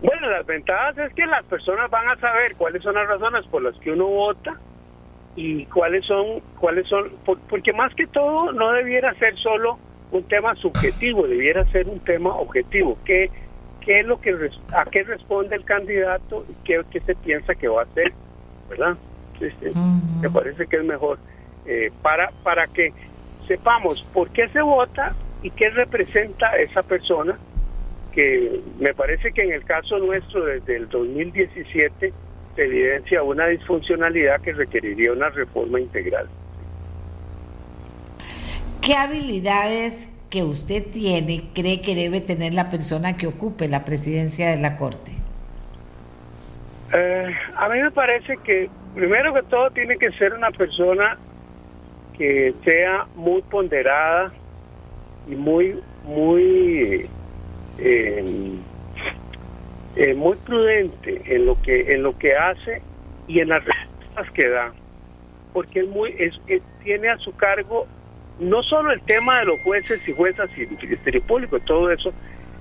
Bueno, 0.02 0.30
las 0.30 0.46
ventajas 0.46 0.98
es 0.98 1.14
que 1.14 1.26
las 1.26 1.44
personas 1.46 1.90
van 1.90 2.08
a 2.10 2.20
saber 2.20 2.56
cuáles 2.56 2.84
son 2.84 2.96
las 2.96 3.08
razones 3.08 3.46
por 3.48 3.62
las 3.62 3.76
que 3.80 3.92
uno 3.92 4.08
vota 4.08 4.54
y 5.36 5.66
cuáles 5.66 6.06
son, 6.06 6.42
cuáles 6.60 6.88
son, 6.88 7.12
porque 7.26 7.74
más 7.74 7.94
que 7.96 8.08
todo 8.08 8.52
no 8.52 8.72
debiera 8.74 9.14
ser 9.16 9.36
solo 9.38 9.78
un 10.12 10.24
tema 10.24 10.56
subjetivo, 10.56 11.28
debiera 11.28 11.66
ser 11.72 11.88
un 11.88 12.00
tema 12.00 12.36
objetivo. 12.36 12.98
¿Qué, 13.06 13.30
qué 13.82 14.00
es 14.00 14.06
lo 14.06 14.20
que 14.20 14.36
a 14.74 14.86
qué 14.86 15.04
responde 15.04 15.56
el 15.56 15.66
candidato 15.66 16.46
y 16.50 16.54
qué, 16.64 16.82
qué 16.92 17.00
se 17.02 17.16
piensa 17.16 17.56
que 17.56 17.68
va 17.68 17.82
a 17.82 17.86
hacer, 17.86 18.14
¿verdad? 18.70 18.98
Me 20.22 20.30
parece 20.30 20.66
que 20.68 20.78
es 20.78 20.84
mejor 20.84 21.20
eh, 21.66 21.92
para 22.02 22.32
para 22.44 22.68
que 22.68 22.94
sepamos 23.48 24.04
por 24.14 24.30
qué 24.30 24.48
se 24.50 24.62
vota 24.62 25.16
y 25.42 25.52
qué 25.52 25.70
representa 25.70 26.56
esa 26.58 26.84
persona 26.84 27.38
que 28.14 28.62
me 28.80 28.94
parece 28.94 29.32
que 29.32 29.44
en 29.44 29.52
el 29.52 29.64
caso 29.66 30.00
nuestro 30.00 30.46
desde 30.46 30.78
el 30.78 30.90
2017 30.90 32.14
se 32.56 32.64
evidencia 32.64 33.22
una 33.22 33.48
disfuncionalidad 33.48 34.42
que 34.42 34.54
requeriría 34.54 35.12
una 35.12 35.30
reforma 35.30 35.80
integral. 35.80 36.28
¿Qué 38.82 38.96
habilidades 38.96 40.10
que 40.30 40.44
usted 40.44 40.86
tiene 40.92 41.50
cree 41.54 41.82
que 41.82 41.96
debe 41.96 42.22
tener 42.22 42.54
la 42.54 42.70
persona 42.70 43.18
que 43.18 43.28
ocupe 43.28 43.68
la 43.68 43.84
presidencia 43.84 44.50
de 44.50 44.58
la 44.58 44.78
Corte? 44.78 45.12
Eh, 46.94 47.36
a 47.58 47.68
mí 47.68 47.82
me 47.82 47.92
parece 47.92 48.38
que 48.38 48.70
primero 48.94 49.34
que 49.34 49.44
todo 49.44 49.70
tiene 49.72 49.98
que 49.98 50.12
ser 50.12 50.34
una 50.34 50.52
persona 50.52 51.18
que 52.18 52.54
sea 52.64 53.08
muy 53.16 53.42
ponderada 53.44 54.32
y 55.28 55.36
muy 55.36 55.80
muy 56.04 57.10
eh, 57.80 58.54
eh, 59.96 60.14
muy 60.14 60.38
prudente 60.38 61.22
en 61.26 61.46
lo 61.46 61.62
que 61.62 61.94
en 61.94 62.04
lo 62.04 62.18
que 62.18 62.36
hace 62.36 62.82
y 63.28 63.40
en 63.40 63.50
las 63.50 63.64
respuestas 63.66 64.32
que 64.32 64.50
da. 64.50 64.74
Porque 65.54 65.82
es 65.82 65.88
muy 65.88 66.16
es, 66.18 66.34
tiene 66.84 67.10
a 67.10 67.18
su 67.18 67.36
cargo 67.36 67.88
no 68.40 68.62
solo 68.64 68.92
el 68.92 69.02
tema 69.02 69.40
de 69.40 69.46
los 69.46 69.60
jueces 69.62 70.00
y 70.08 70.14
juezas 70.14 70.50
y 70.58 70.62
el 70.62 70.70
ministerio 70.70 71.22
público 71.22 71.60
todo 71.62 71.90
eso 71.92 72.14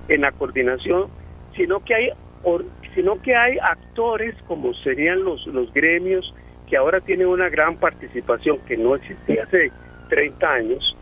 en 0.07 0.21
la 0.21 0.31
coordinación 0.31 1.09
sino 1.55 1.79
que 1.81 1.95
hay 1.95 2.09
sino 2.93 3.21
que 3.21 3.35
hay 3.35 3.57
actores 3.61 4.35
como 4.47 4.73
serían 4.75 5.23
los 5.23 5.45
los 5.47 5.71
gremios 5.73 6.33
que 6.69 6.77
ahora 6.77 6.99
tienen 7.01 7.27
una 7.27 7.49
gran 7.49 7.77
participación 7.77 8.59
que 8.67 8.77
no 8.77 8.95
existía 8.95 9.43
hace 9.43 9.71
30 10.09 10.47
años 10.47 10.95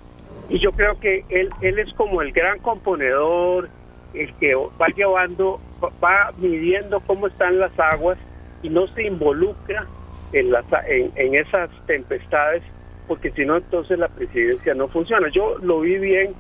y 0.50 0.60
yo 0.60 0.72
creo 0.72 1.00
que 1.00 1.24
él 1.30 1.50
él 1.62 1.80
es 1.80 1.94
como 1.94 2.22
el 2.22 2.32
gran 2.32 2.60
componedor 2.60 3.70
el 4.14 4.34
que 4.36 4.56
va 4.56 4.88
llevando, 4.96 5.60
va 6.04 6.32
midiendo 6.38 7.00
cómo 7.02 7.28
están 7.28 7.60
las 7.60 7.78
aguas 7.80 8.18
y 8.62 8.70
no 8.70 8.88
se 8.88 9.04
involucra 9.04 9.86
en, 10.32 10.52
las, 10.52 10.66
en, 10.88 11.36
esas 11.36 11.70
tempestades, 11.86 12.64
porque 13.08 13.32
si 13.32 13.46
no, 13.46 13.58
entonces 13.58 14.00
la 14.00 14.08
presidencia 14.08 14.74
no 14.74 14.88
funciona. 14.88 15.30
Yo 15.30 15.58
lo 15.60 15.82
vi 15.82 15.98
bien 15.98 16.34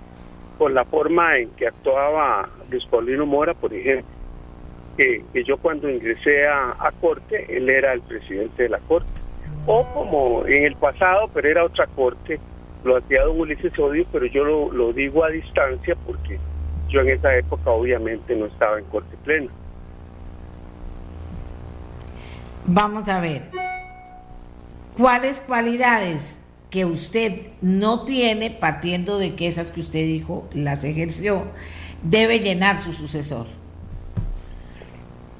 con 0.57 0.73
la 0.73 0.85
forma 0.85 1.35
en 1.35 1.49
que 1.51 1.67
actuaba 1.67 2.49
Luis 2.69 2.85
Paulino 2.85 3.25
Mora, 3.25 3.53
por 3.53 3.73
ejemplo, 3.73 4.12
que, 4.97 5.23
yo 5.45 5.57
cuando 5.57 5.89
ingresé 5.89 6.47
a, 6.47 6.91
corte, 6.99 7.45
él 7.55 7.69
era 7.69 7.93
el 7.93 8.01
presidente 8.01 8.63
de 8.63 8.69
la 8.69 8.79
corte. 8.79 9.09
O 9.65 9.85
como 9.93 10.45
en 10.45 10.65
el 10.65 10.75
pasado, 10.75 11.29
pero 11.33 11.47
era 11.47 11.63
otra 11.63 11.87
corte, 11.87 12.39
lo 12.83 12.97
hacía 12.97 13.23
don 13.23 13.39
Ulises 13.39 13.77
Odio, 13.79 14.05
pero 14.11 14.25
yo 14.25 14.43
lo, 14.43 14.71
lo 14.71 14.91
digo 14.93 15.23
a 15.23 15.29
distancia 15.29 15.95
porque 16.05 16.37
yo 16.89 17.01
en 17.01 17.09
esa 17.09 17.35
época 17.35 17.71
obviamente 17.71 18.35
no 18.35 18.45
estaba 18.45 18.77
en 18.77 18.85
corte 18.85 19.15
plena. 19.23 19.49
Vamos 22.65 23.09
a 23.09 23.19
ver, 23.19 23.41
¿cuáles 24.97 25.41
cualidades 25.41 26.39
que 26.69 26.85
usted 26.85 27.47
no 27.61 28.05
tiene, 28.05 28.51
partiendo 28.51 29.17
de 29.17 29.35
que 29.35 29.47
esas 29.47 29.71
que 29.71 29.81
usted 29.81 30.05
dijo 30.05 30.47
las 30.53 30.83
ejerció, 30.83 31.43
debe 32.03 32.39
llenar 32.39 32.77
su 32.77 32.93
sucesor? 32.93 33.47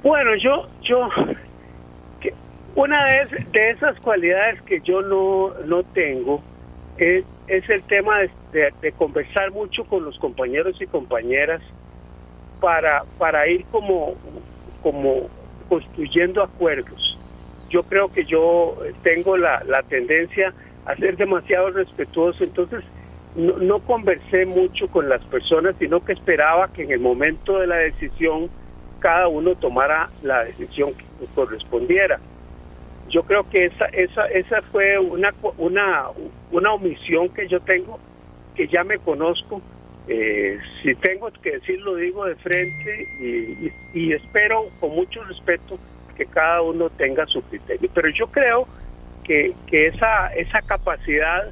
Bueno, 0.04 0.36
yo, 0.36 0.68
yo, 0.82 1.08
una 2.74 3.06
de, 3.06 3.46
de 3.52 3.70
esas 3.70 3.98
cualidades 4.00 4.60
que 4.62 4.82
yo 4.82 5.00
no, 5.00 5.54
no 5.64 5.82
tengo 5.82 6.44
es, 6.98 7.24
es 7.46 7.68
el 7.70 7.82
tema 7.84 8.20
de 8.20 8.30
de, 8.52 8.92
conversar 8.92 9.50
mucho 9.50 9.84
con 9.84 10.04
los 10.04 10.18
compañeros 10.18 10.76
y 10.80 10.86
compañeras 10.86 11.62
para, 12.60 13.04
para 13.16 13.48
ir 13.48 13.64
como, 13.70 14.14
como 14.82 15.30
construyendo 15.68 16.42
acuerdos. 16.42 17.18
Yo 17.70 17.82
creo 17.84 18.12
que 18.12 18.26
yo 18.26 18.76
tengo 19.02 19.38
la, 19.38 19.62
la 19.64 19.82
tendencia 19.84 20.54
a 20.84 20.94
ser 20.96 21.16
demasiado 21.16 21.70
respetuoso, 21.70 22.44
entonces 22.44 22.84
no, 23.34 23.56
no, 23.56 23.80
conversé 23.80 24.44
mucho 24.44 24.86
con 24.88 25.08
las 25.08 25.24
personas, 25.24 25.74
sino 25.78 26.04
que 26.04 26.12
esperaba 26.12 26.68
que 26.68 26.82
en 26.82 26.92
el 26.92 27.00
momento 27.00 27.58
de 27.58 27.66
la 27.66 27.76
decisión 27.76 28.50
cada 29.04 29.28
uno 29.28 29.54
tomara 29.54 30.08
la 30.22 30.44
decisión 30.44 30.94
que 30.94 31.26
correspondiera. 31.34 32.18
Yo 33.10 33.22
creo 33.24 33.46
que 33.50 33.66
esa, 33.66 33.84
esa, 33.88 34.24
esa 34.28 34.62
fue 34.62 34.98
una, 34.98 35.30
una, 35.58 36.06
una 36.50 36.72
omisión 36.72 37.28
que 37.28 37.46
yo 37.46 37.60
tengo 37.60 38.00
que 38.54 38.66
ya 38.66 38.82
me 38.82 38.96
conozco. 38.96 39.60
Eh, 40.08 40.58
si 40.82 40.94
tengo 40.94 41.30
que 41.42 41.50
decirlo, 41.50 41.96
digo 41.96 42.24
de 42.24 42.34
frente 42.36 43.06
y, 43.92 44.10
espero 44.14 44.70
con 44.80 44.92
mucho 44.92 45.22
respeto 45.24 45.78
que 46.16 46.24
cada 46.24 46.62
uno 46.62 46.88
tenga 46.88 47.26
su 47.26 47.42
criterio. 47.42 47.90
Pero 47.92 48.08
yo 48.08 48.28
creo 48.28 48.66
que, 49.22 49.52
que 49.66 49.88
esa, 49.88 50.28
esa 50.28 50.62
capacidad 50.62 51.50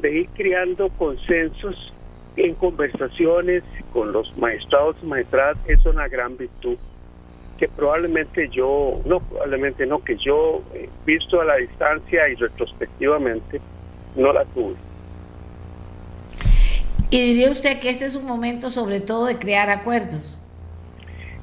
de 0.00 0.20
ir 0.20 0.28
creando 0.30 0.88
consensos 0.88 1.92
en 2.38 2.54
conversaciones 2.54 3.62
con 3.92 4.10
los 4.10 4.34
maestrados 4.38 4.96
y 5.02 5.06
maestradas 5.06 5.58
es 5.68 5.84
una 5.84 6.08
gran 6.08 6.38
virtud 6.38 6.78
que 7.58 7.68
probablemente 7.68 8.48
yo, 8.48 9.00
no 9.04 9.20
probablemente 9.20 9.86
no, 9.86 10.02
que 10.02 10.16
yo, 10.16 10.62
eh, 10.74 10.88
visto 11.06 11.40
a 11.40 11.44
la 11.44 11.56
distancia 11.56 12.28
y 12.28 12.34
retrospectivamente, 12.34 13.60
no 14.16 14.32
la 14.32 14.44
tuve. 14.46 14.74
¿Y 17.10 17.20
diría 17.20 17.50
usted 17.50 17.78
que 17.80 17.90
este 17.90 18.06
es 18.06 18.16
un 18.16 18.26
momento 18.26 18.70
sobre 18.70 19.00
todo 19.00 19.26
de 19.26 19.38
crear 19.38 19.70
acuerdos? 19.70 20.38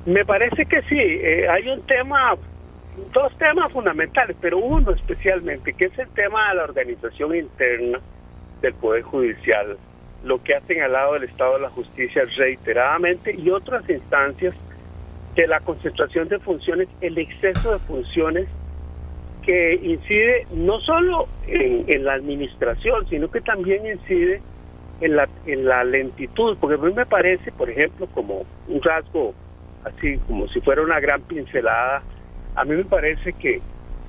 Me 0.06 0.26
parece 0.26 0.66
que 0.66 0.82
sí. 0.84 0.98
Eh, 1.00 1.48
hay 1.48 1.68
un 1.70 1.82
tema, 1.84 2.36
dos 3.14 3.38
temas 3.38 3.72
fundamentales, 3.72 4.36
pero 4.42 4.58
uno 4.58 4.92
especialmente, 4.92 5.74
que 5.74 5.86
es 5.86 6.00
el 6.00 6.10
tema 6.10 6.50
de 6.50 6.56
la 6.56 6.64
organización 6.64 7.36
interna 7.36 8.00
del 8.62 8.74
Poder 8.74 9.04
Judicial, 9.04 9.78
lo 10.24 10.44
que 10.44 10.56
ha 10.56 10.62
señalado 10.62 11.16
el 11.16 11.24
Estado 11.24 11.56
de 11.56 11.62
la 11.62 11.70
Justicia 11.70 12.24
reiteradamente 12.36 13.36
y 13.36 13.50
otras 13.50 13.88
instancias 13.90 14.56
de 15.36 15.48
la 15.48 15.60
concentración 15.62 16.28
de 16.28 16.40
funciones, 16.40 16.90
el 17.00 17.18
exceso 17.18 17.72
de 17.72 17.80
funciones 17.80 18.48
que 19.42 19.76
incide 19.82 20.46
no 20.52 20.80
solo 20.82 21.28
en, 21.48 22.04
la 22.04 22.14
administración, 22.14 23.08
sino 23.08 23.30
que 23.30 23.42
también 23.42 23.86
incide 23.86 24.42
en 25.00 25.16
la, 25.16 25.28
en 25.46 25.66
la 25.66 25.84
lentitud, 25.84 26.58
porque 26.60 26.76
a 26.76 26.78
mí 26.78 26.94
me 26.94 27.06
parece, 27.06 27.52
por 27.52 27.70
ejemplo, 27.70 28.08
como 28.08 28.46
un 28.68 28.82
rasgo 28.82 29.34
así, 29.84 30.20
como 30.28 30.48
si 30.50 30.62
fuera 30.62 30.84
una 30.84 31.00
gran 31.00 31.22
pincelada, 31.24 32.04
a 32.56 32.66
mí 32.66 32.76
me 32.76 32.86
parece 32.86 33.34
que, 33.34 33.62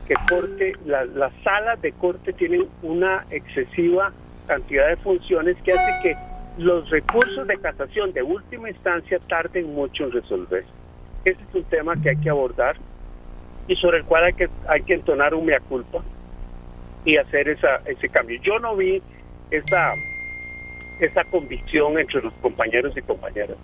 que 0.07 0.15
corte, 0.29 0.75
las 0.85 1.33
salas 1.43 1.81
de 1.81 1.93
corte 1.93 2.33
tienen 2.35 2.69
una 2.83 3.25
excesiva 3.31 4.13
cantidad 4.47 4.89
de 4.89 4.97
funciones 4.97 5.57
que 5.63 5.73
hace 5.73 6.03
que 6.03 6.15
los 6.59 6.91
recursos 6.91 7.47
de 7.47 7.57
casación 7.57 8.13
de 8.13 8.23
última 8.23 8.69
instancia 8.69 9.19
tarden 9.29 9.73
mucho 9.73 10.05
en 10.05 10.13
resolver. 10.13 10.65
Ese 11.25 11.39
es 11.49 11.55
un 11.55 11.65
tema 11.65 11.95
que 11.97 12.11
hay 12.11 12.17
que 12.17 12.31
abordar 12.31 12.77
y 13.69 13.77
sobre 13.77 13.99
el 13.99 14.05
cual 14.05 14.25
hay 14.25 14.33
que, 14.33 14.49
hay 14.69 14.83
que 14.83 14.95
entonar 14.95 15.35
un 15.35 15.47
mea 15.47 15.61
culpa 15.61 16.03
y 17.05 17.17
hacer 17.17 17.49
esa, 17.49 17.81
ese 17.87 18.09
cambio. 18.09 18.41
Yo 18.43 18.59
no 18.59 18.77
vi 18.77 19.03
esa 19.51 19.93
esa 21.01 21.25
convicción 21.25 21.99
entre 21.99 22.23
los 22.23 22.33
compañeros 22.35 22.97
y 22.97 23.03
compañeras. 23.03 23.57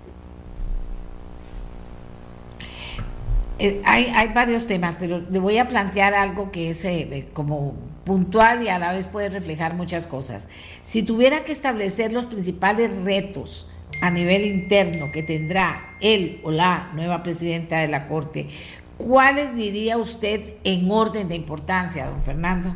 Eh, 3.61 3.81
hay, 3.85 4.07
hay 4.15 4.29
varios 4.29 4.67
temas, 4.67 4.97
pero 4.97 5.21
le 5.31 5.39
voy 5.39 5.59
a 5.59 5.69
plantear 5.69 6.15
algo 6.15 6.51
que 6.53 6.71
es 6.71 6.85
eh, 6.85 7.29
como 7.33 7.75
puntual 8.05 8.63
y 8.63 8.69
a 8.69 8.79
la 8.79 8.93
vez 8.93 9.09
puede 9.09 9.29
reflejar 9.29 9.75
muchas 9.75 10.07
cosas. 10.07 10.49
Si 10.83 11.03
tuviera 11.03 11.45
que 11.45 11.53
establecer 11.53 12.13
los 12.13 12.27
principales 12.27 13.05
retos 13.05 13.69
a 14.01 14.11
nivel 14.11 14.45
interno 14.45 15.11
que 15.13 15.23
tendrá 15.23 15.95
él 16.01 16.41
o 16.43 16.51
la 16.51 16.91
nueva 16.95 17.23
presidenta 17.23 17.79
de 17.79 17.89
la 17.89 18.07
Corte, 18.07 18.47
¿cuáles 18.97 19.55
diría 19.55 19.97
usted 19.97 20.41
en 20.65 20.91
orden 20.91 21.29
de 21.29 21.35
importancia, 21.35 22.07
don 22.07 22.23
Fernando? 22.23 22.75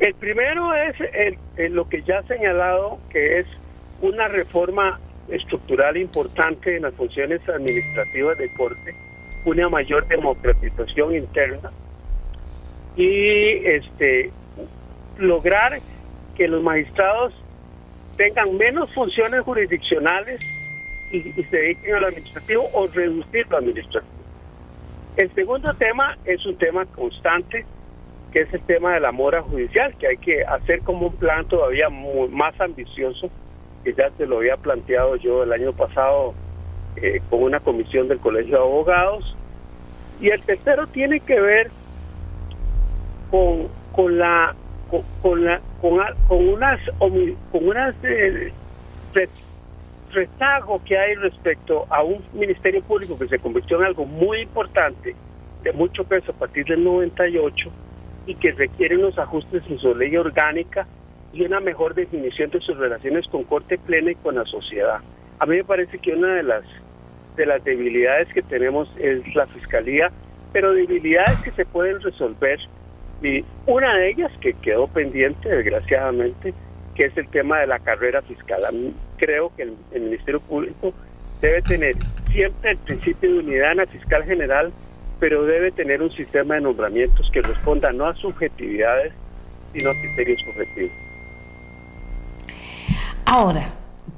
El 0.00 0.14
primero 0.14 0.74
es 0.74 0.96
lo 1.70 1.88
que 1.88 2.02
ya 2.02 2.18
ha 2.18 2.22
señalado, 2.24 2.98
que 3.10 3.38
es 3.40 3.46
una 4.00 4.28
reforma 4.28 4.98
estructural 5.28 5.96
importante 5.96 6.76
en 6.76 6.82
las 6.82 6.94
funciones 6.94 7.40
administrativas 7.48 8.36
de 8.38 8.52
corte, 8.54 8.94
una 9.44 9.68
mayor 9.68 10.06
democratización 10.08 11.14
interna 11.14 11.70
y 12.96 13.66
este 13.66 14.30
lograr 15.18 15.78
que 16.36 16.48
los 16.48 16.62
magistrados 16.62 17.32
tengan 18.16 18.56
menos 18.56 18.92
funciones 18.92 19.42
jurisdiccionales 19.42 20.40
y, 21.10 21.20
se 21.42 21.56
dediquen 21.56 21.94
a 21.96 22.00
lo 22.00 22.06
administrativo 22.08 22.68
o 22.72 22.86
reducir 22.88 23.46
lo 23.48 23.58
administrativo. 23.58 24.12
El 25.16 25.32
segundo 25.34 25.72
tema 25.74 26.16
es 26.24 26.44
un 26.44 26.56
tema 26.56 26.86
constante, 26.86 27.64
que 28.32 28.40
es 28.40 28.52
el 28.52 28.62
tema 28.62 28.94
de 28.94 29.00
la 29.00 29.12
mora 29.12 29.42
judicial, 29.42 29.94
que 29.96 30.08
hay 30.08 30.16
que 30.16 30.44
hacer 30.44 30.80
como 30.82 31.06
un 31.06 31.16
plan 31.16 31.46
todavía 31.46 31.88
más 31.88 32.60
ambicioso, 32.60 33.30
que 33.84 33.94
ya 33.94 34.10
se 34.16 34.26
lo 34.26 34.38
había 34.38 34.56
planteado 34.56 35.14
yo 35.16 35.44
el 35.44 35.52
año 35.52 35.72
pasado 35.72 36.34
eh, 36.96 37.20
con 37.30 37.44
una 37.44 37.60
comisión 37.60 38.08
del 38.08 38.18
Colegio 38.18 38.56
de 38.56 38.62
Abogados. 38.62 39.36
Y 40.20 40.30
el 40.30 40.44
tercero 40.44 40.86
tiene 40.88 41.20
que 41.20 41.40
ver 41.40 41.70
con, 43.30 43.68
con 43.92 44.18
la 44.18 44.56
con, 45.22 45.44
la 45.44 45.60
con, 45.80 45.98
con 46.28 46.48
unas 46.48 46.80
con 46.98 47.68
unas 47.68 47.94
eh, 48.04 48.52
que 50.84 50.98
hay 50.98 51.14
respecto 51.16 51.86
a 51.90 52.02
un 52.02 52.22
ministerio 52.32 52.82
público 52.82 53.18
que 53.18 53.28
se 53.28 53.38
convirtió 53.38 53.78
en 53.78 53.86
algo 53.86 54.04
muy 54.04 54.40
importante 54.42 55.14
de 55.62 55.72
mucho 55.72 56.04
peso 56.04 56.32
a 56.32 56.34
partir 56.34 56.64
del 56.66 56.84
98 56.84 57.70
y 58.26 58.34
que 58.36 58.52
requiere 58.52 58.96
unos 58.96 59.18
ajustes 59.18 59.62
en 59.68 59.78
su 59.78 59.94
ley 59.94 60.16
orgánica 60.16 60.86
y 61.32 61.44
una 61.44 61.60
mejor 61.60 61.94
definición 61.94 62.50
de 62.50 62.60
sus 62.60 62.76
relaciones 62.76 63.26
con 63.28 63.44
corte 63.44 63.78
plena 63.78 64.12
y 64.12 64.14
con 64.14 64.36
la 64.36 64.44
sociedad. 64.44 65.00
A 65.38 65.46
mí 65.46 65.56
me 65.56 65.64
parece 65.64 65.98
que 65.98 66.12
una 66.12 66.34
de 66.34 66.42
las 66.42 66.64
de 67.36 67.46
las 67.46 67.64
debilidades 67.64 68.28
que 68.28 68.42
tenemos 68.42 68.88
es 68.96 69.34
la 69.34 69.46
fiscalía, 69.46 70.12
pero 70.52 70.72
debilidades 70.72 71.36
que 71.40 71.50
se 71.50 71.64
pueden 71.64 72.00
resolver 72.00 72.60
y 73.24 73.44
una 73.66 73.94
de 73.94 74.10
ellas 74.10 74.30
que 74.40 74.52
quedó 74.54 74.86
pendiente, 74.86 75.48
desgraciadamente, 75.48 76.52
que 76.94 77.06
es 77.06 77.16
el 77.16 77.26
tema 77.28 77.60
de 77.60 77.66
la 77.66 77.78
carrera 77.78 78.22
fiscal. 78.22 78.62
Creo 79.16 79.50
que 79.56 79.62
el, 79.62 79.76
Ministerio 80.00 80.40
Público 80.40 80.92
debe 81.40 81.62
tener 81.62 81.94
siempre 82.30 82.72
el 82.72 82.78
principio 82.78 83.32
de 83.32 83.38
unidad 83.38 83.72
en 83.72 83.78
la 83.78 83.86
fiscal 83.86 84.24
general, 84.24 84.72
pero 85.18 85.44
debe 85.44 85.70
tener 85.70 86.02
un 86.02 86.10
sistema 86.10 86.56
de 86.56 86.60
nombramientos 86.60 87.30
que 87.30 87.40
responda 87.40 87.92
no 87.92 88.06
a 88.06 88.14
subjetividades, 88.14 89.12
sino 89.72 89.90
a 89.90 89.94
criterios 89.94 90.40
objetivos. 90.48 90.92
Ahora, 93.24 93.72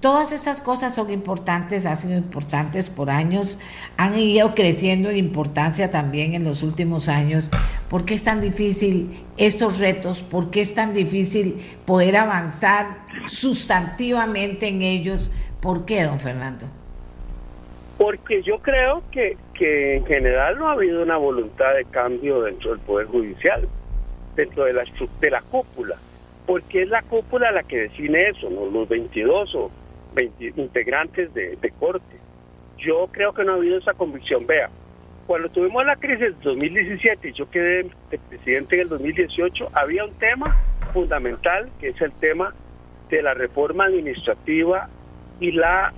Todas 0.06 0.30
estas 0.30 0.60
cosas 0.60 0.94
son 0.94 1.10
importantes, 1.10 1.84
han 1.84 1.96
sido 1.96 2.16
importantes 2.16 2.90
por 2.90 3.10
años, 3.10 3.58
han 3.96 4.16
ido 4.16 4.54
creciendo 4.54 5.10
en 5.10 5.16
importancia 5.16 5.90
también 5.90 6.34
en 6.34 6.44
los 6.44 6.62
últimos 6.62 7.08
años. 7.08 7.50
¿Por 7.90 8.04
qué 8.04 8.14
es 8.14 8.22
tan 8.22 8.40
difícil 8.40 9.18
estos 9.36 9.80
retos? 9.80 10.22
¿Por 10.22 10.52
qué 10.52 10.60
es 10.60 10.76
tan 10.76 10.94
difícil 10.94 11.56
poder 11.84 12.18
avanzar 12.18 12.86
sustantivamente 13.26 14.68
en 14.68 14.82
ellos? 14.82 15.34
¿Por 15.60 15.84
qué, 15.86 16.04
don 16.04 16.20
Fernando? 16.20 16.66
Porque 17.98 18.44
yo 18.44 18.60
creo 18.60 19.02
que, 19.10 19.36
en 19.58 20.06
general 20.06 20.56
no 20.56 20.68
ha 20.68 20.74
habido 20.74 21.02
una 21.02 21.16
voluntad 21.16 21.74
de 21.74 21.84
cambio 21.84 22.42
dentro 22.42 22.70
del 22.70 22.78
Poder 22.78 23.08
Judicial, 23.08 23.68
dentro 24.36 24.66
de 24.66 24.72
la, 24.72 24.84
de 25.20 25.30
la 25.32 25.42
cúpula 25.42 25.96
porque 26.46 26.82
es 26.82 26.88
la 26.88 27.02
cúpula 27.02 27.50
la 27.50 27.64
que 27.64 27.76
define 27.76 28.28
eso, 28.28 28.48
¿no? 28.48 28.66
los 28.66 28.88
22 28.88 29.52
o 29.56 29.70
20 30.16 30.52
integrantes 30.56 31.32
de, 31.34 31.72
corte. 31.78 32.16
Yo 32.78 33.06
creo 33.12 33.32
que 33.32 33.44
no 33.44 33.52
ha 33.52 33.56
habido 33.56 33.78
esa 33.78 33.92
convicción. 33.92 34.46
Vea, 34.46 34.70
cuando 35.26 35.48
tuvimos 35.50 35.84
la 35.84 35.96
crisis 35.96 36.20
del 36.20 36.40
2017 36.40 37.28
y 37.28 37.32
yo 37.32 37.48
quedé 37.50 37.86
presidente 38.28 38.76
en 38.76 38.82
el 38.82 38.88
2018, 38.88 39.68
había 39.72 40.04
un 40.04 40.14
tema 40.14 40.56
fundamental 40.92 41.68
que 41.78 41.88
es 41.88 42.00
el 42.00 42.12
tema 42.12 42.54
de 43.10 43.22
la 43.22 43.34
reforma 43.34 43.84
administrativa 43.84 44.88
y 45.38 45.52
la 45.52 45.92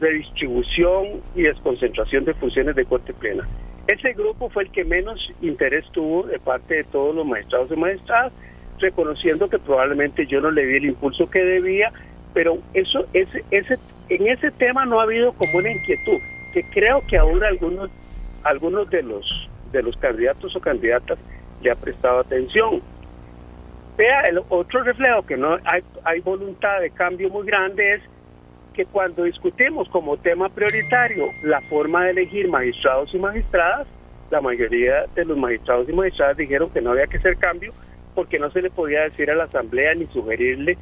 redistribución 0.00 1.20
y 1.34 1.42
desconcentración 1.42 2.24
de 2.24 2.34
funciones 2.34 2.76
de 2.76 2.84
corte 2.84 3.12
plena. 3.12 3.46
Ese 3.86 4.12
grupo 4.14 4.48
fue 4.48 4.64
el 4.64 4.70
que 4.70 4.84
menos 4.84 5.20
interés 5.42 5.84
tuvo 5.92 6.22
de 6.22 6.38
parte 6.38 6.76
de 6.76 6.84
todos 6.84 7.14
los 7.14 7.26
magistrados 7.26 7.70
y 7.70 7.76
magistradas 7.76 8.32
reconociendo 8.78 9.48
que 9.48 9.58
probablemente 9.58 10.26
yo 10.26 10.40
no 10.40 10.50
le 10.50 10.66
di 10.66 10.76
el 10.76 10.84
impulso 10.86 11.30
que 11.30 11.44
debía, 11.44 11.92
pero 12.34 12.58
eso 12.74 13.06
ese, 13.12 13.44
ese, 13.50 13.78
en 14.08 14.26
ese 14.26 14.50
tema 14.50 14.84
no 14.84 15.00
ha 15.00 15.04
habido 15.04 15.32
como 15.32 15.58
una 15.58 15.70
inquietud, 15.70 16.20
que 16.52 16.62
creo 16.64 17.00
que 17.06 17.16
ahora 17.16 17.48
algunos, 17.48 17.90
algunos 18.42 18.90
de 18.90 19.02
los 19.02 19.48
de 19.72 19.82
los 19.82 19.96
candidatos 19.96 20.54
o 20.54 20.60
candidatas 20.60 21.18
le 21.60 21.70
ha 21.70 21.74
prestado 21.74 22.20
atención. 22.20 22.80
Vea, 23.96 24.22
el 24.22 24.40
otro 24.48 24.82
reflejo 24.82 25.24
que 25.26 25.36
no 25.36 25.58
hay, 25.64 25.82
hay 26.04 26.20
voluntad 26.20 26.80
de 26.80 26.90
cambio 26.90 27.28
muy 27.30 27.46
grande 27.46 27.94
es 27.94 28.02
que 28.72 28.84
cuando 28.86 29.24
discutimos 29.24 29.88
como 29.88 30.16
tema 30.16 30.48
prioritario 30.48 31.26
la 31.42 31.60
forma 31.62 32.04
de 32.04 32.10
elegir 32.10 32.48
magistrados 32.48 33.12
y 33.14 33.18
magistradas, 33.18 33.86
la 34.30 34.40
mayoría 34.40 35.06
de 35.14 35.24
los 35.24 35.36
magistrados 35.36 35.88
y 35.88 35.92
magistradas 35.92 36.36
dijeron 36.36 36.70
que 36.70 36.80
no 36.80 36.90
había 36.90 37.06
que 37.06 37.18
hacer 37.18 37.36
cambio 37.36 37.72
porque 38.14 38.38
no 38.38 38.50
se 38.50 38.62
le 38.62 38.70
podía 38.70 39.02
decir 39.02 39.30
a 39.30 39.34
la 39.34 39.44
Asamblea 39.44 39.94
ni 39.94 40.06
sugerirle 40.06 40.76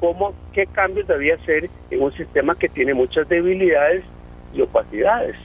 cómo, 0.00 0.34
qué 0.52 0.66
cambios 0.66 1.06
debía 1.06 1.34
hacer 1.34 1.68
en 1.90 2.02
un 2.02 2.12
sistema 2.12 2.54
que 2.54 2.68
tiene 2.68 2.94
muchas 2.94 3.28
debilidades 3.28 4.04
y 4.54 4.60
opacidades. 4.60 5.36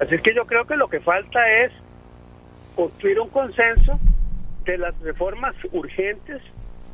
Así 0.00 0.14
es 0.14 0.20
que 0.20 0.34
yo 0.34 0.44
creo 0.46 0.64
que 0.64 0.76
lo 0.76 0.88
que 0.88 1.00
falta 1.00 1.40
es 1.64 1.72
construir 2.76 3.18
un 3.18 3.28
consenso 3.30 3.98
de 4.64 4.78
las 4.78 4.98
reformas 5.00 5.56
urgentes, 5.72 6.40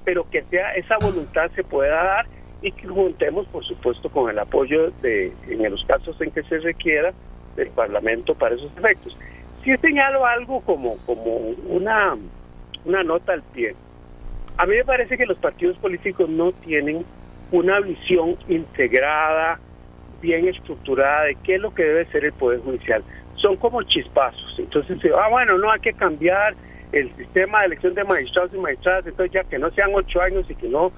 pero 0.05 0.29
que 0.31 0.43
sea 0.45 0.75
esa 0.75 0.97
voluntad 0.99 1.51
se 1.55 1.65
pueda 1.65 2.03
dar 2.03 2.27
y 2.63 2.73
que 2.73 2.89
juntemos, 2.89 3.47
por 3.49 3.63
supuesto, 3.65 4.09
con 4.09 4.31
el 4.31 4.39
apoyo 4.39 4.91
de, 5.03 5.33
en 5.49 5.71
los 5.71 5.85
casos 5.85 6.19
en 6.23 6.31
que 6.31 6.43
se 6.45 6.59
requiera, 6.59 7.13
del 7.57 7.69
Parlamento 7.69 8.35
para 8.35 8.55
esos 8.55 8.73
efectos. 8.77 9.17
Si 9.63 9.77
señalo 9.77 10.27
algo 10.27 10.61
como, 10.63 10.97
como 11.07 11.37
una 11.69 12.17
una 12.85 13.03
nota 13.03 13.33
al 13.33 13.43
pie. 13.43 13.75
A 14.57 14.67
mí 14.67 14.77
me 14.77 14.85
parece 14.85 15.17
que 15.17 15.27
los 15.27 15.39
partidos 15.39 15.77
políticos 15.79 16.29
no 16.29 16.53
tienen 16.53 17.05
una 17.51 17.81
visión 17.81 18.37
integrada, 18.49 19.59
bien 20.21 20.49
estructurada 20.49 21.25
de 21.25 21.37
qué 21.45 21.57
es 21.57 21.61
lo 21.61 21.75
que 21.75 21.83
debe 21.85 22.07
ser 22.07 22.25
el 22.25 22.33
Poder 22.33 22.61
Judicial. 22.61 23.03
Son 23.37 23.57
como 23.57 23.83
chispazos. 23.83 24.57
Entonces, 24.59 24.99
ah, 25.17 25.29
bueno, 25.29 25.59
no 25.59 25.71
hay 25.71 25.81
que 25.81 25.93
cambiar 25.93 26.55
el 26.93 27.15
sistema 27.17 27.61
de 27.61 27.67
elección 27.67 27.95
de 27.95 28.05
magistrados 28.05 28.55
y 28.55 28.59
magistradas, 28.59 29.07
entonces 29.07 29.33
ya 29.33 29.45
que 29.45 29.59
no 29.59 29.71
sean 29.73 29.91
ocho 29.93 30.21
años 30.21 30.49
y 30.49 30.55
que 30.55 30.69
no 30.69 30.93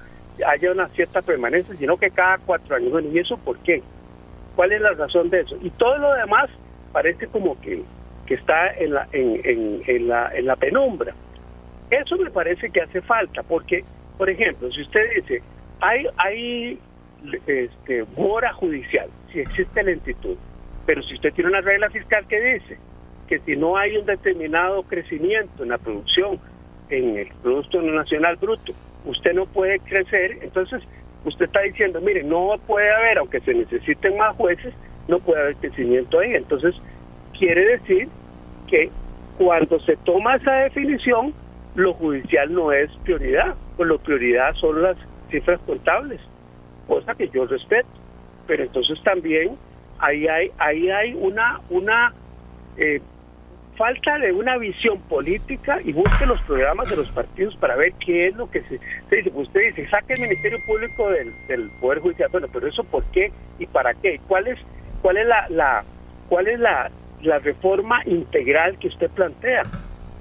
haya 0.45 0.71
una 0.71 0.87
cierta 0.89 1.21
permanencia, 1.21 1.75
sino 1.75 1.97
que 1.97 2.11
cada 2.11 2.37
cuatro 2.37 2.75
años. 2.75 2.91
Bueno, 2.91 3.09
¿y 3.11 3.19
eso 3.19 3.37
por 3.37 3.57
qué? 3.59 3.81
¿Cuál 4.55 4.71
es 4.71 4.81
la 4.81 4.91
razón 4.91 5.29
de 5.29 5.41
eso? 5.41 5.57
Y 5.61 5.71
todo 5.71 5.97
lo 5.97 6.13
demás 6.13 6.49
parece 6.91 7.27
como 7.27 7.59
que, 7.59 7.81
que 8.25 8.35
está 8.35 8.71
en 8.73 8.93
la, 8.93 9.07
en, 9.11 9.81
en, 9.85 10.07
la, 10.07 10.31
en 10.35 10.45
la 10.45 10.55
penumbra. 10.55 11.13
Eso 11.89 12.17
me 12.17 12.29
parece 12.31 12.69
que 12.69 12.81
hace 12.81 13.01
falta, 13.01 13.43
porque, 13.43 13.85
por 14.17 14.29
ejemplo, 14.29 14.71
si 14.71 14.81
usted 14.81 15.01
dice, 15.15 15.41
hay, 15.79 16.05
hay 16.17 16.79
este, 17.45 18.05
mora 18.15 18.53
judicial, 18.53 19.09
si 19.31 19.39
existe 19.39 19.83
lentitud, 19.83 20.37
pero 20.85 21.01
si 21.03 21.15
usted 21.15 21.33
tiene 21.33 21.49
una 21.49 21.61
regla 21.61 21.89
fiscal 21.89 22.25
que 22.27 22.41
dice 22.41 22.77
que 23.27 23.39
si 23.39 23.55
no 23.55 23.77
hay 23.77 23.97
un 23.97 24.05
determinado 24.05 24.83
crecimiento 24.83 25.63
en 25.63 25.69
la 25.69 25.77
producción, 25.77 26.39
en 26.89 27.17
el 27.17 27.27
Producto 27.41 27.81
Nacional 27.81 28.37
Bruto, 28.37 28.73
usted 29.05 29.33
no 29.33 29.45
puede 29.45 29.79
crecer, 29.81 30.39
entonces 30.41 30.81
usted 31.25 31.45
está 31.45 31.61
diciendo, 31.61 31.99
mire, 32.01 32.23
no 32.23 32.55
puede 32.65 32.89
haber, 32.89 33.17
aunque 33.17 33.41
se 33.41 33.53
necesiten 33.53 34.17
más 34.17 34.35
jueces, 34.35 34.73
no 35.07 35.19
puede 35.19 35.41
haber 35.41 35.55
crecimiento 35.57 36.19
ahí. 36.19 36.35
Entonces, 36.35 36.75
quiere 37.37 37.65
decir 37.77 38.07
que 38.67 38.89
cuando 39.37 39.79
se 39.81 39.97
toma 39.97 40.35
esa 40.35 40.53
definición, 40.55 41.33
lo 41.77 41.93
judicial 41.93 42.51
no 42.51 42.71
es 42.71 42.89
prioridad, 43.03 43.55
pues 43.77 43.87
lo 43.87 43.99
prioridad 43.99 44.53
son 44.55 44.81
las 44.81 44.97
cifras 45.29 45.59
contables, 45.65 46.19
cosa 46.87 47.13
que 47.13 47.29
yo 47.29 47.45
respeto. 47.45 47.87
Pero 48.47 48.63
entonces 48.63 48.97
también 49.03 49.55
ahí 49.99 50.27
hay, 50.27 50.51
ahí 50.57 50.89
hay 50.89 51.13
una, 51.13 51.61
una 51.69 52.13
eh, 52.77 52.99
falta 53.75 54.17
de 54.17 54.31
una 54.31 54.57
visión 54.57 54.99
política 55.01 55.79
y 55.83 55.93
busque 55.93 56.25
los 56.25 56.41
programas 56.41 56.89
de 56.89 56.95
los 56.95 57.09
partidos 57.11 57.55
para 57.57 57.75
ver 57.75 57.93
qué 58.03 58.27
es 58.27 58.35
lo 58.35 58.49
que 58.49 58.61
se, 58.61 58.79
dice. 59.15 59.31
Usted 59.35 59.59
dice, 59.75 59.87
saque 59.89 60.13
el 60.13 60.21
Ministerio 60.21 60.57
Público 60.65 61.11
del, 61.11 61.31
del, 61.47 61.69
Poder 61.79 61.99
Judicial. 61.99 62.29
Bueno, 62.31 62.47
pero 62.51 62.67
eso 62.67 62.83
por 62.85 63.03
qué 63.11 63.31
y 63.59 63.67
para 63.67 63.93
qué. 63.93 64.19
¿Cuál 64.27 64.47
es, 64.47 64.57
cuál 65.03 65.17
es 65.17 65.27
la, 65.27 65.47
la 65.49 65.83
cuál 66.27 66.47
es 66.47 66.59
la, 66.59 66.89
la 67.21 67.37
reforma 67.37 68.01
integral 68.05 68.79
que 68.79 68.87
usted 68.87 69.11
plantea? 69.11 69.61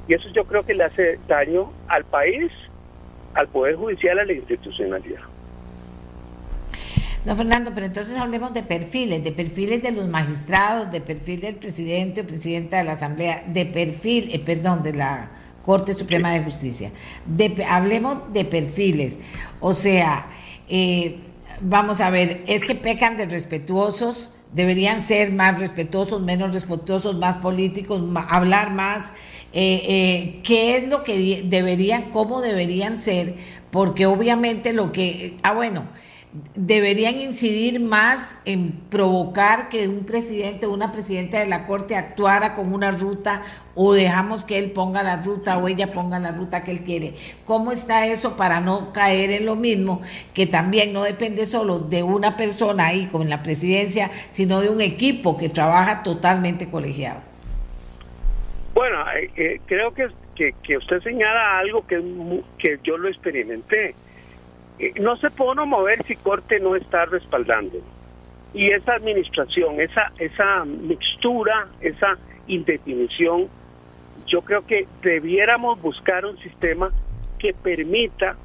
Y 0.08 0.14
eso 0.14 0.28
yo 0.34 0.44
creo 0.44 0.64
que 0.64 0.74
le 0.74 0.84
hace 0.84 1.18
daño 1.26 1.72
al 1.88 2.04
país, 2.04 2.50
al 3.34 3.48
Poder 3.48 3.76
Judicial, 3.76 4.18
a 4.18 4.24
la 4.24 4.32
institucionalidad. 4.32 5.20
No, 7.26 7.34
Fernando, 7.34 7.72
pero 7.74 7.86
entonces 7.86 8.16
hablemos 8.16 8.54
de 8.54 8.62
perfiles, 8.62 9.24
de 9.24 9.32
perfiles 9.32 9.82
de 9.82 9.90
los 9.90 10.06
magistrados, 10.06 10.92
de 10.92 11.00
perfil 11.00 11.40
del 11.40 11.56
presidente 11.56 12.20
o 12.20 12.26
presidenta 12.26 12.76
de 12.76 12.84
la 12.84 12.92
Asamblea, 12.92 13.42
de 13.48 13.66
perfil, 13.66 14.28
eh, 14.32 14.38
perdón, 14.38 14.84
de 14.84 14.94
la 14.94 15.30
Corte 15.62 15.92
Suprema 15.94 16.30
de 16.30 16.44
Justicia. 16.44 16.92
hablemos 17.68 18.32
de 18.32 18.44
perfiles, 18.44 19.18
o 19.58 19.74
sea, 19.74 20.26
eh, 20.68 21.18
vamos 21.60 22.00
a 22.00 22.10
ver, 22.10 22.44
es 22.46 22.64
que 22.64 22.76
pecan 22.76 23.16
de 23.16 23.26
respetuosos, 23.26 24.32
deberían 24.52 25.00
ser 25.00 25.32
más 25.32 25.58
respetuosos, 25.58 26.22
menos 26.22 26.54
respetuosos, 26.54 27.16
más 27.16 27.38
políticos, 27.38 28.00
hablar 28.28 28.70
más, 28.70 29.12
eh, 29.52 29.82
eh, 29.88 30.40
qué 30.42 30.76
es 30.76 30.88
lo 30.88 31.02
que 31.02 31.42
deberían, 31.44 32.10
cómo 32.10 32.40
deberían 32.40 32.98
ser, 32.98 33.34
porque 33.70 34.06
obviamente 34.06 34.72
lo 34.72 34.92
que, 34.92 35.38
ah 35.42 35.52
bueno, 35.52 35.86
deberían 36.54 37.20
incidir 37.20 37.80
más 37.80 38.36
en 38.44 38.72
provocar 38.90 39.68
que 39.68 39.88
un 39.88 40.04
presidente 40.04 40.66
o 40.66 40.72
una 40.72 40.92
presidenta 40.92 41.38
de 41.38 41.46
la 41.46 41.66
Corte 41.66 41.96
actuara 41.96 42.54
con 42.54 42.72
una 42.72 42.90
ruta 42.90 43.42
o 43.74 43.92
dejamos 43.92 44.44
que 44.44 44.58
él 44.58 44.72
ponga 44.72 45.02
la 45.02 45.16
ruta 45.16 45.58
o 45.58 45.68
ella 45.68 45.92
ponga 45.92 46.18
la 46.18 46.32
ruta 46.32 46.64
que 46.64 46.70
él 46.72 46.84
quiere. 46.84 47.14
¿Cómo 47.44 47.72
está 47.72 48.06
eso 48.06 48.36
para 48.36 48.60
no 48.60 48.92
caer 48.92 49.30
en 49.30 49.46
lo 49.46 49.56
mismo, 49.56 50.00
que 50.34 50.46
también 50.46 50.92
no 50.92 51.02
depende 51.02 51.46
solo 51.46 51.78
de 51.78 52.02
una 52.02 52.36
persona 52.36 52.86
ahí 52.86 53.06
como 53.06 53.24
en 53.24 53.30
la 53.30 53.42
presidencia, 53.42 54.10
sino 54.30 54.60
de 54.60 54.68
un 54.68 54.80
equipo 54.80 55.36
que 55.36 55.48
trabaja 55.48 56.02
totalmente 56.02 56.68
colegiado? 56.68 57.25
Bueno, 58.76 59.10
eh, 59.12 59.30
eh, 59.36 59.60
creo 59.64 59.94
que, 59.94 60.10
que, 60.34 60.76
usted 60.76 61.00
señala 61.00 61.58
algo 61.58 61.86
que, 61.86 61.98
que 62.58 62.78
yo 62.84 62.98
lo 62.98 63.08
experimenté 63.08 63.94
eh, 64.78 64.92
no 65.00 65.16
se 65.16 65.30
puede 65.30 65.52
uno 65.52 65.64
mover 65.64 66.02
si 66.02 66.14
Corte 66.16 66.60
no 66.60 66.76
está 66.76 67.06
respaldando. 67.06 67.78
Y 68.52 68.68
esa 68.68 68.96
administración, 68.96 69.80
esa, 69.80 70.12
esa 70.18 70.66
mixtura, 70.66 71.68
esa 71.80 72.18
indefinición, 72.48 73.48
yo 74.26 74.42
creo 74.42 74.66
que 74.66 74.86
debiéramos 75.00 75.80
buscar 75.80 76.26
un 76.26 76.36
sistema 76.40 76.90
que 77.38 77.54
permita 77.54 78.36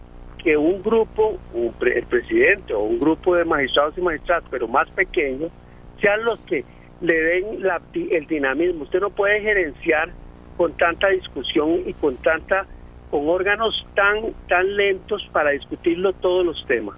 que 0.42 0.56
un 0.56 0.82
grupo, 0.82 1.40
el 1.82 2.04
presidente 2.04 2.74
o 2.74 2.84
un 2.84 3.02
grupo 3.02 3.36
de 3.36 3.44
magistrados 3.44 3.98
y 3.98 4.02
magistradas, 4.02 4.46
pero 4.50 4.70
más 4.70 4.90
pequeños, 4.92 5.52
sean 6.00 6.24
los 6.24 6.40
que 6.40 6.64
le 7.02 7.22
den 7.22 7.66
el 8.12 8.28
dinamismo. 8.28 8.84
Usted 8.84 9.02
no 9.02 9.10
puede 9.10 9.42
gerenciar 9.42 10.21
con 10.62 10.74
tanta 10.74 11.08
discusión 11.08 11.82
y 11.88 11.94
con 11.96 12.16
tanta 12.18 12.68
con 13.10 13.28
órganos 13.28 13.84
tan, 13.96 14.32
tan 14.48 14.78
lentos 14.78 15.28
para 15.32 15.50
discutirlo 15.50 16.14
todos 16.14 16.46
los 16.46 16.68
temas. 16.68 16.96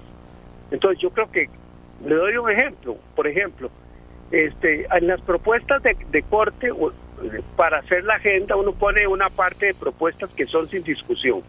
Entonces 0.70 1.02
yo 1.02 1.12
creo 1.12 1.32
que, 1.32 1.50
le 2.06 2.14
doy 2.14 2.36
un 2.36 2.52
ejemplo, 2.52 2.98
por 3.16 3.26
ejemplo, 3.26 3.72
este, 4.32 4.86
en 4.94 5.08
las 5.08 5.22
propuestas 5.22 5.82
de, 5.82 6.24
corte, 6.24 6.72
para 7.56 7.78
hacer 7.78 8.04
la 8.04 8.16
agenda 8.16 8.58
uno 8.58 8.74
pone 8.74 9.08
una 9.08 9.30
parte 9.30 9.68
de 9.68 9.74
propuestas 9.76 10.30
que 10.32 10.46
son 10.46 10.68
sin 10.68 10.84
discusión. 10.84 11.42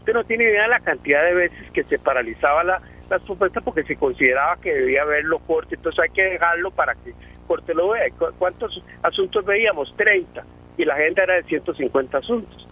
Usted 0.00 0.12
no 0.12 0.24
tiene 0.24 0.44
idea 0.44 0.64
de 0.64 0.68
la 0.68 0.80
cantidad 0.80 1.24
de 1.24 1.32
veces 1.32 1.70
que 1.72 1.82
se 1.84 1.98
paralizaba 1.98 2.62
la, 2.62 2.82
las 3.08 3.22
propuestas 3.22 3.64
porque 3.64 3.84
se 3.84 3.96
consideraba 3.96 4.58
que 4.58 4.74
debía 4.74 5.00
haberlo 5.00 5.38
corte, 5.38 5.76
entonces 5.76 5.98
hay 5.98 6.10
que 6.10 6.24
dejarlo 6.24 6.70
para 6.72 6.94
que 6.94 7.14
corte 7.46 7.72
lo 7.72 7.88
vea. 7.88 8.04
¿Cuántos 8.38 8.84
asuntos 9.02 9.46
veíamos? 9.46 9.94
30 9.96 10.44
y 10.78 10.84
la 10.84 10.94
agenda 10.94 11.24
era 11.24 11.34
de 11.34 11.42
150 11.42 12.18
asuntos. 12.18 12.66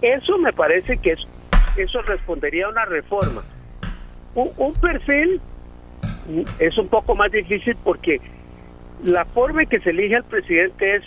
Eso 0.00 0.38
me 0.38 0.52
parece 0.52 0.98
que 0.98 1.10
es, 1.10 1.20
eso 1.76 2.02
respondería 2.02 2.66
a 2.66 2.70
una 2.70 2.86
reforma. 2.86 3.44
Un, 4.34 4.72
perfil 4.74 5.40
es 6.58 6.78
un 6.78 6.88
poco 6.88 7.14
más 7.14 7.30
difícil 7.30 7.76
porque 7.84 8.20
la 9.04 9.24
forma 9.26 9.62
en 9.62 9.68
que 9.68 9.80
se 9.80 9.90
elige 9.90 10.16
al 10.16 10.24
presidente 10.24 10.96
es 10.96 11.02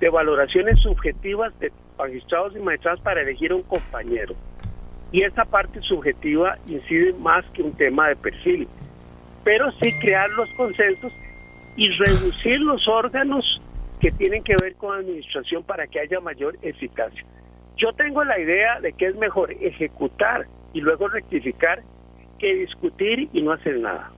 de 0.00 0.08
valoraciones 0.08 0.78
subjetivas 0.80 1.58
de 1.58 1.72
magistrados 1.98 2.54
y 2.54 2.60
magistradas 2.60 3.00
para 3.00 3.22
elegir 3.22 3.52
un 3.52 3.62
compañero. 3.62 4.34
Y 5.10 5.22
esa 5.22 5.44
parte 5.44 5.80
subjetiva 5.80 6.58
incide 6.68 7.18
más 7.18 7.44
que 7.46 7.62
un 7.62 7.72
tema 7.72 8.08
de 8.08 8.16
perfil. 8.16 8.68
Pero 9.42 9.72
sí 9.82 9.98
crear 9.98 10.30
los 10.30 10.48
consensos 10.50 11.12
y 11.76 11.88
reducir 11.90 12.60
los 12.60 12.86
órganos 12.86 13.60
que 14.00 14.10
tienen 14.12 14.44
que 14.44 14.56
ver 14.56 14.74
con 14.76 14.96
administración 14.96 15.62
para 15.64 15.86
que 15.86 16.00
haya 16.00 16.20
mayor 16.20 16.56
eficacia. 16.62 17.24
Yo 17.76 17.92
tengo 17.92 18.24
la 18.24 18.38
idea 18.38 18.80
de 18.80 18.92
que 18.92 19.06
es 19.06 19.16
mejor 19.16 19.52
ejecutar 19.52 20.46
y 20.72 20.80
luego 20.80 21.08
rectificar 21.08 21.82
que 22.38 22.54
discutir 22.54 23.28
y 23.32 23.42
no 23.42 23.52
hacer 23.52 23.78
nada. 23.78 24.10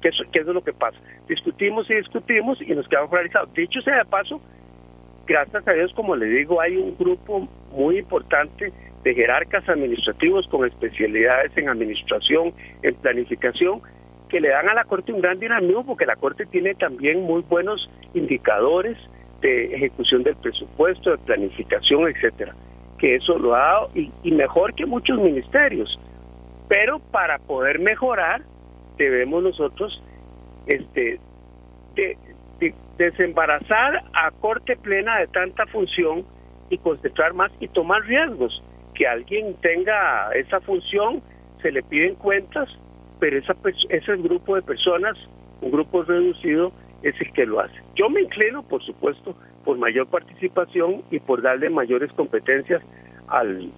Que 0.00 0.08
eso, 0.08 0.24
es 0.32 0.46
lo 0.46 0.62
que 0.62 0.72
pasa. 0.72 0.98
Discutimos 1.28 1.88
y 1.90 1.94
discutimos 1.94 2.60
y 2.60 2.74
nos 2.74 2.88
quedamos 2.88 3.10
paralizados. 3.10 3.52
Dicho 3.54 3.80
sea 3.82 3.98
de 3.98 4.04
paso, 4.04 4.40
gracias 5.26 5.66
a 5.66 5.72
Dios, 5.72 5.92
como 5.94 6.16
le 6.16 6.26
digo, 6.26 6.60
hay 6.60 6.76
un 6.76 6.96
grupo 6.96 7.48
muy 7.70 7.98
importante 7.98 8.72
de 9.04 9.14
jerarcas 9.14 9.68
administrativos 9.68 10.46
con 10.48 10.66
especialidades 10.66 11.56
en 11.56 11.68
administración, 11.68 12.52
en 12.82 12.94
planificación, 12.96 13.82
que 14.32 14.40
le 14.40 14.48
dan 14.48 14.68
a 14.68 14.74
la 14.74 14.84
Corte 14.84 15.12
un 15.12 15.20
gran 15.20 15.38
dinamismo 15.38 15.86
porque 15.86 16.06
la 16.06 16.16
Corte 16.16 16.46
tiene 16.46 16.74
también 16.74 17.20
muy 17.20 17.42
buenos 17.42 17.88
indicadores 18.14 18.98
de 19.42 19.74
ejecución 19.76 20.24
del 20.24 20.34
presupuesto, 20.36 21.10
de 21.12 21.18
planificación, 21.18 22.08
etcétera 22.08 22.54
que 23.02 23.16
eso 23.16 23.36
lo 23.36 23.56
ha 23.56 23.58
dado 23.58 23.90
y, 23.96 24.30
mejor 24.30 24.74
que 24.74 24.86
muchos 24.86 25.18
ministerios. 25.18 25.98
Pero 26.68 27.00
para 27.00 27.40
poder 27.40 27.80
mejorar, 27.80 28.42
debemos 28.96 29.42
nosotros 29.42 30.00
este, 30.66 31.18
desembarazar 32.96 34.04
a 34.14 34.30
corte 34.30 34.76
plena 34.76 35.18
de 35.18 35.26
tanta 35.26 35.66
función 35.66 36.24
y 36.70 36.78
concentrar 36.78 37.34
más 37.34 37.50
y 37.58 37.66
tomar 37.66 38.02
riesgos. 38.02 38.62
Que 38.94 39.08
alguien 39.08 39.56
tenga 39.60 40.30
esa 40.36 40.60
función, 40.60 41.22
se 41.60 41.72
le 41.72 41.82
piden 41.82 42.14
cuentas, 42.14 42.68
pero 43.22 43.38
esa, 43.38 43.54
ese 43.90 44.16
grupo 44.16 44.56
de 44.56 44.62
personas, 44.62 45.16
un 45.60 45.70
grupo 45.70 46.02
reducido, 46.02 46.72
es 47.04 47.14
el 47.20 47.32
que 47.32 47.46
lo 47.46 47.60
hace. 47.60 47.76
Yo 47.94 48.10
me 48.10 48.20
inclino, 48.20 48.64
por 48.64 48.82
supuesto, 48.82 49.36
por 49.64 49.78
mayor 49.78 50.08
participación 50.08 51.04
y 51.08 51.20
por 51.20 51.40
darle 51.40 51.70
mayores 51.70 52.12
competencias 52.14 52.82
al, 53.28 53.70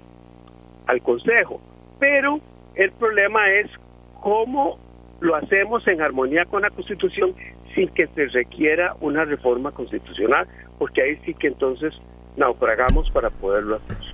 al 0.87 1.03
Consejo. 1.03 1.61
Pero 2.01 2.41
el 2.75 2.91
problema 2.93 3.47
es 3.51 3.71
cómo 4.23 4.79
lo 5.21 5.37
hacemos 5.37 5.87
en 5.89 6.01
armonía 6.01 6.47
con 6.47 6.63
la 6.63 6.71
Constitución 6.71 7.35
sin 7.75 7.91
que 7.91 8.07
se 8.15 8.25
requiera 8.29 8.97
una 9.03 9.27
reforma 9.27 9.73
constitucional, 9.73 10.49
porque 10.79 11.03
ahí 11.03 11.17
sí 11.27 11.35
que 11.35 11.49
entonces 11.49 11.93
naufragamos 12.39 13.11
para 13.11 13.29
poderlo 13.29 13.77
hacer. 13.77 14.14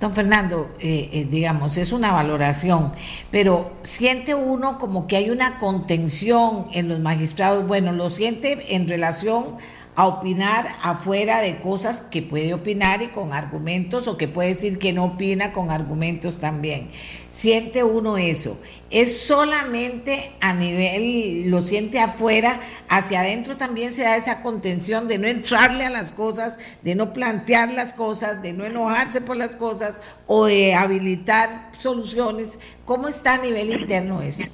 Don 0.00 0.12
Fernando, 0.12 0.70
eh, 0.80 1.08
eh, 1.12 1.26
digamos, 1.30 1.78
es 1.78 1.92
una 1.92 2.12
valoración, 2.12 2.92
pero 3.30 3.72
siente 3.82 4.34
uno 4.34 4.76
como 4.76 5.06
que 5.06 5.16
hay 5.16 5.30
una 5.30 5.58
contención 5.58 6.66
en 6.72 6.88
los 6.88 6.98
magistrados, 6.98 7.66
bueno, 7.66 7.92
lo 7.92 8.10
siente 8.10 8.74
en 8.74 8.88
relación 8.88 9.56
a 9.96 10.06
opinar 10.06 10.66
afuera 10.82 11.40
de 11.40 11.58
cosas 11.58 12.00
que 12.02 12.20
puede 12.22 12.52
opinar 12.52 13.02
y 13.02 13.08
con 13.08 13.32
argumentos 13.32 14.08
o 14.08 14.16
que 14.16 14.26
puede 14.26 14.48
decir 14.48 14.78
que 14.78 14.92
no 14.92 15.04
opina 15.04 15.52
con 15.52 15.70
argumentos 15.70 16.40
también. 16.40 16.88
Siente 17.28 17.84
uno 17.84 18.18
eso. 18.18 18.60
Es 18.90 19.20
solamente 19.20 20.32
a 20.40 20.52
nivel, 20.52 21.50
lo 21.50 21.60
siente 21.60 22.00
afuera, 22.00 22.60
hacia 22.88 23.20
adentro 23.20 23.56
también 23.56 23.92
se 23.92 24.02
da 24.02 24.16
esa 24.16 24.42
contención 24.42 25.06
de 25.08 25.18
no 25.18 25.28
entrarle 25.28 25.84
a 25.84 25.90
las 25.90 26.12
cosas, 26.12 26.58
de 26.82 26.94
no 26.94 27.12
plantear 27.12 27.70
las 27.72 27.92
cosas, 27.92 28.42
de 28.42 28.52
no 28.52 28.64
enojarse 28.64 29.20
por 29.20 29.36
las 29.36 29.56
cosas 29.56 30.00
o 30.26 30.46
de 30.46 30.74
habilitar 30.74 31.70
soluciones. 31.78 32.58
¿Cómo 32.84 33.08
está 33.08 33.34
a 33.34 33.38
nivel 33.38 33.70
interno 33.70 34.22
eso? 34.22 34.44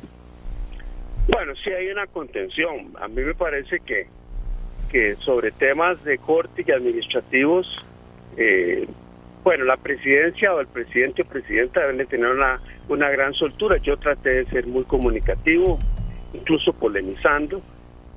Bueno, 1.28 1.52
sí 1.62 1.70
hay 1.70 1.88
una 1.88 2.06
contención. 2.06 2.92
A 3.00 3.08
mí 3.08 3.22
me 3.22 3.34
parece 3.34 3.78
que 3.80 4.08
que 4.90 5.14
sobre 5.14 5.50
temas 5.52 6.02
de 6.04 6.18
corte 6.18 6.64
y 6.66 6.72
administrativos, 6.72 7.66
eh, 8.36 8.86
bueno, 9.44 9.64
la 9.64 9.76
presidencia 9.76 10.52
o 10.52 10.60
el 10.60 10.66
presidente 10.66 11.22
o 11.22 11.24
presidenta 11.24 11.80
deben 11.80 11.98
de 11.98 12.06
tener 12.06 12.30
una, 12.30 12.60
una 12.88 13.08
gran 13.08 13.32
soltura. 13.34 13.76
Yo 13.78 13.96
traté 13.96 14.30
de 14.30 14.46
ser 14.46 14.66
muy 14.66 14.84
comunicativo, 14.84 15.78
incluso 16.34 16.72
polemizando, 16.72 17.60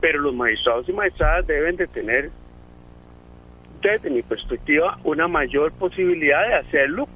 pero 0.02 0.20
los 0.20 0.34
magistrados 0.34 0.90
y 0.90 0.94
magistradas 0.94 1.46
deben 1.46 1.78
de 1.78 1.88
tener, 1.88 2.32
desde 3.82 4.10
mi 4.10 4.24
perspectiva, 4.24 5.00
una 5.04 5.28
mayor 5.28 5.72
posibilidad 5.74 6.48
de 6.48 6.56
hacerlo 6.56 7.08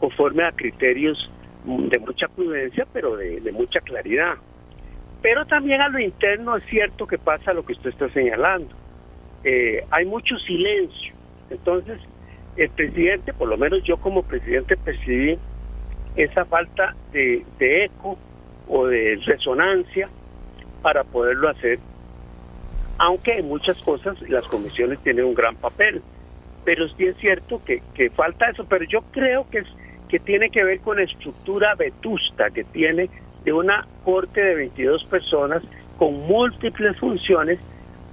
conforme 0.00 0.44
a 0.44 0.52
criterios 0.52 1.30
de 1.64 1.98
mucha 1.98 2.28
prudencia, 2.28 2.86
pero 2.92 3.16
de 3.16 3.52
mucha 3.52 3.80
claridad. 3.80 4.34
Pero 5.22 5.46
también 5.46 5.80
a 5.80 5.88
lo 5.88 5.98
interno 5.98 6.56
es 6.56 6.64
cierto 6.64 7.06
que 7.06 7.18
pasa 7.18 7.52
lo 7.52 7.64
que 7.64 7.72
usted 7.72 7.90
está 7.90 8.08
señalando 8.10 8.74
eh, 9.44 9.84
hay 9.90 10.04
mucho 10.04 10.36
silencio. 10.38 11.14
Entonces, 11.50 12.00
el 12.56 12.70
presidente, 12.70 13.32
por 13.32 13.48
lo 13.48 13.56
menos 13.56 13.82
yo 13.84 13.96
como 13.98 14.22
presidente 14.22 14.76
percibí 14.76 15.38
esa 16.16 16.44
falta 16.44 16.96
de, 17.12 17.44
eco 17.60 18.18
o 18.68 18.86
de 18.86 19.20
resonancia 19.24 20.08
para 20.82 21.04
poderlo 21.04 21.48
hacer, 21.48 21.78
aunque 22.98 23.38
en 23.38 23.48
muchas 23.48 23.78
cosas 23.82 24.20
las 24.28 24.44
comisiones 24.46 24.98
tienen 25.00 25.24
un 25.24 25.34
gran 25.34 25.54
papel. 25.56 26.02
pero 26.64 26.88
sí 26.88 27.06
es 27.06 27.16
cierto 27.16 27.62
que, 27.64 27.82
que 27.94 28.10
falta 28.10 28.50
eso, 28.50 28.64
pero 28.64 28.84
yo 28.84 29.00
creo 29.12 29.48
que, 29.48 29.58
es, 29.58 29.68
que 30.08 30.18
tiene 30.18 30.50
que 30.50 30.64
ver 30.64 30.80
con 30.80 30.96
la 30.96 31.04
estructura 31.04 31.74
vetusta 31.76 32.50
que 32.50 32.64
tiene 32.64 33.08
de 33.44 33.52
una 33.52 33.86
corte 34.04 34.42
de 34.42 34.54
22 34.54 35.04
personas 35.04 35.62
con 35.96 36.12
múltiples 36.26 36.96
funciones 36.98 37.58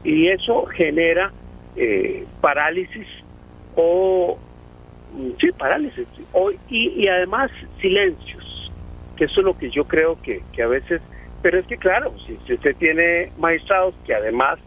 y 0.05 0.27
eso 0.27 0.65
genera 0.67 1.31
eh, 1.75 2.25
parálisis 2.39 3.07
o 3.75 4.37
mm, 5.13 5.29
sí 5.41 5.51
parálisis 5.51 6.07
o, 6.31 6.51
y, 6.51 7.03
y, 7.03 7.07
además 7.07 7.51
silencios 7.81 8.71
que 9.17 9.25
eso 9.25 9.39
es 9.39 9.45
lo 9.45 9.57
que 9.57 9.69
yo 9.71 9.85
creo 9.85 10.21
que, 10.21 10.43
que 10.53 10.61
a 10.61 10.67
veces 10.67 11.01
pero 11.41 11.59
es 11.59 11.65
que 11.65 11.77
claro 11.77 12.13
si, 12.25 12.37
si, 12.45 12.53
usted 12.53 12.75
tiene 12.77 13.31
magistrados 13.37 13.95
que 14.05 14.13
además 14.13 14.59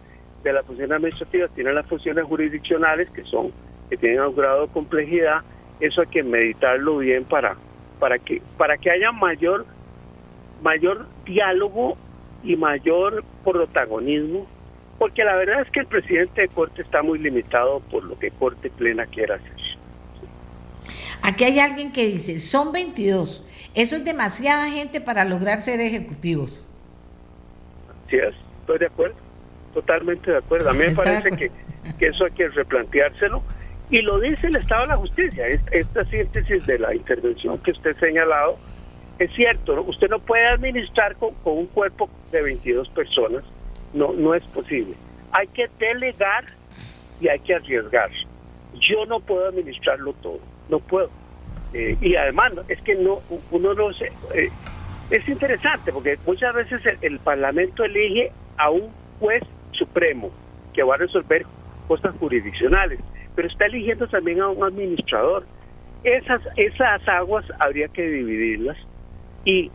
de 0.43 0.53
las 0.53 0.67
funciones 0.67 0.97
administrativas 0.97 1.51
tienen 1.53 1.77
las 1.77 1.87
funciones 1.87 2.25
jurisdiccionales 2.25 3.09
que 3.11 3.23
son 3.23 3.53
que 3.89 3.97
tienen 3.97 4.21
un 4.21 4.35
grado 4.35 4.67
de 4.67 4.73
complejidad 4.73 5.43
eso 5.81 6.01
hay 6.01 6.09
que 6.09 6.25
meditarlo 6.25 6.99
bien 6.99 7.25
para 7.25 7.57
para 8.01 8.19
que 8.19 8.43
para 8.57 8.77
que 8.77 8.91
haya 8.91 9.13
mayor 9.13 9.67
mayor 10.63 11.07
diálogo 11.25 11.97
y 12.43 12.57
mayor 12.57 13.23
protagonismo 13.45 14.49
porque 14.99 15.25
la 15.25 15.37
verdad 15.37 15.63
es 15.63 15.71
que 15.71 15.81
el 15.81 15.87
presidente 15.87 16.43
de 16.43 16.49
Corte 16.49 16.83
está 16.83 17.03
muy 17.03 17.19
limitado 17.19 17.81
por 17.81 18.05
lo 18.05 18.19
que 18.19 18.31
Corte 18.33 18.69
Plena 18.71 19.07
quiera 19.07 19.37
hacer. 19.37 19.53
Aquí 21.23 21.45
hay 21.45 21.61
alguien 21.61 21.93
que 21.93 22.07
dice, 22.07 22.39
son 22.39 22.73
22, 22.73 23.71
eso 23.75 23.97
es 23.97 24.05
demasiada 24.05 24.71
gente 24.71 25.01
para 25.01 25.25
lograr 25.25 25.61
ser 25.61 25.81
ejecutivos. 25.81 26.69
Sí, 28.09 28.17
estoy 28.61 28.79
de 28.79 28.87
acuerdo, 28.87 29.17
totalmente 29.75 30.31
de 30.31 30.39
acuerdo. 30.39 30.71
A 30.71 30.73
mí 30.73 30.81
me 30.87 30.95
parece 30.95 31.31
que, 31.31 31.51
que, 31.99 32.07
eso 32.07 32.25
hay 32.25 32.33
que 32.33 32.49
replanteárselo. 32.49 33.43
Y 33.91 34.03
lo 34.03 34.19
dice 34.21 34.49
el 34.49 34.57
Estado 34.57 34.83
de 34.83 34.89
la 34.89 34.97
Justicia, 34.97 35.47
esta 35.71 36.05
síntesis 36.07 36.67
de 36.67 36.79
la 36.79 36.95
intervención 36.95 37.59
que 37.59 37.71
usted 37.71 37.97
ha 37.97 38.01
señalado, 38.01 38.57
es 39.19 39.33
cierto, 39.35 39.83
usted 39.83 40.09
no 40.09 40.21
puede 40.21 40.47
administrar 40.47 41.17
con, 41.17 41.35
con 41.43 41.59
un 41.59 41.67
cuerpo 41.67 42.09
de 42.31 42.43
22 42.43 42.89
personas 42.91 43.43
no, 43.93 44.13
no 44.13 44.35
es 44.35 44.45
posible. 44.45 44.95
Hay 45.33 45.47
que 45.49 45.69
delegar 45.79 46.45
y 47.21 47.29
hay 47.29 47.39
que 47.41 47.55
arriesgar. 47.55 48.11
Yo 48.81 49.07
no 49.07 49.21
puedo 49.21 49.49
administrarlo 49.49 50.13
todo, 50.15 50.41
no 50.69 50.79
puedo. 50.79 51.11
Eh, 51.73 51.97
y 52.01 52.17
además, 52.17 52.53
es 52.69 52.81
que 52.83 52.95
no 52.95 53.21
uno 53.51 53.75
no 53.75 53.93
se... 53.93 54.07
Eh, 54.35 54.51
es 55.11 55.27
interesante 55.29 55.93
porque 55.93 56.19
muchas 56.27 56.55
veces 56.55 56.83
el, 57.01 57.19
Parlamento 57.19 57.85
elige 57.85 58.31
a 58.59 58.71
un 58.71 58.91
juez 59.19 59.43
supremo 59.73 60.31
que 60.75 60.83
va 60.83 60.95
a 60.95 60.99
resolver 60.99 61.47
cosas 61.87 62.15
jurisdiccionales, 62.17 63.01
pero 63.35 63.49
está 63.49 63.67
eligiendo 63.67 64.07
también 64.07 64.41
a 64.41 64.49
un 64.49 64.63
administrador. 64.63 65.47
Esas, 66.05 66.43
esas 66.57 67.07
aguas 67.09 67.45
habría 67.59 67.89
que 67.89 68.03
dividirlas 68.03 68.77
y 69.45 69.71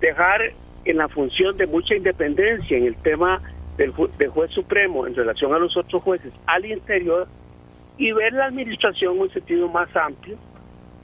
dejar 0.00 0.40
en 0.84 0.96
la 0.96 1.08
función 1.08 1.56
de 1.56 1.66
mucha 1.66 1.94
independencia 1.94 2.76
en 2.76 2.86
el 2.86 2.96
tema 2.96 3.42
del, 3.78 3.92
juez 3.92 4.50
supremo 4.50 5.06
en 5.06 5.14
relación 5.14 5.54
a 5.54 5.58
los 5.58 5.76
otros 5.76 6.02
jueces 6.02 6.32
al 6.46 6.66
interior 6.66 7.28
y 7.96 8.12
ver 8.12 8.32
la 8.32 8.46
administración 8.46 9.14
en 9.14 9.22
un 9.22 9.30
sentido 9.30 9.68
más 9.68 9.88
amplio, 9.96 10.36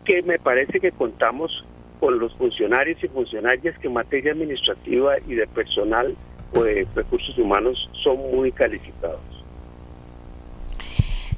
que 0.05 0.23
me 0.23 0.39
parece 0.39 0.81
que 0.81 0.93
contamos 0.93 1.65
con 2.01 2.19
los 2.19 2.35
funcionarios 2.35 3.03
y 3.03 3.09
funcionarias 3.09 3.79
que 3.79 3.87
en 3.87 3.95
materia 3.95 4.33
administrativa 4.33 5.15
y 5.27 5.35
de 5.35 5.47
personal 5.47 6.15
o 6.53 6.63
de 6.63 6.87
recursos 6.95 7.39
humanos 7.39 7.89
son 8.03 8.19
muy 8.19 8.53
calificados. 8.53 9.34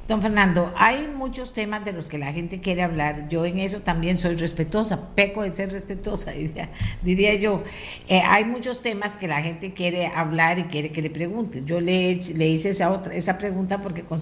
Don 0.07 0.21
Fernando, 0.21 0.73
hay 0.77 1.09
muchos 1.09 1.51
temas 1.51 1.83
de 1.83 1.91
los 1.91 2.07
que 2.07 2.17
la 2.17 2.31
gente 2.31 2.61
quiere 2.61 2.81
hablar. 2.81 3.27
Yo 3.27 3.45
en 3.45 3.59
eso 3.59 3.79
también 3.79 4.15
soy 4.15 4.37
respetuosa, 4.37 5.09
peco 5.15 5.43
de 5.43 5.51
ser 5.51 5.69
respetuosa, 5.69 6.31
diría, 6.33 6.69
diría 7.01 7.33
yo. 7.35 7.63
Eh, 8.07 8.21
hay 8.25 8.45
muchos 8.45 8.81
temas 8.81 9.17
que 9.17 9.27
la 9.27 9.41
gente 9.41 9.73
quiere 9.73 10.07
hablar 10.07 10.59
y 10.59 10.63
quiere 10.63 10.91
que 10.91 11.01
le 11.01 11.09
pregunte. 11.09 11.63
Yo 11.65 11.81
le, 11.81 12.15
le 12.15 12.47
hice 12.47 12.69
esa, 12.69 12.89
otra, 12.91 13.13
esa 13.15 13.37
pregunta 13.37 13.81
porque 13.81 14.03
con, 14.03 14.21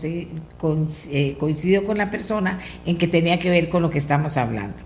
eh, 1.11 1.35
coincidió 1.37 1.85
con 1.85 1.99
la 1.99 2.09
persona 2.09 2.57
en 2.87 2.97
que 2.97 3.07
tenía 3.07 3.37
que 3.37 3.51
ver 3.51 3.69
con 3.69 3.83
lo 3.83 3.91
que 3.91 3.99
estamos 3.99 4.37
hablando. 4.37 4.83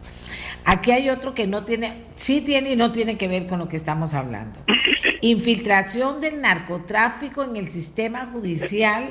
Aquí 0.66 0.92
hay 0.92 1.10
otro 1.10 1.34
que 1.34 1.48
no 1.48 1.64
tiene, 1.64 1.94
sí 2.16 2.42
tiene 2.42 2.74
y 2.74 2.76
no 2.76 2.92
tiene 2.92 3.18
que 3.18 3.30
ver 3.30 3.48
con 3.48 3.60
lo 3.60 3.70
que 3.70 3.78
estamos 3.78 4.14
hablando. 4.14 4.60
Infiltración 5.22 6.20
del 6.20 6.42
narcotráfico 6.42 7.44
en 7.46 7.56
el 7.56 7.70
sistema 7.70 8.30
judicial 8.34 9.06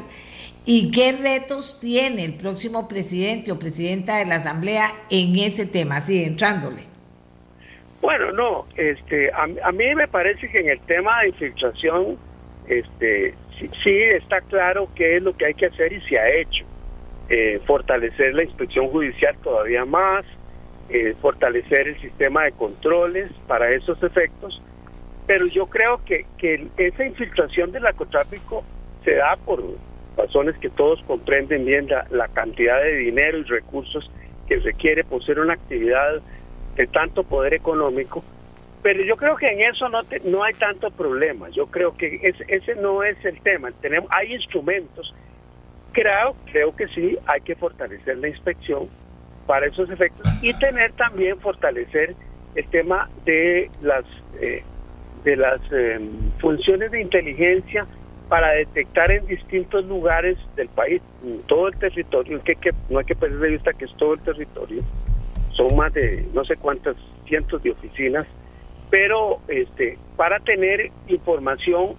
¿Y 0.71 0.91
qué 0.91 1.13
retos 1.13 1.81
tiene 1.81 2.27
el 2.27 2.35
próximo 2.35 2.89
presidente 2.89 3.51
o 3.51 3.59
presidenta 3.59 4.19
de 4.19 4.27
la 4.27 4.35
Asamblea 4.35 4.91
en 5.09 5.35
ese 5.39 5.65
tema, 5.65 5.97
así 5.97 6.23
entrándole? 6.23 6.83
Bueno, 8.03 8.33
no, 8.33 8.67
este, 8.77 9.33
a, 9.33 9.47
mí 9.73 9.95
me 9.95 10.07
parece 10.09 10.47
que 10.51 10.61
en 10.61 10.69
el 10.69 10.81
tema 10.81 11.23
de 11.23 11.29
infiltración, 11.29 12.19
este, 12.67 13.35
sí, 13.83 13.93
está 14.13 14.43
claro 14.43 14.91
qué 14.95 15.17
es 15.17 15.23
lo 15.23 15.35
que 15.35 15.47
hay 15.47 15.55
que 15.55 15.65
hacer 15.65 15.91
y 15.91 16.03
se 16.03 16.19
ha 16.19 16.29
hecho. 16.29 16.67
Eh, 17.31 17.63
fortalecer 17.65 18.35
la 18.35 18.43
inspección 18.43 18.89
judicial 18.89 19.35
todavía 19.43 19.87
más, 19.87 20.27
eh, 20.91 21.15
fortalecer 21.23 21.89
el 21.89 21.99
sistema 21.99 22.45
de 22.45 22.53
controles 22.53 23.33
para 23.47 23.73
esos 23.73 24.03
efectos, 24.03 24.61
pero 25.27 25.47
yo 25.47 25.65
creo 25.65 26.05
que, 26.05 26.27
que 26.37 26.67
esa 26.77 27.07
infiltración 27.07 27.73
del 27.73 27.85
narcotráfico 27.85 28.65
se 29.03 29.15
da 29.15 29.35
por 29.37 29.63
razones 30.19 30.57
que 30.59 30.69
todos 30.69 31.03
comprenden 31.05 31.65
bien 31.65 31.89
la, 32.11 32.29
cantidad 32.29 32.83
de 32.83 32.97
dinero 32.97 33.39
y 33.39 33.45
recursos 33.45 34.11
que 34.47 34.57
requiere 34.57 35.05
por 35.05 35.25
ser 35.25 35.39
una 35.39 35.55
actividad 35.55 36.21
de 36.77 36.87
tanto 36.89 37.23
poder 37.23 37.55
económico. 37.55 38.25
Pero 38.83 39.03
yo 39.05 39.17
creo 39.17 39.37
que 39.37 39.51
en 39.51 39.61
eso 39.61 39.89
no, 39.89 40.01
no 40.25 40.43
hay 40.43 40.55
tanto 40.55 40.91
problema. 40.91 41.49
Yo 41.51 41.67
creo 41.67 41.97
que 41.97 42.21
ese 42.49 42.75
no 42.77 43.03
es 43.03 43.23
el 43.25 43.41
tema. 43.41 43.71
Tenemos, 43.81 44.09
hay 44.13 44.35
instrumentos. 44.35 45.15
Creo, 45.93 46.37
creo 46.51 46.75
que 46.77 46.87
sí, 46.89 47.17
hay 47.27 47.41
que 47.41 47.55
fortalecer 47.55 48.19
la 48.19 48.29
inspección 48.29 48.89
para 49.47 49.67
esos 49.67 49.91
efectos 49.91 50.31
y 50.43 50.53
tener 50.55 50.93
también 50.93 51.39
fortalecer 51.41 52.15
el 52.55 52.67
tema 52.69 53.09
de 53.25 53.71
las 53.81 54.05
eh, 54.41 54.63
de 55.25 55.37
las 55.37 55.61
eh, 55.73 55.99
funciones 56.39 56.91
de 56.91 57.01
inteligencia 57.01 57.87
para 58.29 58.53
detectar 58.53 59.11
en 59.11 59.27
distintos 59.27 59.85
lugares 59.87 60.37
del 60.55 60.69
país, 60.69 61.01
todo 61.47 61.69
el 61.69 61.77
territorio, 61.79 62.43
que, 62.43 62.57
que 62.57 62.71
no 62.91 62.99
hay 62.99 63.05
que 63.05 63.17
perder 63.17 63.39
de 63.39 63.51
vista 63.51 63.73
que 63.73 63.87
es 63.87 63.97
todo 63.97 64.15
el 64.15 64.21
territorio, 64.21 64.83
son 65.53 65.75
más 65.77 65.93
de 65.95 66.27
no 66.35 66.45
sé 66.45 66.57
cuántas 66.57 66.97
cientos 67.27 67.63
de 67.63 67.71
oficinas, 67.71 68.27
pero 68.91 69.41
este 69.49 69.99
para 70.17 70.41
tener 70.41 70.91
información 71.09 71.95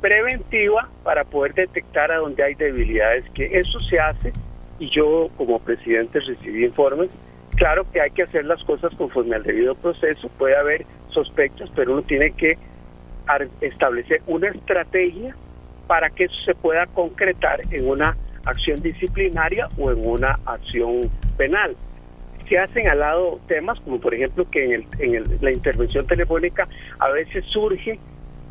preventiva 0.00 0.88
para 1.02 1.24
poder 1.24 1.54
detectar 1.54 2.10
a 2.12 2.16
dónde 2.16 2.42
hay 2.42 2.54
debilidades, 2.54 3.24
que 3.34 3.58
eso 3.58 3.78
se 3.80 4.00
hace 4.00 4.32
y 4.78 4.88
yo 4.90 5.28
como 5.36 5.58
presidente 5.58 6.20
recibí 6.20 6.64
informes, 6.64 7.10
claro 7.56 7.84
que 7.92 8.00
hay 8.00 8.10
que 8.10 8.22
hacer 8.22 8.44
las 8.44 8.62
cosas 8.64 8.94
conforme 8.96 9.36
al 9.36 9.42
debido 9.42 9.74
proceso, 9.74 10.28
puede 10.38 10.56
haber 10.56 10.86
sospechas, 11.10 11.68
pero 11.74 11.92
uno 11.92 12.02
tiene 12.02 12.30
que 12.30 12.56
establecer 13.60 14.22
una 14.26 14.48
estrategia 14.48 15.34
para 15.88 16.10
que 16.10 16.24
eso 16.24 16.36
se 16.44 16.54
pueda 16.54 16.86
concretar 16.86 17.60
en 17.72 17.88
una 17.88 18.16
acción 18.46 18.80
disciplinaria 18.80 19.66
o 19.76 19.90
en 19.90 20.06
una 20.06 20.38
acción 20.46 21.00
penal. 21.36 21.74
Se 22.48 22.58
hacen 22.58 22.88
al 22.88 23.00
lado 23.00 23.40
temas 23.48 23.80
como 23.80 23.98
por 23.98 24.14
ejemplo 24.14 24.48
que 24.48 24.64
en, 24.64 24.72
el, 24.72 24.86
en 25.00 25.24
la 25.40 25.50
intervención 25.50 26.06
telefónica 26.06 26.68
a 27.00 27.08
veces 27.08 27.44
surge 27.46 27.98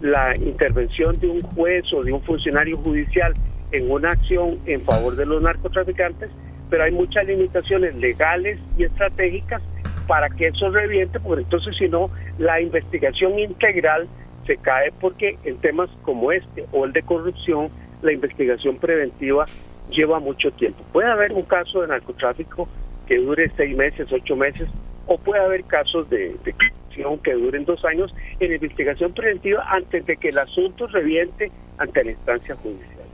la 0.01 0.33
intervención 0.45 1.17
de 1.19 1.29
un 1.29 1.39
juez 1.39 1.85
o 1.93 2.01
de 2.01 2.11
un 2.11 2.21
funcionario 2.23 2.77
judicial 2.77 3.33
en 3.71 3.89
una 3.89 4.09
acción 4.09 4.57
en 4.65 4.81
favor 4.81 5.15
de 5.15 5.25
los 5.25 5.41
narcotraficantes, 5.41 6.29
pero 6.69 6.83
hay 6.83 6.91
muchas 6.91 7.25
limitaciones 7.25 7.95
legales 7.95 8.59
y 8.77 8.83
estratégicas 8.83 9.61
para 10.07 10.29
que 10.29 10.47
eso 10.47 10.69
reviente, 10.69 11.19
porque 11.19 11.43
entonces 11.43 11.75
si 11.77 11.89
no, 11.89 12.09
la 12.37 12.61
investigación 12.61 13.37
integral 13.39 14.07
se 14.47 14.57
cae 14.57 14.91
porque 14.99 15.37
en 15.43 15.57
temas 15.57 15.89
como 16.01 16.31
este 16.31 16.65
o 16.71 16.85
el 16.85 16.93
de 16.93 17.03
corrupción, 17.03 17.69
la 18.01 18.13
investigación 18.13 18.77
preventiva 18.77 19.45
lleva 19.91 20.19
mucho 20.19 20.51
tiempo. 20.51 20.83
Puede 20.91 21.11
haber 21.11 21.33
un 21.33 21.43
caso 21.43 21.81
de 21.81 21.87
narcotráfico 21.87 22.67
que 23.05 23.17
dure 23.17 23.51
seis 23.55 23.75
meses, 23.75 24.07
ocho 24.11 24.35
meses, 24.35 24.67
o 25.05 25.17
puede 25.17 25.41
haber 25.43 25.63
casos 25.63 26.09
de, 26.09 26.35
corrupción 26.43 27.19
que 27.19 27.33
duren 27.33 27.65
dos 27.65 27.83
años 27.85 28.13
en 28.39 28.53
investigación 28.53 29.13
preventiva 29.13 29.63
antes 29.69 30.05
de 30.05 30.17
que 30.17 30.29
el 30.29 30.37
asunto 30.37 30.87
reviente 30.87 31.51
ante 31.77 32.03
la 32.03 32.11
instancia 32.11 32.55
judicial. 32.55 33.05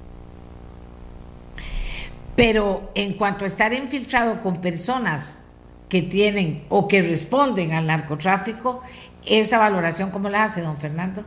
Pero 2.36 2.90
en 2.96 3.14
cuanto 3.14 3.46
a 3.46 3.48
estar 3.48 3.74
infiltrado 3.74 4.42
con 4.42 4.60
personas 4.60 5.48
que 5.88 6.02
tienen 6.02 6.64
o 6.70 6.88
que 6.88 7.04
responden 7.04 7.74
al 7.74 7.86
narcotráfico, 7.86 8.82
esa 9.28 9.60
valoración, 9.60 10.12
¿cómo 10.12 10.30
la 10.30 10.44
hace, 10.44 10.62
don 10.62 10.78
Fernando? 10.78 11.24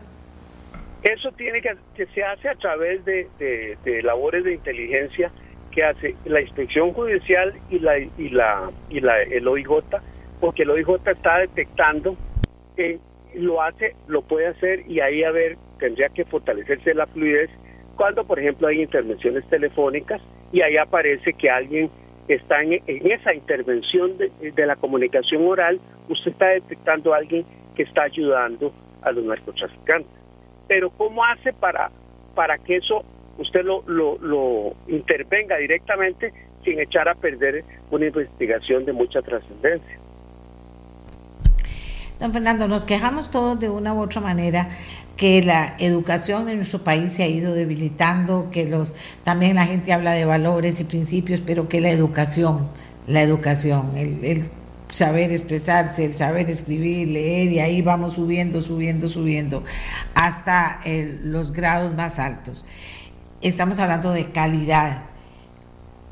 Eso 1.03 1.31
tiene 1.33 1.61
que, 1.61 1.77
que 1.95 2.07
se 2.07 2.25
hace 2.25 2.49
a 2.49 2.55
través 2.55 3.05
de, 3.05 3.29
de, 3.39 4.03
labores 4.03 4.45
de 4.45 4.55
inteligencia 4.55 5.31
que 5.71 5.85
hace 5.85 6.17
la 6.25 6.41
inspección 6.41 6.93
judicial 6.93 7.55
y 7.71 7.79
la 7.79 7.99
y 7.99 8.29
la 8.31 8.71
y 8.89 9.01
la 9.01 9.23
el 9.23 9.47
OIJ, 9.47 9.69
porque 10.41 10.63
el 10.63 10.71
OIJ 10.71 11.07
está 11.07 11.39
detectando 11.39 12.17
lo 13.35 13.63
hace, 13.63 13.95
lo 14.07 14.23
puede 14.23 14.49
hacer 14.49 14.85
y 14.89 15.01
ahí 15.01 15.23
a 15.23 15.31
ver 15.31 15.57
tendría 15.79 16.09
que 16.09 16.25
fortalecerse 16.25 16.95
la 16.95 17.07
fluidez 17.07 17.51
cuando 17.97 18.25
por 18.25 18.39
ejemplo 18.39 18.69
hay 18.69 18.83
intervenciones 18.83 19.45
telefónicas 19.49 20.21
y 20.53 20.63
ahí 20.63 20.77
aparece 20.77 21.33
que 21.35 21.51
alguien 21.51 21.91
está 22.35 22.63
en, 22.63 22.83
esa 22.87 23.35
intervención 23.35 24.19
de, 24.19 24.67
la 24.67 24.77
comunicación 24.77 25.47
oral, 25.47 25.81
usted 26.09 26.33
está 26.33 26.49
detectando 26.49 27.15
a 27.15 27.19
alguien 27.19 27.45
que 27.75 27.85
está 27.85 28.05
ayudando 28.05 28.73
a 29.03 29.13
los 29.13 29.25
narcotraficantes. 29.25 30.11
Pero 30.67 30.91
¿cómo 30.91 31.25
hace 31.25 31.53
para, 31.53 31.91
para 32.35 32.59
que 32.59 32.77
eso 32.77 33.05
usted 33.39 33.63
lo, 33.65 33.83
lo 33.87 34.75
intervenga 34.89 35.57
directamente 35.59 36.33
sin 36.65 36.81
echar 36.81 37.09
a 37.09 37.15
perder 37.15 37.65
una 37.91 38.07
investigación 38.07 38.85
de 38.85 38.93
mucha 38.93 39.23
trascendencia? 39.23 39.99
Don 42.19 42.33
Fernando, 42.33 42.67
nos 42.67 42.87
quejamos 42.87 43.31
todos 43.31 43.61
de 43.61 43.69
una 43.69 43.93
u 43.93 44.01
otra 44.01 44.23
manera 44.23 44.71
que 45.17 45.43
la 45.43 45.75
educación 45.79 46.49
en 46.49 46.57
nuestro 46.57 46.85
país 46.85 47.15
se 47.15 47.23
ha 47.23 47.29
ido 47.29 47.55
debilitando, 47.55 48.51
que 48.51 48.67
los 48.67 48.93
también 49.25 49.57
la 49.57 49.67
gente 49.67 49.93
habla 49.93 50.13
de 50.13 50.25
valores 50.25 50.79
y 50.81 50.85
principios, 50.85 51.41
pero 51.41 51.69
que 51.69 51.81
la 51.81 51.91
educación, 51.91 52.69
la 53.07 53.23
educación, 53.23 53.93
el, 53.97 54.45
saber 54.89 55.33
expresarse, 55.33 56.05
el 56.05 56.17
saber 56.17 56.49
escribir, 56.49 57.09
leer, 57.09 57.51
y 57.51 57.59
ahí 57.59 57.83
vamos 57.83 58.15
subiendo, 58.15 58.63
subiendo, 58.63 59.09
subiendo, 59.09 59.65
hasta 60.15 60.81
los 61.25 61.53
grados 61.53 61.95
más 61.95 62.19
altos. 62.19 62.65
Estamos 63.41 63.79
hablando 63.79 64.13
de 64.13 64.31
calidad, 64.31 65.05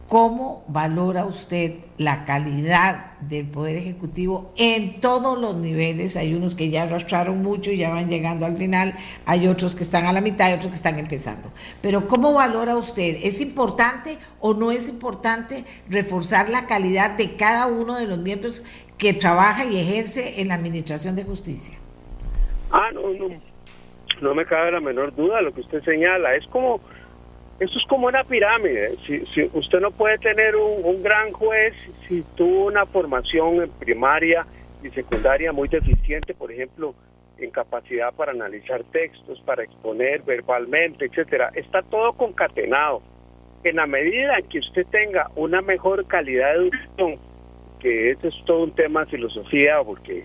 ¿Cómo 0.09 0.65
valora 0.69 1.25
usted 1.25 1.77
la 1.97 2.27
calidad 2.27 3.19
del 3.21 3.49
Poder 3.49 3.77
Ejecutivo 3.77 4.53
en 4.59 5.01
todos 5.01 5.39
los 5.39 5.57
niveles? 5.57 6.17
Hay 6.17 6.35
unos 6.35 6.55
que 6.55 6.69
ya 6.69 6.83
arrastraron 6.83 7.43
mucho 7.43 7.71
y 7.71 7.79
ya 7.79 7.89
van 7.89 8.11
llegando 8.11 8.45
al 8.45 8.57
final, 8.59 8.95
hay 9.25 9.47
otros 9.47 9.75
que 9.75 9.83
están 9.83 10.05
a 10.05 10.13
la 10.13 10.21
mitad 10.21 10.51
y 10.51 10.53
otros 10.53 10.69
que 10.69 10.75
están 10.75 10.99
empezando. 10.99 11.51
Pero 11.81 12.07
¿cómo 12.07 12.35
valora 12.35 12.77
usted? 12.77 13.17
¿Es 13.23 13.41
importante 13.41 14.19
o 14.41 14.53
no 14.53 14.73
es 14.73 14.91
importante 14.91 15.65
reforzar 15.89 16.51
la 16.51 16.67
calidad 16.67 17.13
de 17.13 17.37
cada 17.37 17.67
uno 17.67 17.97
de 17.97 18.07
los 18.07 18.19
miembros 18.19 18.63
que 18.99 19.15
trabaja 19.15 19.65
y 19.65 19.81
ejerce 19.81 20.43
en 20.43 20.49
la 20.49 20.55
Administración 20.57 21.17
de 21.17 21.25
Justicia? 21.25 21.79
Ah, 22.71 22.91
no, 22.93 23.09
no, 23.15 23.29
no 24.21 24.35
me 24.35 24.45
cabe 24.45 24.71
la 24.71 24.81
menor 24.81 25.15
duda 25.15 25.41
lo 25.41 25.55
que 25.55 25.63
usted 25.63 25.83
señala. 25.83 26.35
Es 26.35 26.47
como 26.49 26.81
eso 27.61 27.79
es 27.79 27.85
como 27.87 28.09
una 28.09 28.25
pirámide. 28.25 28.97
Si, 29.07 29.25
si 29.27 29.49
usted 29.53 29.81
no 29.81 29.91
puede 29.91 30.19
tener 30.19 30.57
un, 30.57 31.03
gran 31.03 31.33
juez 31.33 31.75
si 32.09 32.23
tuvo 32.35 32.67
una 32.67 32.85
formación 32.87 33.63
en 33.63 33.71
primaria 33.71 34.47
y 34.83 34.91
secundaria 34.91 35.53
muy 35.53 35.69
deficiente, 35.69 36.35
por 36.35 36.51
ejemplo, 36.51 36.95
en 37.39 37.51
capacidad 37.51 38.13
para 38.15 38.33
analizar 38.33 38.83
textos, 38.85 39.41
para 39.45 39.65
exponer 39.65 40.23
verbalmente, 40.23 41.07
etcétera. 41.07 41.51
Está 41.55 41.83
todo 41.83 42.13
concatenado. 42.15 43.03
En 43.63 43.77
la 43.77 43.87
medida 43.87 44.39
en 44.39 44.49
que 44.49 44.59
usted 44.59 44.87
tenga 44.89 45.31
una 45.37 45.63
mejor 45.63 46.07
calidad 46.07 46.53
de 46.55 46.69
educación, 46.69 47.19
que 47.81 48.11
eso 48.11 48.29
es 48.29 48.35
todo 48.47 48.65
un 48.65 48.75
tema 48.75 49.05
de 49.05 49.13
filosofía, 49.13 49.83
porque 49.85 50.25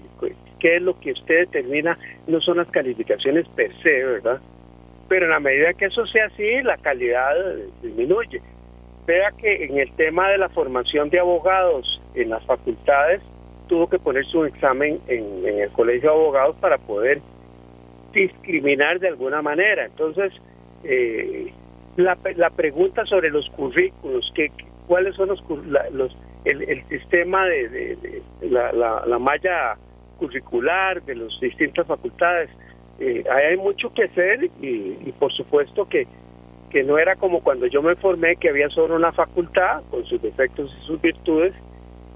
qué 0.60 0.76
es 0.76 0.81
lo 0.81 0.99
que 0.99 1.11
usted 1.14 1.39
determina, 1.41 1.97
no 2.27 2.41
son 2.41 2.57
las 2.57 2.69
calificaciones 2.69 3.47
per 3.49 3.72
se, 3.81 4.03
¿verdad? 4.03 4.41
Pero 5.10 5.26
en 5.26 5.31
la 5.31 5.40
medida 5.40 5.73
que 5.73 5.86
eso 5.86 6.06
sea 6.06 6.27
así, 6.27 6.61
la 6.61 6.77
calidad 6.77 7.34
disminuye. 7.81 8.41
Vea 9.07 9.31
que 9.31 9.65
en 9.65 9.80
el 9.80 9.91
tema 9.95 10.30
de 10.30 10.38
la 10.38 10.49
formación 10.49 11.10
de 11.10 11.19
abogados 11.19 11.99
en 12.14 12.30
las 12.30 12.45
facultades, 12.45 13.22
tuvo 13.68 13.90
que 13.90 13.98
ponerse 13.99 14.38
un 14.38 14.48
examen 14.48 14.99
en, 15.07 15.45
el 15.45 15.69
colegio 15.72 16.11
de 16.11 16.15
abogados 16.15 16.56
para 16.57 16.77
poder 16.77 17.22
discriminar 18.14 18.99
de 18.99 19.07
alguna 19.07 19.41
manera. 19.41 19.86
Entonces, 19.86 20.31
eh, 20.84 21.52
la, 21.95 22.18
la, 22.36 22.49
pregunta 22.52 23.06
sobre 23.06 23.31
los 23.31 23.49
currículos, 23.49 24.31
que, 24.36 24.52
cuáles 24.88 25.15
son 25.15 25.30
los, 25.30 25.44
los 25.91 26.15
el, 26.45 26.84
sistema 26.88 27.45
de, 27.45 28.22
la, 28.41 28.72
la 29.06 29.19
malla 29.19 29.76
curricular 30.18 31.02
de 31.03 31.15
las 31.15 31.40
distintas 31.40 31.88
facultades, 31.88 32.49
eh, 33.00 33.24
hay 33.30 33.56
mucho 33.58 33.94
que 33.94 34.04
hacer 34.04 34.50
y, 34.62 35.14
por 35.18 35.32
supuesto 35.32 35.88
que, 35.88 36.06
que 36.70 36.84
no 36.84 36.98
era 36.98 37.16
como 37.16 37.42
cuando 37.42 37.66
yo 37.68 37.82
me 37.82 37.96
formé 37.96 38.36
que 38.36 38.50
había 38.50 38.70
solo 38.70 38.96
una 38.96 39.14
facultad 39.14 39.84
con 39.90 40.04
sus 40.06 40.22
defectos 40.22 40.76
y 40.78 40.86
sus 40.86 41.02
virtudes, 41.02 41.54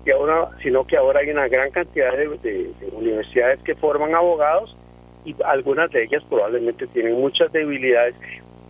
y 0.06 0.12
ahora, 0.12 0.50
sino 0.62 0.86
que 0.86 0.98
ahora 0.98 1.22
hay 1.22 1.30
una 1.30 1.48
gran 1.48 1.72
cantidad 1.72 2.12
de, 2.18 2.74
universidades 2.92 3.62
que 3.64 3.76
forman 3.76 4.14
abogados 4.14 4.76
y 5.24 5.34
algunas 5.46 5.90
de 5.92 6.04
ellas 6.04 6.22
probablemente 6.30 6.86
tienen 6.88 7.14
muchas 7.14 7.50
debilidades, 7.54 8.16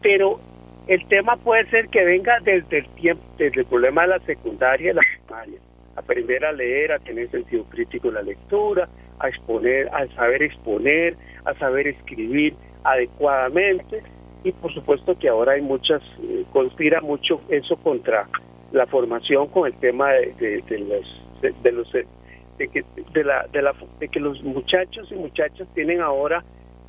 pero 0.03 0.39
el 0.87 1.03
tema 1.07 1.37
puede 1.37 1.67
ser 1.71 1.87
que 1.87 2.03
venga 2.03 2.39
desde 2.41 2.79
el 2.79 2.87
tiempo, 2.89 3.23
desde 3.39 3.61
el 3.61 3.65
problema 3.65 4.03
de 4.03 4.09
la 4.09 4.19
secundaria 4.19 4.91
y 4.91 4.93
la 4.93 5.01
primaria, 5.01 5.59
aprender 5.95 6.45
a 6.45 6.51
leer, 6.51 6.91
a 6.91 6.99
tener 6.99 7.31
sentido 7.31 7.63
crítico 7.63 8.09
en 8.09 8.13
la 8.13 8.21
lectura, 8.21 8.87
a 9.19 9.29
exponer, 9.29 9.89
a 9.93 10.07
saber 10.15 10.43
exponer, 10.43 11.15
a 11.45 11.53
saber 11.55 11.87
escribir 11.87 12.55
adecuadamente. 12.83 14.03
Y 14.43 14.51
por 14.51 14.73
supuesto 14.73 15.17
que 15.17 15.29
ahora 15.29 15.53
hay 15.53 15.61
muchas, 15.61 16.01
eh, 16.21 16.43
conspira 16.51 17.01
mucho 17.01 17.41
eso 17.49 17.77
contra 17.77 18.27
la 18.71 18.85
formación 18.87 19.47
con 19.47 19.67
el 19.67 19.73
tema 19.79 20.11
de, 20.11 20.63
los 20.79 21.61
de, 21.63 21.71
los 21.71 21.91
de 21.91 22.67
que 22.67 22.83
de 23.13 23.23
la, 23.23 23.47
de 23.47 23.61
la 23.61 23.73
de 23.99 24.07
que 24.07 24.19
los 24.19 24.41
muchachos 24.43 25.11
y 25.11 25.15
muchachas 25.15 25.67
tienen 25.75 26.01
ahora 26.01 26.43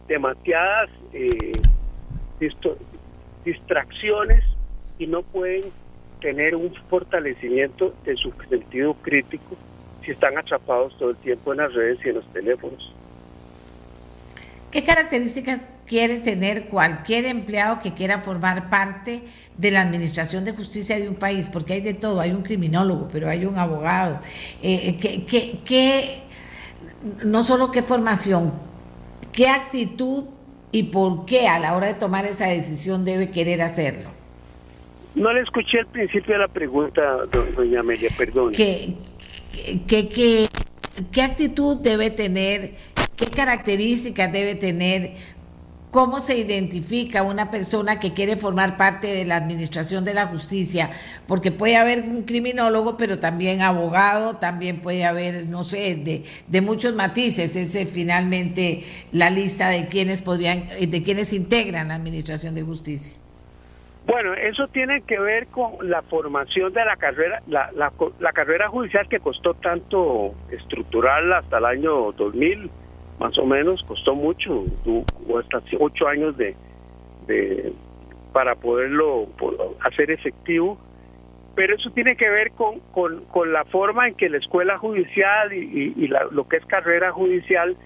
demasiadas 0.09 0.91
eh, 1.13 1.53
distracciones 3.45 4.45
y 4.99 5.07
no 5.07 5.23
pueden 5.23 5.63
tener 6.21 6.57
un 6.57 6.73
fortalecimiento 6.89 7.95
de 8.05 8.17
su 8.17 8.33
sentido 8.49 8.95
crítico 8.95 9.57
si 10.05 10.12
están 10.12 10.36
atrapados 10.39 10.97
todo 10.98 11.10
el 11.10 11.16
tiempo 11.16 11.52
en 11.52 11.59
las 11.59 11.72
redes 11.72 11.98
y 12.05 12.09
en 12.09 12.14
los 12.16 12.32
teléfonos. 12.32 12.93
¿Qué 14.74 14.82
características 14.82 15.68
quiere 15.86 16.18
tener 16.18 16.64
cualquier 16.64 17.26
empleado 17.26 17.78
que 17.78 17.94
quiera 17.94 18.18
formar 18.18 18.70
parte 18.70 19.22
de 19.56 19.70
la 19.70 19.82
administración 19.82 20.44
de 20.44 20.51
justicia 20.51 20.98
de 20.98 21.09
un 21.09 21.14
país? 21.14 21.48
Porque 21.48 21.74
hay 21.74 21.81
de 21.81 21.94
todo, 21.94 22.20
hay 22.20 22.32
un 22.32 22.43
criminólogo, 22.43 23.09
pero 23.12 23.28
hay 23.28 23.44
un 23.44 23.56
abogado. 23.56 24.18
Eh, 24.62 24.98
eh, 25.01 25.24
¿qué, 25.64 26.22
no 27.24 27.44
solo 27.44 27.70
qué 27.70 27.85
formación, 27.85 28.52
qué 29.31 29.48
actitud 29.48 30.24
y 30.72 30.82
por 30.85 31.24
qué 31.24 31.47
a 31.47 31.60
la 31.60 31.76
hora 31.76 31.86
de 31.86 31.94
tomar 31.94 32.24
esa 32.24 32.48
decisión 32.48 33.05
debe 33.05 33.31
querer 33.31 33.62
hacerlo? 33.62 34.10
No 35.14 35.32
le 35.32 35.43
escuché 35.43 35.78
al 35.78 35.86
principio 35.86 36.35
de 36.35 36.40
la 36.40 36.48
pregunta, 36.48 37.01
doña 37.56 37.78
Amelia, 37.78 38.10
perdón. 38.18 38.52
¿Qué, 39.86 40.09
qué, 40.09 40.48
qué 41.12 41.22
actitud 41.22 41.76
debe 41.76 42.10
tener? 42.10 42.74
qué 43.16 43.26
características 43.26 44.32
debe 44.32 44.55
tener, 44.55 45.12
cómo 45.90 46.18
se 46.18 46.36
identifica 46.36 47.22
una 47.22 47.52
persona 47.52 48.01
que 48.01 48.12
quiere 48.12 48.36
formar 48.36 48.76
parte 48.76 49.06
de 49.06 49.24
la 49.24 49.36
administración 49.36 50.05
de 50.05 50.14
la 50.14 50.26
justicia, 50.26 50.90
porque 51.28 51.52
puede 51.52 51.76
haber 51.76 52.02
un 52.02 52.22
criminólogo, 52.22 52.97
pero 52.97 53.20
también 53.20 53.62
abogado, 53.62 54.36
también 54.36 54.81
puede 54.81 55.05
haber, 55.05 55.47
no 55.47 55.62
sé, 55.62 55.94
de, 55.94 56.24
de 56.48 56.60
muchos 56.60 56.94
matices, 56.97 57.55
es 57.55 57.89
finalmente 57.89 58.82
la 59.12 59.31
lista 59.31 59.68
de 59.68 59.86
quienes 59.86 60.20
podrían, 60.20 60.66
de 60.81 61.02
quienes 61.05 61.32
integran 61.32 61.89
la 61.89 61.94
administración 61.94 62.56
de 62.56 62.62
justicia. 62.62 63.14
Bueno, 64.06 64.35
eso 64.35 64.68
tiene 64.68 65.01
que 65.02 65.18
ver 65.18 65.47
con 65.47 65.89
la 65.89 66.02
formación 66.02 66.72
de 66.72 66.85
la 66.85 66.97
carrera, 66.97 67.43
la, 67.47 67.70
la, 67.72 67.90
la 68.20 68.32
carrera 68.32 68.68
judicial 68.68 69.09
que 69.09 69.18
costó 69.18 69.55
tanto 69.55 70.35
estructurarla 70.51 71.39
hasta 71.39 71.59
el 71.59 71.64
año 71.64 72.12
2000 72.12 72.70
más 73.18 73.39
o 73.39 73.47
menos, 73.47 73.82
costó 73.85 74.14
mucho, 74.14 74.64
tuvo 74.82 75.39
hasta 75.39 75.62
ocho 75.78 76.09
años 76.09 76.36
de, 76.36 76.55
de 77.26 77.72
para 78.32 78.56
poderlo 78.56 79.28
hacer 79.81 80.10
efectivo, 80.10 80.78
pero 81.55 81.76
eso 81.76 81.90
tiene 81.90 82.16
que 82.16 82.28
ver 82.28 82.51
con, 82.51 82.81
con, 82.90 83.52
la 83.52 83.64
forma 83.66 84.09
en 84.09 84.14
que 84.16 84.28
la 84.28 84.39
escuela 84.39 84.76
judicial 84.78 85.52
y, 85.52 85.94
y, 85.97 86.09
lo 86.09 86.48
que 86.48 86.56
es 86.56 86.66
carrera 86.66 87.12
judicial 87.12 87.76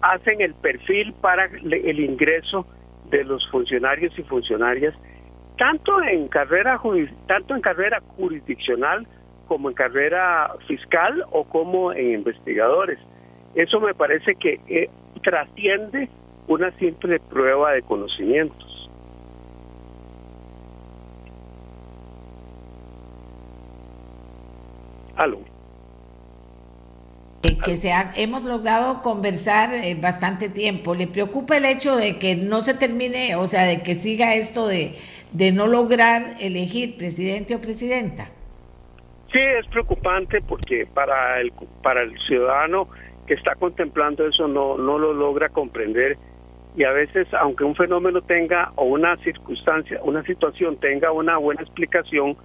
hacen 0.00 0.40
el 0.40 0.54
perfil 0.54 1.14
para 1.20 1.44
el 1.46 2.00
ingreso 2.00 2.66
de 3.10 3.22
los 3.22 3.48
funcionarios 3.50 4.18
y 4.18 4.22
funcionarias, 4.24 4.94
tanto 5.58 6.02
en 6.02 6.28
carrera 6.28 6.80
tanto 7.26 7.54
en 7.54 7.60
carrera 7.60 8.00
jurisdiccional 8.16 9.06
como 9.46 9.68
en 9.68 9.74
carrera 9.74 10.50
fiscal 10.66 11.24
o 11.30 11.44
como 11.44 11.92
en 11.92 12.14
investigadores. 12.14 12.98
Eso 13.54 13.80
me 13.80 13.94
parece 13.94 14.34
que 14.36 14.60
eh, 14.66 14.88
trasciende 15.22 16.08
una 16.48 16.70
simple 16.78 17.20
prueba 17.20 17.72
de 17.72 17.82
conocimientos. 17.82 18.90
Aló. 25.16 25.38
que 27.64 27.76
se 27.76 27.92
hemos 28.16 28.42
logrado 28.42 29.02
conversar 29.02 29.72
eh, 29.74 29.94
bastante 29.94 30.48
tiempo. 30.48 30.94
¿Le 30.94 31.06
preocupa 31.06 31.56
el 31.56 31.64
hecho 31.64 31.94
de 31.96 32.18
que 32.18 32.34
no 32.34 32.64
se 32.64 32.74
termine, 32.74 33.36
o 33.36 33.46
sea, 33.46 33.64
de 33.64 33.82
que 33.82 33.94
siga 33.94 34.34
esto 34.34 34.66
de, 34.66 34.96
de 35.32 35.52
no 35.52 35.66
lograr 35.66 36.34
elegir 36.40 36.96
presidente 36.96 37.54
o 37.54 37.60
presidenta? 37.60 38.26
Sí, 39.32 39.38
es 39.38 39.66
preocupante 39.68 40.40
porque 40.42 40.86
para 40.92 41.40
el, 41.40 41.52
para 41.82 42.02
el 42.02 42.18
ciudadano 42.26 42.88
que 43.26 43.34
está 43.34 43.54
contemplando 43.54 44.26
eso 44.26 44.46
no, 44.46 44.76
no 44.76 44.98
lo 44.98 45.12
logra 45.12 45.48
comprender 45.48 46.18
y 46.76 46.84
a 46.84 46.92
veces 46.92 47.26
aunque 47.34 47.64
un 47.64 47.74
fenómeno 47.74 48.20
tenga 48.22 48.72
o 48.76 48.84
una 48.84 49.16
circunstancia, 49.18 50.00
una 50.02 50.22
situación 50.24 50.76
tenga 50.76 51.12
una 51.12 51.36
buena 51.38 51.62
explicación, 51.62 52.36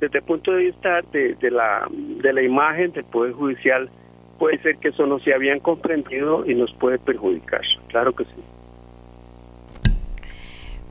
desde 0.00 0.18
el 0.18 0.24
punto 0.24 0.52
de 0.52 0.64
vista 0.64 1.00
de, 1.12 1.50
la, 1.50 1.86
de 1.90 2.32
la 2.32 2.42
imagen 2.42 2.92
del 2.92 3.04
Poder 3.04 3.32
Judicial, 3.32 3.90
puede 4.38 4.60
ser 4.62 4.78
que 4.78 4.88
eso 4.88 5.06
no 5.06 5.18
se 5.20 5.34
habían 5.34 5.60
comprendido 5.60 6.44
y 6.46 6.54
nos 6.54 6.72
puede 6.74 6.98
perjudicar. 6.98 7.60
Claro 7.88 8.14
que 8.14 8.24
sí. 8.24 8.42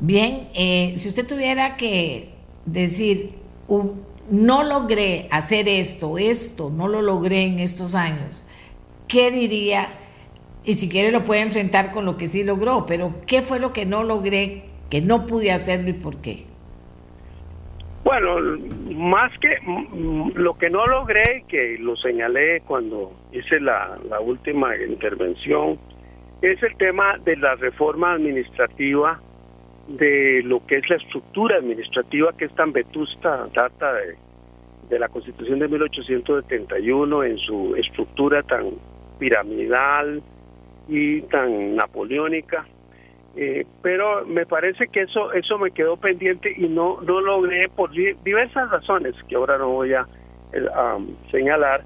Bien, 0.01 0.47
eh, 0.55 0.93
si 0.95 1.09
usted 1.09 1.27
tuviera 1.27 1.75
que 1.75 2.29
decir, 2.65 3.31
no 4.31 4.63
logré 4.63 5.27
hacer 5.29 5.67
esto, 5.67 6.17
esto, 6.17 6.69
no 6.69 6.87
lo 6.87 7.01
logré 7.01 7.43
en 7.43 7.59
estos 7.59 7.95
años, 7.95 8.45
¿qué 9.09 9.29
diría? 9.29 9.89
Y 10.63 10.75
si 10.75 10.87
quiere 10.87 11.11
lo 11.11 11.23
puede 11.25 11.41
enfrentar 11.41 11.91
con 11.91 12.05
lo 12.05 12.15
que 12.15 12.27
sí 12.27 12.45
logró, 12.45 12.85
pero 12.85 13.13
¿qué 13.27 13.41
fue 13.41 13.59
lo 13.59 13.73
que 13.73 13.85
no 13.85 14.03
logré, 14.03 14.63
que 14.89 15.01
no 15.01 15.25
pude 15.25 15.51
hacerlo 15.51 15.89
y 15.89 15.93
por 15.93 16.17
qué? 16.21 16.45
Bueno, 18.05 18.37
más 18.95 19.31
que 19.39 19.57
lo 20.33 20.53
que 20.53 20.69
no 20.69 20.85
logré, 20.87 21.43
que 21.49 21.77
lo 21.77 21.97
señalé 21.97 22.61
cuando 22.61 23.11
hice 23.33 23.59
la, 23.59 23.99
la 24.09 24.21
última 24.21 24.75
intervención, 24.77 25.77
es 26.41 26.63
el 26.63 26.75
tema 26.77 27.17
de 27.25 27.35
la 27.35 27.55
reforma 27.55 28.13
administrativa, 28.13 29.19
de 29.89 30.43
lo 30.43 30.65
que 30.65 30.75
es 30.75 30.89
la 30.89 30.97
estructura 30.97 31.57
administrativa 31.57 32.31
que 32.37 32.45
es 32.45 32.55
tan 32.55 32.71
vetusta, 32.71 33.47
data 33.53 33.93
de, 33.93 34.99
la 34.99 35.07
Constitución 35.07 35.59
de 35.59 35.67
1871 35.67 37.23
en 37.23 37.37
su 37.37 37.75
estructura 37.75 38.41
tan 38.43 38.71
piramidal 39.19 40.21
y 40.87 41.21
tan 41.23 41.75
napoleónica. 41.75 42.65
Eh, 43.35 43.65
pero 43.83 44.25
me 44.25 44.47
parece 44.47 44.87
que 44.87 45.01
eso 45.01 45.31
eso 45.33 45.59
me 45.59 45.69
quedó 45.69 45.97
pendiente 45.97 46.51
y 46.57 46.67
no 46.67 46.99
no 47.01 47.21
logré 47.21 47.69
por 47.69 47.91
diversas 47.91 48.71
razones 48.71 49.13
que 49.27 49.35
ahora 49.35 49.59
no 49.59 49.69
voy 49.69 49.93
a 49.93 50.07
eh, 50.51 50.65
señalar 51.29 51.83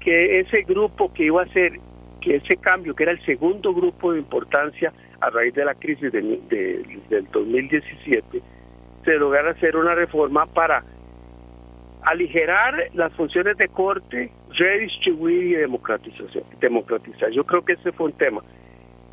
que 0.00 0.40
ese 0.40 0.62
grupo 0.62 1.10
que 1.14 1.24
iba 1.24 1.42
a 1.42 1.46
ser 1.46 1.72
que 2.20 2.36
ese 2.36 2.58
cambio 2.58 2.94
que 2.94 3.04
era 3.04 3.12
el 3.12 3.24
segundo 3.24 3.72
grupo 3.72 4.12
de 4.12 4.18
importancia 4.18 4.92
a 5.24 5.30
raíz 5.30 5.54
de 5.54 5.64
la 5.64 5.74
crisis 5.74 6.12
de, 6.12 6.20
del 7.08 7.26
2017 7.32 8.42
se 9.04 9.14
lograra 9.14 9.50
hacer 9.50 9.76
una 9.76 9.94
reforma 9.94 10.46
para 10.46 10.84
aligerar 12.02 12.74
las 12.94 13.12
funciones 13.14 13.56
de 13.56 13.68
corte, 13.68 14.30
redistribuir 14.50 15.44
y 15.44 15.54
democratización, 15.54 16.44
democratizar. 16.60 17.30
Yo 17.30 17.44
creo 17.44 17.64
que 17.64 17.74
ese 17.74 17.92
fue 17.92 18.06
un 18.06 18.12
tema. 18.12 18.42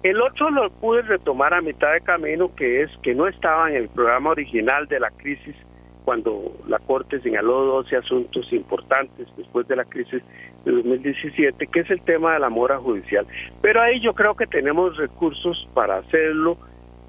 El 0.04 0.20
otro 0.22 0.50
lo 0.50 0.70
pude 0.70 1.04
retomar 1.04 1.54
a 1.54 1.62
mitad 1.62 1.94
de 1.94 2.02
camino, 2.02 2.54
que 2.56 2.82
es 2.82 2.92
que 3.04 3.14
no 3.14 3.28
estaba 3.28 3.70
en 3.70 3.78
el 3.78 3.90
programa 3.90 4.32
original 4.32 4.88
de 4.88 5.00
la 5.00 5.12
crisis 5.12 5.56
cuando 6.04 6.58
la 6.68 6.80
Corte 6.80 7.22
señaló 7.22 7.64
12 7.66 7.96
asuntos 7.98 8.52
importantes 8.52 9.28
después 9.38 9.68
de 9.68 9.76
la 9.76 9.86
crisis 9.86 10.24
de 10.66 10.72
2017, 10.72 11.68
que 11.68 11.80
es 11.80 11.90
el 11.90 12.02
tema 12.02 12.34
de 12.34 12.40
la 12.40 12.50
mora 12.50 12.78
judicial. 12.78 13.26
Pero 13.62 13.82
ahí 13.82 14.00
yo 14.00 14.14
creo 14.14 14.36
que 14.36 14.48
tenemos 14.48 14.98
recursos 14.98 15.68
para 15.74 15.98
hacerlo 15.98 16.58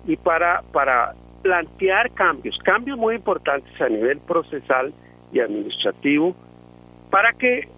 y 0.06 0.16
para, 0.16 0.62
para 0.72 1.14
plantear 1.42 2.10
cambios, 2.12 2.58
cambios 2.64 2.98
muy 2.98 3.16
importantes 3.16 3.78
a 3.80 3.88
nivel 3.88 4.18
procesal 4.20 4.92
y 5.32 5.40
administrativo 5.40 6.34
para 7.10 7.32
que 7.32 7.68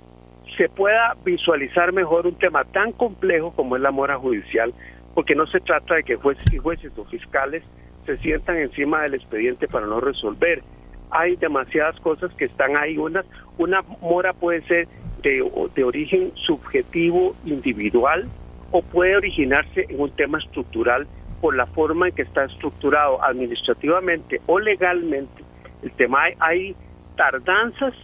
se 0.57 0.69
pueda 0.69 1.17
visualizar 1.25 1.93
mejor 1.93 2.27
un 2.27 2.37
tema 2.37 2.65
tan 2.65 2.93
complejo 2.93 3.53
como 3.53 3.77
es 3.77 3.83
la 3.83 3.91
mora 3.91 4.17
judicial, 4.19 4.73
porque 5.15 5.35
no 5.35 5.47
se 5.47 5.61
trata 5.61 5.97
de 5.97 6.05
que 6.05 6.17
jueces 6.17 6.53
y 6.53 6.59
jueces 6.59 6.93
o 6.97 7.05
fiscales 7.05 7.65
se 8.05 8.17
sientan 8.19 8.59
encima 8.59 9.03
del 9.03 9.15
expediente 9.15 9.67
para 9.67 9.87
no 9.87 10.01
resolver. 10.01 10.63
Hay 11.11 11.37
demasiadas 11.37 11.99
cosas 12.01 12.33
que 12.35 12.45
están 12.45 12.77
ahí. 12.77 12.99
Una, 12.99 13.25
una 13.59 13.83
mora 14.01 14.33
puede 14.33 14.63
ser 14.63 14.89
de, 15.29 15.69
de 15.75 15.85
origen 15.85 16.33
subjetivo, 16.37 17.35
individual, 17.45 18.29
o 18.71 18.83
puede 18.83 19.17
originarse 19.17 19.87
en 19.89 20.01
un 20.01 20.11
tema 20.11 20.39
estructural 20.39 21.07
por 21.41 21.55
la 21.55 21.67
forma 21.67 22.09
en 22.09 22.15
que 22.15 22.23
está 22.23 22.45
estructurado 22.45 23.23
administrativamente 23.23 24.41
o 24.47 24.59
legalmente. 24.59 25.45
El 25.83 25.93
tema 25.93 26.25
hay, 26.41 26.75
tardanzas 27.17 27.95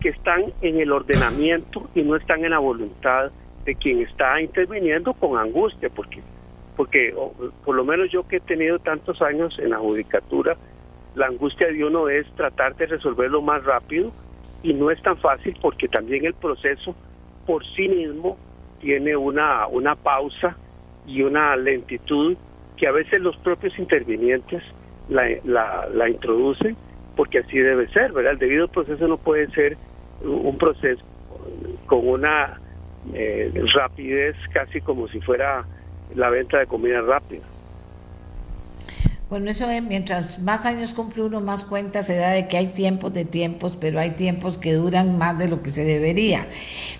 que 0.00 0.08
están 0.08 0.52
en 0.62 0.80
el 0.80 0.92
ordenamiento 0.92 1.88
y 1.94 2.02
no 2.02 2.16
están 2.16 2.44
en 2.44 2.50
la 2.50 2.58
voluntad 2.58 3.30
de 3.64 3.74
quien 3.74 4.00
está 4.00 4.40
interviniendo 4.40 5.12
con 5.14 5.38
angustia, 5.38 5.90
porque, 5.90 6.20
porque 6.76 7.14
por 7.64 7.74
lo 7.74 7.84
menos 7.84 8.10
yo 8.10 8.26
que 8.26 8.36
he 8.36 8.40
tenido 8.40 8.78
tantos 8.78 9.20
años 9.22 9.56
en 9.58 9.70
la 9.70 9.78
judicatura, 9.78 10.56
la 11.14 11.26
angustia 11.26 11.68
de 11.68 11.84
uno 11.84 12.08
es 12.08 12.26
tratar 12.34 12.76
de 12.76 12.86
resolverlo 12.86 13.42
más 13.42 13.64
rápido 13.64 14.12
y 14.66 14.74
no 14.74 14.90
es 14.90 15.00
tan 15.00 15.16
fácil 15.18 15.56
porque 15.62 15.86
también 15.86 16.26
el 16.26 16.34
proceso 16.34 16.96
por 17.46 17.64
sí 17.76 17.88
mismo 17.88 18.36
tiene 18.80 19.16
una, 19.16 19.68
una 19.68 19.94
pausa 19.94 20.56
y 21.06 21.22
una 21.22 21.54
lentitud 21.54 22.36
que 22.76 22.88
a 22.88 22.92
veces 22.92 23.20
los 23.20 23.36
propios 23.36 23.78
intervinientes 23.78 24.64
la, 25.08 25.28
la, 25.44 26.08
introducen 26.08 26.76
porque 27.14 27.38
así 27.38 27.58
debe 27.58 27.86
ser, 27.92 28.12
¿verdad? 28.12 28.32
El 28.32 28.38
debido 28.38 28.66
proceso 28.66 29.06
no 29.06 29.18
puede 29.18 29.46
ser 29.52 29.76
un 30.22 30.58
proceso 30.58 31.02
con 31.86 32.08
una 32.08 32.60
eh, 33.14 33.52
rapidez 33.72 34.34
casi 34.52 34.80
como 34.80 35.06
si 35.06 35.20
fuera 35.20 35.64
la 36.16 36.28
venta 36.28 36.58
de 36.58 36.66
comida 36.66 37.00
rápida. 37.02 37.44
Bueno, 39.28 39.50
eso 39.50 39.68
es, 39.68 39.82
mientras 39.82 40.38
más 40.38 40.66
años 40.66 40.92
cumple 40.94 41.22
uno, 41.22 41.40
más 41.40 41.64
cuenta 41.64 42.02
se 42.02 42.16
da 42.16 42.30
de 42.30 42.46
que 42.46 42.56
hay 42.56 42.68
tiempos 42.68 43.12
de 43.12 43.24
tiempos, 43.24 43.76
pero 43.76 43.98
hay 43.98 44.10
tiempos 44.10 44.56
que 44.56 44.72
duran 44.72 45.18
más 45.18 45.36
de 45.38 45.48
lo 45.48 45.62
que 45.62 45.70
se 45.70 45.84
debería. 45.84 46.46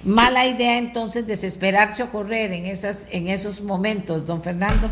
Mala 0.04 0.46
idea 0.46 0.78
entonces 0.78 1.26
desesperarse 1.26 2.02
o 2.02 2.10
correr 2.10 2.52
en, 2.52 2.66
esas, 2.66 3.12
en 3.14 3.28
esos 3.28 3.62
momentos, 3.62 4.26
don 4.26 4.42
Fernando. 4.42 4.90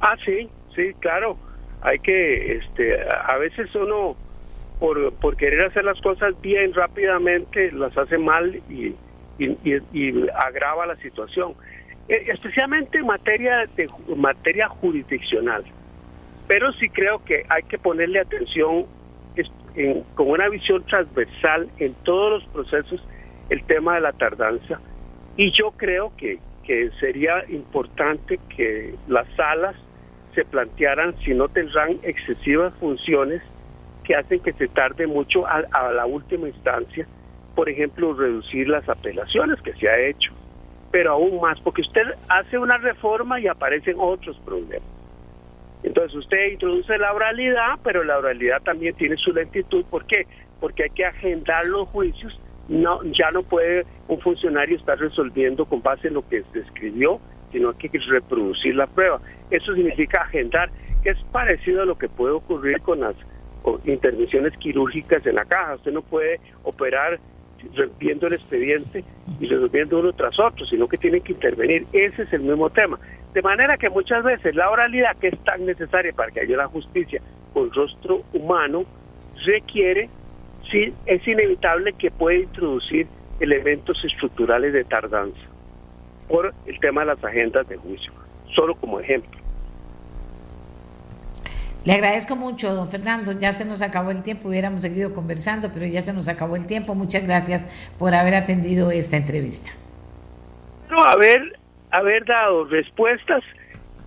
Ah, 0.00 0.16
sí, 0.24 0.48
sí, 0.74 0.92
claro 0.98 1.36
hay 1.82 1.98
que, 1.98 2.56
este, 2.56 2.96
a 3.10 3.36
veces 3.38 3.74
uno 3.74 4.16
por, 4.78 5.12
por 5.14 5.36
querer 5.36 5.62
hacer 5.62 5.84
las 5.84 6.00
cosas 6.00 6.40
bien 6.40 6.72
rápidamente 6.74 7.70
las 7.72 7.96
hace 7.98 8.18
mal 8.18 8.54
y, 8.68 8.94
y, 9.38 10.28
agrava 10.34 10.86
la 10.86 10.96
situación, 10.96 11.54
e, 12.08 12.30
especialmente 12.30 12.98
en 12.98 13.06
materia 13.06 13.66
de 13.76 13.88
materia 14.16 14.68
jurisdiccional. 14.68 15.64
Pero 16.46 16.72
sí 16.74 16.88
creo 16.88 17.24
que 17.24 17.44
hay 17.48 17.62
que 17.64 17.78
ponerle 17.78 18.20
atención 18.20 18.86
con 20.14 20.28
una 20.28 20.48
visión 20.48 20.84
transversal 20.84 21.68
en 21.78 21.94
todos 22.04 22.42
los 22.42 22.44
procesos 22.52 23.02
el 23.48 23.64
tema 23.64 23.94
de 23.94 24.02
la 24.02 24.12
tardanza 24.12 24.78
y 25.36 25.50
yo 25.52 25.70
creo 25.72 26.12
que, 26.16 26.38
que 26.64 26.90
sería 27.00 27.44
importante 27.48 28.38
que 28.54 28.94
las 29.08 29.26
salas 29.34 29.74
se 30.34 30.44
plantearan 30.44 31.14
si 31.24 31.34
no 31.34 31.48
tendrán 31.48 31.98
excesivas 32.02 32.74
funciones 32.74 33.42
que 34.04 34.14
hacen 34.16 34.40
que 34.40 34.52
se 34.52 34.68
tarde 34.68 35.06
mucho 35.06 35.46
a, 35.46 35.62
la 35.92 36.06
última 36.06 36.48
instancia, 36.48 37.06
por 37.54 37.68
ejemplo, 37.68 38.14
reducir 38.14 38.68
las 38.68 38.88
apelaciones 38.88 39.60
que 39.62 39.72
se 39.74 39.88
ha 39.88 39.98
hecho, 40.00 40.32
pero 40.90 41.12
aún 41.12 41.40
más, 41.40 41.60
porque 41.60 41.82
usted 41.82 42.02
hace 42.28 42.58
una 42.58 42.78
reforma 42.78 43.38
y 43.40 43.46
aparecen 43.46 43.96
otros 43.98 44.36
problemas. 44.44 44.88
Entonces 45.82 46.16
usted 46.16 46.52
introduce 46.52 46.96
la 46.98 47.12
oralidad, 47.12 47.78
pero 47.82 48.04
la 48.04 48.18
oralidad 48.18 48.62
también 48.62 48.94
tiene 48.94 49.16
su 49.16 49.32
lentitud. 49.32 49.84
¿Por 49.86 50.06
qué? 50.06 50.26
Porque 50.60 50.84
hay 50.84 50.90
que 50.90 51.04
agendar 51.04 51.66
los 51.66 51.88
juicios. 51.88 52.38
No, 52.68 53.02
ya 53.04 53.30
no 53.32 53.42
puede 53.42 53.84
un 54.08 54.20
funcionario 54.20 54.76
estar 54.76 54.98
resolviendo 54.98 55.64
con 55.64 55.82
base 55.82 56.08
en 56.08 56.14
lo 56.14 56.26
que 56.28 56.42
se 56.52 56.60
escribió, 56.60 57.20
sino 57.50 57.70
hay 57.70 57.88
que 57.88 57.98
reproducir 57.98 58.76
la 58.76 58.86
prueba. 58.86 59.20
Eso 59.50 59.74
significa 59.74 60.22
agendar, 60.22 60.70
que 61.02 61.10
es 61.10 61.18
parecido 61.32 61.82
a 61.82 61.86
lo 61.86 61.98
que 61.98 62.08
puede 62.08 62.34
ocurrir 62.34 62.80
con 62.80 63.00
las 63.00 63.16
intervenciones 63.84 64.56
quirúrgicas 64.58 65.26
en 65.26 65.34
la 65.34 65.44
caja. 65.44 65.74
Usted 65.74 65.92
no 65.92 66.02
puede 66.02 66.40
operar 66.62 67.18
viendo 67.98 68.26
el 68.26 68.34
expediente 68.34 69.04
y 69.40 69.46
resolviendo 69.46 70.00
uno 70.00 70.12
tras 70.12 70.38
otro, 70.38 70.66
sino 70.66 70.88
que 70.88 70.96
tiene 70.96 71.20
que 71.20 71.32
intervenir. 71.32 71.86
Ese 71.92 72.22
es 72.22 72.32
el 72.32 72.42
mismo 72.42 72.70
tema. 72.70 72.98
De 73.32 73.42
manera 73.42 73.76
que 73.76 73.88
muchas 73.88 74.22
veces 74.24 74.54
la 74.54 74.70
oralidad, 74.70 75.16
que 75.16 75.28
es 75.28 75.38
tan 75.44 75.64
necesaria 75.64 76.12
para 76.12 76.30
que 76.30 76.40
haya 76.40 76.56
la 76.56 76.68
justicia 76.68 77.20
con 77.52 77.70
rostro 77.72 78.20
humano, 78.32 78.84
requiere, 79.44 80.08
sí, 80.70 80.92
es 81.06 81.26
inevitable 81.26 81.92
que 81.94 82.10
puede 82.10 82.40
introducir 82.40 83.06
elementos 83.40 84.02
estructurales 84.04 84.72
de 84.72 84.84
tardanza 84.84 85.40
por 86.28 86.52
el 86.66 86.80
tema 86.80 87.02
de 87.02 87.08
las 87.08 87.24
agendas 87.24 87.68
de 87.68 87.76
juicio, 87.76 88.12
solo 88.54 88.74
como 88.74 89.00
ejemplo. 89.00 89.41
Le 91.84 91.94
agradezco 91.94 92.36
mucho, 92.36 92.72
don 92.74 92.88
Fernando. 92.88 93.32
Ya 93.32 93.50
se 93.50 93.64
nos 93.64 93.82
acabó 93.82 94.12
el 94.12 94.22
tiempo, 94.22 94.48
hubiéramos 94.48 94.82
seguido 94.82 95.12
conversando, 95.12 95.70
pero 95.72 95.84
ya 95.86 96.00
se 96.00 96.12
nos 96.12 96.28
acabó 96.28 96.54
el 96.54 96.66
tiempo. 96.66 96.94
Muchas 96.94 97.26
gracias 97.26 97.90
por 97.98 98.14
haber 98.14 98.34
atendido 98.34 98.92
esta 98.92 99.16
entrevista. 99.16 99.70
No, 100.88 101.02
haber, 101.02 101.58
haber 101.90 102.24
dado 102.24 102.66
respuestas 102.66 103.42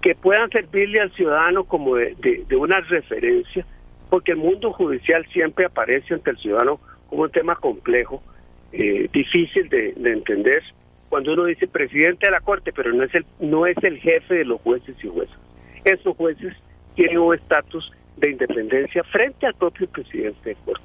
que 0.02 0.16
puedan 0.16 0.50
servirle 0.52 1.02
al 1.02 1.12
ciudadano 1.16 1.66
como 1.66 1.96
de, 1.96 2.46
una 2.58 2.80
referencia, 2.80 3.66
porque 4.10 4.32
el 4.32 4.38
mundo 4.38 4.72
judicial 4.72 5.26
siempre 5.34 5.66
aparece 5.66 6.14
ante 6.14 6.30
el 6.30 6.38
ciudadano 6.38 6.80
como 7.10 7.24
un 7.24 7.32
tema 7.32 7.56
complejo, 7.56 8.24
eh, 8.72 9.10
difícil 9.12 9.68
de, 9.68 9.94
de 9.98 10.14
entender. 10.14 10.64
Cuando 11.10 11.34
uno 11.34 11.46
dice 11.46 11.68
presidente 11.68 12.28
de 12.28 12.32
la 12.32 12.40
Corte, 12.40 12.72
pero 12.72 12.94
no 12.94 13.04
es 13.04 13.14
el, 13.16 13.26
no 13.40 13.66
es 13.66 13.76
el 13.84 13.98
jefe 14.00 14.36
de 14.36 14.46
los 14.46 14.62
jueces 14.62 14.96
y 15.04 15.08
jueces. 15.10 15.36
Esos 15.84 16.16
jueces 16.16 16.56
tiene 16.96 17.20
un 17.20 17.36
estatus 17.36 17.92
de 18.18 18.32
independencia 18.32 19.04
frente 19.06 19.46
al 19.46 19.54
propio 19.56 19.88
presidente 19.90 20.50
de 20.50 20.56
Corte. 20.66 20.84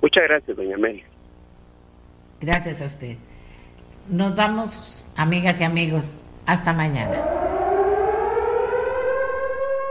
Muchas 0.00 0.24
gracias, 0.28 0.56
doña 0.56 0.76
Amelia. 0.76 1.04
Gracias 2.40 2.80
a 2.80 2.86
usted. 2.86 3.16
Nos 4.08 4.34
vamos, 4.34 5.12
amigas 5.16 5.60
y 5.60 5.64
amigos. 5.64 6.24
Hasta 6.46 6.72
mañana. 6.72 7.22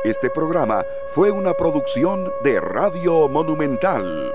Este 0.03 0.29
programa 0.29 0.83
fue 1.13 1.31
una 1.31 1.53
producción 1.53 2.31
de 2.43 2.59
Radio 2.59 3.29
Monumental. 3.29 4.31